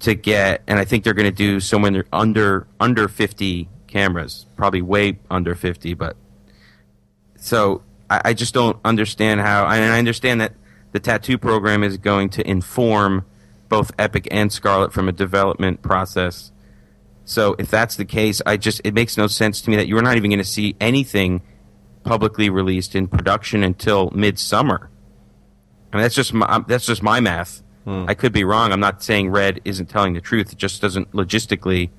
to 0.00 0.14
get. 0.14 0.62
And 0.66 0.78
I 0.78 0.84
think 0.84 1.04
they're 1.04 1.14
going 1.14 1.30
to 1.30 1.36
do 1.36 1.60
somewhere 1.60 2.04
under 2.12 2.66
under 2.80 3.06
fifty 3.08 3.68
cameras, 3.86 4.46
probably 4.56 4.82
way 4.82 5.18
under 5.30 5.54
fifty. 5.54 5.94
But 5.94 6.16
so 7.36 7.82
I, 8.10 8.20
I 8.26 8.32
just 8.34 8.54
don't 8.54 8.78
understand 8.84 9.40
how. 9.40 9.66
And 9.66 9.84
I 9.84 9.98
understand 9.98 10.40
that 10.40 10.52
the 10.96 11.00
tattoo 11.00 11.36
program 11.36 11.84
is 11.84 11.98
going 11.98 12.30
to 12.30 12.48
inform 12.48 13.26
both 13.68 13.92
Epic 13.98 14.26
and 14.30 14.50
Scarlet 14.50 14.94
from 14.94 15.10
a 15.10 15.12
development 15.12 15.82
process. 15.82 16.52
So 17.26 17.54
if 17.58 17.70
that's 17.70 17.96
the 17.96 18.06
case, 18.06 18.40
I 18.46 18.56
just 18.56 18.80
it 18.82 18.94
makes 18.94 19.18
no 19.18 19.26
sense 19.26 19.60
to 19.60 19.70
me 19.70 19.76
that 19.76 19.88
you're 19.88 20.00
not 20.00 20.16
even 20.16 20.30
going 20.30 20.38
to 20.38 20.44
see 20.44 20.74
anything 20.80 21.42
publicly 22.02 22.48
released 22.48 22.94
in 22.94 23.08
production 23.08 23.62
until 23.62 24.10
midsummer. 24.12 24.88
I 25.92 25.96
mean 25.96 26.02
that's 26.02 26.14
just 26.14 26.32
my, 26.32 26.64
that's 26.66 26.86
just 26.86 27.02
my 27.02 27.20
math. 27.20 27.62
Hmm. 27.84 28.06
I 28.08 28.14
could 28.14 28.32
be 28.32 28.44
wrong. 28.44 28.72
I'm 28.72 28.80
not 28.80 29.02
saying 29.02 29.28
Red 29.28 29.60
isn't 29.66 29.90
telling 29.90 30.14
the 30.14 30.22
truth. 30.22 30.50
It 30.50 30.58
just 30.58 30.80
doesn't 30.80 31.12
logistically 31.12 31.90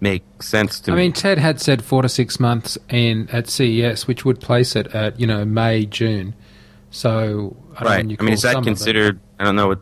make 0.00 0.42
sense 0.42 0.80
to 0.80 0.92
I 0.92 0.94
me. 0.94 1.00
I 1.00 1.04
mean, 1.04 1.12
Ted 1.12 1.36
had 1.36 1.60
said 1.60 1.84
four 1.84 2.00
to 2.00 2.08
six 2.08 2.40
months 2.40 2.78
in 2.88 3.28
at 3.30 3.50
CES, 3.50 4.06
which 4.06 4.24
would 4.24 4.40
place 4.40 4.76
it 4.76 4.86
at 4.94 5.20
you 5.20 5.26
know 5.26 5.44
May 5.44 5.84
June. 5.84 6.34
So 6.92 7.56
I 7.76 7.80
don't 7.80 7.88
right. 7.88 7.96
know 7.96 7.96
when 7.96 8.10
you 8.10 8.16
I 8.20 8.22
mean, 8.22 8.34
is 8.34 8.42
that 8.42 8.62
considered? 8.62 9.18
I 9.40 9.44
don't 9.44 9.56
know 9.56 9.68
what. 9.68 9.80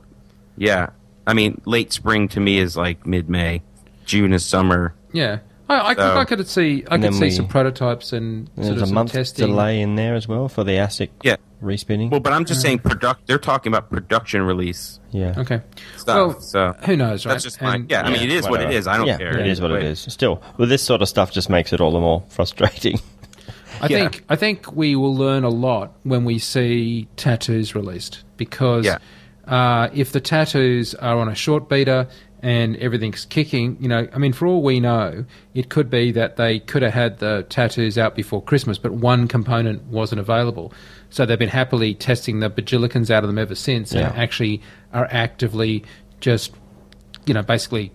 Yeah, 0.57 0.91
I 1.27 1.35
mean, 1.35 1.61
late 1.67 1.93
spring 1.93 2.29
to 2.29 2.41
me 2.41 2.59
is 2.59 2.77
like 2.77 3.07
mid 3.07 3.29
May. 3.29 3.63
June 4.07 4.33
is 4.33 4.45
summer. 4.45 4.95
Yeah, 5.13 5.41
I, 5.69 5.89
I, 5.91 5.95
could, 5.95 6.03
So- 6.03 6.17
I 6.19 6.25
could 6.25 6.49
see 6.49 6.85
I 6.91 6.95
And 6.95 7.05
could 7.05 7.15
see 7.15 7.21
we- 7.23 7.31
some 7.31 7.49
prototypes 7.49 8.13
and 8.13 8.47
sort 8.49 8.57
There's 8.57 8.69
of 8.77 8.83
a 8.83 8.87
some 8.87 8.95
month 8.95 9.13
testing. 9.13 9.49
delay 9.49 9.81
in 9.81 9.97
there 9.97 10.15
as 10.15 10.27
well 10.29 10.49
for 10.49 10.65
the 10.65 10.73
ASIC 10.73 11.11
Yeah. 11.23 11.37
respinning. 11.61 12.11
Well, 12.11 12.21
but 12.21 12.33
I'm 12.33 12.45
just 12.45 12.61
saying 12.63 12.81
product. 12.81 13.27
They're 13.27 13.39
talking 13.39 13.73
about 13.73 13.91
production 13.91 14.43
release 14.43 14.99
yeah. 15.13 15.35
Okay, 15.37 15.61
stuff. 15.97 16.17
well, 16.17 16.41
so 16.41 16.75
who 16.85 16.97
knows, 16.97 17.27
right? 17.27 17.33
that's 17.33 17.45
just 17.45 17.59
fine. 17.59 17.83
And- 17.83 17.91
Yeah, 17.91 18.03
I 18.03 18.11
mean, 18.11 18.23
it 18.23 18.31
is 18.33 18.49
what 18.49 18.61
it 18.63 18.73
is. 18.73 18.87
I 18.87 18.97
don't 18.97 19.07
yeah, 19.07 19.19
care. 19.19 19.39
It 19.39 19.47
is 19.49 19.61
what 19.61 19.71
Wait. 19.73 19.83
it 19.85 19.91
is. 19.91 20.01
Still, 20.01 20.43
well, 20.59 20.69
this 20.69 20.83
sort 20.83 21.03
of 21.03 21.09
stuff 21.09 21.33
just 21.33 21.51
makes 21.51 21.73
it 21.73 21.81
all 21.81 21.91
the 21.93 22.01
more 22.01 22.23
frustrating. 22.29 23.01
I 23.81 23.89
think 23.89 24.25
I 24.29 24.37
think 24.37 24.73
we 24.75 24.97
will 24.97 25.15
learn 25.15 25.45
a 25.45 25.49
lot 25.49 25.93
when 26.03 26.25
we 26.25 26.39
see 26.39 27.09
tattoos 27.17 27.75
released 27.75 28.23
because 28.37 28.85
Yeah. 28.87 28.99
uh, 29.47 29.89
if 29.95 30.13
the 30.13 30.21
tattoos 30.21 30.95
are 30.95 31.19
on 31.19 31.29
a 31.29 31.35
short 31.35 31.69
beta 31.69 32.09
and 32.43 32.77
everything's 32.77 33.27
kicking, 33.27 33.77
you 33.81 33.89
know, 33.89 34.09
I 34.15 34.19
mean, 34.19 34.33
for 34.33 34.47
all 34.47 34.63
we 34.63 34.81
know, 34.81 35.25
it 35.55 35.69
could 35.69 35.91
be 35.91 36.11
that 36.13 36.37
they 36.37 36.59
could 36.59 36.83
have 36.83 36.95
had 36.95 37.19
the 37.19 37.45
tattoos 37.51 37.99
out 37.99 38.17
before 38.17 38.43
Christmas, 38.43 38.79
but 38.79 38.93
one 38.93 39.29
component 39.29 39.83
wasn't 39.85 40.21
available. 40.21 40.73
So 41.11 41.27
they've 41.27 41.39
been 41.39 41.49
happily 41.51 41.93
testing 41.95 42.41
the 42.41 42.49
bajilicans 42.49 43.11
out 43.11 43.25
of 43.25 43.29
them 43.29 43.37
ever 43.39 43.55
since, 43.55 43.93
Yeah. 43.93 44.09
and 44.11 44.19
actually 44.19 44.63
are 44.95 45.07
actively 45.11 45.85
just, 46.21 46.53
you 47.27 47.35
know, 47.35 47.43
basically 47.43 47.93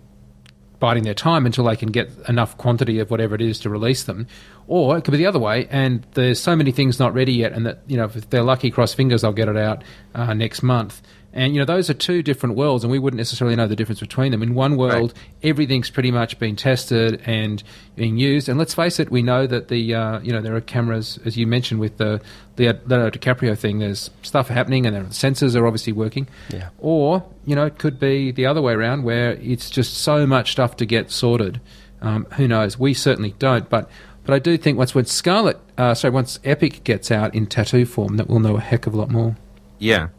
biding 0.79 1.03
their 1.03 1.13
time 1.15 1.45
until 1.47 1.63
they 1.63 1.75
can 1.75 1.89
get 1.89 2.11
enough 2.27 2.57
quantity 2.57 2.99
of 2.99 3.09
whatever 3.09 3.33
it 3.33 3.41
is 3.41 3.59
to 3.61 3.69
release 3.69 4.03
them. 4.03 4.27
Or 4.67 4.97
it 4.97 5.03
could 5.03 5.11
be 5.11 5.17
the 5.17 5.27
other 5.27 5.39
way, 5.39 5.67
and 5.69 6.05
there's 6.13 6.39
so 6.39 6.55
many 6.55 6.71
things 6.71 6.99
not 6.99 7.13
ready 7.13 7.33
yet, 7.33 7.51
and 7.53 7.65
that 7.67 7.79
you 7.87 7.97
know 7.97 8.05
if 8.05 8.29
they're 8.29 8.41
lucky, 8.41 8.71
cross 8.71 8.93
fingers, 8.93 9.21
they'll 9.21 9.31
get 9.31 9.47
it 9.47 9.57
out 9.57 9.83
uh, 10.15 10.33
next 10.33 10.63
month. 10.63 11.01
And 11.33 11.53
you 11.53 11.59
know 11.59 11.65
those 11.65 11.89
are 11.89 11.93
two 11.93 12.23
different 12.23 12.55
worlds, 12.55 12.83
and 12.83 12.89
we 12.89 12.97
wouldn't 12.97 13.17
necessarily 13.17 13.57
know 13.57 13.67
the 13.67 13.75
difference 13.75 13.99
between 13.99 14.31
them. 14.31 14.41
In 14.41 14.55
one 14.55 14.77
world, 14.77 15.13
everything's 15.43 15.89
pretty 15.89 16.09
much 16.09 16.39
been 16.39 16.55
tested 16.55 17.21
and 17.25 17.61
being 17.95 18.17
used, 18.17 18.47
and 18.47 18.57
let's 18.57 18.73
face 18.73 18.99
it, 19.01 19.11
we 19.11 19.21
know 19.21 19.45
that 19.45 19.67
the 19.67 19.93
uh, 19.93 20.19
you 20.21 20.31
know 20.31 20.41
there 20.41 20.55
are 20.55 20.61
cameras, 20.61 21.19
as 21.25 21.37
you 21.37 21.45
mentioned 21.45 21.81
with 21.81 21.97
the 21.97 22.21
Leonardo 22.57 23.09
DiCaprio 23.19 23.57
thing. 23.57 23.79
There's 23.79 24.09
stuff 24.21 24.47
happening, 24.47 24.85
and 24.85 24.95
the 24.95 25.01
sensors 25.09 25.55
are 25.55 25.67
obviously 25.67 25.93
working. 25.93 26.27
Yeah. 26.49 26.69
Or, 26.79 27.23
you 27.45 27.55
know, 27.55 27.65
it 27.65 27.77
could 27.77 27.99
be 27.99 28.31
the 28.31 28.45
other 28.45 28.61
way 28.61 28.73
around 28.73 29.03
where 29.03 29.33
it's 29.33 29.69
just 29.69 29.95
so 29.95 30.25
much 30.25 30.53
stuff 30.53 30.77
to 30.77 30.85
get 30.85 31.11
sorted. 31.11 31.59
Um, 32.01 32.25
who 32.37 32.47
knows? 32.47 32.79
We 32.79 32.93
certainly 32.93 33.35
don't. 33.39 33.69
But 33.69 33.89
but 34.25 34.33
I 34.33 34.39
do 34.39 34.57
think 34.57 34.77
once 34.77 34.93
when 34.93 35.05
Scarlet, 35.05 35.59
uh, 35.77 35.93
sorry, 35.93 36.13
once 36.13 36.39
Epic 36.43 36.83
gets 36.83 37.11
out 37.11 37.33
in 37.35 37.45
tattoo 37.45 37.85
form, 37.85 38.17
that 38.17 38.27
we'll 38.27 38.39
know 38.39 38.57
a 38.57 38.61
heck 38.61 38.87
of 38.87 38.93
a 38.93 38.97
lot 38.97 39.09
more. 39.09 39.35
Yeah. 39.79 40.09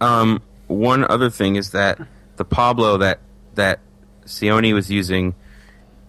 Um, 0.00 0.42
one 0.66 1.04
other 1.04 1.30
thing 1.30 1.56
is 1.56 1.70
that 1.70 2.00
the 2.36 2.44
Pablo 2.44 2.98
that 2.98 3.20
that 3.54 3.80
Cioni 4.24 4.72
was 4.72 4.90
using 4.90 5.34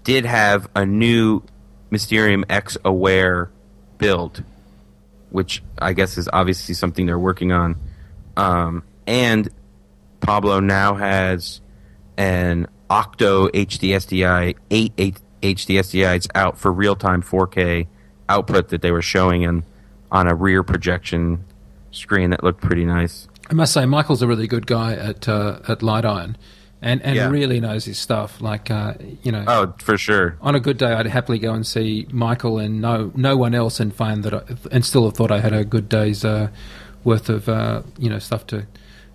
did 0.03 0.25
have 0.25 0.67
a 0.75 0.85
new 0.85 1.43
Mysterium 1.89 2.43
X 2.49 2.77
Aware 2.83 3.51
build, 3.97 4.43
which 5.29 5.61
I 5.77 5.93
guess 5.93 6.17
is 6.17 6.29
obviously 6.31 6.75
something 6.75 7.05
they're 7.05 7.19
working 7.19 7.51
on. 7.51 7.75
Um, 8.35 8.83
and 9.05 9.49
Pablo 10.21 10.59
now 10.59 10.95
has 10.95 11.61
an 12.17 12.67
Octo 12.89 13.49
HDSDI, 13.49 14.55
eight 14.71 14.93
H- 14.97 15.15
HDSDIs 15.43 16.27
out 16.33 16.57
for 16.57 16.71
real 16.71 16.95
time 16.95 17.21
4K 17.21 17.87
output 18.29 18.69
that 18.69 18.81
they 18.81 18.91
were 18.91 19.01
showing 19.01 19.43
in, 19.43 19.63
on 20.11 20.27
a 20.27 20.33
rear 20.33 20.63
projection 20.63 21.43
screen 21.91 22.29
that 22.31 22.43
looked 22.43 22.61
pretty 22.61 22.85
nice. 22.85 23.27
I 23.49 23.53
must 23.53 23.73
say, 23.73 23.85
Michael's 23.85 24.21
a 24.21 24.27
really 24.27 24.47
good 24.47 24.65
guy 24.65 24.93
at 24.93 25.27
uh, 25.27 25.59
at 25.67 25.83
Light 25.83 26.05
Iron, 26.05 26.37
and 26.81 27.01
and 27.01 27.15
Yeah. 27.15 27.29
really 27.29 27.59
knows 27.59 27.83
his 27.85 27.97
stuff. 27.99 28.39
Like 28.41 28.71
uh, 28.71 28.93
you 29.21 29.31
know, 29.31 29.43
Oh, 29.45 29.73
for 29.79 29.97
sure. 29.97 30.37
on 30.41 30.55
a 30.55 30.59
good 30.61 30.77
day, 30.77 30.93
I'd 30.93 31.07
happily 31.07 31.39
go 31.39 31.53
and 31.53 31.67
see 31.67 32.07
Michael 32.11 32.57
and 32.57 32.81
no 32.81 33.11
no 33.15 33.35
one 33.35 33.53
else, 33.53 33.79
and 33.81 33.93
find 33.93 34.23
that 34.23 34.33
I, 34.33 34.41
and 34.71 34.85
still 34.85 35.03
have 35.05 35.15
thought 35.15 35.29
I 35.31 35.39
had 35.41 35.51
a 35.53 35.65
good 35.65 35.89
day's 35.89 36.23
uh, 36.23 36.47
worth 37.03 37.27
of 37.29 37.49
uh, 37.49 37.81
you 37.99 38.09
know 38.09 38.19
stuff 38.19 38.47
to 38.47 38.65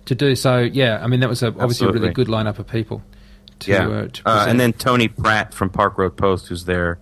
to 0.05 0.15
do. 0.15 0.35
So 0.35 0.59
yeah, 0.59 0.99
I 1.03 1.07
mean 1.07 1.21
that 1.21 1.29
was 1.29 1.41
a, 1.41 1.47
obviously 1.47 1.87
a 1.87 1.91
really 1.91 2.11
good 2.13 2.27
lineup 2.27 2.59
of 2.59 2.67
people. 2.67 3.01
To, 3.59 3.71
yeah. 3.71 3.87
uh, 3.87 4.07
to 4.07 4.21
Uh, 4.25 4.45
and 4.47 4.59
then 4.59 4.73
Tony 4.73 5.07
Pratt 5.07 5.53
from 5.53 5.69
Park 5.69 5.97
Road 5.97 6.15
Post, 6.15 6.47
who's 6.47 6.65
their 6.65 6.99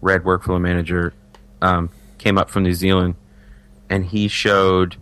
Red 0.00 0.22
Workflow 0.22 0.60
manager, 0.60 1.12
um, 1.60 1.90
came 2.18 2.38
up 2.38 2.48
from 2.50 2.62
New 2.62 2.74
Zealand, 2.74 3.16
and 3.90 4.04
he 4.04 4.28
showed 4.28 4.96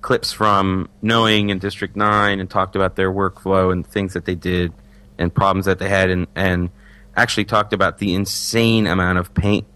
clips 0.00 0.32
from 0.32 0.88
Knowing 1.02 1.50
and 1.50 1.60
District 1.60 1.96
Nine, 1.96 2.40
and 2.40 2.48
talked 2.48 2.76
about 2.76 2.96
their 2.96 3.12
workflow 3.12 3.72
and 3.72 3.86
things 3.86 4.14
that 4.14 4.24
they 4.24 4.34
did, 4.34 4.72
and 5.18 5.34
problems 5.34 5.66
that 5.66 5.78
they 5.78 5.88
had, 5.88 6.08
and 6.10 6.26
and 6.34 6.70
actually 7.16 7.44
talked 7.44 7.72
about 7.72 7.98
the 7.98 8.14
insane 8.14 8.86
amount 8.86 9.18
of 9.18 9.34
paint 9.34 9.66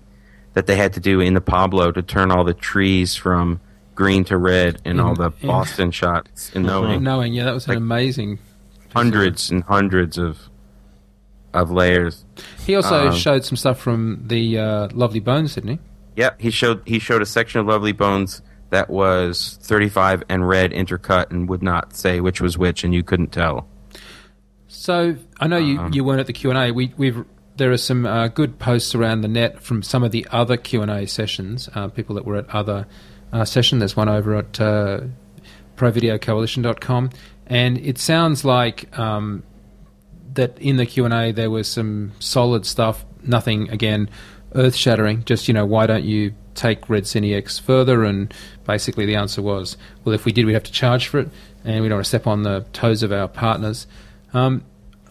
that 0.55 0.67
they 0.67 0.77
had 0.77 0.93
to 0.93 1.01
do 1.01 1.21
in 1.21 1.35
the 1.35 1.41
Pablo 1.41 1.91
to 1.91 2.03
turn 2.03 2.31
all 2.31 2.45
the 2.45 2.55
trees 2.55 3.17
from 3.17 3.61
green 3.95 4.25
to 4.25 4.37
red 4.37 4.81
in 4.85 5.01
all 5.01 5.15
the 5.15 5.33
in- 5.41 5.49
Boston 5.49 5.91
shots 5.91 6.53
in 6.55 6.63
Knowing 6.63 7.03
knowing, 7.03 7.33
yeah, 7.33 7.45
that 7.45 7.55
was 7.55 7.67
an 7.69 7.77
amazing. 7.77 8.39
hundreds 8.95 9.51
and 9.51 9.65
hundreds 9.65 10.19
of 10.19 10.49
of 11.55 11.71
layers. 11.71 12.25
He 12.65 12.75
also 12.75 13.09
um, 13.09 13.15
showed 13.15 13.45
some 13.45 13.57
stuff 13.57 13.79
from 13.79 14.23
the 14.27 14.59
uh, 14.59 14.89
Lovely 14.93 15.21
Bones, 15.21 15.55
didn't 15.55 15.71
he? 15.71 15.79
Yeah, 16.17 16.31
he 16.39 16.51
showed 16.51 16.83
he 16.87 16.99
showed 16.99 17.23
a 17.23 17.27
section 17.27 17.61
of 17.61 17.67
Lovely 17.67 17.93
Bones 17.93 18.43
that 18.71 18.89
was 18.89 19.59
35 19.63 20.25
and 20.29 20.49
red 20.49 20.73
intercut 20.73 21.31
and 21.31 21.49
would 21.49 21.63
not 21.63 21.95
say 21.95 22.21
which 22.21 22.41
was 22.41 22.57
which, 22.57 22.85
and 22.85 22.95
you 22.95 23.03
couldn't 23.03 23.33
tell. 23.33 23.69
So 24.69 25.17
I 25.39 25.47
know 25.47 25.59
you, 25.59 25.79
Um, 25.79 25.93
you 25.93 26.05
weren't 26.05 26.21
at 26.21 26.27
the 26.27 26.33
Q 26.33 26.51
and 26.51 26.59
A. 26.59 26.71
We 26.73 26.93
we've 26.97 27.25
there 27.57 27.71
are 27.71 27.77
some 27.77 28.07
uh, 28.07 28.29
good 28.29 28.59
posts 28.59 28.95
around 28.95 29.21
the 29.21 29.29
net 29.29 29.61
from 29.61 29.83
some 29.83 30.03
of 30.03 30.11
the 30.11 30.27
other 30.31 30.57
Q 30.57 30.83
and 30.83 30.91
A 30.91 31.07
sessions. 31.07 31.69
Uh, 31.75 31.89
people 31.89 32.15
that 32.17 32.25
were 32.25 32.37
at 32.37 32.49
other 32.51 32.87
uh, 33.33 33.45
session. 33.45 33.79
There's 33.79 33.97
one 33.97 34.09
over 34.09 34.37
at 34.37 34.61
uh, 34.61 35.01
ProVideoCoalition.com, 35.77 37.11
and 37.47 37.79
it 37.79 37.99
sounds 37.99 38.45
like 38.45 38.97
um, 38.99 39.43
that 40.35 40.59
in 40.59 40.77
the 40.77 40.87
Q 40.87 41.05
and 41.05 41.15
A 41.15 41.33
there 41.33 41.51
was 41.51 41.69
some 41.69 42.13
solid 42.19 42.67
stuff. 42.67 43.05
Nothing 43.25 43.69
again 43.71 44.09
earth 44.55 44.75
shattering. 44.75 45.25
Just 45.25 45.49
you 45.49 45.55
know 45.55 45.65
why 45.67 45.87
don't 45.87 46.05
you 46.05 46.35
take 46.55 46.89
Red 46.89 47.05
Cine 47.05 47.35
X 47.37 47.59
further? 47.59 48.05
And 48.05 48.33
basically 48.67 49.07
the 49.07 49.17
answer 49.17 49.43
was 49.43 49.77
well 50.05 50.15
if 50.15 50.25
we 50.25 50.33
did 50.33 50.45
we'd 50.47 50.53
have 50.55 50.63
to 50.65 50.73
charge 50.73 51.09
for 51.09 51.21
it, 51.21 51.29
and 51.65 51.83
we 51.83 51.89
don't 51.89 51.97
want 51.99 52.05
to 52.05 52.09
step 52.09 52.27
on 52.27 52.43
the 52.43 52.65
toes 52.73 53.03
of 53.03 53.13
our 53.13 53.29
partners. 53.29 53.87
Um, 54.35 54.65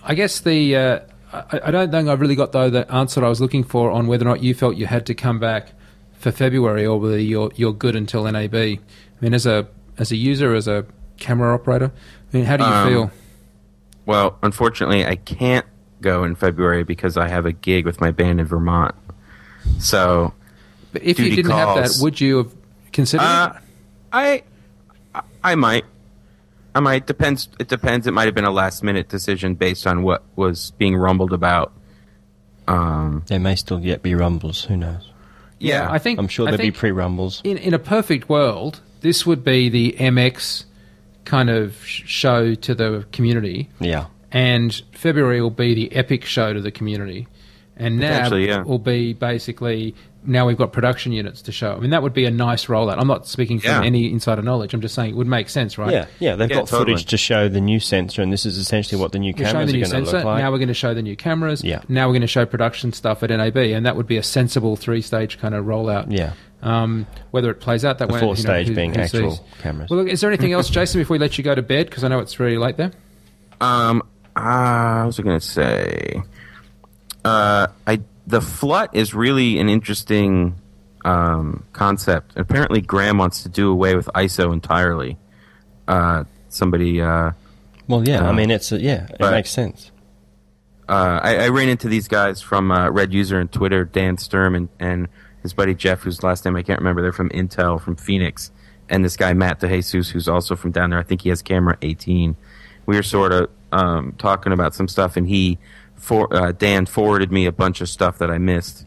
I 0.04 0.16
guess 0.16 0.40
the 0.40 0.76
uh, 0.76 1.00
I, 1.32 1.60
I 1.66 1.72
don't 1.72 1.92
think 1.92 2.10
I've 2.10 2.20
really 2.22 2.36
got 2.36 2.52
though 2.52 2.70
the 2.70 2.92
answer 2.92 3.24
I 3.24 3.30
was 3.30 3.40
looking 3.42 3.64
for 3.64 3.92
on 3.92 4.08
whether 4.08 4.26
or 4.26 4.30
not 4.30 4.44
you 4.44 4.54
felt 4.54 4.76
you 4.76 4.88
had 4.88 5.06
to 5.06 5.14
come 5.14 5.40
back 5.40 5.70
for 6.14 6.32
February 6.32 6.86
or 6.86 7.00
whether 7.00 7.20
you're 7.20 7.52
you're 7.56 7.74
good 7.74 7.96
until 7.96 8.24
NAB. 8.30 8.56
I 8.56 8.80
mean, 9.22 9.34
as 9.34 9.46
a 9.46 9.68
as 9.98 10.12
a 10.12 10.16
user, 10.16 10.54
as 10.54 10.68
a 10.68 10.86
camera 11.18 11.54
operator, 11.54 11.92
I 12.34 12.38
mean, 12.38 12.46
how 12.46 12.58
do 12.58 12.64
you 12.64 12.70
Um, 12.70 12.88
feel? 12.90 13.12
Well, 14.12 14.38
unfortunately, 14.44 15.06
I 15.06 15.16
can't 15.16 15.66
go 16.02 16.24
in 16.26 16.36
February 16.36 16.84
because 16.84 17.16
I 17.18 17.28
have 17.30 17.46
a 17.46 17.52
gig 17.52 17.86
with 17.86 18.02
my 18.02 18.12
band 18.12 18.40
in 18.42 18.46
Vermont. 18.46 18.94
So, 19.80 20.34
But 20.92 21.04
if 21.04 21.20
you 21.20 21.34
didn't 21.36 21.52
have 21.52 21.76
that, 21.76 21.98
would 22.02 22.20
you 22.20 22.38
have 22.38 22.54
considered 22.92 23.24
uh, 23.24 23.54
it? 23.56 23.62
I, 24.12 24.44
I- 25.16 25.22
I 25.44 25.56
might, 25.56 25.86
I 26.76 26.80
might 26.82 27.08
depends. 27.08 27.50
It 27.60 27.68
depends. 27.68 28.06
It 28.06 28.12
might 28.12 28.26
have 28.26 28.36
been 28.36 28.46
a 28.46 28.52
last 28.52 28.84
minute 28.84 29.10
decision 29.10 29.56
based 29.56 29.88
on 29.88 30.04
what 30.04 30.24
was 30.36 30.72
being 30.78 30.96
rumbled 30.96 31.34
about. 31.34 31.72
Um, 32.68 33.24
There 33.28 33.40
may 33.40 33.56
still 33.56 33.80
yet 33.80 34.02
be 34.04 34.14
rumbles. 34.14 34.66
Who 34.66 34.78
knows? 34.78 35.10
yeah, 35.60 35.92
I 35.92 36.00
think 36.00 36.20
I'm 36.20 36.28
sure 36.28 36.46
there'd 36.48 36.60
be 36.60 36.72
pre-rumbles. 36.72 37.42
in 37.44 37.58
in 37.58 37.74
a 37.74 37.80
perfect 37.80 38.30
world, 38.30 38.82
this 39.02 39.26
would 39.26 39.44
be 39.44 39.70
the 39.70 39.96
MX 40.00 40.66
kind 41.26 41.50
of 41.50 41.76
show 41.86 42.56
to 42.56 42.76
the 42.76 43.06
community. 43.12 43.70
Yeah. 43.80 44.06
and 44.32 44.82
February 44.94 45.42
will 45.42 45.50
be 45.50 45.74
the 45.74 45.94
epic 45.96 46.24
show 46.26 46.54
to 46.54 46.62
the 46.62 46.72
community, 46.72 47.28
and 47.78 48.00
NAB 48.00 48.12
Potentially, 48.14 48.48
yeah. 48.48 48.64
will 48.64 48.80
be 48.80 49.14
basically 49.14 49.94
now 50.24 50.46
we've 50.46 50.58
got 50.58 50.72
production 50.72 51.12
units 51.12 51.42
to 51.42 51.52
show. 51.52 51.74
I 51.74 51.80
mean, 51.80 51.90
that 51.90 52.04
would 52.04 52.14
be 52.14 52.26
a 52.26 52.32
nice 52.32 52.68
rollout. 52.68 53.00
I'm 53.00 53.08
not 53.08 53.26
speaking 53.28 53.60
from 53.60 53.72
Yeah. 53.72 53.84
any 53.84 54.12
insider 54.12 54.44
knowledge. 54.44 54.72
I'm 54.76 54.80
just 54.82 54.94
saying 54.94 55.10
it 55.10 55.16
would 55.16 55.26
make 55.26 55.50
sense, 55.50 55.80
right? 55.80 55.92
Yeah, 55.92 56.06
yeah, 56.20 56.36
they've 56.36 56.48
Yeah, 56.48 56.58
got 56.58 56.68
totally. 56.68 56.92
footage 56.94 57.06
to 57.10 57.18
show 57.18 57.50
the 57.50 57.60
new 57.60 57.80
sensor, 57.80 58.22
and 58.22 58.32
this 58.32 58.46
is 58.46 58.58
essentially 58.60 59.02
what 59.02 59.14
the 59.14 59.18
new 59.20 59.34
We're 59.36 59.46
cameras 59.46 59.72
the 59.72 59.78
are 59.78 59.82
new 59.82 59.86
going 59.92 60.06
to 60.06 60.12
look 60.12 60.24
like. 60.26 60.38
Now 60.44 60.52
we're 60.52 60.60
going 60.60 60.68
to 60.68 60.74
show 60.76 60.94
the 60.94 61.02
new 61.02 61.16
cameras. 61.16 61.64
Yeah. 61.64 61.82
Now 61.90 62.06
we're 62.08 62.14
going 62.14 62.22
to 62.22 62.28
show 62.28 62.46
production 62.46 62.94
stuff 62.94 63.24
at 63.24 63.32
NAB, 63.32 63.58
and 63.58 63.84
that 63.88 63.96
would 63.96 64.06
be 64.06 64.18
a 64.18 64.22
sensible 64.24 64.76
three-stage 64.76 65.40
kind 65.40 65.56
of 65.56 65.66
rollout. 65.66 66.06
yeah, 66.10 66.34
Um, 66.64 67.08
whether 67.32 67.50
it 67.50 67.60
plays 67.60 67.84
out 67.84 67.98
that 67.98 68.08
the 68.08 68.14
way, 68.14 68.20
fourth 68.20 68.38
you 68.40 68.44
know, 68.46 68.52
stage 68.54 68.68
who- 68.68 68.76
being 68.76 68.94
who 68.94 69.02
actual 69.02 69.32
sees. 69.32 69.42
cameras. 69.62 69.90
Well, 69.90 70.00
look, 70.00 70.08
is 70.10 70.22
there 70.22 70.30
anything 70.30 70.54
else, 70.54 70.70
Jason, 70.78 71.02
before 71.02 71.16
we 71.16 71.20
let 71.20 71.38
you 71.38 71.44
go 71.44 71.56
to 71.56 71.62
bed? 71.64 71.88
Because 71.90 72.04
I 72.04 72.08
know 72.08 72.20
it's 72.20 72.40
really 72.40 72.58
late 72.58 72.78
there. 72.78 72.92
Um, 73.60 74.04
uh, 74.36 75.00
what 75.02 75.06
was 75.08 75.20
I 75.20 75.24
going 75.24 75.40
to 75.40 75.46
say? 75.46 76.22
Uh, 77.26 77.68
I 77.88 78.02
the 78.28 78.42
flut 78.42 78.96
is 78.96 79.14
really 79.14 79.60
an 79.60 79.70
interesting 79.70 80.56
um, 81.04 81.64
concept. 81.74 82.34
Apparently, 82.36 82.80
Graeme 82.82 83.18
wants 83.18 83.44
to 83.44 83.50
do 83.50 83.72
away 83.72 83.96
with 83.96 84.08
ISO 84.16 84.54
entirely. 84.54 85.18
Uh, 85.88 86.24
somebody, 86.50 87.02
uh, 87.02 87.32
Well, 87.88 88.08
yeah, 88.08 88.24
I 88.24 88.30
Uh, 88.30 88.34
mean, 88.34 88.52
it's 88.52 88.72
a, 88.72 88.80
yeah, 88.80 89.06
it 89.08 89.16
but- 89.20 89.32
makes 89.32 89.50
sense. 89.50 89.92
uh, 90.88 91.20
I, 91.24 91.38
I 91.46 91.50
ran 91.50 91.70
into 91.70 91.88
these 91.90 92.08
guys 92.08 92.42
from 92.42 92.72
uh, 92.72 92.90
Red 92.92 93.14
User 93.14 93.40
and 93.40 93.52
Twitter, 93.52 93.84
Dan 93.84 94.18
Sturm 94.18 94.54
and, 94.56 94.70
and 94.80 95.08
his 95.42 95.54
buddy 95.54 95.74
Jeff, 95.74 96.02
whose 96.02 96.24
last 96.24 96.46
name 96.46 96.56
I 96.56 96.62
can't 96.64 96.80
remember. 96.80 97.02
They're 97.02 97.12
from 97.12 97.30
Intel, 97.30 97.82
from 97.82 97.96
Phoenix, 97.96 98.52
and 98.90 99.04
this 99.06 99.16
guy 99.18 99.34
Matt 99.34 99.60
DeJesus, 99.60 100.10
who's 100.12 100.28
also 100.28 100.56
from 100.56 100.72
down 100.72 100.90
there. 100.92 101.00
I 101.00 101.04
think 101.04 101.22
he 101.22 101.30
has 101.30 101.42
camera 101.42 101.78
18. 101.82 102.36
We 102.86 102.96
were 102.96 103.04
sort 103.04 103.32
of 103.32 103.50
um, 103.72 104.14
talking 104.18 104.54
about 104.54 104.74
some 104.76 104.88
stuff, 104.88 105.16
and 105.18 105.28
he, 105.28 105.58
for 105.96 106.34
uh, 106.36 106.52
Dan, 106.52 106.86
forwarded 106.86 107.32
me 107.32 107.46
a 107.46 107.52
bunch 107.52 107.82
of 107.82 107.90
stuff 107.90 108.18
that 108.20 108.30
I 108.30 108.38
missed 108.38 108.86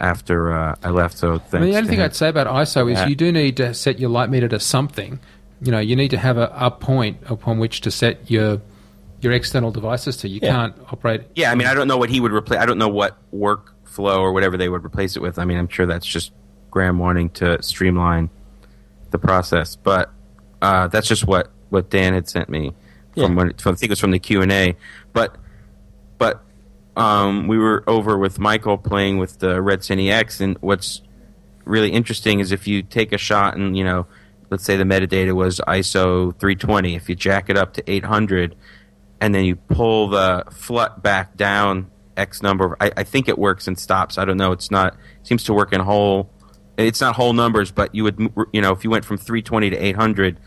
after 0.00 0.52
uh, 0.52 0.76
I 0.82 0.90
left. 0.90 1.18
So 1.18 1.38
thanks. 1.38 1.54
I 1.54 1.58
mean, 1.60 1.70
the 1.72 1.76
only 1.78 1.88
thing 1.90 1.98
him. 1.98 2.04
I'd 2.06 2.14
say 2.16 2.28
about 2.28 2.46
ISO 2.46 2.90
is 2.90 2.98
Yeah. 2.98 3.06
you 3.08 3.14
do 3.14 3.30
need 3.32 3.56
to 3.58 3.74
set 3.74 3.98
your 3.98 4.10
light 4.10 4.30
meter 4.30 4.48
to 4.48 4.60
something. 4.60 5.18
You 5.62 5.72
know, 5.72 5.78
you 5.78 5.94
need 5.96 6.10
to 6.12 6.18
have 6.18 6.38
a, 6.38 6.50
a 6.56 6.70
point 6.70 7.18
upon 7.26 7.58
which 7.58 7.82
to 7.82 7.90
set 7.90 8.30
your 8.30 8.62
your 9.20 9.32
external 9.32 9.70
devices 9.70 10.16
to. 10.18 10.28
You 10.28 10.40
Yeah. 10.42 10.52
can't 10.52 10.74
operate. 10.90 11.22
Yeah, 11.34 11.52
I 11.52 11.54
mean, 11.54 11.66
I 11.66 11.74
don't 11.74 11.86
know 11.88 11.98
what 11.98 12.08
he 12.08 12.20
would 12.20 12.32
replace. 12.32 12.58
I 12.60 12.64
don't 12.66 12.78
know 12.78 12.88
what 12.88 13.18
workflow 13.90 14.18
or 14.18 14.32
whatever 14.32 14.56
they 14.56 14.68
would 14.68 14.84
replace 14.84 15.16
it 15.16 15.22
with. 15.22 15.38
I 15.38 15.44
mean, 15.44 15.58
I'm 15.58 15.68
sure 15.68 15.86
that's 15.86 16.06
just 16.06 16.32
Graeme 16.70 16.98
wanting 16.98 17.30
to 17.30 17.62
streamline 17.62 18.30
the 19.10 19.18
process, 19.18 19.76
but 19.76 20.10
uh, 20.62 20.88
that's 20.88 21.08
just 21.08 21.26
what, 21.26 21.50
what 21.70 21.90
Dan 21.90 22.14
had 22.14 22.28
sent 22.28 22.48
me 22.48 22.72
from 23.14 23.32
Yeah. 23.32 23.36
when 23.44 23.54
from, 23.54 23.72
I 23.72 23.76
think 23.76 23.90
it 23.90 23.92
was 23.92 24.00
from 24.00 24.12
the 24.12 24.18
Q 24.18 24.42
and 24.42 24.52
A. 24.52 24.76
But 25.12 25.36
but 26.18 26.42
um, 26.96 27.48
we 27.48 27.58
were 27.58 27.82
over 27.86 28.18
with 28.18 28.38
Michael 28.38 28.76
playing 28.78 29.18
with 29.18 29.38
the 29.38 29.60
Red 29.60 29.80
Cine 29.80 30.10
X, 30.10 30.40
and 30.40 30.56
what's 30.60 31.02
really 31.64 31.90
interesting 31.90 32.40
is 32.40 32.52
if 32.52 32.66
you 32.66 32.82
take 32.82 33.12
a 33.12 33.18
shot 33.18 33.56
and 33.56 33.76
you 33.76 33.84
know, 33.84 34.06
let's 34.50 34.64
say 34.64 34.76
the 34.76 34.84
metadata 34.84 35.32
was 35.34 35.60
ISO 35.66 36.36
320, 36.38 36.94
if 36.94 37.08
you 37.08 37.14
jack 37.14 37.48
it 37.50 37.56
up 37.56 37.72
to 37.74 37.90
800 37.90 38.54
and 39.20 39.34
then 39.34 39.44
you 39.44 39.56
pull 39.56 40.08
the 40.08 40.44
FLUT 40.50 41.02
back 41.02 41.36
down 41.36 41.90
X 42.20 42.42
number. 42.42 42.76
I, 42.80 42.92
I 42.98 43.02
think 43.02 43.28
it 43.28 43.38
works 43.38 43.66
and 43.66 43.78
stops. 43.78 44.18
I 44.18 44.24
don't 44.24 44.36
know. 44.36 44.52
It's 44.52 44.70
not. 44.70 44.94
It 45.20 45.26
seems 45.26 45.42
to 45.44 45.54
work 45.54 45.72
in 45.72 45.80
whole. 45.80 46.30
It's 46.76 47.00
not 47.00 47.16
whole 47.16 47.32
numbers, 47.32 47.70
but 47.72 47.94
you 47.94 48.04
would, 48.04 48.18
you 48.52 48.60
know, 48.60 48.72
if 48.72 48.84
you 48.84 48.90
went 48.90 49.04
from 49.04 49.16
320 49.18 49.70
to 49.70 49.76
800, 49.76 50.38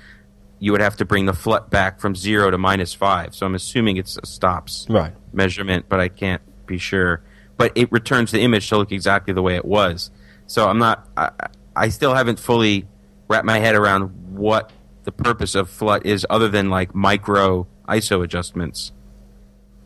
you 0.59 0.71
would 0.71 0.82
have 0.82 0.95
to 0.97 1.05
bring 1.05 1.26
the 1.26 1.34
FLUT 1.34 1.69
back 1.69 1.99
from 1.99 2.15
zero 2.15 2.49
to 2.49 2.57
minus 2.57 2.93
five. 2.93 3.36
So 3.36 3.45
I'm 3.45 3.53
assuming 3.55 3.97
it's 3.97 4.17
a 4.21 4.26
stops 4.26 4.88
Right. 4.89 5.13
measurement, 5.34 5.86
but 5.89 5.99
I 5.99 6.07
can't 6.07 6.41
be 6.65 6.78
sure. 6.78 7.21
But 7.57 7.71
it 7.76 7.91
returns 7.91 8.32
the 8.32 8.39
image 8.39 8.69
to 8.69 8.78
look 8.78 8.91
exactly 8.91 9.34
the 9.34 9.41
way 9.41 9.55
it 9.55 9.65
was. 9.65 10.09
So 10.47 10.67
I'm 10.69 10.80
not. 10.80 11.07
I, 11.17 11.32
I 11.76 11.89
still 11.89 12.13
haven't 12.13 12.39
fully 12.39 12.88
wrapped 13.28 13.45
my 13.45 13.59
head 13.59 13.76
around 13.76 14.36
what 14.36 14.71
the 15.03 15.11
purpose 15.11 15.53
of 15.55 15.69
FLUT 15.69 16.05
is, 16.05 16.26
other 16.30 16.47
than 16.49 16.69
like 16.69 16.95
micro 16.95 17.67
ISO 17.88 18.24
adjustments. 18.24 18.91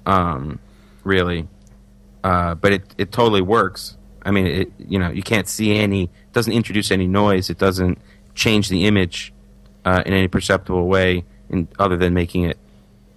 Um, 0.06 0.60
really, 1.04 1.48
uh, 2.28 2.56
but 2.56 2.74
it 2.74 2.84
it 2.98 3.12
totally 3.14 3.42
works. 3.42 3.96
I 4.26 4.32
mean, 4.32 4.48
it 4.48 4.74
you 4.78 5.00
know 5.00 5.10
you 5.10 5.24
can't 5.24 5.48
see 5.48 5.78
any. 5.78 6.04
It 6.04 6.34
doesn't 6.34 6.52
introduce 6.52 6.92
any 6.92 7.08
noise. 7.08 7.50
It 7.50 7.58
doesn't 7.58 8.00
change 8.36 8.68
the 8.68 8.86
image 8.86 9.34
uh, 9.86 10.04
in 10.06 10.12
any 10.12 10.28
perceptible 10.28 10.88
way, 10.90 11.24
in, 11.50 11.70
other 11.80 11.96
than 11.96 12.14
making 12.14 12.44
it, 12.44 12.58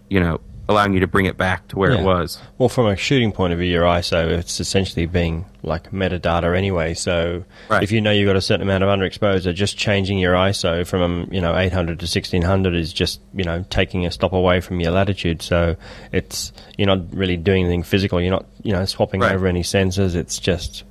you 0.08 0.20
know, 0.20 0.40
allowing 0.70 0.94
you 0.94 1.00
to 1.00 1.06
bring 1.06 1.26
it 1.26 1.36
back 1.36 1.68
to 1.68 1.76
where 1.78 1.92
Yeah. 1.92 2.00
it 2.00 2.04
was. 2.04 2.38
Well, 2.58 2.68
from 2.68 2.86
a 2.86 2.96
shooting 2.96 3.32
point 3.32 3.52
of 3.52 3.58
view, 3.58 3.68
your 3.70 3.82
ISO, 3.84 4.28
it's 4.28 4.60
essentially 4.60 5.04
being 5.06 5.44
like 5.62 5.90
metadata 5.90 6.56
anyway. 6.56 6.94
So 6.94 7.44
Right. 7.68 7.82
if 7.82 7.92
you 7.92 8.00
know 8.00 8.10
you've 8.10 8.26
got 8.28 8.36
a 8.36 8.40
certain 8.40 8.62
amount 8.62 8.84
of 8.84 8.88
underexposure, 8.88 9.54
just 9.54 9.76
changing 9.76 10.18
your 10.18 10.34
ISO 10.34 10.86
from, 10.86 11.28
you 11.30 11.40
know, 11.40 11.56
800 11.56 11.98
to 12.00 12.06
1600 12.06 12.74
is 12.74 12.92
just, 12.92 13.20
you 13.34 13.44
know, 13.44 13.64
taking 13.68 14.06
a 14.06 14.10
stop 14.10 14.32
away 14.32 14.60
from 14.60 14.80
your 14.80 14.92
latitude. 14.92 15.42
So 15.42 15.76
it's, 16.12 16.52
you're 16.78 16.86
not 16.86 17.00
really 17.14 17.36
doing 17.36 17.64
anything 17.64 17.82
physical. 17.82 18.20
You're 18.20 18.30
not, 18.30 18.46
you 18.62 18.72
know, 18.72 18.84
swapping 18.84 19.20
Right. 19.20 19.32
over 19.34 19.46
any 19.46 19.62
sensors. 19.62 20.14
It's 20.14 20.38
just, 20.38 20.84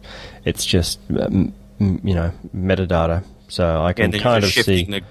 it's 0.45 0.65
just, 0.65 0.99
um, 1.19 1.53
you 1.80 2.13
know, 2.13 2.32
metadata. 2.55 3.23
So 3.47 3.82
I 3.82 3.93
can 3.93 4.11
kind 4.11 4.43
of 4.43 4.51
see. 4.51 4.61
shifting 4.84 5.01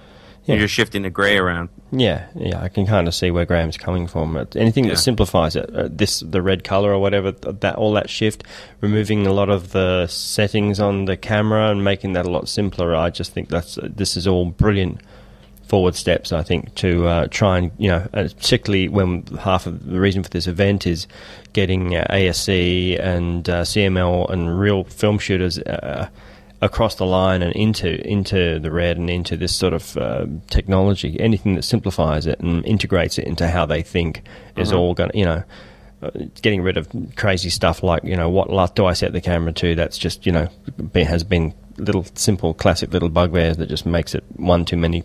the 0.49 0.59
you're 0.59 0.65
just 0.65 0.75
shifting 0.75 1.03
the 1.03 1.11
gray 1.11 1.39
around. 1.39 1.69
Yeah, 1.93 2.27
yeah, 2.35 2.61
I 2.63 2.69
can 2.69 2.87
kind 2.87 3.07
of 3.09 3.15
see 3.15 3.31
where 3.31 3.47
Graeme's 3.47 3.77
coming 3.77 4.07
from. 4.07 4.37
Anything 4.57 4.85
Yeah. 4.85 4.91
that 4.91 4.97
simplifies 4.99 5.57
it, 5.57 5.75
uh, 5.75 5.89
this 5.91 6.21
the 6.21 6.43
red 6.43 6.65
color 6.65 6.93
or 6.93 6.99
whatever, 6.99 7.31
that 7.33 7.77
all 7.77 7.93
that 7.93 8.11
shift, 8.11 8.45
removing 8.81 9.27
a 9.27 9.33
lot 9.33 9.49
of 9.49 9.71
the 9.73 10.07
settings 10.09 10.81
on 10.81 11.05
the 11.07 11.17
camera 11.17 11.71
and 11.71 11.83
making 11.85 12.13
that 12.15 12.27
a 12.27 12.31
lot 12.31 12.49
simpler. 12.49 12.95
I 12.95 13.11
just 13.11 13.33
think 13.33 13.49
that's 13.49 13.79
uh, 13.79 13.89
this 13.95 14.17
is 14.17 14.27
all 14.27 14.45
brilliant 14.47 15.01
forward 15.67 15.95
steps. 15.95 16.33
I 16.33 16.43
think 16.43 16.75
to 16.77 17.07
uh, 17.07 17.27
try 17.31 17.59
and 17.59 17.71
you 17.79 17.89
know, 17.89 18.07
uh, 18.15 18.29
particularly 18.37 18.89
when 18.89 19.25
half 19.41 19.67
of 19.67 19.87
the 19.87 20.01
reason 20.01 20.23
for 20.23 20.31
this 20.31 20.47
event 20.47 20.87
is 20.87 21.07
getting 21.53 21.95
uh, 21.95 22.07
ASC 22.11 22.99
and 22.99 23.49
uh, 23.49 23.63
CML 23.65 24.31
and 24.31 24.59
real 24.59 24.85
film 24.85 25.19
shooters. 25.19 25.59
Across 26.61 26.97
the 26.97 27.07
line 27.07 27.43
and 27.43 27.53
into 27.55 28.05
into 28.05 28.59
the 28.59 28.71
red 28.73 28.97
and 28.97 29.09
into 29.09 29.37
this 29.37 29.55
sort 29.55 29.73
of 29.73 29.97
uh, 29.97 30.27
technology. 30.51 31.19
Anything 31.21 31.55
that 31.55 31.63
simplifies 31.63 32.27
it 32.27 32.41
and 32.41 32.65
integrates 32.67 33.17
it 33.17 33.27
into 33.29 33.47
how 33.49 33.65
they 33.65 33.81
think 33.83 34.23
is 34.57 34.73
all 34.73 34.93
going. 34.93 35.11
to 35.11 35.19
You 35.19 35.25
know, 35.25 35.43
uh, 36.03 36.11
getting 36.43 36.63
rid 36.63 36.77
of 36.77 36.89
crazy 37.15 37.49
stuff 37.51 37.85
like 37.85 38.03
you 38.03 38.17
know 38.17 38.29
what 38.29 38.51
LUT 38.51 38.75
do 38.75 38.87
I 38.87 38.93
set 38.95 39.13
the 39.13 39.21
camera 39.21 39.53
to? 39.53 39.77
That's 39.77 39.97
just 39.97 40.27
you 40.27 40.33
know 40.33 40.49
be, 40.93 41.05
has 41.05 41.23
been 41.23 41.55
little 41.77 42.05
simple 42.17 42.55
classic 42.55 42.93
little 42.93 43.09
bugbears 43.09 43.57
that 43.59 43.69
just 43.69 43.87
makes 43.87 44.13
it 44.17 44.25
one 44.35 44.65
too 44.65 44.77
many 44.77 45.05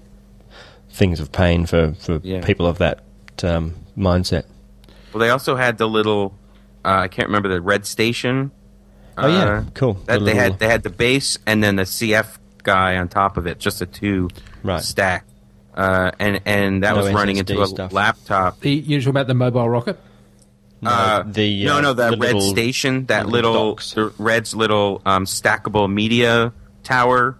things 0.90 1.20
of 1.20 1.32
pain 1.32 1.68
for 1.68 1.94
for 2.00 2.20
Yeah. 2.24 2.44
people 2.44 2.66
of 2.66 2.80
that 2.80 3.04
um, 3.44 3.76
mindset. 3.96 4.46
Well, 5.14 5.20
they 5.20 5.30
also 5.30 5.56
had 5.56 5.78
the 5.78 5.88
little. 5.88 6.34
Uh, 6.84 7.02
I 7.02 7.08
can't 7.10 7.28
remember 7.28 7.50
the 7.50 7.62
red 7.62 7.86
station. 7.86 8.50
Oh, 9.18 9.28
yeah. 9.28 9.44
Uh, 9.46 9.64
Cool. 9.74 9.94
That 10.06 10.20
The 10.20 10.20
they 10.20 10.26
little- 10.34 10.42
had 10.42 10.60
they 10.60 10.68
had 10.68 10.84
the 10.84 10.90
base 10.90 11.38
and 11.46 11.64
then 11.64 11.76
the 11.76 11.84
CF 11.86 12.38
guy 12.64 12.98
on 12.98 13.08
top 13.10 13.38
of 13.38 13.46
it, 13.48 13.60
just 13.60 13.82
a 13.82 13.86
two 13.86 14.30
Right. 14.64 14.82
stack. 14.82 15.26
Uh, 15.76 16.12
and 16.20 16.40
and 16.46 16.84
that 16.84 16.96
No 16.96 17.04
was 17.04 17.14
running 17.14 17.38
into 17.38 17.62
a 17.62 17.68
stuff. 17.68 17.92
laptop. 17.94 18.60
The, 18.60 18.72
you're 18.72 19.00
talking 19.02 19.10
about 19.10 19.28
the 19.28 19.34
mobile 19.34 19.68
rocket? 19.70 20.00
Uh, 20.86 21.24
the, 21.26 21.64
no, 21.66 21.78
uh, 21.78 21.82
no, 21.82 21.94
that 21.94 22.12
the 22.12 22.18
red 22.18 22.34
little- 22.34 22.42
station, 22.42 23.06
that 23.06 23.28
little 23.28 23.76
little, 23.76 23.76
the 23.96 24.14
Red's 24.22 24.54
little 24.54 25.02
um, 25.06 25.26
stackable 25.26 25.92
media 25.92 26.52
tower. 26.84 27.38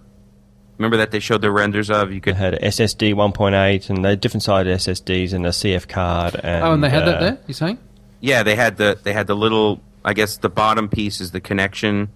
Remember 0.78 0.96
that 0.96 1.10
they 1.10 1.20
showed 1.20 1.42
the 1.42 1.50
renders 1.52 1.90
of? 1.90 2.08
You 2.10 2.14
They 2.16 2.20
could 2.20 2.34
had 2.36 2.54
SSD 2.60 3.12
1.8 3.14 3.90
and 3.90 4.04
they 4.04 4.10
had 4.10 4.20
different 4.20 4.42
sided 4.42 4.76
SSDs 4.80 5.32
and 5.34 5.46
a 5.46 5.50
CF 5.50 5.86
card. 5.86 6.34
And, 6.42 6.64
oh, 6.64 6.72
and 6.72 6.82
they 6.82 6.88
had 6.90 7.02
uh, 7.02 7.06
that 7.06 7.20
there. 7.20 7.38
You're 7.46 7.54
saying? 7.54 7.78
Yeah, 8.20 8.42
they 8.42 8.56
had 8.56 8.76
the 8.78 8.98
they 9.02 9.12
had 9.12 9.26
the 9.26 9.36
little. 9.36 9.80
I 10.04 10.12
guess 10.12 10.36
the 10.36 10.48
bottom 10.48 10.88
piece 10.88 11.20
is 11.20 11.30
the 11.30 11.40
connection 11.40 12.10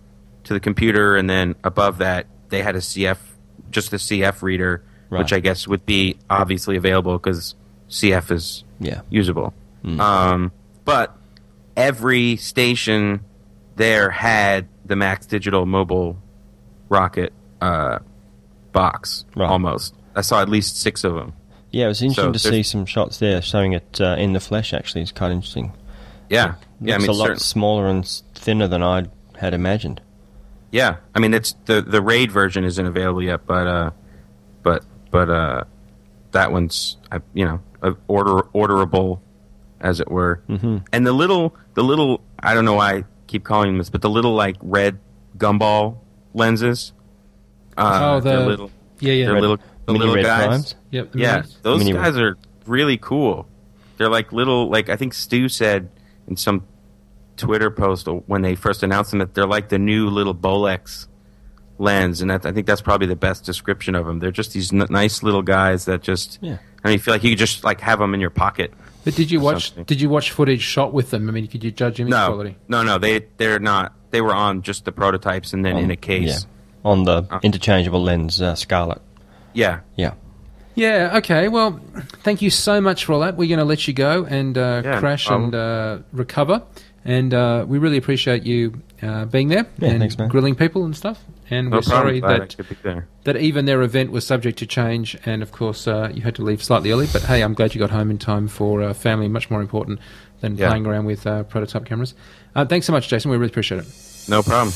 to 0.45 0.53
the 0.53 0.61
computer, 0.61 1.16
and 1.16 1.28
then 1.28 1.55
above 1.64 1.99
that 1.99 2.26
they 2.49 2.62
had 2.62 2.76
a 2.76 2.80
CF, 2.80 3.18
just 3.70 3.93
a 3.93 3.97
CF 3.97 4.43
reader, 4.43 4.82
Right. 5.11 5.20
which 5.20 5.32
I 5.32 5.41
guess 5.41 5.66
would 5.66 5.86
be 5.86 6.16
obviously 6.28 6.76
available 6.76 7.14
because 7.18 7.55
CF 7.89 8.30
is 8.30 8.64
Yeah. 8.78 9.01
usable. 9.09 9.55
Um, 9.99 10.53
but 10.84 11.16
every 11.76 12.36
station 12.36 13.20
there 13.76 14.11
had 14.11 14.66
the 14.84 14.97
Maxx 14.97 15.24
Digital 15.26 15.64
mobile 15.64 16.18
rocket 16.91 17.32
uh, 17.61 18.01
box 18.72 19.24
Right. 19.34 19.49
almost. 19.49 19.95
I 20.14 20.20
saw 20.20 20.43
at 20.43 20.49
least 20.49 20.76
six 20.80 21.05
of 21.05 21.14
them. 21.14 21.32
Yeah, 21.70 21.84
it 21.86 21.89
was 21.89 22.03
interesting 22.03 22.24
So 22.24 22.32
to 22.32 22.39
see 22.39 22.62
some 22.62 22.86
shots 22.86 23.18
there 23.18 23.41
showing 23.43 23.72
it 23.72 24.01
uh, 24.01 24.16
in 24.18 24.32
the 24.32 24.41
flesh. 24.41 24.72
Actually, 24.74 25.03
it's 25.03 25.12
quite 25.12 25.30
interesting. 25.30 25.72
Yeah, 26.30 26.55
yeah. 26.81 26.95
I 26.95 26.99
mean, 26.99 27.09
a 27.09 27.12
lot 27.12 27.26
certain- 27.26 27.41
smaller 27.41 27.87
and 27.89 28.07
thinner 28.35 28.68
than 28.68 28.83
I 28.83 29.07
had 29.37 29.55
imagined. 29.55 30.01
Yeah, 30.70 30.97
I 31.14 31.18
mean 31.20 31.33
it's 31.35 31.55
the 31.64 31.81
the 31.81 32.03
raid 32.03 32.31
version 32.31 32.62
isn't 32.64 32.85
available 32.87 33.22
yet, 33.22 33.47
but 33.47 33.66
uh, 33.66 33.91
but 34.62 34.85
but 35.11 35.31
uh, 35.31 35.64
that 36.33 36.53
one's 36.53 36.99
uh, 37.11 37.20
you 37.33 37.45
know 37.47 37.61
uh, 37.83 37.93
order 38.07 38.43
orderable, 38.55 39.20
as 39.81 40.01
it 40.01 40.11
were. 40.11 40.43
Mm-hmm. 40.49 40.79
And 40.93 41.07
the 41.07 41.12
little 41.12 41.57
the 41.74 41.83
little 41.83 42.20
I 42.39 42.53
don't 42.53 42.66
know 42.66 42.74
why 42.74 42.95
I 42.97 43.05
keep 43.26 43.45
calling 43.45 43.70
them 43.70 43.79
this, 43.79 43.89
but 43.89 44.03
the 44.03 44.11
little 44.11 44.35
like 44.35 44.57
red 44.61 44.99
gumball 45.39 45.99
lenses. 46.35 46.93
Uh, 47.76 48.01
Oh, 48.16 48.20
the- 48.20 48.47
little, 48.47 48.70
Yeah, 49.01 49.12
yeah. 49.12 49.24
they're 49.26 49.35
Red- 49.35 49.41
little 49.41 49.57
the 49.87 49.93
Mini 49.95 49.99
little 50.01 50.14
red 50.16 50.24
guys. 50.24 50.47
primes. 50.49 50.74
Yep. 50.91 51.12
the 51.12 51.18
Yeah, 51.18 51.39
minis. 51.43 51.62
those 51.62 51.79
Mini- 51.85 51.93
guys 51.95 52.18
are 52.18 52.37
really 52.66 52.99
cool. 52.99 53.49
They're 53.97 54.11
like 54.11 54.33
little, 54.33 54.68
like 54.68 54.91
I 54.91 54.97
think 54.97 55.14
Stu 55.14 55.49
said 55.49 55.89
in 56.29 56.37
some 56.37 56.66
Twitter 57.37 57.70
post 57.70 58.07
when 58.26 58.43
they 58.43 58.55
first 58.55 58.83
announced 58.83 59.11
them 59.11 59.20
that 59.20 59.35
they're 59.35 59.47
like 59.47 59.68
the 59.68 59.79
new 59.79 60.09
little 60.11 60.35
Bolex 60.35 61.07
lens, 61.79 62.20
and 62.20 62.31
that, 62.31 62.45
I 62.45 62.53
think 62.53 62.66
that's 62.66 62.81
probably 62.81 63.07
the 63.07 63.16
best 63.16 63.45
description 63.45 63.95
of 63.95 64.07
them. 64.07 64.18
They're 64.18 64.33
just 64.33 64.53
these 64.53 64.72
n- 64.72 64.87
nice 64.91 65.22
little 65.22 65.43
guys 65.43 65.85
that 65.85 66.03
just, 66.03 66.39
Yeah. 66.43 66.59
I 66.85 66.89
mean, 66.89 66.95
you 66.95 66.99
feel 66.99 67.14
like 67.14 67.22
you 67.24 67.31
could 67.31 67.39
just 67.39 67.62
like 67.64 67.81
have 67.81 67.99
them 68.01 68.14
in 68.14 68.20
your 68.20 68.31
pocket. 68.31 68.72
But 69.05 69.14
did 69.14 69.31
you 69.31 69.41
watch? 69.41 69.68
something. 69.68 69.85
Did 69.85 70.01
you 70.01 70.09
watch 70.09 70.33
footage 70.33 70.61
shot 70.61 70.93
with 70.93 71.11
them? 71.11 71.29
I 71.29 71.33
mean, 71.33 71.47
could 71.47 71.62
you 71.64 71.70
judge 71.70 72.01
image 72.01 72.11
No, 72.11 72.26
quality? 72.29 72.57
no, 72.68 72.83
no, 72.83 72.99
they 72.99 73.26
they're 73.37 73.59
not 73.61 73.95
they 74.11 74.20
were 74.20 74.35
on 74.35 74.62
just 74.62 74.85
the 74.85 74.93
prototypes 74.93 75.53
and 75.53 75.64
then 75.64 75.76
in 75.76 75.91
a 75.91 75.97
case. 75.97 76.45
Yeah. 76.45 76.91
On 76.91 77.05
the 77.05 77.26
interchangeable 77.43 78.03
lens 78.03 78.41
uh, 78.43 78.55
Scarlet. 78.55 79.01
Yeah. 79.53 79.81
Yeah. 79.97 80.14
Yeah, 80.79 81.16
okay. 81.18 81.49
Well, 81.49 81.81
thank 82.22 82.41
you 82.41 82.51
so 82.51 82.81
much 82.81 83.05
for 83.05 83.12
all 83.14 83.20
that. 83.20 83.37
We're 83.37 83.49
going 83.49 83.59
to 83.59 83.64
let 83.64 83.89
you 83.89 83.95
go 83.95 84.24
and 84.24 84.57
uh, 84.57 84.83
Yeah, 84.85 85.01
crash 85.01 85.26
problem. 85.26 85.47
and 85.47 85.55
uh, 85.55 85.99
recover. 86.12 86.62
And 87.05 87.33
uh, 87.35 87.64
we 87.66 87.79
really 87.79 87.97
appreciate 87.97 88.45
you 88.45 88.81
uh, 89.03 89.24
being 89.24 89.49
there 89.49 89.66
Yeah, 89.79 89.89
and 89.91 90.01
thanks, 90.01 90.18
man. 90.18 90.29
grilling 90.29 90.55
people 90.55 90.85
and 90.85 90.97
stuff. 90.97 91.24
And 91.51 91.70
No 91.70 91.79
we're 91.79 91.83
problem. 91.83 92.20
sorry 92.20 92.20
that, 92.20 92.57
could 92.57 92.68
be 92.68 92.76
there. 92.83 93.09
that 93.24 93.37
even 93.39 93.64
their 93.64 93.83
event 93.83 94.12
was 94.12 94.26
subject 94.26 94.59
to 94.59 94.66
change. 94.66 95.16
And 95.24 95.43
of 95.43 95.51
course, 95.51 95.89
uh, 95.89 96.11
you 96.14 96.22
had 96.22 96.35
to 96.37 96.43
leave 96.43 96.62
slightly 96.62 96.93
early. 96.93 97.07
But 97.12 97.22
hey, 97.22 97.43
I'm 97.43 97.55
glad 97.55 97.74
you 97.74 97.79
got 97.81 97.91
home 97.91 98.11
in 98.11 98.18
time 98.18 98.47
for 98.47 98.83
uh, 98.83 98.95
family, 98.95 99.26
much 99.29 99.51
more 99.51 99.61
important 99.62 99.99
than 100.43 100.57
Yeah. 100.57 100.68
playing 100.68 100.87
around 100.87 101.07
with 101.07 101.26
uh, 101.26 101.43
prototype 101.45 101.87
cameras. 101.87 102.14
Uh, 102.55 102.64
thanks 102.66 102.87
so 102.87 102.93
much, 102.93 103.09
Jason. 103.09 103.31
We 103.31 103.37
really 103.37 103.51
appreciate 103.51 103.81
it. 103.81 103.87
No 104.29 104.43
problem. 104.43 104.72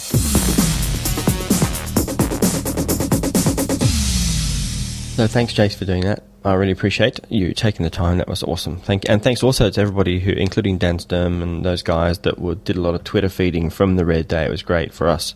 No, 5.18 5.26
thanks, 5.26 5.52
Jace, 5.52 5.76
for 5.76 5.84
doing 5.84 6.04
that. 6.04 6.22
I 6.44 6.54
really 6.54 6.72
appreciate 6.72 7.20
you 7.28 7.52
taking 7.52 7.84
the 7.84 7.90
time. 7.90 8.18
That 8.18 8.28
was 8.28 8.42
awesome. 8.42 8.78
Thank 8.78 9.08
and 9.08 9.22
thanks 9.22 9.42
also 9.42 9.70
to 9.70 9.80
everybody 9.80 10.18
who, 10.18 10.32
including 10.32 10.78
Dan 10.78 10.98
Sturm 10.98 11.42
and 11.42 11.64
those 11.64 11.82
guys 11.82 12.20
that 12.20 12.38
were, 12.38 12.56
did 12.56 12.76
a 12.76 12.80
lot 12.80 12.94
of 12.94 13.04
Twitter 13.04 13.28
feeding 13.28 13.70
from 13.70 13.96
the 13.96 14.04
Red 14.04 14.26
Day. 14.26 14.44
It 14.44 14.50
was 14.50 14.62
great 14.62 14.92
for 14.92 15.08
us. 15.08 15.34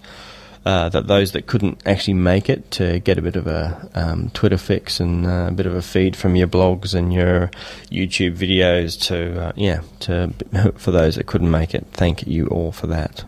Uh, 0.64 0.88
that 0.88 1.06
those 1.06 1.30
that 1.30 1.46
couldn't 1.46 1.80
actually 1.86 2.14
make 2.14 2.50
it 2.50 2.68
to 2.72 2.98
get 3.00 3.18
a 3.18 3.22
bit 3.22 3.36
of 3.36 3.46
a 3.46 3.88
um, 3.94 4.30
Twitter 4.30 4.58
fix 4.58 4.98
and 4.98 5.24
uh, 5.24 5.46
a 5.48 5.52
bit 5.52 5.66
of 5.66 5.76
a 5.76 5.82
feed 5.82 6.16
from 6.16 6.34
your 6.34 6.48
blogs 6.48 6.92
and 6.92 7.12
your 7.12 7.52
YouTube 7.88 8.36
videos 8.36 9.00
to 9.00 9.40
uh, 9.40 9.52
yeah 9.54 9.82
to 10.00 10.32
for 10.76 10.90
those 10.90 11.14
that 11.14 11.26
couldn't 11.26 11.50
make 11.50 11.72
it. 11.72 11.86
Thank 11.92 12.26
you 12.26 12.48
all 12.48 12.72
for 12.72 12.88
that. 12.88 13.24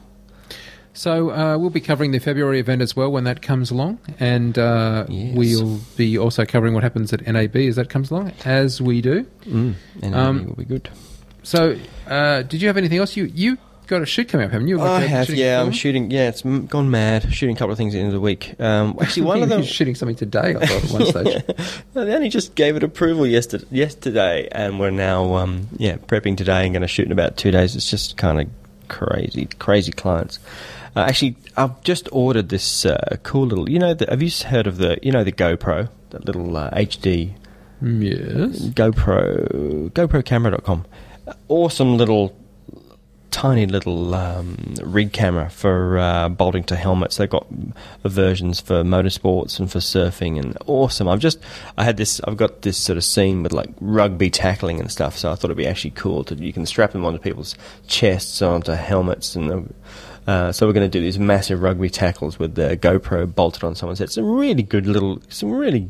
So 0.99 1.30
uh, 1.30 1.57
we'll 1.59 1.70
be 1.70 1.80
covering 1.80 2.11
the 2.11 2.18
February 2.18 2.59
event 2.59 2.82
as 2.82 2.96
well 2.96 3.12
when 3.12 3.22
that 3.22 3.40
comes 3.40 3.70
along, 3.70 4.01
and 4.18 4.59
uh, 4.59 5.07
Yes. 5.09 5.36
we'll 5.36 5.78
be 5.96 6.18
also 6.18 6.44
covering 6.44 6.74
what 6.74 6.82
happens 6.82 7.12
at 7.12 7.24
NAB 7.24 7.55
as 7.55 7.76
that 7.76 7.88
comes 7.88 8.11
along, 8.11 8.32
as 8.44 8.82
we 8.82 9.01
do. 9.01 9.24
Mm, 9.46 9.74
and 10.03 10.14
Um, 10.16 10.46
will 10.46 10.57
be 10.57 10.64
good. 10.64 10.88
So, 11.44 11.76
uh, 12.09 12.42
did 12.42 12.61
you 12.61 12.66
have 12.66 12.76
anything 12.76 12.99
else? 12.99 13.16
You 13.16 13.30
you 13.32 13.59
got 13.86 14.03
a 14.03 14.07
shoot 14.07 14.28
coming 14.28 14.46
up, 14.46 14.51
haven't 14.53 14.66
you? 14.66 14.80
I 14.80 14.84
Like, 14.99 15.05
uh, 15.05 15.07
have, 15.07 15.30
yeah. 15.30 15.62
I'm 15.62 15.70
shooting. 15.70 16.11
Yeah, 16.11 16.30
it's 16.30 16.42
gone 16.42 16.90
mad. 16.90 17.32
Shooting 17.32 17.55
a 17.55 17.59
couple 17.61 17.70
of 17.70 17.78
things 17.78 17.94
at 17.94 17.99
the 17.99 18.01
end 18.01 18.09
of 18.09 18.14
the 18.14 18.20
week. 18.20 18.57
Um, 18.61 18.99
actually, 19.01 19.22
one 19.22 19.40
of 19.44 19.49
them. 19.51 19.61
You're 19.61 19.68
shooting 19.68 19.94
something 19.94 20.16
today. 20.16 20.57
I 20.61 20.66
thought 20.66 20.84
at 20.84 20.90
one 20.90 21.07
stage. 21.14 21.44
Well, 21.94 22.07
they 22.07 22.12
only 22.14 22.28
just 22.28 22.57
gave 22.57 22.74
it 22.74 22.82
approval 22.82 23.24
yesterday, 23.24 23.66
yesterday 23.70 24.49
and 24.51 24.80
we're 24.80 24.90
now, 24.90 25.36
um, 25.36 25.68
yeah, 25.76 25.96
prepping 25.96 26.36
today 26.36 26.64
and 26.64 26.72
going 26.74 26.82
to 26.82 26.88
shoot 26.88 27.07
in 27.07 27.12
about 27.12 27.36
two 27.36 27.53
days. 27.53 27.76
It's 27.76 27.88
just 27.88 28.16
kind 28.16 28.40
of 28.40 28.49
crazy, 28.88 29.46
crazy 29.61 29.92
clients. 29.92 30.40
Uh, 30.97 31.01
actually, 31.01 31.36
I've 31.57 31.82
just 31.82 32.09
ordered 32.12 32.49
this 32.49 32.84
uh, 32.86 33.16
cool 33.22 33.47
little. 33.47 33.68
You 33.68 33.78
know, 33.78 33.95
the, 33.95 34.07
have 34.07 34.22
you 34.22 34.30
heard 34.47 34.66
of 34.66 34.78
the? 34.78 34.99
You 35.03 35.12
know, 35.12 35.24
the 35.24 35.32
GoPro, 35.32 35.89
that 36.11 36.24
little 36.24 36.57
uh, 36.57 36.70
HD 36.70 37.34
yes. 37.82 38.61
GoPro, 38.70 39.91
GoProCamera.com. 39.91 40.84
Awesome 41.49 41.97
little, 41.97 42.34
tiny 43.30 43.66
little 43.66 44.14
um, 44.14 44.74
rig 44.82 45.12
camera 45.12 45.51
for 45.51 45.99
uh, 45.99 46.28
bolting 46.28 46.64
to 46.64 46.76
helmets. 46.76 47.16
They've 47.16 47.28
got 47.28 47.47
versions 48.05 48.61
for 48.61 48.82
motorsports 48.82 49.61
and 49.61 49.70
for 49.70 49.78
surfing, 49.78 50.39
and 50.39 50.57
awesome. 50.66 51.09
I've 51.09 51.20
just, 51.20 51.39
I 51.76 51.84
had 51.84 51.97
this, 51.97 52.20
I've 52.24 52.36
got 52.36 52.62
this 52.62 52.78
sort 52.78 52.97
of 52.97 53.05
scene 53.05 53.43
with 53.43 53.53
like 53.53 53.70
rugby 53.80 54.30
tackling 54.30 54.80
and 54.80 54.91
stuff, 54.91 55.16
so 55.18 55.30
I 55.30 55.34
thought 55.34 55.47
it'd 55.47 55.57
be 55.57 55.66
actually 55.66 55.93
cool 55.93 56.24
to, 56.24 56.34
you 56.34 56.53
can 56.53 56.66
strap 56.66 56.93
them 56.93 57.05
onto 57.05 57.18
people's 57.18 57.55
chests, 57.86 58.41
onto 58.41 58.72
helmets, 58.72 59.36
and 59.36 59.74
uh, 60.28 60.52
so 60.52 60.66
we're 60.66 60.74
going 60.74 60.88
to 60.88 60.98
do 60.98 61.02
these 61.02 61.18
massive 61.18 61.62
rugby 61.62 61.88
tackles 61.88 62.38
with 62.38 62.54
the 62.54 62.76
GoPro 62.76 63.34
bolted 63.34 63.64
on 63.64 63.74
someone's 63.74 63.98
head. 63.98 64.10
Some 64.10 64.30
really 64.30 64.62
good 64.62 64.86
little, 64.86 65.22
some 65.30 65.50
really 65.50 65.88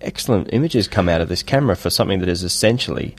excellent 0.00 0.50
images 0.52 0.86
come 0.86 1.08
out 1.08 1.20
of 1.20 1.28
this 1.28 1.42
camera 1.42 1.74
for 1.74 1.90
something 1.90 2.20
that 2.20 2.28
is 2.28 2.44
essentially 2.44 3.16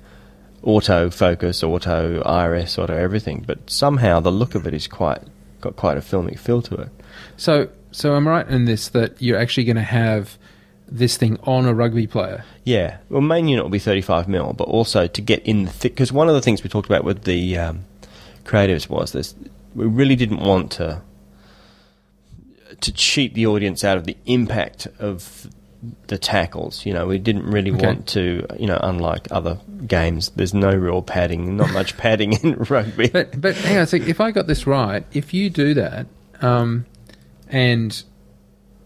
auto 0.64 1.10
focus, 1.10 1.62
auto 1.62 2.22
iris, 2.22 2.80
auto 2.80 2.96
everything. 2.96 3.44
But 3.46 3.70
somehow 3.70 4.22
the 4.22 4.32
look 4.32 4.56
of 4.56 4.66
it 4.66 4.74
is 4.74 4.88
quite 4.88 5.24
got 5.60 5.76
quite 5.76 5.98
a 5.98 6.00
filmic 6.00 6.40
feel 6.40 6.62
to 6.62 6.76
it. 6.76 6.90
So, 7.36 7.68
so 7.92 8.14
I'm 8.14 8.26
right 8.26 8.48
in 8.48 8.64
this 8.64 8.88
that 8.90 9.22
you're 9.22 9.38
actually 9.38 9.66
going 9.66 9.76
to 9.76 9.82
have 9.82 10.38
this 10.88 11.18
thing 11.18 11.38
on 11.44 11.66
a 11.66 11.74
rugby 11.74 12.08
player. 12.08 12.46
Yeah, 12.64 13.00
well, 13.10 13.20
main 13.20 13.50
unit 13.50 13.66
will 13.66 13.70
be 13.70 13.80
35 13.80 14.30
mil, 14.30 14.54
but 14.54 14.70
also 14.70 15.06
to 15.06 15.22
get 15.22 15.46
in 15.46 15.66
the 15.66 15.72
thick. 15.72 15.92
Because 15.96 16.14
one 16.14 16.30
of 16.30 16.34
the 16.34 16.42
things 16.42 16.64
we 16.64 16.70
talked 16.70 16.88
about 16.88 17.04
with 17.04 17.26
the 17.26 17.58
um, 17.58 17.84
creatives 18.46 18.88
was 18.88 19.12
this: 19.12 19.36
we 19.76 19.86
really 19.86 20.16
didn't 20.16 20.40
want 20.40 20.72
to 20.74 21.02
to 22.82 22.92
cheat 22.92 23.34
the 23.34 23.46
audience 23.48 23.84
out 23.84 23.98
of 23.98 24.06
the 24.06 24.18
impact 24.26 24.88
of 25.00 25.48
the 26.08 26.18
tackles. 26.18 26.86
You 26.86 26.94
know, 26.94 27.06
we 27.06 27.20
didn't 27.20 27.46
really 27.46 27.72
Okay. 27.72 27.86
want 27.86 28.08
to. 28.08 28.46
You 28.60 28.68
know, 28.68 28.80
unlike 28.82 29.28
other 29.32 29.60
games, 29.88 30.30
there's 30.36 30.54
no 30.54 30.72
real 30.74 31.02
padding, 31.02 31.58
not 31.58 31.72
much 31.72 31.96
padding 32.04 32.34
in 32.34 32.56
rugby. 32.70 33.08
But 33.10 33.40
but 33.40 33.56
hang 33.56 33.78
on 33.78 33.84
a 33.84 33.88
sec. 33.88 34.02
If 34.08 34.20
I 34.20 34.32
got 34.32 34.48
this 34.48 34.66
right, 34.66 35.06
if 35.14 35.34
you 35.34 35.50
do 35.50 35.74
that, 35.76 36.08
um, 36.42 36.86
and 37.50 38.04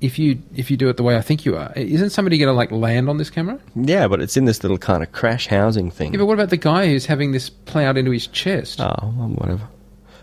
if 0.01 0.19
you 0.19 0.41
if 0.55 0.69
you 0.69 0.77
do 0.77 0.89
it 0.89 0.97
the 0.97 1.03
way 1.03 1.15
I 1.17 1.21
think 1.21 1.45
you 1.45 1.55
are, 1.55 1.71
isn't 1.75 2.09
somebody 2.11 2.37
going 2.37 2.47
to 2.49 2.53
like 2.53 2.71
land 2.71 3.09
on 3.09 3.17
this 3.17 3.29
camera? 3.29 3.59
yeah, 3.75 4.07
but 4.07 4.21
it's 4.21 4.35
in 4.37 4.45
this 4.45 4.61
little 4.63 4.77
kind 4.77 5.01
of 5.03 5.11
crash 5.13 5.47
housing 5.47 5.89
thing. 5.89 6.13
Yeah, 6.13 6.19
but 6.19 6.25
what 6.25 6.33
about 6.33 6.49
the 6.49 6.57
guy 6.57 6.87
who's 6.87 7.05
having 7.05 7.31
this 7.31 7.49
play 7.49 7.85
out 7.85 7.97
into 7.97 8.11
his 8.11 8.27
chest? 8.27 8.81
Oh, 8.81 9.13
well, 9.17 9.29
whatever. 9.29 9.67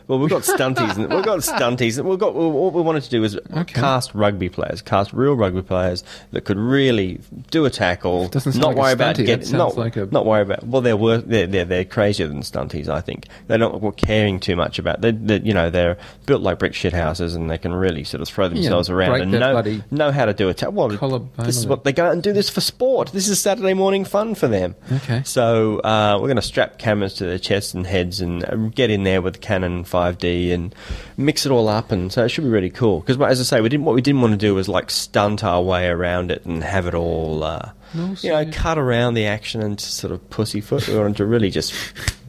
Well, 0.09 0.19
we've 0.21 0.31
got 0.31 0.43
stunties. 0.43 0.97
and 0.97 1.13
we've 1.13 1.25
got 1.25 1.41
stunties. 1.41 1.99
And 1.99 2.09
We've 2.09 2.19
got 2.19 2.35
what 2.35 2.73
we 2.73 2.81
wanted 2.83 3.03
to 3.05 3.11
do 3.11 3.21
was 3.21 3.37
Okay. 3.37 3.75
cast 3.75 4.15
rugby 4.15 4.49
players, 4.49 4.81
cast 4.83 5.13
real 5.13 5.35
rugby 5.35 5.63
players 5.63 6.05
that 6.31 6.43
could 6.45 6.59
really 6.59 7.21
do 7.51 7.65
a 7.65 7.71
tackle. 7.71 8.29
Doesn't 8.29 8.53
sound 8.53 8.61
not 8.63 8.69
like 8.69 8.77
a 8.77 8.81
worry 8.81 8.93
about 8.93 9.17
get, 9.17 9.41
not, 9.51 9.73
sounds 9.73 9.77
like 9.77 9.97
a- 9.97 10.07
not 10.07 10.25
worry 10.25 10.43
about. 10.43 10.65
Well, 10.67 10.81
they're 10.83 10.97
wor- 10.97 11.19
they're, 11.19 11.47
they're 11.47 11.65
they're 11.65 11.85
crazier 11.85 12.29
than 12.29 12.43
stunties. 12.43 12.89
I 12.89 13.01
think 13.01 13.27
they're 13.49 13.59
not 13.59 13.97
caring 13.97 14.39
too 14.39 14.55
much 14.55 14.79
about. 14.79 15.01
They, 15.01 15.11
they 15.11 15.41
you 15.41 15.53
know 15.55 15.71
they're 15.71 15.97
built 16.27 16.43
like 16.43 16.59
brick 16.61 16.75
shit 16.75 16.93
houses 16.93 17.35
and 17.35 17.51
they 17.51 17.59
can 17.59 17.75
really 17.75 18.05
sort 18.05 18.21
of 18.21 18.29
throw 18.29 18.49
themselves 18.49 18.89
around 18.89 19.11
break 19.11 19.23
and 19.23 19.33
know 19.33 19.81
know 19.91 20.13
how 20.13 20.25
to 20.25 20.35
do 20.35 20.49
a 20.49 20.55
tackle. 20.55 20.75
Well, 20.75 20.89
this 21.39 21.57
is 21.57 21.67
what 21.67 21.83
they 21.85 21.93
go 21.93 22.07
out 22.07 22.13
and 22.13 22.23
do 22.23 22.33
this 22.33 22.49
for 22.49 22.61
sport. 22.61 23.11
This 23.13 23.27
is 23.29 23.41
Saturday 23.41 23.75
morning 23.75 24.05
fun 24.05 24.35
for 24.37 24.47
them. 24.47 24.77
Okay. 24.93 25.23
So 25.25 25.81
uh, 25.81 26.17
we're 26.21 26.29
going 26.29 26.37
to 26.37 26.43
strap 26.43 26.79
cameras 26.79 27.15
to 27.15 27.25
their 27.25 27.39
chests 27.39 27.75
and 27.75 27.87
heads 27.87 28.21
and 28.21 28.45
uh, 28.45 28.55
get 28.75 28.91
in 28.91 29.03
there 29.03 29.21
with 29.21 29.41
Canon 29.41 29.83
5D 29.97 30.53
and 30.53 30.75
mix 31.17 31.47
it 31.47 31.53
all 31.53 31.69
up, 31.69 31.91
and 31.93 32.13
so 32.13 32.25
it 32.25 32.29
should 32.29 32.45
be 32.45 32.51
really 32.51 32.71
cool. 32.71 33.01
Because 33.01 33.21
as 33.21 33.41
I 33.41 33.45
say, 33.57 33.61
we 33.61 33.69
didn't 33.69 33.85
what 33.87 33.95
we 33.95 34.03
didn't 34.03 34.21
want 34.21 34.33
to 34.33 34.37
do 34.37 34.55
was 34.55 34.69
like 34.69 34.91
stunt 34.91 35.43
our 35.45 35.63
way 35.63 35.87
around 35.89 36.31
it 36.31 36.45
and 36.45 36.63
have 36.63 36.87
it 36.87 36.95
all, 36.95 37.43
uh, 37.43 37.71
No, 37.95 38.15
you 38.21 38.31
know, 38.31 38.51
cut 38.53 38.79
around 38.79 39.15
the 39.15 39.27
action 39.27 39.63
and 39.63 39.81
sort 39.81 40.13
of 40.13 40.29
pussyfoot. 40.31 40.87
We 40.89 40.99
wanted 40.99 41.17
to 41.19 41.27
really 41.27 41.51
just 41.51 41.73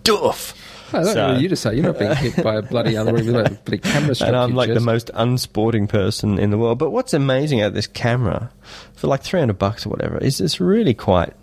doof. 0.03 0.53
That's 0.91 1.11
So- 1.11 1.27
really 1.31 1.41
you 1.43 1.49
to 1.49 1.55
say. 1.57 1.75
You're 1.75 1.83
not 1.83 1.99
being 1.99 2.15
hit 2.15 2.41
by 2.41 2.55
a 2.55 2.61
bloody 2.61 2.95
other 2.95 3.13
a 3.17 3.21
bloody 3.21 3.77
camera 3.77 4.15
strap. 4.15 4.27
and 4.29 4.37
I'm 4.37 4.55
like 4.55 4.73
the 4.73 4.79
most 4.79 5.11
unsporting 5.13 5.87
person 5.89 6.39
in 6.39 6.49
the 6.49 6.57
world. 6.57 6.77
But 6.79 6.91
what's 6.91 7.13
amazing 7.13 7.59
about 7.61 7.73
this 7.73 7.87
camera, 7.87 8.49
for 8.95 9.07
like 9.07 9.21
300 9.21 9.57
bucks 9.59 9.85
or 9.85 9.89
whatever, 9.89 10.17
is 10.17 10.39
it's 10.39 10.61
really 10.61 10.93
quite, 10.93 11.33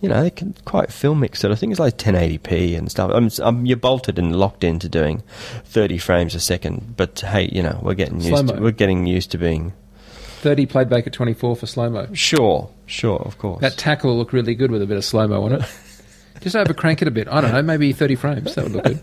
you 0.00 0.08
know, 0.08 0.22
they 0.22 0.30
can 0.30 0.54
quite 0.64 0.88
filmic 0.90 1.36
sort 1.36 1.50
of 1.52 1.58
thing. 1.58 1.70
It's 1.70 1.80
like 1.80 1.96
1080p 1.96 2.76
and 2.76 2.90
stuff. 2.90 3.10
I'm, 3.14 3.30
I'm, 3.42 3.64
you're 3.66 3.76
bolted 3.76 4.18
and 4.18 4.36
locked 4.36 4.64
into 4.64 4.88
doing 4.88 5.22
30 5.64 5.98
frames 5.98 6.34
a 6.34 6.40
second. 6.40 6.94
But 6.96 7.20
hey, 7.20 7.48
you 7.52 7.62
know, 7.62 7.78
we're 7.82 7.94
getting 7.94 8.20
used. 8.20 8.48
To, 8.48 8.54
we're 8.60 8.70
getting 8.70 9.06
used 9.06 9.30
to 9.32 9.38
being 9.38 9.72
thirty 10.40 10.66
played 10.66 10.90
back 10.90 11.06
at 11.06 11.12
twenty 11.14 11.32
four 11.32 11.56
for 11.56 11.66
slow 11.66 11.88
mo. 11.88 12.06
sure, 12.12 12.68
sure, 12.84 13.18
of 13.20 13.38
course. 13.38 13.62
That 13.62 13.78
tackle 13.78 14.10
will 14.10 14.18
look 14.18 14.32
really 14.34 14.54
good 14.54 14.70
with 14.70 14.82
a 14.82 14.86
bit 14.86 14.98
of 14.98 15.04
slow 15.04 15.26
mo 15.26 15.42
on 15.44 15.52
it. 15.54 15.62
Just 16.42 16.54
over 16.56 16.74
crank 16.74 17.00
it 17.00 17.08
a 17.08 17.10
bit. 17.10 17.28
I 17.28 17.40
don't 17.40 17.52
know, 17.52 17.62
maybe 17.62 17.92
thirty 17.94 18.14
frames. 18.16 18.54
That 18.54 18.64
would 18.64 18.72
look 18.72 18.84
good. 18.84 19.00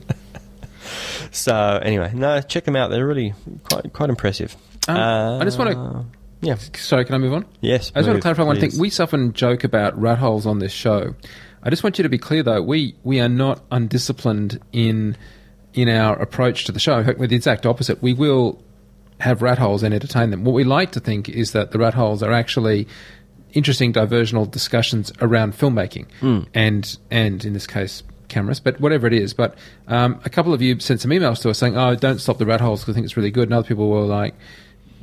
so 1.32 1.80
anyway, 1.82 2.12
no, 2.14 2.42
check 2.42 2.66
them 2.66 2.76
out. 2.76 2.90
They're 2.92 3.08
really 3.08 3.34
quite 3.64 3.92
quite 3.94 4.10
impressive. 4.10 4.56
Um, 4.88 5.42
I 5.42 5.46
just 5.46 5.58
wanna- 5.58 6.00
Uh, 6.00 6.04
yeah, 6.42 6.56
Sorry, 6.56 7.06
can 7.06 7.16
I 7.16 7.18
move 7.20 7.34
on? 7.34 7.46
yes. 7.62 7.92
I 7.96 8.00
just 8.00 8.08
want 8.10 8.18
to 8.18 8.22
clarify 8.22 8.44
one 8.44 8.58
please. 8.58 8.74
thing. 8.74 8.82
We 8.82 8.92
often 9.04 9.34
joke 9.34 9.64
about 9.64 10.00
rat 10.00 10.18
holes 10.18 10.46
on 10.46 10.60
this 10.60 10.72
show. 10.72 11.16
I 11.64 11.70
just 11.70 11.84
want 11.84 11.98
you 12.00 12.04
to 12.04 12.10
be 12.10 12.18
clear, 12.18 12.42
though. 12.44 12.62
We 12.62 12.96
we 13.04 13.20
are 13.20 13.30
not 13.30 13.64
undisciplined 13.72 14.60
in 14.72 15.16
in 15.74 15.88
our 15.88 16.20
approach 16.20 16.66
to 16.66 16.72
the 16.72 16.80
show. 16.80 16.98
In 17.00 17.06
fact, 17.06 17.20
we're 17.20 17.28
the 17.28 17.36
exact 17.36 17.66
opposite. 17.66 18.02
We 18.02 18.14
will 18.14 18.62
have 19.20 19.42
rat 19.44 19.60
holes 19.60 19.84
and 19.84 19.94
entertain 19.94 20.32
them. 20.32 20.44
What 20.44 20.54
we 20.54 20.64
like 20.64 20.92
to 20.94 21.00
think 21.00 21.30
is 21.30 21.52
that 21.52 21.72
the 21.72 21.78
rat 21.78 21.94
holes 21.94 22.24
are 22.24 22.32
actually 22.32 22.88
interesting 23.54 23.94
diversional 23.94 24.50
discussions 24.50 25.12
around 25.22 25.54
filmmaking 25.54 26.08
and 26.54 26.98
and 27.12 27.46
in 27.46 27.54
this 27.54 27.68
case 27.68 28.02
cameras, 28.30 28.60
but 28.62 28.80
whatever 28.80 29.06
it 29.08 29.14
is. 29.14 29.34
But 29.34 29.56
um, 29.88 30.20
a 30.26 30.30
couple 30.30 30.54
of 30.54 30.62
you 30.62 30.80
sent 30.80 31.02
some 31.02 31.12
emails 31.12 31.42
to 31.44 31.50
us 31.52 31.60
saying, 31.60 31.78
"Oh, 31.78 31.94
don't 31.96 32.20
stop 32.20 32.38
the 32.40 32.46
rat 32.46 32.62
holes 32.62 32.82
because 32.82 32.94
I 32.94 32.96
think 32.96 33.06
it's 33.06 33.18
really 33.18 33.30
good," 33.32 33.44
and 33.50 33.54
other 33.54 33.68
people 33.68 33.90
were 33.90 34.02
like 34.02 34.34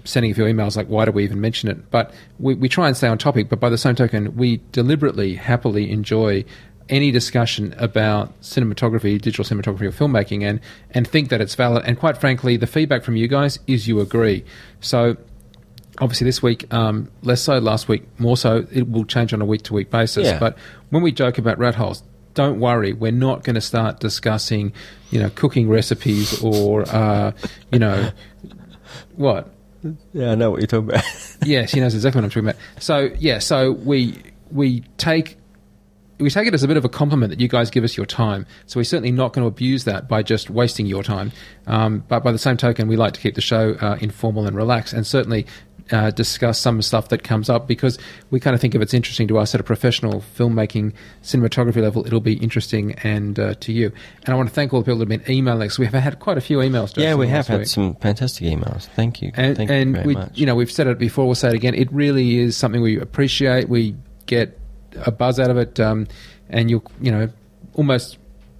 sending 0.08 0.32
a 0.32 0.34
few 0.34 0.44
emails 0.44 0.76
like, 0.76 0.88
why 0.88 1.04
do 1.04 1.12
we 1.12 1.22
even 1.24 1.40
mention 1.40 1.68
it? 1.68 1.90
But 1.90 2.12
we, 2.38 2.54
we 2.54 2.68
try 2.68 2.86
and 2.88 2.96
stay 2.96 3.08
on 3.08 3.18
topic, 3.18 3.48
but 3.48 3.60
by 3.60 3.68
the 3.68 3.78
same 3.78 3.94
token, 3.94 4.36
we 4.36 4.60
deliberately, 4.72 5.34
happily 5.34 5.90
enjoy 5.90 6.44
any 6.88 7.10
discussion 7.10 7.74
about 7.78 8.40
cinematography, 8.40 9.20
digital 9.20 9.44
cinematography, 9.44 9.82
or 9.82 9.90
filmmaking, 9.92 10.42
and 10.48 10.60
and 10.92 11.06
think 11.06 11.28
that 11.28 11.40
it's 11.42 11.54
valid. 11.54 11.84
And 11.84 11.98
quite 11.98 12.16
frankly, 12.16 12.56
the 12.56 12.66
feedback 12.66 13.04
from 13.04 13.14
you 13.16 13.28
guys 13.28 13.58
is 13.66 13.86
you 13.86 14.00
agree. 14.00 14.44
So 14.80 15.16
obviously 16.00 16.24
this 16.24 16.40
week 16.42 16.72
um, 16.72 17.10
less 17.22 17.42
so 17.42 17.58
last 17.58 17.88
week 17.88 18.04
more 18.20 18.36
so 18.36 18.64
it 18.72 18.88
will 18.88 19.04
change 19.04 19.32
on 19.34 19.42
a 19.42 19.44
week 19.44 19.62
to 19.62 19.74
week 19.74 19.90
basis 19.90 20.26
Yeah. 20.28 20.38
but 20.38 20.56
when 20.90 21.02
we 21.02 21.10
joke 21.10 21.38
about 21.38 21.58
rat 21.58 21.74
holes 21.74 22.04
don't 22.34 22.60
worry 22.60 22.92
we're 22.92 23.10
not 23.10 23.42
going 23.42 23.54
to 23.56 23.60
start 23.60 23.98
discussing 23.98 24.72
you 25.10 25.18
know 25.18 25.28
cooking 25.30 25.68
recipes 25.68 26.40
or 26.40 26.82
uh, 26.88 27.32
you 27.72 27.80
know 27.80 28.12
what 29.16 29.52
Yeah, 30.12 30.32
I 30.32 30.34
know 30.34 30.50
what 30.50 30.60
you're 30.60 30.66
talking 30.66 30.90
about. 30.90 31.04
yes, 31.44 31.72
he 31.72 31.80
knows 31.80 31.94
exactly 31.94 32.18
what 32.20 32.24
I'm 32.24 32.30
talking 32.30 32.48
about. 32.48 32.60
So 32.80 33.10
yeah, 33.18 33.38
so 33.38 33.72
we 33.72 34.22
we 34.50 34.80
take 34.96 35.36
we 36.18 36.30
take 36.30 36.48
it 36.48 36.54
as 36.54 36.62
a 36.64 36.68
bit 36.68 36.76
of 36.76 36.84
a 36.84 36.88
compliment 36.88 37.30
that 37.30 37.40
you 37.40 37.48
guys 37.48 37.70
give 37.70 37.84
us 37.84 37.96
your 37.96 38.06
time. 38.06 38.46
So 38.66 38.80
we're 38.80 38.84
certainly 38.84 39.12
not 39.12 39.32
going 39.32 39.44
to 39.44 39.48
abuse 39.48 39.84
that 39.84 40.08
by 40.08 40.22
just 40.22 40.50
wasting 40.50 40.86
your 40.86 41.02
time. 41.02 41.32
Um, 41.66 42.04
but 42.08 42.24
by 42.24 42.32
the 42.32 42.38
same 42.38 42.56
token, 42.56 42.88
we 42.88 42.96
like 42.96 43.12
to 43.14 43.20
keep 43.20 43.34
the 43.34 43.40
show 43.40 43.74
uh, 43.80 43.98
informal 44.00 44.46
and 44.46 44.56
relaxed, 44.56 44.92
and 44.92 45.06
certainly. 45.06 45.46
Uh, 45.90 46.10
discuss 46.10 46.58
some 46.58 46.82
stuff 46.82 47.08
that 47.08 47.22
comes 47.22 47.48
up 47.48 47.66
because 47.66 47.98
we 48.30 48.38
kind 48.38 48.54
of 48.54 48.60
think 48.60 48.74
if 48.74 48.82
it's 48.82 48.92
interesting 48.92 49.26
to 49.26 49.38
us 49.38 49.54
at 49.54 49.60
a 49.60 49.64
professional 49.64 50.22
filmmaking 50.36 50.92
cinematography 51.22 51.80
level, 51.80 52.06
it'll 52.06 52.20
be 52.20 52.34
interesting 52.34 52.92
and 53.04 53.38
uh, 53.38 53.54
to 53.54 53.72
you. 53.72 53.90
And 54.24 54.34
I 54.34 54.36
want 54.36 54.50
to 54.50 54.54
thank 54.54 54.74
all 54.74 54.80
the 54.80 54.84
people 54.84 54.98
that 54.98 55.10
have 55.10 55.24
been 55.24 55.34
emailing 55.34 55.66
us. 55.68 55.78
We 55.78 55.86
have 55.86 55.94
had 55.94 56.20
quite 56.20 56.36
a 56.36 56.42
few 56.42 56.58
emails. 56.58 56.94
yeah, 56.96 57.14
we 57.14 57.28
have 57.28 57.46
had 57.46 57.60
week. 57.60 57.68
some 57.68 57.94
fantastic 57.96 58.46
emails. 58.46 58.86
Thank 58.96 59.22
you. 59.22 59.32
And, 59.34 59.56
Thank 59.56 59.70
and 59.70 59.88
you 59.90 59.94
very 59.94 60.06
we, 60.06 60.14
much. 60.14 60.32
you 60.34 60.44
know, 60.44 60.54
we've 60.54 60.70
said 60.70 60.88
it 60.88 60.98
before. 60.98 61.24
We'll 61.24 61.34
say 61.34 61.48
it 61.48 61.54
again. 61.54 61.74
It 61.74 61.90
really 61.90 62.38
is 62.38 62.56
something 62.56 62.82
we 62.82 63.00
appreciate. 63.00 63.68
We 63.68 63.96
get 64.26 64.58
a 65.06 65.10
buzz 65.10 65.40
out 65.40 65.50
of 65.50 65.56
it, 65.56 65.80
um, 65.80 66.06
and 66.50 66.70
you'll, 66.70 66.84
you 67.00 67.10
know, 67.10 67.30
almost 67.74 68.18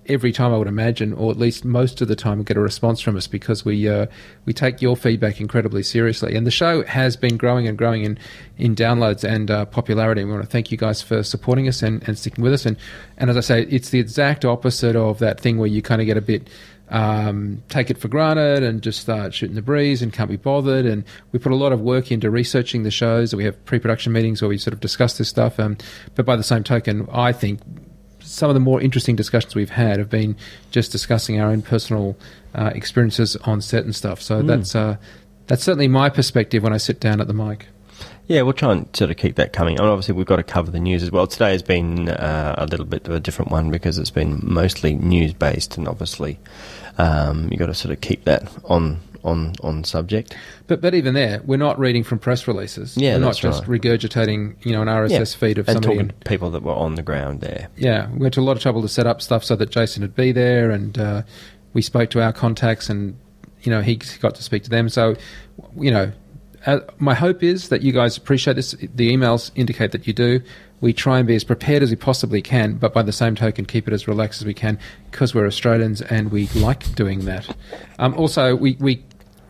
every 0.08 0.32
time 0.32 0.52
I 0.52 0.56
would 0.56 0.68
imagine, 0.68 1.12
or 1.12 1.30
at 1.30 1.38
least 1.38 1.64
most 1.64 2.00
of 2.00 2.08
the 2.08 2.16
time, 2.16 2.42
get 2.42 2.56
a 2.56 2.60
response 2.60 3.00
from 3.00 3.16
us 3.16 3.26
because 3.26 3.64
we 3.64 3.88
uh, 3.88 4.06
we 4.44 4.52
take 4.52 4.80
your 4.82 4.96
feedback 4.96 5.40
incredibly 5.40 5.82
seriously. 5.82 6.34
And 6.34 6.46
the 6.46 6.50
show 6.50 6.84
has 6.84 7.16
been 7.16 7.36
growing 7.36 7.68
and 7.68 7.76
growing 7.76 8.04
in 8.04 8.18
in 8.56 8.74
downloads 8.74 9.24
and 9.24 9.50
uh, 9.50 9.64
popularity. 9.66 10.22
And 10.22 10.30
we 10.30 10.36
want 10.36 10.46
to 10.46 10.50
thank 10.50 10.70
you 10.70 10.78
guys 10.78 11.02
for 11.02 11.22
supporting 11.22 11.68
us 11.68 11.82
and, 11.82 12.06
and 12.08 12.18
sticking 12.18 12.42
with 12.42 12.52
us. 12.52 12.66
And 12.66 12.76
and 13.16 13.30
as 13.30 13.36
I 13.36 13.40
say, 13.40 13.62
it's 13.64 13.90
the 13.90 14.00
exact 14.00 14.44
opposite 14.44 14.96
of 14.96 15.18
that 15.18 15.40
thing 15.40 15.58
where 15.58 15.68
you 15.68 15.82
kind 15.82 16.00
of 16.00 16.06
get 16.06 16.16
a 16.16 16.22
bit 16.22 16.48
um, 16.90 17.62
take 17.68 17.90
it 17.90 17.98
for 17.98 18.08
granted 18.08 18.62
and 18.62 18.82
just 18.82 19.00
start 19.00 19.34
shooting 19.34 19.56
the 19.56 19.62
breeze 19.62 20.00
and 20.00 20.12
can't 20.12 20.30
be 20.30 20.36
bothered. 20.36 20.86
And 20.86 21.04
we 21.32 21.38
put 21.38 21.52
a 21.52 21.56
lot 21.56 21.72
of 21.72 21.80
work 21.80 22.10
into 22.10 22.30
researching 22.30 22.82
the 22.82 22.90
shows. 22.90 23.34
We 23.34 23.44
have 23.44 23.62
pre-production 23.66 24.12
meetings 24.12 24.40
where 24.40 24.48
we 24.48 24.58
sort 24.58 24.72
of 24.72 24.80
discuss 24.80 25.18
this 25.18 25.28
stuff. 25.28 25.60
Um, 25.60 25.76
but 26.14 26.24
by 26.24 26.36
the 26.36 26.42
same 26.42 26.64
token, 26.64 27.06
I 27.12 27.32
think 27.32 27.60
some 28.28 28.50
of 28.50 28.54
the 28.54 28.60
more 28.60 28.80
interesting 28.80 29.16
discussions 29.16 29.54
we've 29.54 29.70
had 29.70 29.98
have 29.98 30.10
been 30.10 30.36
just 30.70 30.92
discussing 30.92 31.40
our 31.40 31.50
own 31.50 31.62
personal 31.62 32.16
uh, 32.54 32.70
experiences 32.74 33.36
on 33.36 33.60
set 33.60 33.84
and 33.84 33.94
stuff. 33.94 34.20
So 34.20 34.42
that's 34.42 34.74
uh, 34.74 34.96
that's 35.46 35.62
certainly 35.62 35.88
my 35.88 36.10
perspective 36.10 36.62
when 36.62 36.72
I 36.72 36.76
sit 36.76 37.00
down 37.00 37.20
at 37.20 37.26
the 37.26 37.34
mic. 37.34 37.66
Yeah, 38.26 38.42
we'll 38.42 38.52
try 38.52 38.72
and 38.72 38.94
sort 38.94 39.10
of 39.10 39.16
keep 39.16 39.36
that 39.36 39.54
coming. 39.54 39.78
And 39.78 39.88
obviously, 39.88 40.14
we've 40.14 40.26
got 40.26 40.36
to 40.36 40.42
cover 40.42 40.70
the 40.70 40.78
news 40.78 41.02
as 41.02 41.10
well. 41.10 41.26
Today 41.26 41.52
has 41.52 41.62
been 41.62 42.10
uh, 42.10 42.56
a 42.58 42.66
little 42.66 42.84
bit 42.84 43.08
of 43.08 43.14
a 43.14 43.20
different 43.20 43.50
one 43.50 43.70
because 43.70 43.98
it's 43.98 44.10
been 44.10 44.40
mostly 44.42 44.94
news 44.94 45.32
based, 45.32 45.78
and 45.78 45.88
obviously, 45.88 46.38
um, 46.98 47.48
you've 47.50 47.58
got 47.58 47.66
to 47.66 47.74
sort 47.74 47.92
of 47.92 48.02
keep 48.02 48.24
that 48.24 48.46
on 48.64 49.00
on 49.24 49.54
on 49.62 49.84
subject. 49.84 50.36
But 50.66 50.80
but 50.80 50.94
even 50.94 51.14
there, 51.14 51.40
we're 51.44 51.56
not 51.56 51.78
reading 51.78 52.04
from 52.04 52.18
press 52.18 52.46
releases. 52.46 52.96
Yeah, 52.96 53.14
we're 53.14 53.20
not 53.20 53.36
just 53.36 53.66
right. 53.66 53.80
regurgitating 53.80 54.64
you 54.64 54.72
know 54.72 54.82
an 54.82 54.88
RSS 54.88 55.34
feed 55.34 55.58
of 55.58 55.68
and 55.68 55.76
somebody. 55.76 55.94
talking 55.94 56.10
in- 56.10 56.18
to 56.20 56.28
people 56.28 56.50
that 56.50 56.62
were 56.62 56.74
on 56.74 56.94
the 56.94 57.02
ground 57.02 57.40
there. 57.40 57.68
yeah, 57.76 58.10
we 58.12 58.18
went 58.18 58.34
to 58.34 58.40
a 58.40 58.42
lot 58.42 58.56
of 58.56 58.62
trouble 58.62 58.82
to 58.82 58.88
set 58.88 59.06
up 59.06 59.20
stuff 59.22 59.44
so 59.44 59.56
that 59.56 59.70
Jason 59.70 60.02
would 60.02 60.14
be 60.14 60.32
there, 60.32 60.70
and 60.70 60.98
uh, 60.98 61.22
we 61.72 61.82
spoke 61.82 62.10
to 62.10 62.22
our 62.22 62.32
contacts, 62.32 62.88
and 62.88 63.16
you 63.62 63.70
know 63.70 63.80
he 63.80 63.96
got 64.20 64.34
to 64.34 64.42
speak 64.42 64.64
to 64.64 64.70
them. 64.70 64.88
So, 64.88 65.16
you 65.76 65.90
know, 65.90 66.12
uh, 66.66 66.80
my 66.98 67.14
hope 67.14 67.42
is 67.42 67.68
that 67.68 67.82
you 67.82 67.92
guys 67.92 68.16
appreciate 68.16 68.54
this. 68.54 68.72
The 68.72 69.14
emails 69.14 69.50
indicate 69.54 69.92
that 69.92 70.06
you 70.06 70.12
do. 70.12 70.40
We 70.80 70.92
try 70.92 71.18
and 71.18 71.26
be 71.26 71.34
as 71.34 71.44
prepared 71.44 71.82
as 71.82 71.90
we 71.90 71.96
possibly 71.96 72.40
can, 72.40 72.74
but 72.74 72.92
by 72.92 73.02
the 73.02 73.12
same 73.12 73.34
token, 73.34 73.64
keep 73.64 73.88
it 73.88 73.94
as 73.94 74.06
relaxed 74.06 74.40
as 74.40 74.46
we 74.46 74.54
can 74.54 74.78
because 75.10 75.34
we're 75.34 75.46
Australians 75.46 76.02
and 76.02 76.30
we 76.30 76.48
like 76.48 76.94
doing 76.94 77.24
that. 77.24 77.54
Um, 77.98 78.14
also, 78.14 78.54
we 78.54 78.76
we 78.80 79.04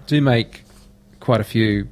do 0.06 0.20
make 0.20 0.62
quite 1.20 1.40
a 1.40 1.44
few 1.44 1.88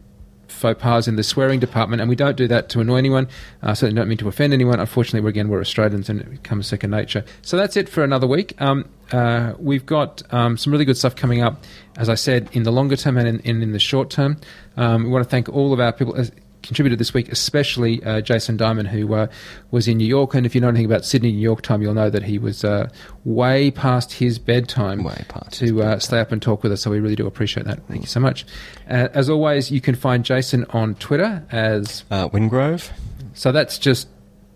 faux 0.56 0.80
pas 0.80 1.06
in 1.06 1.16
the 1.16 1.22
swearing 1.22 1.60
department, 1.60 2.00
and 2.00 2.08
we 2.08 2.16
don't 2.16 2.36
do 2.36 2.48
that 2.48 2.68
to 2.70 2.80
annoy 2.80 2.96
anyone. 2.96 3.28
Uh, 3.62 3.74
certainly 3.74 3.98
don't 4.00 4.08
mean 4.08 4.18
to 4.18 4.28
offend 4.28 4.52
anyone. 4.52 4.80
Unfortunately, 4.80 5.20
we're, 5.20 5.28
again, 5.28 5.48
we're 5.48 5.60
Australians, 5.60 6.08
and 6.08 6.20
it 6.20 6.30
becomes 6.30 6.66
second 6.66 6.90
nature. 6.90 7.24
So 7.42 7.56
that's 7.56 7.76
it 7.76 7.88
for 7.88 8.02
another 8.02 8.26
week. 8.26 8.60
Um, 8.60 8.88
uh, 9.12 9.52
we've 9.58 9.86
got 9.86 10.22
um, 10.32 10.56
some 10.56 10.72
really 10.72 10.84
good 10.84 10.96
stuff 10.96 11.14
coming 11.14 11.42
up, 11.42 11.62
as 11.96 12.08
I 12.08 12.14
said, 12.14 12.48
in 12.52 12.64
the 12.64 12.72
longer 12.72 12.96
term 12.96 13.16
and 13.18 13.28
in, 13.28 13.40
and 13.44 13.62
in 13.62 13.72
the 13.72 13.78
short 13.78 14.10
term. 14.10 14.38
Um, 14.76 15.04
we 15.04 15.10
want 15.10 15.24
to 15.24 15.30
thank 15.30 15.48
all 15.48 15.72
of 15.72 15.80
our 15.80 15.92
people. 15.92 16.16
Contributed 16.66 16.98
this 16.98 17.14
week, 17.14 17.30
especially 17.30 18.02
uh, 18.05 18.20
Jason 18.20 18.56
Diamond, 18.56 18.88
who 18.88 19.14
uh, 19.14 19.28
was 19.70 19.86
in 19.86 19.98
New 19.98 20.06
York. 20.06 20.34
And 20.34 20.44
if 20.44 20.55
you 20.55 20.60
know 20.60 20.68
anything 20.68 20.86
about 20.86 21.05
Sydney, 21.05 21.30
New 21.32 21.38
York 21.38 21.62
time, 21.62 21.80
you'll 21.80 21.94
know 21.94 22.10
that 22.10 22.24
he 22.24 22.38
was 22.38 22.64
uh, 22.64 22.88
way 23.24 23.70
past 23.70 24.14
his 24.14 24.38
bedtime 24.38 25.05
Way 25.05 25.24
past 25.28 25.56
his 25.56 25.70
to 25.70 25.82
uh, 25.82 25.98
stay 25.98 26.18
up 26.18 26.32
and 26.32 26.43
talk 26.43 26.62
with 26.62 26.72
us. 26.72 26.82
So 26.82 26.90
we 26.90 26.98
really 26.98 27.14
do 27.16 27.26
appreciate 27.26 27.66
that. 27.66 27.86
Thank 27.86 28.01
you 28.02 28.09
so 28.09 28.20
much. 28.20 28.44
Uh, 28.90 29.09
as 29.14 29.30
always, 29.30 29.70
you 29.70 29.80
can 29.80 29.94
find 29.94 30.24
Jason 30.24 30.64
on 30.70 30.97
Twitter 30.97 31.44
as 31.52 32.05
Uh, 32.10 32.28
Wingrove. 32.28 32.90
so. 33.34 33.52
That's 33.52 33.78
just 33.78 34.09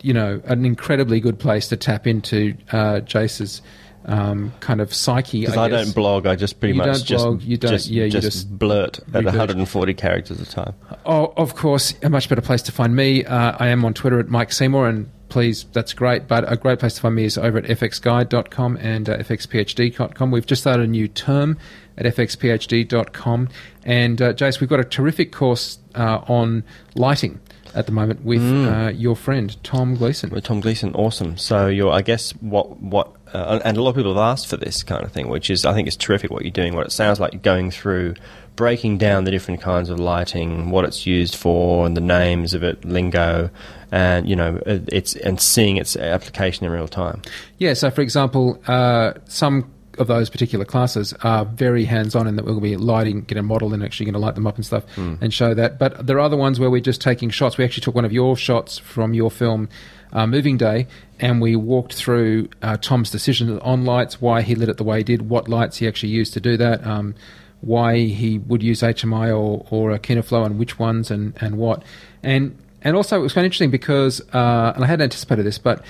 you 0.02 0.12
know 0.14 0.40
an 0.46 0.64
incredibly 0.64 1.20
good 1.20 1.38
place 1.38 1.68
to 1.68 1.76
tap 1.76 2.06
into 2.06 2.56
uh, 2.72 3.00
Jace's 3.00 3.62
um, 4.10 4.52
kind 4.60 4.80
of 4.80 4.92
psyche. 4.92 5.40
Because 5.40 5.56
I, 5.56 5.68
guess. 5.68 5.84
don't 5.86 5.94
blog, 5.94 6.26
I 6.26 6.34
just 6.36 6.58
pretty 6.60 6.74
You 6.74 6.78
much 6.82 7.04
just, 7.04 7.24
blog, 7.24 7.42
you 7.42 7.56
don't- 7.56 7.70
just, 7.70 7.88
yeah, 7.88 8.04
you 8.04 8.10
just, 8.10 8.24
just 8.24 8.58
blurt 8.58 8.98
at 8.98 9.06
revert. 9.14 9.24
140 9.26 9.94
characters 9.94 10.40
a 10.40 10.46
time. 10.46 10.74
Oh, 11.06 11.32
of 11.36 11.54
course, 11.54 11.94
a 12.02 12.10
much 12.10 12.28
better 12.28 12.42
place 12.42 12.62
to 12.62 12.72
find 12.72 12.94
me. 12.96 13.24
Uh, 13.24 13.56
I 13.58 13.68
am 13.68 13.84
on 13.84 13.94
Twitter 13.94 14.18
at 14.20 14.28
Mike 14.28 14.52
Seymour, 14.52 14.88
and 14.88 15.10
please, 15.28 15.64
that's 15.72 15.94
great. 15.94 16.26
But 16.26 16.50
a 16.50 16.56
great 16.56 16.78
place 16.80 16.94
to 16.94 17.00
find 17.00 17.14
me 17.14 17.24
is 17.24 17.38
over 17.38 17.58
at 17.58 17.64
fxguide.com 17.64 18.76
and 18.78 19.08
uh, 19.08 19.18
fxphd.com. 19.18 20.30
We've 20.30 20.46
just 20.46 20.62
started 20.62 20.82
a 20.84 20.86
new 20.90 21.06
term 21.08 21.56
at 21.96 22.06
fxphd.com. 22.14 23.48
And, 23.84 24.20
uh, 24.22 24.32
Jace, 24.32 24.60
we've 24.60 24.70
got 24.70 24.80
a 24.80 24.84
terrific 24.84 25.32
course 25.32 25.78
uh, 25.94 26.20
on 26.28 26.64
lighting 26.94 27.40
at 27.74 27.86
the 27.86 27.92
moment 27.92 28.24
with 28.24 28.42
uh, 28.42 28.90
your 28.94 29.14
friend, 29.14 29.56
Tom 29.62 29.94
Gleason. 29.94 30.30
With 30.30 30.42
Tom 30.44 30.58
Gleason, 30.60 30.92
awesome. 30.94 31.36
So 31.36 31.68
you're, 31.68 31.92
I 31.92 32.02
guess, 32.02 32.32
what 32.40 32.80
what, 32.80 33.12
uh, 33.32 33.60
and 33.64 33.76
a 33.76 33.82
lot 33.82 33.90
of 33.90 33.96
people 33.96 34.14
have 34.14 34.22
asked 34.22 34.46
for 34.48 34.56
this 34.56 34.82
kind 34.82 35.04
of 35.04 35.12
thing, 35.12 35.28
which 35.28 35.50
is, 35.50 35.64
I 35.64 35.72
think, 35.72 35.86
it's 35.86 35.96
terrific 35.96 36.30
what 36.30 36.42
you're 36.42 36.50
doing. 36.50 36.74
What 36.74 36.86
it 36.86 36.92
sounds 36.92 37.20
like 37.20 37.42
going 37.42 37.70
through, 37.70 38.14
breaking 38.56 38.98
down 38.98 39.24
the 39.24 39.30
different 39.30 39.60
kinds 39.60 39.90
of 39.90 39.98
lighting, 39.98 40.70
what 40.70 40.84
it's 40.84 41.06
used 41.06 41.36
for, 41.36 41.86
and 41.86 41.96
the 41.96 42.00
names 42.00 42.54
of 42.54 42.62
it, 42.62 42.84
lingo, 42.84 43.50
and 43.92 44.28
you 44.28 44.36
know, 44.36 44.60
it's 44.66 45.16
and 45.16 45.40
seeing 45.40 45.76
its 45.76 45.96
application 45.96 46.66
in 46.66 46.72
real 46.72 46.88
time. 46.88 47.22
Yeah, 47.58 47.74
so 47.74 47.90
for 47.90 48.00
example, 48.00 48.60
uh, 48.66 49.14
some 49.26 49.70
of 49.98 50.06
those 50.06 50.30
particular 50.30 50.64
classes 50.64 51.12
are 51.22 51.44
very 51.44 51.84
hands-on 51.84 52.26
in 52.26 52.36
that 52.36 52.44
we'll 52.44 52.60
be 52.60 52.76
lighting, 52.76 53.22
get 53.22 53.36
a 53.36 53.42
model 53.42 53.74
and 53.74 53.82
actually 53.82 54.06
going 54.06 54.14
to 54.14 54.20
light 54.20 54.34
them 54.34 54.46
up 54.46 54.56
and 54.56 54.64
stuff 54.64 54.84
and 54.96 55.34
show 55.34 55.52
that. 55.52 55.78
But 55.78 56.06
there 56.06 56.16
are 56.16 56.20
other 56.20 56.36
ones 56.36 56.58
where 56.58 56.70
we're 56.70 56.80
just 56.80 57.00
taking 57.00 57.28
shots. 57.28 57.58
We 57.58 57.64
actually 57.64 57.82
took 57.82 57.94
one 57.94 58.04
of 58.04 58.12
your 58.12 58.36
shots 58.36 58.78
from 58.78 59.12
your 59.14 59.30
film, 59.30 59.68
uh, 60.12 60.26
Moving 60.26 60.56
Day, 60.56 60.86
and 61.18 61.40
we 61.40 61.56
walked 61.56 61.94
through 61.94 62.48
uh, 62.62 62.76
Tom's 62.78 63.10
decision 63.10 63.58
on 63.60 63.84
lights, 63.84 64.20
why 64.20 64.42
he 64.42 64.54
lit 64.54 64.68
it 64.68 64.76
the 64.76 64.84
way 64.84 64.98
he 64.98 65.04
did, 65.04 65.28
what 65.28 65.48
lights 65.48 65.78
he 65.78 65.88
actually 65.88 66.10
used 66.10 66.32
to 66.34 66.40
do 66.40 66.56
that, 66.56 66.86
um, 66.86 67.14
why 67.60 67.98
he 67.98 68.38
would 68.38 68.62
use 68.62 68.80
HMI 68.80 69.28
or, 69.28 69.66
or 69.70 69.90
a 69.90 69.98
Kino 69.98 70.22
Flo 70.22 70.44
and 70.44 70.58
which 70.58 70.78
ones 70.78 71.10
and, 71.10 71.34
and 71.40 71.58
what. 71.58 71.82
And 72.22 72.56
and 72.82 72.96
also 72.96 73.18
it 73.18 73.22
was 73.22 73.32
kind 73.32 73.44
of 73.44 73.46
interesting 73.46 73.70
because, 73.70 74.20
uh, 74.32 74.72
and 74.74 74.84
I 74.84 74.86
hadn't 74.86 75.04
anticipated 75.04 75.44
this, 75.44 75.58
but 75.58 75.84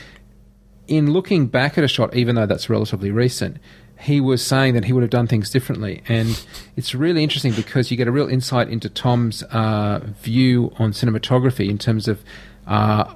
in 0.88 1.12
looking 1.12 1.46
back 1.46 1.78
at 1.78 1.84
a 1.84 1.88
shot, 1.88 2.14
even 2.16 2.34
though 2.34 2.46
that's 2.46 2.68
relatively 2.68 3.12
recent, 3.12 3.58
he 4.00 4.20
was 4.20 4.44
saying 4.44 4.74
that 4.74 4.84
he 4.84 4.92
would 4.92 5.02
have 5.02 5.10
done 5.10 5.26
things 5.26 5.50
differently. 5.50 6.02
And 6.08 6.44
it's 6.76 6.94
really 6.94 7.22
interesting 7.22 7.52
because 7.52 7.90
you 7.90 7.96
get 7.96 8.08
a 8.08 8.12
real 8.12 8.28
insight 8.28 8.68
into 8.68 8.88
Tom's 8.88 9.42
uh, 9.44 10.00
view 10.20 10.72
on 10.78 10.92
cinematography 10.92 11.68
in 11.68 11.78
terms 11.78 12.08
of 12.08 12.24
uh, 12.66 13.14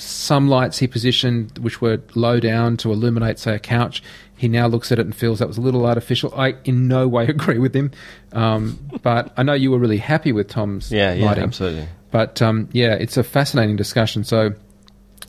some 0.00 0.48
lights 0.48 0.78
he 0.78 0.86
positioned 0.86 1.58
which 1.58 1.80
were 1.80 2.00
low 2.14 2.40
down 2.40 2.76
to 2.78 2.90
illuminate, 2.92 3.38
say, 3.38 3.54
a 3.54 3.58
couch. 3.58 4.02
He 4.36 4.48
now 4.48 4.66
looks 4.66 4.90
at 4.90 4.98
it 4.98 5.04
and 5.04 5.14
feels 5.14 5.38
that 5.40 5.48
was 5.48 5.58
a 5.58 5.60
little 5.60 5.84
artificial. 5.86 6.32
I 6.34 6.54
in 6.64 6.88
no 6.88 7.06
way 7.06 7.26
agree 7.28 7.58
with 7.58 7.74
him, 7.76 7.90
um, 8.32 8.78
but 9.02 9.32
I 9.36 9.42
know 9.42 9.52
you 9.52 9.70
were 9.70 9.78
really 9.78 9.98
happy 9.98 10.32
with 10.32 10.48
Tom's 10.48 10.90
Yeah, 10.90 11.12
yeah, 11.12 11.26
lighting. 11.26 11.44
absolutely. 11.44 11.88
But 12.10 12.40
um, 12.42 12.68
yeah, 12.72 12.94
it's 12.94 13.16
a 13.16 13.22
fascinating 13.22 13.76
discussion. 13.76 14.24
So 14.24 14.54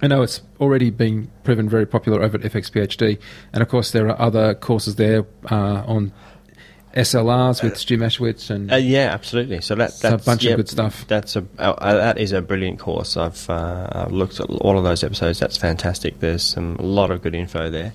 I 0.02 0.08
know 0.08 0.22
it's 0.24 0.42
already 0.60 0.90
been 0.90 1.30
proven 1.44 1.70
very 1.70 1.86
popular 1.86 2.22
over 2.24 2.38
at 2.38 2.44
FXPhD, 2.44 3.20
and 3.54 3.62
of 3.62 3.68
course 3.70 3.92
there 3.92 4.08
are 4.10 4.20
other 4.20 4.56
courses 4.56 4.96
there 4.96 5.26
uh, 5.52 5.84
on 5.86 6.12
SLRs 6.94 7.64
with 7.64 7.78
Stu 7.78 7.98
Maschwitz 7.98 8.50
and 8.50 8.72
Uh, 8.72 8.76
yeah, 8.76 9.12
absolutely. 9.14 9.62
So 9.62 9.76
that 9.76 9.94
So 9.94 10.08
a 10.08 10.12
that's 10.12 10.26
bunch 10.26 10.46
of 10.46 10.58
good 10.58 10.70
stuff. 10.70 11.06
That's 11.08 11.36
a 11.36 11.46
uh, 11.58 11.72
uh, 11.78 11.94
that 11.96 12.18
is 12.18 12.32
a 12.32 12.42
brilliant 12.42 12.80
course. 12.80 13.18
I've 13.18 13.50
uh, 13.50 13.88
I've 13.92 14.12
looked 14.12 14.40
at 14.40 14.50
all 14.50 14.78
of 14.78 14.84
those 14.84 15.04
episodes. 15.04 15.40
That's 15.40 15.58
fantastic. 15.58 16.20
There's 16.20 16.44
some 16.44 16.76
a 16.78 16.84
lot 16.84 17.12
of 17.12 17.22
good 17.22 17.36
info 17.36 17.70
there. 17.70 17.94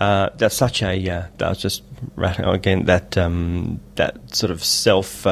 Uh, 0.00 0.30
that's 0.36 0.56
such 0.56 0.82
a 0.82 1.10
uh, 1.10 1.24
that 1.38 1.48
was 1.48 1.58
just 1.58 1.82
rattling 2.16 2.54
again 2.54 2.84
that 2.86 3.16
um, 3.16 3.80
that 3.96 4.34
sort 4.34 4.50
of 4.50 4.62
self. 4.62 5.26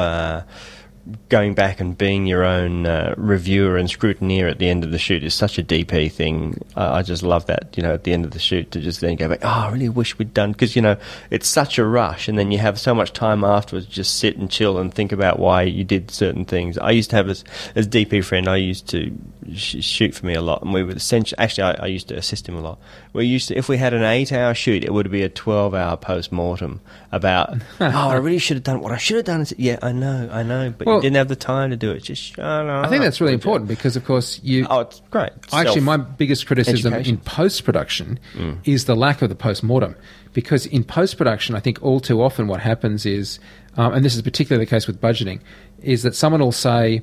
Going 1.29 1.53
back 1.53 1.79
and 1.79 1.97
being 1.97 2.25
your 2.25 2.43
own 2.43 2.85
uh, 2.85 3.13
reviewer 3.17 3.77
and 3.77 3.89
scrutineer 3.89 4.49
at 4.49 4.59
the 4.59 4.69
end 4.69 4.83
of 4.83 4.91
the 4.91 4.99
shoot 4.99 5.23
is 5.23 5.33
such 5.33 5.57
a 5.57 5.63
DP 5.63 6.11
thing. 6.11 6.63
Uh, 6.75 6.91
I 6.91 7.01
just 7.03 7.23
love 7.23 7.45
that, 7.47 7.75
you 7.75 7.83
know, 7.83 7.93
at 7.93 8.03
the 8.03 8.13
end 8.13 8.25
of 8.25 8.31
the 8.31 8.39
shoot 8.39 8.71
to 8.71 8.79
just 8.79 9.01
then 9.01 9.15
go 9.15 9.29
back. 9.29 9.39
Oh, 9.43 9.47
I 9.47 9.71
really 9.71 9.89
wish 9.89 10.17
we'd 10.17 10.33
done 10.33 10.51
because 10.51 10.75
you 10.75 10.81
know 10.81 10.97
it's 11.29 11.47
such 11.47 11.77
a 11.77 11.85
rush, 11.85 12.27
and 12.27 12.37
then 12.37 12.51
you 12.51 12.59
have 12.59 12.79
so 12.79 12.93
much 12.93 13.13
time 13.13 13.43
afterwards 13.43 13.85
to 13.87 13.91
just 13.91 14.19
sit 14.19 14.37
and 14.37 14.49
chill 14.49 14.77
and 14.77 14.93
think 14.93 15.11
about 15.11 15.39
why 15.39 15.63
you 15.63 15.83
did 15.83 16.11
certain 16.11 16.45
things. 16.45 16.77
I 16.77 16.91
used 16.91 17.09
to 17.11 17.15
have 17.15 17.29
as 17.29 17.43
as 17.75 17.87
DP 17.87 18.23
friend, 18.23 18.47
I 18.47 18.57
used 18.57 18.87
to 18.89 19.17
shoot 19.55 20.13
for 20.13 20.25
me 20.25 20.33
a 20.35 20.41
lot, 20.41 20.61
and 20.61 20.73
we 20.73 20.83
would 20.83 20.97
essentially 20.97 21.37
actually 21.39 21.63
I, 21.63 21.83
I 21.83 21.85
used 21.87 22.07
to 22.09 22.15
assist 22.17 22.47
him 22.47 22.55
a 22.55 22.61
lot. 22.61 22.79
We 23.13 23.25
used 23.25 23.47
to 23.47 23.57
if 23.57 23.67
we 23.69 23.77
had 23.77 23.93
an 23.93 24.03
eight 24.03 24.31
hour 24.31 24.53
shoot, 24.53 24.83
it 24.83 24.93
would 24.93 25.09
be 25.11 25.23
a 25.23 25.29
twelve 25.29 25.73
hour 25.73 25.97
post 25.97 26.31
mortem 26.31 26.81
about. 27.11 27.53
oh, 27.79 28.09
I 28.09 28.15
really 28.15 28.37
should 28.39 28.57
have 28.57 28.63
done 28.63 28.81
what 28.81 28.91
I 28.91 28.97
should 28.97 29.17
have 29.17 29.25
done. 29.25 29.41
Is, 29.41 29.53
yeah, 29.57 29.79
I 29.81 29.91
know, 29.91 30.29
I 30.31 30.43
know, 30.43 30.73
but 30.77 30.87
Well- 30.87 30.97
you 30.97 31.01
didn't 31.01 31.17
have 31.17 31.27
the 31.27 31.35
time 31.35 31.71
to 31.71 31.75
do 31.77 31.91
it. 31.91 32.03
Just 32.03 32.21
shut 32.21 32.45
up. 32.45 32.85
I 32.85 32.89
think 32.89 33.03
that's 33.03 33.19
really 33.19 33.33
important 33.33 33.67
because, 33.67 33.95
of 33.95 34.05
course, 34.05 34.39
you. 34.43 34.65
Oh, 34.69 34.81
it's 34.81 35.01
great. 35.11 35.31
Actually, 35.51 35.81
my 35.81 35.97
biggest 35.97 36.45
criticism 36.47 36.93
education. 36.93 37.15
in 37.15 37.21
post 37.21 37.63
production 37.63 38.19
is 38.63 38.85
the 38.85 38.95
lack 38.95 39.21
of 39.21 39.29
the 39.29 39.35
post 39.35 39.63
mortem. 39.63 39.95
Because 40.33 40.65
in 40.65 40.85
post 40.85 41.17
production, 41.17 41.55
I 41.55 41.59
think 41.59 41.79
all 41.81 41.99
too 41.99 42.21
often 42.21 42.47
what 42.47 42.61
happens 42.61 43.05
is, 43.05 43.37
um, 43.75 43.93
and 43.93 44.05
this 44.05 44.15
is 44.15 44.21
particularly 44.21 44.63
the 44.65 44.69
case 44.69 44.87
with 44.87 45.01
budgeting, 45.01 45.41
is 45.81 46.03
that 46.03 46.15
someone 46.15 46.39
will 46.39 46.53
say, 46.53 47.01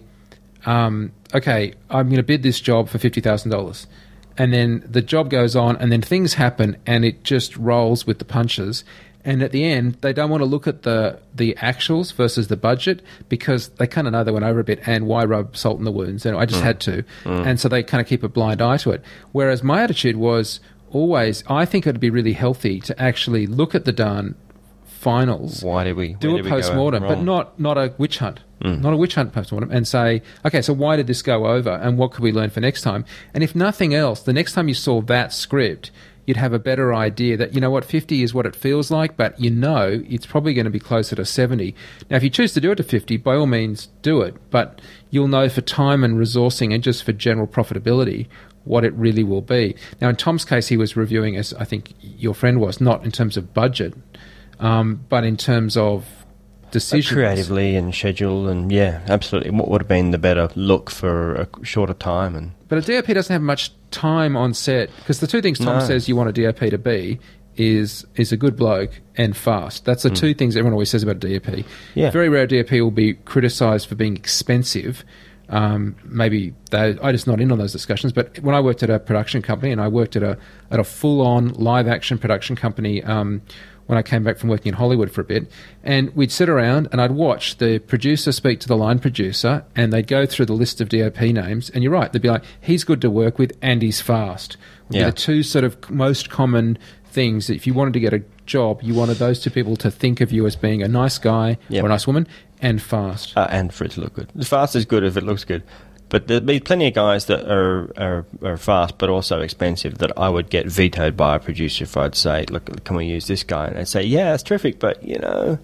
um, 0.66 1.12
okay, 1.34 1.74
I'm 1.90 2.06
going 2.06 2.16
to 2.16 2.22
bid 2.22 2.42
this 2.42 2.60
job 2.60 2.88
for 2.88 2.98
$50,000. 2.98 3.86
And 4.36 4.52
then 4.52 4.84
the 4.88 5.02
job 5.02 5.30
goes 5.30 5.56
on, 5.56 5.76
and 5.76 5.90
then 5.90 6.00
things 6.00 6.34
happen, 6.34 6.76
and 6.86 7.04
it 7.04 7.24
just 7.24 7.56
rolls 7.56 8.06
with 8.06 8.18
the 8.20 8.24
punches. 8.24 8.84
And 9.24 9.42
at 9.42 9.50
the 9.50 9.64
end, 9.64 9.94
they 10.00 10.12
don't 10.12 10.30
want 10.30 10.42
to 10.42 10.46
look 10.46 10.66
at 10.68 10.82
the, 10.82 11.18
the 11.34 11.56
actuals 11.58 12.14
versus 12.14 12.46
the 12.48 12.56
budget 12.56 13.02
because 13.28 13.68
they 13.70 13.86
kind 13.86 14.06
of 14.06 14.12
know 14.12 14.22
they 14.22 14.30
went 14.30 14.44
over 14.44 14.60
a 14.60 14.64
bit 14.64 14.80
and 14.86 15.06
why 15.06 15.24
rub 15.24 15.56
salt 15.56 15.78
in 15.78 15.84
the 15.84 15.90
wounds? 15.90 16.24
And 16.24 16.36
I 16.36 16.46
just 16.46 16.62
had 16.62 16.80
to. 16.82 17.04
And 17.26 17.60
so 17.60 17.68
they 17.68 17.82
kind 17.82 18.00
of 18.00 18.06
keep 18.06 18.22
a 18.22 18.28
blind 18.28 18.62
eye 18.62 18.76
to 18.78 18.92
it. 18.92 19.02
Whereas 19.32 19.62
my 19.62 19.82
attitude 19.82 20.16
was 20.16 20.60
always, 20.90 21.42
I 21.48 21.64
think 21.66 21.86
it'd 21.86 22.00
be 22.00 22.10
really 22.10 22.32
healthy 22.32 22.80
to 22.82 22.98
actually 22.98 23.46
look 23.46 23.74
at 23.74 23.84
the 23.84 23.92
darn 23.92 24.36
finals 24.98 25.62
Why 25.62 25.84
did 25.84 25.96
we 25.96 26.14
do 26.14 26.36
a 26.38 26.42
post 26.42 26.74
mortem, 26.74 27.02
but 27.02 27.22
not 27.22 27.58
not 27.58 27.78
a 27.78 27.94
witch 27.98 28.18
hunt, 28.18 28.40
not 28.60 28.92
a 28.92 28.96
witch 28.96 29.14
hunt 29.14 29.32
post 29.32 29.52
mortem, 29.52 29.70
and 29.70 29.86
say, 29.86 30.22
okay, 30.44 30.60
so 30.60 30.72
why 30.72 30.96
did 30.96 31.06
this 31.06 31.22
go 31.22 31.46
over, 31.46 31.70
and 31.70 31.96
what 31.96 32.10
could 32.10 32.22
we 32.24 32.32
learn 32.32 32.50
for 32.50 32.60
next 32.60 32.82
time? 32.82 33.04
And 33.32 33.44
if 33.44 33.54
nothing 33.54 33.94
else, 33.94 34.22
the 34.22 34.32
next 34.32 34.52
time 34.54 34.66
you 34.68 34.74
saw 34.74 35.00
that 35.02 35.32
script, 35.32 35.90
you'd 36.26 36.36
have 36.36 36.52
a 36.52 36.58
better 36.58 36.92
idea 36.92 37.36
that 37.36 37.54
you 37.54 37.60
know 37.60 37.70
what 37.70 37.84
fifty 37.84 38.22
is 38.22 38.34
what 38.34 38.46
it 38.46 38.56
feels 38.56 38.90
like, 38.90 39.16
but 39.16 39.38
you 39.40 39.50
know 39.50 40.02
it's 40.08 40.26
probably 40.26 40.54
going 40.54 40.64
to 40.64 40.70
be 40.70 40.80
closer 40.80 41.14
to 41.16 41.24
seventy. 41.24 41.74
Now, 42.10 42.16
if 42.16 42.22
you 42.24 42.30
choose 42.30 42.52
to 42.54 42.60
do 42.60 42.72
it 42.72 42.76
to 42.76 42.82
fifty, 42.82 43.16
by 43.16 43.36
all 43.36 43.46
means 43.46 43.88
do 44.02 44.22
it, 44.22 44.34
but 44.50 44.80
you'll 45.10 45.28
know 45.28 45.48
for 45.48 45.60
time 45.60 46.02
and 46.02 46.18
resourcing 46.18 46.74
and 46.74 46.82
just 46.82 47.04
for 47.04 47.12
general 47.12 47.46
profitability 47.46 48.26
what 48.64 48.84
it 48.84 48.92
really 48.92 49.24
will 49.24 49.40
be. 49.40 49.74
Now, 50.00 50.10
in 50.10 50.16
Tom's 50.16 50.44
case, 50.44 50.68
he 50.68 50.76
was 50.76 50.96
reviewing, 50.96 51.36
as 51.36 51.54
I 51.54 51.64
think 51.64 51.94
your 52.00 52.34
friend 52.34 52.60
was, 52.60 52.80
not 52.80 53.02
in 53.04 53.10
terms 53.10 53.38
of 53.38 53.54
budget, 53.54 53.94
um, 54.60 55.04
but 55.08 55.24
in 55.24 55.36
terms 55.36 55.76
of 55.76 56.04
decisions. 56.70 57.12
creatively 57.12 57.76
and 57.76 57.94
schedule 57.94 58.48
and 58.48 58.70
yeah, 58.70 59.00
absolutely. 59.08 59.50
What 59.50 59.68
would 59.68 59.82
have 59.82 59.88
been 59.88 60.10
the 60.10 60.18
better 60.18 60.48
look 60.54 60.90
for 60.90 61.34
a 61.34 61.48
shorter 61.62 61.94
time 61.94 62.34
and 62.36 62.52
But 62.68 62.88
a 62.88 63.00
DOP 63.00 63.14
doesn't 63.14 63.32
have 63.32 63.42
much 63.42 63.72
time 63.90 64.36
on 64.36 64.52
set 64.54 64.90
because 64.98 65.20
the 65.20 65.26
two 65.26 65.40
things 65.40 65.58
Tom 65.58 65.78
No. 65.78 65.84
says 65.84 66.08
you 66.08 66.16
want 66.16 66.36
a 66.36 66.42
DOP 66.44 66.58
to 66.70 66.78
be 66.78 67.18
is 67.56 68.06
is 68.16 68.30
a 68.32 68.36
good 68.36 68.56
bloke 68.56 69.00
and 69.16 69.36
fast. 69.36 69.84
That's 69.84 70.02
the 70.04 70.10
two 70.10 70.32
things 70.34 70.56
everyone 70.56 70.74
always 70.74 70.90
says 70.90 71.02
about 71.02 71.22
a 71.24 71.38
DOP. 71.40 71.64
Yeah. 71.94 72.10
Very 72.10 72.28
rare 72.28 72.46
DOP 72.46 72.70
will 72.72 72.90
be 72.90 73.14
criticised 73.14 73.88
for 73.88 73.94
being 73.94 74.16
expensive. 74.16 75.04
Um, 75.50 75.96
maybe 76.04 76.54
they, 76.70 76.98
I 77.02 77.10
just 77.10 77.26
not 77.26 77.40
in 77.40 77.50
on 77.50 77.58
those 77.58 77.72
discussions. 77.72 78.12
But 78.12 78.38
when 78.40 78.54
I 78.54 78.60
worked 78.60 78.82
at 78.82 78.90
a 78.90 78.98
production 79.00 79.40
company 79.40 79.72
and 79.72 79.80
I 79.80 79.88
worked 79.88 80.14
at 80.14 80.22
a 80.22 80.36
at 80.70 80.78
a 80.78 80.84
full 80.84 81.22
on 81.22 81.48
live 81.54 81.88
action 81.88 82.18
production 82.18 82.54
company. 82.54 83.02
Um, 83.02 83.42
when 83.88 83.98
I 83.98 84.02
came 84.02 84.22
back 84.22 84.38
from 84.38 84.48
working 84.48 84.68
in 84.70 84.74
Hollywood 84.74 85.10
for 85.10 85.20
a 85.22 85.24
bit, 85.24 85.50
and 85.82 86.14
we'd 86.14 86.30
sit 86.30 86.48
around 86.48 86.88
and 86.92 87.00
I'd 87.00 87.10
watch 87.10 87.58
the 87.58 87.78
producer 87.80 88.30
speak 88.32 88.60
to 88.60 88.68
the 88.68 88.76
line 88.76 88.98
producer, 89.00 89.64
and 89.74 89.92
they'd 89.92 90.06
go 90.06 90.24
through 90.24 90.46
the 90.46 90.52
list 90.52 90.80
of 90.80 90.88
DOP 90.90 91.20
names, 91.20 91.68
and 91.70 91.82
you're 91.82 91.92
right, 91.92 92.12
they'd 92.12 92.22
be 92.22 92.28
like, 92.30 92.44
"He's 92.60 92.84
good 92.84 93.00
to 93.02 93.10
work 93.10 93.38
with, 93.38 93.52
and 93.60 93.82
he's 93.82 94.00
fast." 94.00 94.56
Yeah. 94.90 95.06
the 95.06 95.12
two 95.12 95.42
sort 95.42 95.64
of 95.64 95.90
most 95.90 96.30
common 96.30 96.78
things 97.10 97.46
that 97.48 97.54
if 97.56 97.66
you 97.66 97.74
wanted 97.74 97.92
to 97.94 98.00
get 98.00 98.14
a 98.14 98.22
job, 98.46 98.80
you 98.82 98.94
wanted 98.94 99.16
those 99.18 99.40
two 99.40 99.50
people 99.50 99.76
to 99.76 99.90
think 99.90 100.20
of 100.22 100.30
you 100.32 100.46
as 100.46 100.56
being 100.56 100.82
a 100.82 100.88
nice 100.88 101.18
guy 101.18 101.58
Yep. 101.68 101.82
or 101.82 101.86
a 101.86 101.88
nice 101.90 102.06
woman 102.06 102.26
and 102.62 102.80
fast. 102.80 103.36
uh, 103.36 103.46
and 103.50 103.72
for 103.72 103.84
it 103.84 103.90
to 103.92 104.00
look 104.00 104.14
good. 104.14 104.28
Fast 104.46 104.74
is 104.76 104.84
good 104.86 105.04
if 105.04 105.16
it 105.16 105.24
looks 105.24 105.44
good. 105.44 105.62
But 106.08 106.26
there'd 106.26 106.46
be 106.46 106.60
plenty 106.60 106.88
of 106.88 106.94
guys 106.94 107.26
that 107.26 107.50
are, 107.50 107.92
are 107.96 108.24
are 108.42 108.56
fast 108.56 108.96
but 108.98 109.10
also 109.10 109.40
expensive 109.40 109.98
that 109.98 110.16
I 110.16 110.28
would 110.28 110.48
get 110.48 110.66
vetoed 110.66 111.16
by 111.16 111.36
a 111.36 111.38
producer 111.38 111.84
if 111.84 111.96
I'd 111.96 112.14
say, 112.14 112.46
"Look, 112.48 112.84
can 112.84 112.96
we 112.96 113.06
use 113.06 113.26
this 113.26 113.42
guy?" 113.42 113.66
And 113.66 113.76
they'd 113.76 113.88
say, 113.88 114.02
"Yeah, 114.02 114.34
it's 114.34 114.42
terrific, 114.42 114.78
but 114.78 115.02
you 115.02 115.18
know, 115.18 115.58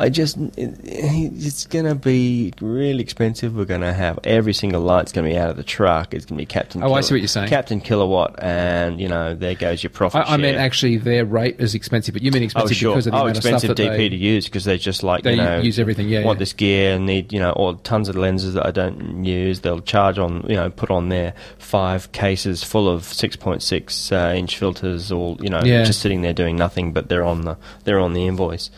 I 0.00 0.08
just 0.08 0.38
it, 0.38 0.78
it's 0.84 1.66
going 1.66 1.84
to 1.84 1.94
be 1.94 2.52
really 2.60 3.02
expensive. 3.02 3.54
We're 3.54 3.66
going 3.66 3.82
to 3.82 3.92
have 3.92 4.18
every 4.24 4.54
single 4.54 4.80
light's 4.80 5.12
going 5.12 5.26
to 5.26 5.30
be 5.30 5.36
out 5.38 5.50
of 5.50 5.56
the 5.56 5.62
truck. 5.62 6.14
It's 6.14 6.24
going 6.24 6.38
to 6.38 6.42
be 6.42 6.46
Captain. 6.46 6.82
Oh, 6.82 6.94
I 6.94 7.02
see 7.02 7.14
what 7.14 7.20
you're 7.20 7.28
saying. 7.28 7.48
Captain 7.48 7.80
Kilowatt, 7.80 8.42
and 8.42 8.98
you 9.00 9.08
know, 9.08 9.34
there 9.34 9.54
goes 9.54 9.82
your 9.82 9.90
profit 9.90 10.26
I, 10.26 10.34
I 10.34 10.36
meant 10.38 10.56
actually 10.56 10.96
their 10.96 11.24
rate 11.26 11.60
is 11.60 11.74
expensive, 11.74 12.14
but 12.14 12.22
you 12.22 12.30
mean 12.32 12.42
Oh, 12.42 12.46
expensive 12.46 12.76
sure. 12.76 12.92
because 12.94 13.06
of 13.06 13.12
the 13.12 13.18
oh, 13.18 13.22
amount 13.22 13.36
of 13.36 13.42
stuff 13.42 13.52
expensive 13.62 13.76
that 13.76 13.92
DP 13.92 13.96
they, 13.96 14.08
to 14.08 14.16
use 14.16 14.44
because 14.46 14.64
they're 14.64 14.78
just 14.78 15.02
like 15.02 15.22
they 15.22 15.32
you 15.32 15.36
know 15.36 15.60
use 15.60 15.78
everything. 15.78 16.08
Yeah, 16.08 16.24
want 16.24 16.38
yeah. 16.38 16.40
this 16.40 16.52
gear 16.54 16.94
and 16.96 17.04
need 17.04 17.32
you 17.32 17.38
know 17.38 17.52
or 17.52 17.74
tons 17.74 18.08
of 18.08 18.16
lenses 18.16 18.54
that 18.54 18.64
I 18.66 18.70
don't 18.70 19.24
use. 19.24 19.60
They'll 19.60 19.80
charge 19.82 20.18
on 20.18 20.46
you 20.48 20.56
know 20.56 20.70
put 20.70 20.90
on 20.90 21.10
their 21.10 21.34
five 21.58 22.10
cases 22.12 22.64
full 22.64 22.88
of 22.88 23.04
six 23.04 23.36
point 23.36 23.62
six 23.62 24.10
uh, 24.12 24.32
inch 24.34 24.56
filters, 24.56 25.12
all 25.12 25.36
you 25.42 25.50
know 25.50 25.60
Yeah. 25.62 25.84
just 25.84 26.00
sitting 26.00 26.22
there 26.22 26.32
doing 26.32 26.56
nothing, 26.56 26.92
but 26.94 27.08
they're 27.10 27.24
on 27.24 27.42
the 27.42 27.58
they're 27.84 28.00
on 28.00 28.14
the 28.14 28.26
invoice. 28.26 28.70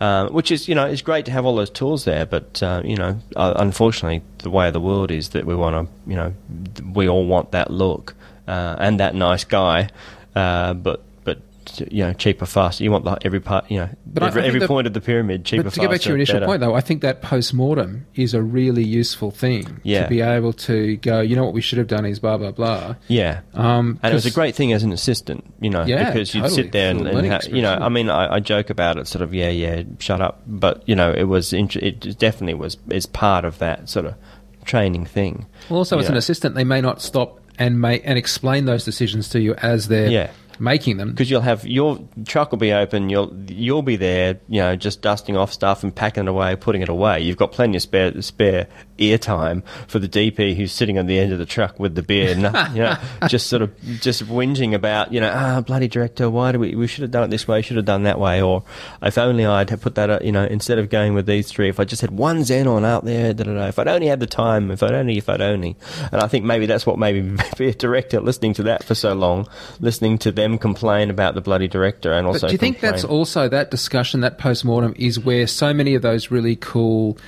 Um, 0.00 0.32
which 0.32 0.50
is, 0.50 0.66
you 0.66 0.74
know, 0.74 0.86
it's 0.86 1.02
great 1.02 1.26
to 1.26 1.30
have 1.30 1.44
all 1.44 1.56
those 1.56 1.68
tools 1.68 2.06
there, 2.06 2.24
but 2.24 2.62
uh, 2.62 2.80
you 2.82 2.96
know, 2.96 3.18
uh, 3.36 3.52
unfortunately, 3.56 4.22
the 4.38 4.48
way 4.48 4.66
of 4.66 4.72
the 4.72 4.80
world 4.80 5.10
is 5.10 5.28
that 5.30 5.44
we 5.44 5.54
want 5.54 5.76
to, 5.76 6.10
you 6.10 6.16
know, 6.16 6.32
we 6.94 7.06
all 7.06 7.26
want 7.26 7.52
that 7.52 7.70
look 7.70 8.14
uh, 8.48 8.76
and 8.78 8.98
that 8.98 9.14
nice 9.14 9.44
guy, 9.44 9.90
uh, 10.34 10.72
but 10.72 11.02
you 11.90 12.04
know, 12.04 12.12
cheaper, 12.12 12.46
faster. 12.46 12.82
You 12.84 12.90
want 12.90 13.04
the, 13.04 13.18
every 13.22 13.40
part, 13.40 13.70
you 13.70 13.78
know, 13.78 13.88
But 14.06 14.22
every, 14.24 14.42
every 14.44 14.66
point 14.66 14.86
of 14.86 14.92
the 14.94 15.00
pyramid, 15.00 15.44
cheaper, 15.44 15.64
But 15.64 15.72
to 15.74 15.80
get 15.80 15.90
back 15.90 16.00
to 16.02 16.08
your 16.08 16.16
initial 16.16 16.34
better. 16.36 16.46
point, 16.46 16.60
though, 16.60 16.74
I 16.74 16.80
think 16.80 17.02
that 17.02 17.22
post 17.22 17.54
mortem 17.54 18.06
is 18.14 18.34
a 18.34 18.42
really 18.42 18.82
useful 18.84 19.30
thing 19.30 19.80
Yeah. 19.82 20.02
to 20.04 20.08
be 20.08 20.20
able 20.20 20.52
to 20.54 20.96
go. 20.96 21.20
You 21.20 21.36
know 21.36 21.44
what 21.44 21.54
we 21.54 21.60
should 21.60 21.78
have 21.78 21.86
done 21.86 22.04
is 22.06 22.18
blah 22.18 22.36
blah 22.38 22.50
blah. 22.50 22.94
Yeah. 23.08 23.40
Um, 23.54 23.98
and 24.02 24.12
it 24.12 24.14
was 24.14 24.26
a 24.26 24.30
great 24.30 24.54
thing 24.54 24.72
as 24.72 24.82
an 24.82 24.92
assistant, 24.92 25.44
you 25.60 25.70
know, 25.70 25.84
Yeah, 25.84 26.10
because 26.10 26.34
you'd 26.34 26.42
totally. 26.42 26.62
sit 26.62 26.72
there 26.72 26.90
and, 26.90 27.06
and 27.06 27.26
ha- 27.30 27.40
you 27.48 27.62
know, 27.62 27.74
I 27.74 27.88
mean, 27.88 28.10
I, 28.10 28.34
I 28.36 28.40
joke 28.40 28.70
about 28.70 28.96
it, 28.98 29.06
sort 29.06 29.22
of, 29.22 29.32
yeah, 29.34 29.50
yeah, 29.50 29.82
shut 29.98 30.20
up, 30.20 30.42
but 30.46 30.82
you 30.88 30.94
know, 30.96 31.12
it 31.12 31.24
was, 31.24 31.52
int- 31.52 31.76
it 31.76 32.18
definitely 32.18 32.54
was, 32.54 32.76
is 32.90 33.06
part 33.06 33.44
of 33.44 33.58
that 33.58 33.88
sort 33.88 34.06
of 34.06 34.14
training 34.64 35.04
thing. 35.06 35.46
Well, 35.68 35.78
also 35.78 35.98
as 35.98 36.04
Yeah. 36.06 36.12
an 36.12 36.16
assistant, 36.18 36.54
they 36.54 36.64
may 36.64 36.80
not 36.80 37.00
stop 37.00 37.38
and 37.58 37.80
may 37.80 38.00
and 38.00 38.16
explain 38.16 38.64
those 38.64 38.84
decisions 38.84 39.28
to 39.30 39.40
you 39.40 39.54
as 39.54 39.88
they're 39.88 40.10
Yeah. 40.10 40.30
Making 40.60 40.98
them. 40.98 41.10
because 41.10 41.30
you'll 41.30 41.40
have 41.40 41.66
your 41.66 41.98
truck 42.26 42.50
will 42.50 42.58
be 42.58 42.72
open. 42.72 43.08
You'll 43.10 43.34
you'll 43.48 43.82
be 43.82 43.96
there, 43.96 44.40
you 44.48 44.60
know, 44.60 44.76
just 44.76 45.02
dusting 45.02 45.36
off 45.36 45.52
stuff 45.52 45.82
and 45.82 45.94
packing 45.94 46.24
it 46.24 46.28
away, 46.28 46.54
putting 46.56 46.82
it 46.82 46.88
away. 46.88 47.20
You've 47.20 47.36
got 47.36 47.52
plenty 47.52 47.76
of 47.76 47.82
spare 47.82 48.20
spare 48.22 48.68
ear 49.00 49.18
time 49.18 49.62
for 49.88 49.98
the 49.98 50.08
DP 50.08 50.54
who's 50.54 50.72
sitting 50.72 50.98
on 50.98 51.06
the 51.06 51.18
end 51.18 51.32
of 51.32 51.38
the 51.38 51.46
truck 51.46 51.78
with 51.80 51.94
the 51.94 52.02
beer, 52.02 52.34
no, 52.34 52.50
you 52.72 52.80
know, 52.80 52.96
just 53.26 53.48
sort 53.48 53.62
of 53.62 53.72
just 54.00 54.24
whinging 54.26 54.74
about, 54.74 55.12
you 55.12 55.20
know, 55.20 55.32
ah, 55.34 55.60
bloody 55.60 55.88
director, 55.88 56.30
why 56.30 56.52
do 56.52 56.58
we 56.58 56.74
we 56.74 56.86
should 56.86 57.02
have 57.02 57.10
done 57.10 57.24
it 57.24 57.28
this 57.28 57.48
way, 57.48 57.62
should 57.62 57.76
have 57.76 57.86
done 57.86 58.04
that 58.04 58.20
way, 58.20 58.40
or 58.40 58.62
if 59.02 59.18
only 59.18 59.46
I'd 59.46 59.70
have 59.70 59.80
put 59.80 59.94
that, 59.96 60.10
uh, 60.10 60.18
you 60.22 60.32
know, 60.32 60.44
instead 60.44 60.78
of 60.78 60.90
going 60.90 61.14
with 61.14 61.26
these 61.26 61.50
three, 61.50 61.68
if 61.68 61.80
I 61.80 61.84
just 61.84 62.02
had 62.02 62.10
one 62.10 62.40
Xenon 62.40 62.84
out 62.84 63.04
there, 63.04 63.32
da 63.32 63.44
da 63.44 63.54
da. 63.54 63.66
If 63.66 63.78
I'd 63.78 63.88
only 63.88 64.06
had 64.06 64.20
the 64.20 64.26
time, 64.26 64.70
if 64.70 64.82
I'd 64.82 64.92
only, 64.92 65.18
if 65.18 65.28
I'd 65.28 65.40
only, 65.40 65.76
and 66.12 66.20
I 66.20 66.28
think 66.28 66.44
maybe 66.44 66.66
that's 66.66 66.86
what 66.86 66.98
maybe 66.98 67.36
be 67.56 67.68
a 67.68 67.74
director 67.74 68.20
listening 68.20 68.54
to 68.54 68.62
that 68.64 68.84
for 68.84 68.94
so 68.94 69.14
long, 69.14 69.48
listening 69.80 70.18
to 70.18 70.32
them 70.32 70.58
complain 70.58 71.10
about 71.10 71.34
the 71.34 71.40
bloody 71.40 71.68
director, 71.68 72.12
and 72.12 72.26
also. 72.26 72.40
But 72.42 72.48
do 72.48 72.52
you 72.52 72.58
think 72.58 72.80
that's 72.80 73.04
also 73.04 73.48
that 73.48 73.70
discussion, 73.70 74.20
that 74.20 74.38
post 74.38 74.64
mortem, 74.64 74.94
is 74.96 75.18
where 75.18 75.46
so 75.46 75.72
many 75.72 75.94
of 75.94 76.02
those 76.02 76.30
really 76.30 76.56
cool 76.56 77.18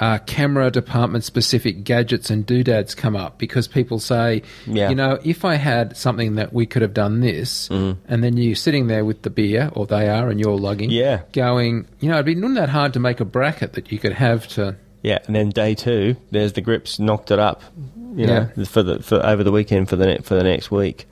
uh, 0.00 0.18
camera 0.26 0.70
department 0.70 1.22
specific 1.24 1.84
gadgets 1.84 2.30
and 2.30 2.46
doodads 2.46 2.94
come 2.94 3.14
up 3.14 3.38
because 3.38 3.68
people 3.68 3.98
say, 4.00 4.42
Yeah. 4.66 4.88
you 4.88 4.94
know, 4.94 5.18
if 5.22 5.44
I 5.44 5.56
had 5.56 5.94
something 5.96 6.36
that 6.36 6.52
we 6.54 6.64
could 6.66 6.80
have 6.82 6.94
done 6.94 7.20
this, 7.20 7.68
and 7.70 7.98
then 8.08 8.36
you're 8.38 8.54
sitting 8.56 8.86
there 8.86 9.04
with 9.04 9.22
the 9.22 9.30
beer, 9.30 9.70
or 9.74 9.86
they 9.86 10.08
are, 10.08 10.28
and 10.30 10.40
you're 10.40 10.56
lugging, 10.58 10.90
Yeah. 10.90 11.20
going, 11.32 11.86
you 12.00 12.08
know, 12.08 12.14
it'd 12.14 12.26
be 12.26 12.34
not 12.34 12.54
that 12.54 12.70
hard 12.70 12.94
to 12.94 12.98
make 13.00 13.20
a 13.20 13.24
bracket 13.26 13.74
that 13.74 13.92
you 13.92 13.98
could 13.98 14.14
have 14.14 14.48
to. 14.48 14.76
Yeah, 15.02 15.18
and 15.26 15.36
then 15.36 15.50
day 15.50 15.74
two, 15.74 16.16
there's 16.30 16.54
the 16.54 16.60
grips 16.62 16.98
knocked 16.98 17.30
it 17.30 17.38
up, 17.38 17.62
you 18.16 18.26
know, 18.26 18.48
for 18.66 18.82
the 18.82 19.02
for 19.02 19.24
over 19.24 19.42
the 19.44 19.52
weekend 19.52 19.88
for 19.88 19.96
the 19.96 20.06
ne- 20.06 20.18
for 20.18 20.34
the 20.34 20.42
next 20.42 20.70
week, 20.70 21.06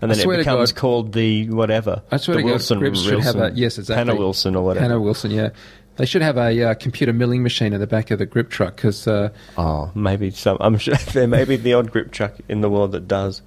and 0.00 0.10
then 0.10 0.18
it 0.18 0.38
becomes 0.38 0.72
God- 0.72 0.80
called 0.80 1.12
the 1.12 1.48
whatever. 1.50 2.02
I 2.10 2.16
swear 2.18 2.36
the 2.36 2.42
to 2.42 2.46
God, 2.46 2.50
Wilson, 2.52 2.78
grips 2.78 3.02
should 3.02 3.20
have 3.20 3.36
a 3.36 3.52
yes, 3.54 3.76
exactly. 3.78 3.96
Hannah 3.96 4.18
Wilson 4.18 4.54
or 4.56 4.64
whatever. 4.64 4.84
Hannah 4.86 5.00
Wilson, 5.00 5.30
yeah. 5.30 5.50
They 5.98 6.06
should 6.06 6.22
have 6.22 6.36
a 6.38 6.62
uh, 6.70 6.74
computer 6.74 7.12
milling 7.12 7.42
machine 7.42 7.72
in 7.72 7.80
the 7.80 7.86
back 7.86 8.10
of 8.10 8.18
the 8.18 8.26
grip 8.26 8.50
truck 8.50 8.76
because 8.76 9.06
uh, 9.06 9.30
Oh, 9.56 9.90
maybe 9.94 10.30
some. 10.30 10.56
I'm 10.60 10.78
sure 10.78 10.94
there 11.12 11.26
may 11.28 11.44
be 11.44 11.56
the 11.56 11.74
odd 11.74 11.90
grip 11.90 12.12
truck 12.12 12.34
in 12.48 12.60
the 12.60 12.70
world 12.70 12.92
that 12.92 13.06
does. 13.06 13.42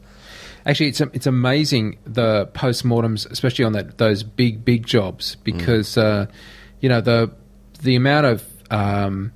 Actually, 0.66 0.90
it's 0.90 1.02
it's 1.02 1.26
amazing 1.26 1.98
the 2.06 2.48
postmortems, 2.54 3.30
especially 3.32 3.66
on 3.66 3.72
that 3.74 3.98
those 3.98 4.22
big 4.22 4.64
big 4.64 4.86
jobs, 4.86 5.36
because 5.44 5.98
uh, 5.98 6.28
you 6.82 6.90
know 6.90 7.02
the 7.02 7.32
the 7.82 7.96
amount 7.96 8.28
of 8.28 8.46
um, 8.70 9.32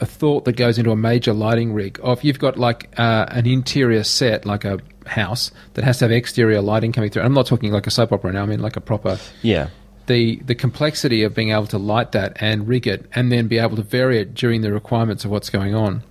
a 0.00 0.06
thought 0.06 0.44
that 0.44 0.56
goes 0.56 0.78
into 0.78 0.90
a 0.90 0.96
major 0.96 1.32
lighting 1.34 1.74
rig. 1.74 2.00
Or 2.02 2.12
if 2.14 2.24
you've 2.24 2.38
got 2.38 2.56
like 2.56 2.88
uh, 2.98 3.26
an 3.28 3.46
interior 3.46 4.04
set, 4.04 4.46
like 4.46 4.64
a 4.64 4.78
house 5.06 5.50
that 5.74 5.84
has 5.84 5.98
to 5.98 6.04
have 6.06 6.12
exterior 6.12 6.60
lighting 6.62 6.92
coming 6.92 7.10
through. 7.10 7.22
I'm 7.22 7.34
not 7.34 7.46
talking 7.46 7.72
like 7.72 7.86
a 7.86 7.90
soap 7.90 8.12
opera 8.12 8.32
now. 8.32 8.42
I 8.42 8.46
mean 8.46 8.60
like 8.60 8.76
a 8.76 8.80
proper 8.80 9.18
Yeah, 9.42 9.68
the 10.06 10.36
the 10.44 10.54
complexity 10.54 11.22
of 11.22 11.34
being 11.34 11.50
able 11.50 11.66
to 11.68 11.78
light 11.78 12.12
that 12.12 12.36
and 12.40 12.68
rig 12.68 12.86
it, 12.86 13.06
and 13.14 13.30
then 13.32 13.48
be 13.48 13.58
able 13.58 13.76
to 13.76 13.82
vary 13.82 14.18
it 14.20 14.34
during 14.34 14.60
the 14.62 14.72
requirements 14.72 15.24
of 15.24 15.30
what's 15.30 15.50
going 15.50 15.74
on. 15.74 16.02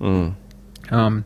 Um, 0.90 1.26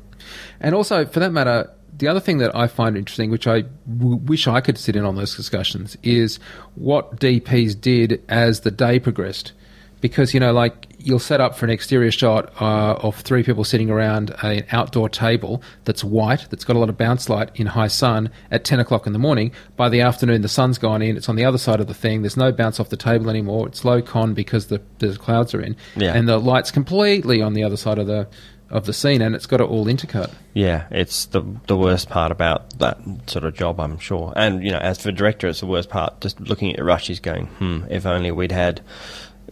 and 0.60 0.76
also, 0.76 1.06
for 1.06 1.19
that 1.19 1.31
matter, 1.31 1.69
the 1.98 2.07
other 2.07 2.19
thing 2.19 2.38
that 2.39 2.56
I 2.56 2.68
find 2.68 2.98
interesting, 2.98 3.31
which 3.31 3.48
I 3.48 3.64
w- 3.98 4.18
wish 4.18 4.48
I 4.48 4.61
could 4.61 4.77
sit 4.77 4.95
in 4.95 5.03
on 5.06 5.15
those 5.15 5.35
discussions, 5.35 5.98
is 6.03 6.39
what 6.76 7.19
DPs 7.19 7.80
did 7.80 8.23
as 8.30 8.61
the 8.61 8.72
day 8.72 8.99
progressed. 8.99 9.53
Because, 9.99 10.34
you 10.34 10.39
know, 10.39 10.53
like 10.53 10.86
you'll 10.99 11.19
set 11.19 11.39
up 11.39 11.55
for 11.55 11.65
an 11.65 11.71
exterior 11.71 12.11
shot 12.11 12.51
uh, 12.61 12.93
of 12.95 13.15
three 13.17 13.43
people 13.43 13.63
sitting 13.63 13.89
around 13.89 14.35
an 14.41 14.65
outdoor 14.71 15.09
table 15.09 15.61
that's 15.85 16.03
white, 16.03 16.47
that's 16.49 16.63
got 16.63 16.75
a 16.75 16.79
lot 16.79 16.89
of 16.89 16.97
bounce 16.97 17.29
light 17.29 17.51
in 17.55 17.67
high 17.67 17.87
sun 17.87 18.29
at 18.51 18.63
10 18.63 18.79
o'clock 18.79 19.05
in 19.05 19.13
the 19.13 19.19
morning. 19.19 19.51
By 19.75 19.89
the 19.89 20.01
afternoon, 20.01 20.41
the 20.41 20.49
sun's 20.49 20.77
gone 20.77 21.01
in, 21.01 21.15
it's 21.17 21.29
on 21.29 21.35
the 21.35 21.45
other 21.45 21.57
side 21.57 21.79
of 21.79 21.87
the 21.87 21.93
thing, 21.93 22.21
there's 22.21 22.37
no 22.37 22.51
bounce 22.51 22.79
off 22.79 22.89
the 22.89 22.97
table 22.97 23.29
anymore, 23.29 23.67
it's 23.67 23.85
low 23.85 24.01
con 24.01 24.33
because 24.33 24.67
the, 24.67 24.81
the 24.99 25.15
clouds 25.17 25.53
are 25.53 25.61
in. 25.61 25.75
Yeah. 25.95 26.13
And 26.13 26.27
the 26.27 26.39
light's 26.39 26.71
completely 26.71 27.41
on 27.41 27.53
the 27.53 27.63
other 27.63 27.77
side 27.77 27.99
of 27.99 28.07
the 28.07 28.27
of 28.69 28.85
the 28.85 28.91
scene 28.91 29.21
and 29.21 29.33
it's 29.33 29.45
got 29.45 29.61
it 29.61 29.63
all 29.63 29.85
intercut. 29.85 30.29
yeah. 30.53 30.87
It's 30.91 31.27
the 31.27 31.41
the 31.67 31.77
worst 31.77 32.09
part 32.09 32.33
about 32.33 32.77
that 32.79 32.97
sort 33.27 33.45
of 33.45 33.53
job, 33.53 33.79
I'm 33.79 33.97
sure. 33.97 34.33
And 34.35 34.61
you 34.63 34.71
know, 34.71 34.79
as 34.79 35.01
for 35.01 35.11
director, 35.11 35.47
it's 35.47 35.61
the 35.61 35.67
worst 35.67 35.89
part. 35.89 36.19
Just 36.19 36.39
looking 36.41 36.71
at 36.71 36.77
the 36.77 36.83
rushes, 36.83 37.19
going, 37.21 37.45
hmm. 37.45 37.83
If 37.89 38.05
only 38.05 38.31
we'd 38.31 38.51
had, 38.51 38.81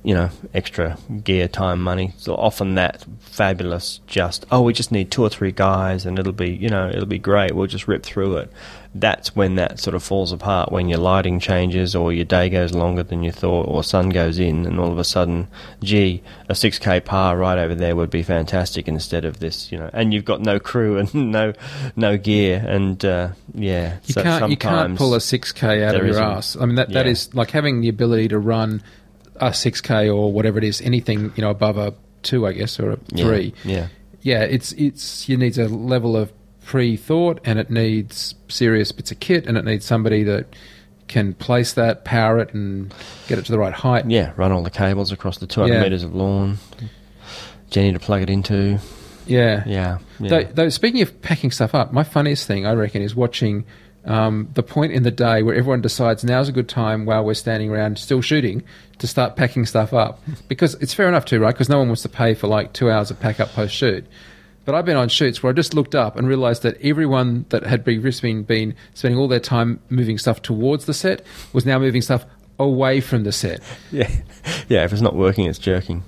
you 0.06 0.14
know, 0.14 0.30
extra 0.54 0.98
gear, 1.24 1.48
time, 1.48 1.82
money. 1.82 2.14
So 2.18 2.36
often 2.36 2.76
that 2.76 3.04
fabulous. 3.20 4.00
Just 4.06 4.46
oh, 4.52 4.62
we 4.62 4.72
just 4.72 4.92
need 4.92 5.10
two 5.12 5.24
or 5.24 5.30
three 5.30 5.52
guys, 5.52 6.06
and 6.06 6.20
it'll 6.20 6.32
be 6.32 6.52
you 6.52 6.70
know 6.70 6.88
it'll 6.90 7.08
be 7.08 7.18
great. 7.20 7.54
We'll 7.56 7.68
just 7.68 7.88
rip 7.88 8.04
through 8.04 8.38
it. 8.38 8.52
That's 8.98 9.36
when 9.36 9.56
that 9.56 9.80
sort 9.80 9.94
of 9.96 10.04
falls 10.04 10.32
apart. 10.32 10.72
When 10.72 10.88
your 10.88 11.00
lighting 11.00 11.40
changes, 11.40 11.96
or 11.96 12.14
your 12.14 12.24
day 12.24 12.50
goes 12.50 12.74
longer 12.74 13.04
than 13.04 13.24
you 13.24 13.32
thought, 13.32 13.68
or 13.68 13.84
sun 13.84 14.10
goes 14.10 14.38
in, 14.40 14.66
and 14.66 14.80
all 14.80 14.92
of 14.92 14.98
a 15.00 15.04
sudden, 15.04 15.48
gee, 15.84 16.22
a 16.48 16.54
6k 16.54 17.04
par 17.04 17.36
right 17.36 17.58
over 17.58 17.76
there 17.76 17.96
would 17.96 18.10
be 18.12 18.24
fantastic 18.24 18.88
instead 18.88 19.26
of 19.26 19.40
this, 19.40 19.70
you 19.72 19.78
know. 19.78 19.90
And 19.92 20.14
you've 20.14 20.24
got 20.24 20.40
no 20.40 20.60
crew 20.60 20.98
and 21.00 21.14
no 21.32 21.54
no 21.96 22.16
gear, 22.18 22.64
and 22.66 23.04
uh, 23.04 23.30
yeah, 23.56 23.98
You 24.06 24.14
so 24.14 24.22
can't 24.24 24.52
you 24.52 24.58
can't 24.58 24.98
pull 24.98 25.16
a 25.16 25.20
six 25.20 25.52
k 25.52 25.84
out 25.84 25.96
of 25.96 26.02
your 26.02 26.12
isn't. 26.12 26.24
ass. 26.24 26.56
I 26.56 26.66
mean 26.68 26.76
that 26.76 26.90
that 26.94 27.06
Yeah. 27.06 27.12
is 27.12 27.34
like 27.34 27.50
having 27.52 27.82
the 27.82 27.90
ability 27.90 28.28
to 28.30 28.40
run 28.40 28.82
a 29.38 29.54
six 29.54 29.82
k 29.82 30.10
or 30.10 30.32
whatever 30.32 30.58
it 30.58 30.64
is, 30.64 30.82
anything 30.82 31.32
you 31.36 31.42
know 31.42 31.50
above 31.50 31.78
a 31.78 31.94
two, 32.24 32.46
I 32.48 32.54
guess, 32.54 32.80
or 32.80 32.92
a 32.92 33.00
Yeah, 33.14 33.26
three. 33.26 33.54
yeah. 33.64 33.88
yeah. 34.22 34.42
It's 34.44 34.72
it's 34.74 35.28
you 35.30 35.38
need 35.38 35.58
a 35.58 35.68
level 35.68 36.16
of 36.18 36.32
pre 36.66 36.96
thought, 36.98 37.40
and 37.46 37.60
it 37.60 37.70
needs 37.70 38.36
serious 38.48 38.92
bits 38.92 39.12
of 39.12 39.20
kit, 39.20 39.46
and 39.46 39.58
it 39.58 39.66
needs 39.66 39.86
somebody 39.86 40.24
that 40.24 40.48
can 41.08 41.34
place 41.36 41.74
that, 41.74 42.04
power 42.04 42.40
it, 42.40 42.52
and 42.54 42.92
get 43.28 43.38
it 43.38 43.46
to 43.46 43.52
the 43.52 43.60
right 43.60 43.74
height. 43.74 44.10
Yeah, 44.10 44.32
run 44.38 44.52
all 44.52 44.64
the 44.64 44.72
cables 44.72 45.12
across 45.12 45.38
the 45.38 45.46
200 45.46 45.74
Yeah. 45.76 45.82
metres 45.84 46.02
of 46.04 46.16
lawn. 46.16 46.58
genny 47.70 47.94
to 47.94 48.00
plug 48.00 48.22
it 48.24 48.30
into. 48.30 48.80
Yeah. 49.28 49.64
Yeah. 49.68 49.98
yeah. 50.20 50.30
Though, 50.30 50.44
though, 50.44 50.70
speaking 50.70 51.02
of 51.02 51.22
packing 51.22 51.52
stuff 51.52 51.76
up, 51.76 51.92
my 51.94 52.04
funniest 52.04 52.48
thing 52.48 52.66
I 52.66 52.74
reckon 52.74 53.02
is 53.02 53.16
watching 53.16 53.66
um, 54.06 54.50
the 54.54 54.64
point 54.64 54.92
in 54.92 55.04
the 55.04 55.12
day 55.12 55.44
where 55.44 55.56
everyone 55.56 55.82
decides 55.82 56.24
now's 56.24 56.48
a 56.48 56.52
good 56.52 56.70
time 56.70 57.06
while 57.06 57.24
we're 57.24 57.34
standing 57.34 57.72
around 57.72 57.98
still 57.98 58.22
shooting 58.22 58.64
to 59.00 59.08
start 59.08 59.36
packing 59.36 59.66
stuff 59.66 59.94
up 59.94 60.22
because 60.48 60.76
it's 60.76 60.94
fair 60.94 61.08
enough 61.08 61.26
too, 61.26 61.40
right? 61.40 61.54
Because 61.54 61.70
no 61.70 61.80
one 61.80 61.88
wants 61.88 62.04
to 62.04 62.10
pay 62.10 62.34
for 62.34 62.48
like 62.48 62.74
two 62.74 62.90
hours 62.90 63.12
of 63.12 63.20
pack 63.20 63.40
up 63.40 63.50
post 63.54 63.74
shoot. 63.76 64.06
But 64.66 64.74
I've 64.74 64.86
been 64.86 64.98
on 64.98 65.10
shoots 65.10 65.44
where 65.44 65.52
I 65.52 65.54
just 65.54 65.76
looked 65.76 65.94
up 65.94 66.16
and 66.16 66.28
realised 66.28 66.64
that 66.64 66.82
everyone 66.82 67.46
that 67.50 67.64
had 67.64 67.84
previously 67.84 68.34
been 68.42 68.76
spending 68.96 69.20
all 69.20 69.28
their 69.28 69.40
time 69.40 69.80
moving 69.90 70.18
stuff 70.18 70.42
towards 70.42 70.86
the 70.86 70.94
set 70.94 71.24
was 71.54 71.66
now 71.66 71.78
moving 71.78 72.02
stuff 72.02 72.26
away 72.58 73.00
from 73.00 73.24
the 73.24 73.32
set. 73.32 73.62
yeah. 73.92 74.10
yeah, 74.68 74.84
if 74.84 74.92
it's 74.92 75.02
not 75.02 75.16
working, 75.16 75.46
it's 75.46 75.60
jerking. 75.60 76.04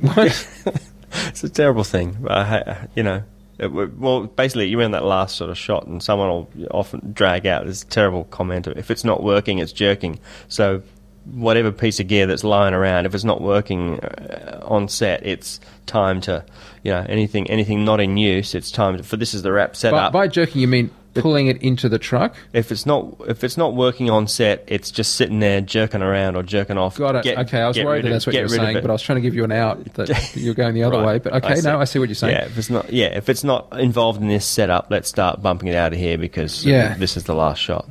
What? 0.00 0.48
It's 1.26 1.44
a 1.44 1.48
terrible 1.50 1.84
thing. 1.84 2.26
I 2.26 2.88
you 2.94 3.02
know, 3.02 3.22
it, 3.62 3.98
well, 3.98 4.24
basically, 4.26 4.68
you're 4.68 4.82
in 4.82 4.90
that 4.90 5.04
last 5.04 5.36
sort 5.36 5.50
of 5.50 5.56
shot, 5.56 5.86
and 5.86 6.02
someone 6.02 6.28
will 6.28 6.48
often 6.70 7.12
drag 7.12 7.46
out 7.46 7.64
this 7.66 7.84
terrible 7.84 8.24
comment 8.24 8.66
of, 8.66 8.76
if 8.76 8.90
it's 8.90 9.04
not 9.04 9.22
working, 9.22 9.58
it's 9.58 9.72
jerking. 9.72 10.18
So, 10.48 10.82
whatever 11.24 11.70
piece 11.70 12.00
of 12.00 12.08
gear 12.08 12.26
that's 12.26 12.42
lying 12.42 12.74
around, 12.74 13.06
if 13.06 13.14
it's 13.14 13.24
not 13.24 13.40
working 13.40 14.00
uh, 14.00 14.60
on 14.64 14.88
set, 14.88 15.24
it's 15.24 15.60
time 15.86 16.20
to, 16.22 16.44
you 16.82 16.90
know, 16.90 17.06
anything 17.08 17.48
anything 17.48 17.84
not 17.84 18.00
in 18.00 18.16
use, 18.16 18.54
it's 18.54 18.70
time 18.70 18.96
to, 18.96 19.02
for 19.02 19.16
this 19.16 19.32
is 19.32 19.42
the 19.42 19.52
wrap 19.52 19.76
set 19.76 19.92
by, 19.92 20.10
by 20.10 20.28
jerking, 20.28 20.60
you 20.60 20.68
mean 20.68 20.90
pulling 21.14 21.46
it 21.48 21.62
into 21.62 21.88
the 21.88 21.98
truck? 21.98 22.34
if 22.52 22.72
it's 22.72 22.86
not 22.86 23.06
if 23.28 23.44
it's 23.44 23.56
not 23.56 23.74
working 23.74 24.08
on 24.10 24.26
set, 24.28 24.64
it's 24.66 24.90
just 24.90 25.14
sitting 25.14 25.40
there 25.40 25.60
jerking 25.60 26.02
around 26.02 26.36
or 26.36 26.42
jerking 26.42 26.78
off. 26.78 26.96
Got 26.96 27.16
it. 27.16 27.24
Get- 27.24 27.38
okay, 27.38 27.60
I 27.60 27.68
was 27.68 27.78
worried 27.78 28.04
that 28.04 28.10
that's 28.10 28.26
what 28.26 28.34
you 28.34 28.40
were 28.40 28.48
rid 28.48 28.60
of 28.60 28.64
saying, 28.66 28.78
but 28.82 28.90
I 28.90 28.92
was 28.92 29.02
trying 29.02 29.16
to 29.16 29.20
give 29.22 29.34
you 29.34 29.44
an 29.44 29.52
out 29.52 29.84
that 29.94 30.32
you're 30.36 30.54
going 30.54 30.74
the 30.74 30.84
other 30.84 30.98
Right. 30.98 31.06
way. 31.06 31.18
But 31.18 31.44
okay, 31.44 31.56
see. 31.56 31.68
no, 31.68 31.80
I 31.80 31.84
see 31.84 31.98
what 31.98 32.08
you're 32.08 32.14
saying. 32.14 32.34
Yeah, 32.36 32.44
if 32.46 32.56
it's 32.58 32.70
not, 32.70 32.92
yeah, 32.92 33.06
if 33.06 33.28
it's 33.28 33.44
not 33.44 33.78
involved 33.78 34.20
in 34.22 34.28
this 34.28 34.46
setup, 34.46 34.86
let's 34.90 35.08
start 35.08 35.42
bumping 35.42 35.68
it 35.68 35.74
out 35.74 35.92
of 35.92 35.98
here 35.98 36.16
because 36.18 36.66
uh, 36.66 36.70
Yeah. 36.70 36.94
this 36.96 37.16
is 37.16 37.24
the 37.24 37.34
last 37.34 37.58
shot. 37.60 37.86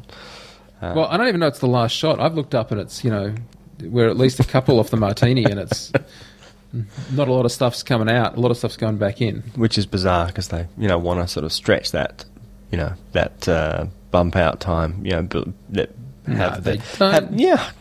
Well, 0.82 1.06
I 1.06 1.18
don't 1.18 1.28
even 1.28 1.40
know 1.40 1.48
it's 1.48 1.60
the 1.60 1.68
last 1.68 1.92
shot. 1.96 2.20
I've 2.20 2.34
looked 2.34 2.56
up 2.56 2.72
and 2.72 2.82
it's 2.82 3.04
you 3.04 3.12
know 3.12 3.36
we're 3.84 4.10
at 4.10 4.18
least 4.18 4.40
a 4.40 4.44
couple 4.44 4.80
off 4.80 4.90
the 4.90 4.98
martini, 4.98 5.44
and 5.46 5.60
it's 5.60 5.92
not 7.12 7.28
a 7.28 7.34
lot 7.34 7.46
of 7.46 7.52
stuff's 7.52 7.84
coming 7.84 8.10
out. 8.10 8.36
A 8.36 8.40
lot 8.40 8.50
of 8.52 8.58
stuff's 8.58 8.78
going 8.78 8.98
back 8.98 9.22
in. 9.22 9.44
which 9.56 9.78
is 9.78 9.86
bizarre 9.86 10.28
because 10.28 10.48
they 10.48 10.66
you 10.78 10.88
know 10.88 10.98
want 10.98 11.20
to 11.20 11.28
sort 11.28 11.44
of 11.44 11.52
stretch 11.54 11.92
that 11.92 12.26
you 12.72 12.78
know 12.78 12.94
that 13.12 13.48
uh, 13.48 13.86
bump 14.12 14.36
out 14.36 14.60
time 14.60 15.02
you 15.06 15.12
know 15.12 15.22
bu- 15.24 15.54
that 15.70 15.90
No, 16.28 16.36
have 16.36 16.64
they 16.64 16.78
the 16.78 17.12
have, 17.12 17.30
yeah 17.40 17.72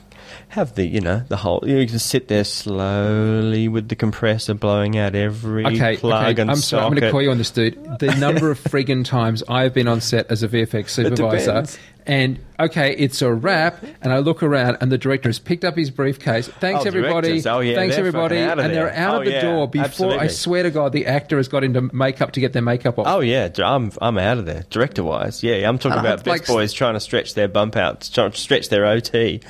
have 0.48 0.74
the 0.74 0.84
you 0.84 1.00
know 1.00 1.22
the 1.28 1.36
whole 1.36 1.62
you 1.64 1.86
can 1.86 1.98
sit 2.00 2.26
there 2.28 2.42
slowly 2.44 3.68
with 3.68 3.88
the 3.88 3.94
compressor 3.96 4.54
blowing 4.54 4.98
out 4.98 5.14
every 5.14 5.64
Okay, 5.64 5.96
plug 5.96 6.32
okay. 6.32 6.42
and 6.42 6.50
I'm 6.50 6.56
sorry. 6.56 6.84
I'm 6.84 6.90
going 6.90 7.02
to 7.02 7.10
call 7.10 7.22
you 7.22 7.30
on 7.30 7.38
this, 7.38 7.50
dude. 7.52 7.74
The 8.00 8.14
number 8.16 8.50
of 8.50 8.58
friggin' 8.64 9.04
times 9.04 9.44
I've 9.48 9.72
been 9.74 9.86
on 9.86 10.00
set 10.00 10.28
as 10.30 10.42
a 10.42 10.48
VFX 10.48 10.88
supervisor. 10.90 11.64
And 12.10 12.38
okay, 12.58 12.94
it's 12.96 13.22
a 13.22 13.32
wrap, 13.32 13.82
and 14.02 14.12
I 14.12 14.18
look 14.18 14.42
around, 14.42 14.78
and 14.80 14.90
the 14.92 14.98
director 14.98 15.28
has 15.28 15.38
picked 15.38 15.64
up 15.64 15.76
his 15.76 15.90
briefcase. 15.90 16.48
Thanks 16.48 16.84
Oh, 16.84 16.88
everybody. 16.88 17.40
Oh, 17.48 17.60
yeah, 17.60 17.74
Thanks 17.76 17.96
everybody, 17.96 18.34
fucking 18.36 18.50
out 18.50 18.58
of 18.58 18.64
and 18.66 18.74
they're 18.74 18.84
there. 18.86 18.96
out 18.98 19.14
Oh, 19.14 19.18
of 19.20 19.24
the 19.24 19.30
yeah, 19.30 19.40
door 19.42 19.68
before 19.68 20.18
I 20.20 20.26
swear 20.26 20.64
to 20.64 20.70
God 20.70 20.92
the 20.92 21.06
actor 21.06 21.36
has 21.38 21.48
got 21.48 21.64
into 21.64 21.82
makeup 21.94 22.32
to 22.32 22.40
get 22.40 22.52
their 22.52 22.60
makeup 22.62 22.98
off. 22.98 23.06
Oh 23.08 23.20
yeah, 23.20 23.48
I'm 23.64 23.92
I'm 24.02 24.18
out 24.18 24.38
of 24.38 24.44
there. 24.46 24.64
Director 24.70 25.04
wise, 25.04 25.42
yeah, 25.42 25.66
I'm 25.68 25.78
talking 25.78 25.98
Uh, 25.98 26.00
about 26.00 26.26
like- 26.26 26.46
boys 26.46 26.72
trying 26.72 26.94
to 26.94 27.00
stretch 27.00 27.34
their 27.34 27.48
bump 27.48 27.76
out, 27.76 28.10
trying 28.12 28.32
to 28.32 28.36
stretch 28.38 28.68
their 28.68 28.84
OT. 28.84 29.40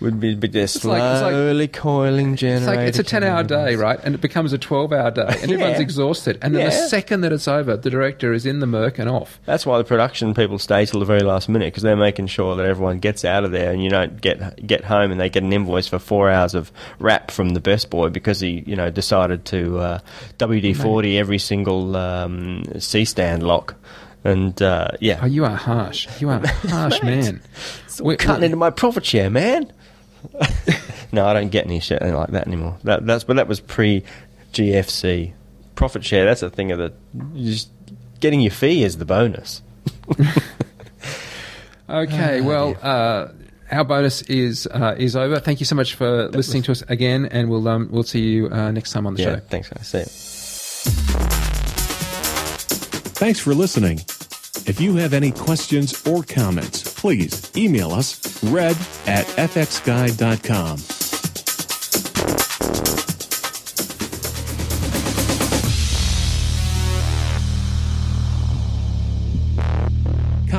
Would 0.00 0.18
be, 0.18 0.34
be 0.34 0.48
they're 0.48 0.62
like- 0.62 0.64
it's 0.74 0.84
like- 0.84 1.02
slowly 1.32 1.68
coiling 1.68 2.32
It's 2.34 2.66
like 2.66 2.78
it's 2.80 2.98
a 2.98 3.02
ten-hour 3.04 3.42
day, 3.44 3.76
right? 3.76 4.00
And 4.02 4.14
it 4.14 4.20
becomes 4.22 4.52
a 4.54 4.58
twelve-hour 4.58 5.10
day, 5.10 5.26
and 5.42 5.52
everyone's 5.52 5.80
exhausted. 5.80 6.38
And 6.42 6.54
then 6.56 6.64
the 6.64 6.72
second 6.72 7.20
that 7.20 7.32
it's 7.32 7.46
over, 7.46 7.76
the 7.76 7.90
director 7.90 8.32
is 8.32 8.46
in 8.46 8.60
the 8.60 8.66
murk 8.66 8.98
and 8.98 9.08
off. 9.08 9.38
That's 9.44 9.66
why 9.66 9.78
the 9.78 9.84
production 9.84 10.32
people 10.34 10.58
stay 10.58 10.86
till 10.86 11.00
the 11.00 11.06
very 11.06 11.20
last 11.20 11.48
minute 11.48 11.66
because 11.66 11.82
they're 11.82 11.96
making 12.06 12.26
sure 12.28 12.54
that 12.56 12.64
everyone 12.66 12.98
gets 13.00 13.24
out 13.24 13.42
of 13.44 13.50
there 13.50 13.72
and 13.72 13.82
you 13.82 13.90
don't 13.90 14.20
get 14.20 14.64
get 14.66 14.84
home 14.84 15.10
and 15.10 15.20
they 15.20 15.28
get 15.28 15.42
an 15.42 15.52
invoice 15.52 15.88
for 15.88 15.98
four 15.98 16.30
hours 16.30 16.54
of 16.54 16.70
rap 16.98 17.30
from 17.30 17.50
the 17.50 17.60
best 17.60 17.90
boy 17.90 18.08
because 18.08 18.38
he 18.40 18.62
you 18.66 18.76
know 18.76 18.90
decided 18.90 19.44
to 19.46 19.78
uh, 19.78 19.98
WD 20.38 20.76
forty 20.76 21.18
every 21.18 21.38
single 21.38 21.96
um, 21.96 22.62
C 22.78 23.04
stand 23.04 23.42
lock. 23.42 23.74
And 24.24 24.60
uh, 24.60 24.88
yeah, 25.00 25.20
Oh, 25.22 25.26
you 25.26 25.44
are 25.44 25.54
harsh. 25.56 26.08
You 26.20 26.30
are 26.30 26.40
a 26.42 26.48
harsh 26.68 27.02
man. 27.02 27.40
We- 28.00 28.16
cutting 28.16 28.44
into 28.44 28.56
my 28.56 28.70
profit 28.70 29.04
share, 29.04 29.30
man. 29.30 29.72
no, 31.12 31.26
I 31.26 31.32
don't 31.32 31.50
get 31.50 31.66
any 31.66 31.78
shit 31.80 32.02
like 32.02 32.30
that 32.30 32.46
anymore. 32.46 32.76
That, 32.84 33.06
that's 33.06 33.24
but 33.24 33.36
that 33.36 33.46
was 33.48 33.60
pre 33.60 34.02
GFC. 34.52 35.32
Profit 35.76 36.04
share, 36.04 36.24
that's 36.24 36.42
a 36.42 36.50
thing 36.50 36.72
of 36.72 36.78
the. 36.78 36.92
Just 37.36 37.70
getting 38.20 38.40
your 38.40 38.50
fee 38.52 38.82
is 38.82 38.96
the 38.98 39.04
bonus. 39.04 39.62
Okay, 41.88 42.40
well, 42.40 42.76
uh, 42.82 43.28
our 43.70 43.84
bonus 43.84 44.22
is 44.22 44.66
uh, 44.66 44.94
is 44.98 45.14
over. 45.16 45.38
Thank 45.40 45.60
you 45.60 45.66
so 45.66 45.74
much 45.76 45.94
for 45.94 46.28
listening 46.28 46.62
to 46.64 46.72
us 46.72 46.82
again, 46.88 47.26
and 47.26 47.48
we'll 47.48 47.66
um, 47.68 47.88
we'll 47.90 48.02
see 48.02 48.20
you 48.22 48.48
uh, 48.50 48.70
next 48.72 48.92
time 48.92 49.06
on 49.06 49.14
the 49.14 49.22
Yeah, 49.22 49.34
show. 49.36 49.40
thanks, 49.48 49.68
guys. 49.68 49.86
See 49.86 49.98
ya. 49.98 50.04
Thanks 53.18 53.40
for 53.40 53.54
listening. 53.54 53.98
If 54.68 54.80
you 54.80 54.96
have 54.96 55.12
any 55.14 55.30
questions 55.30 56.04
or 56.06 56.22
comments, 56.24 56.82
please 57.00 57.50
email 57.56 57.92
us 57.92 58.42
red 58.44 58.76
at 59.06 59.24
fxguide.com. 59.26 61.05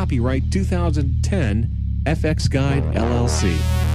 Copyright 0.07 0.49
2010 0.51 2.03
FX 2.05 2.49
Guide 2.49 2.81
LLC. 2.95 3.86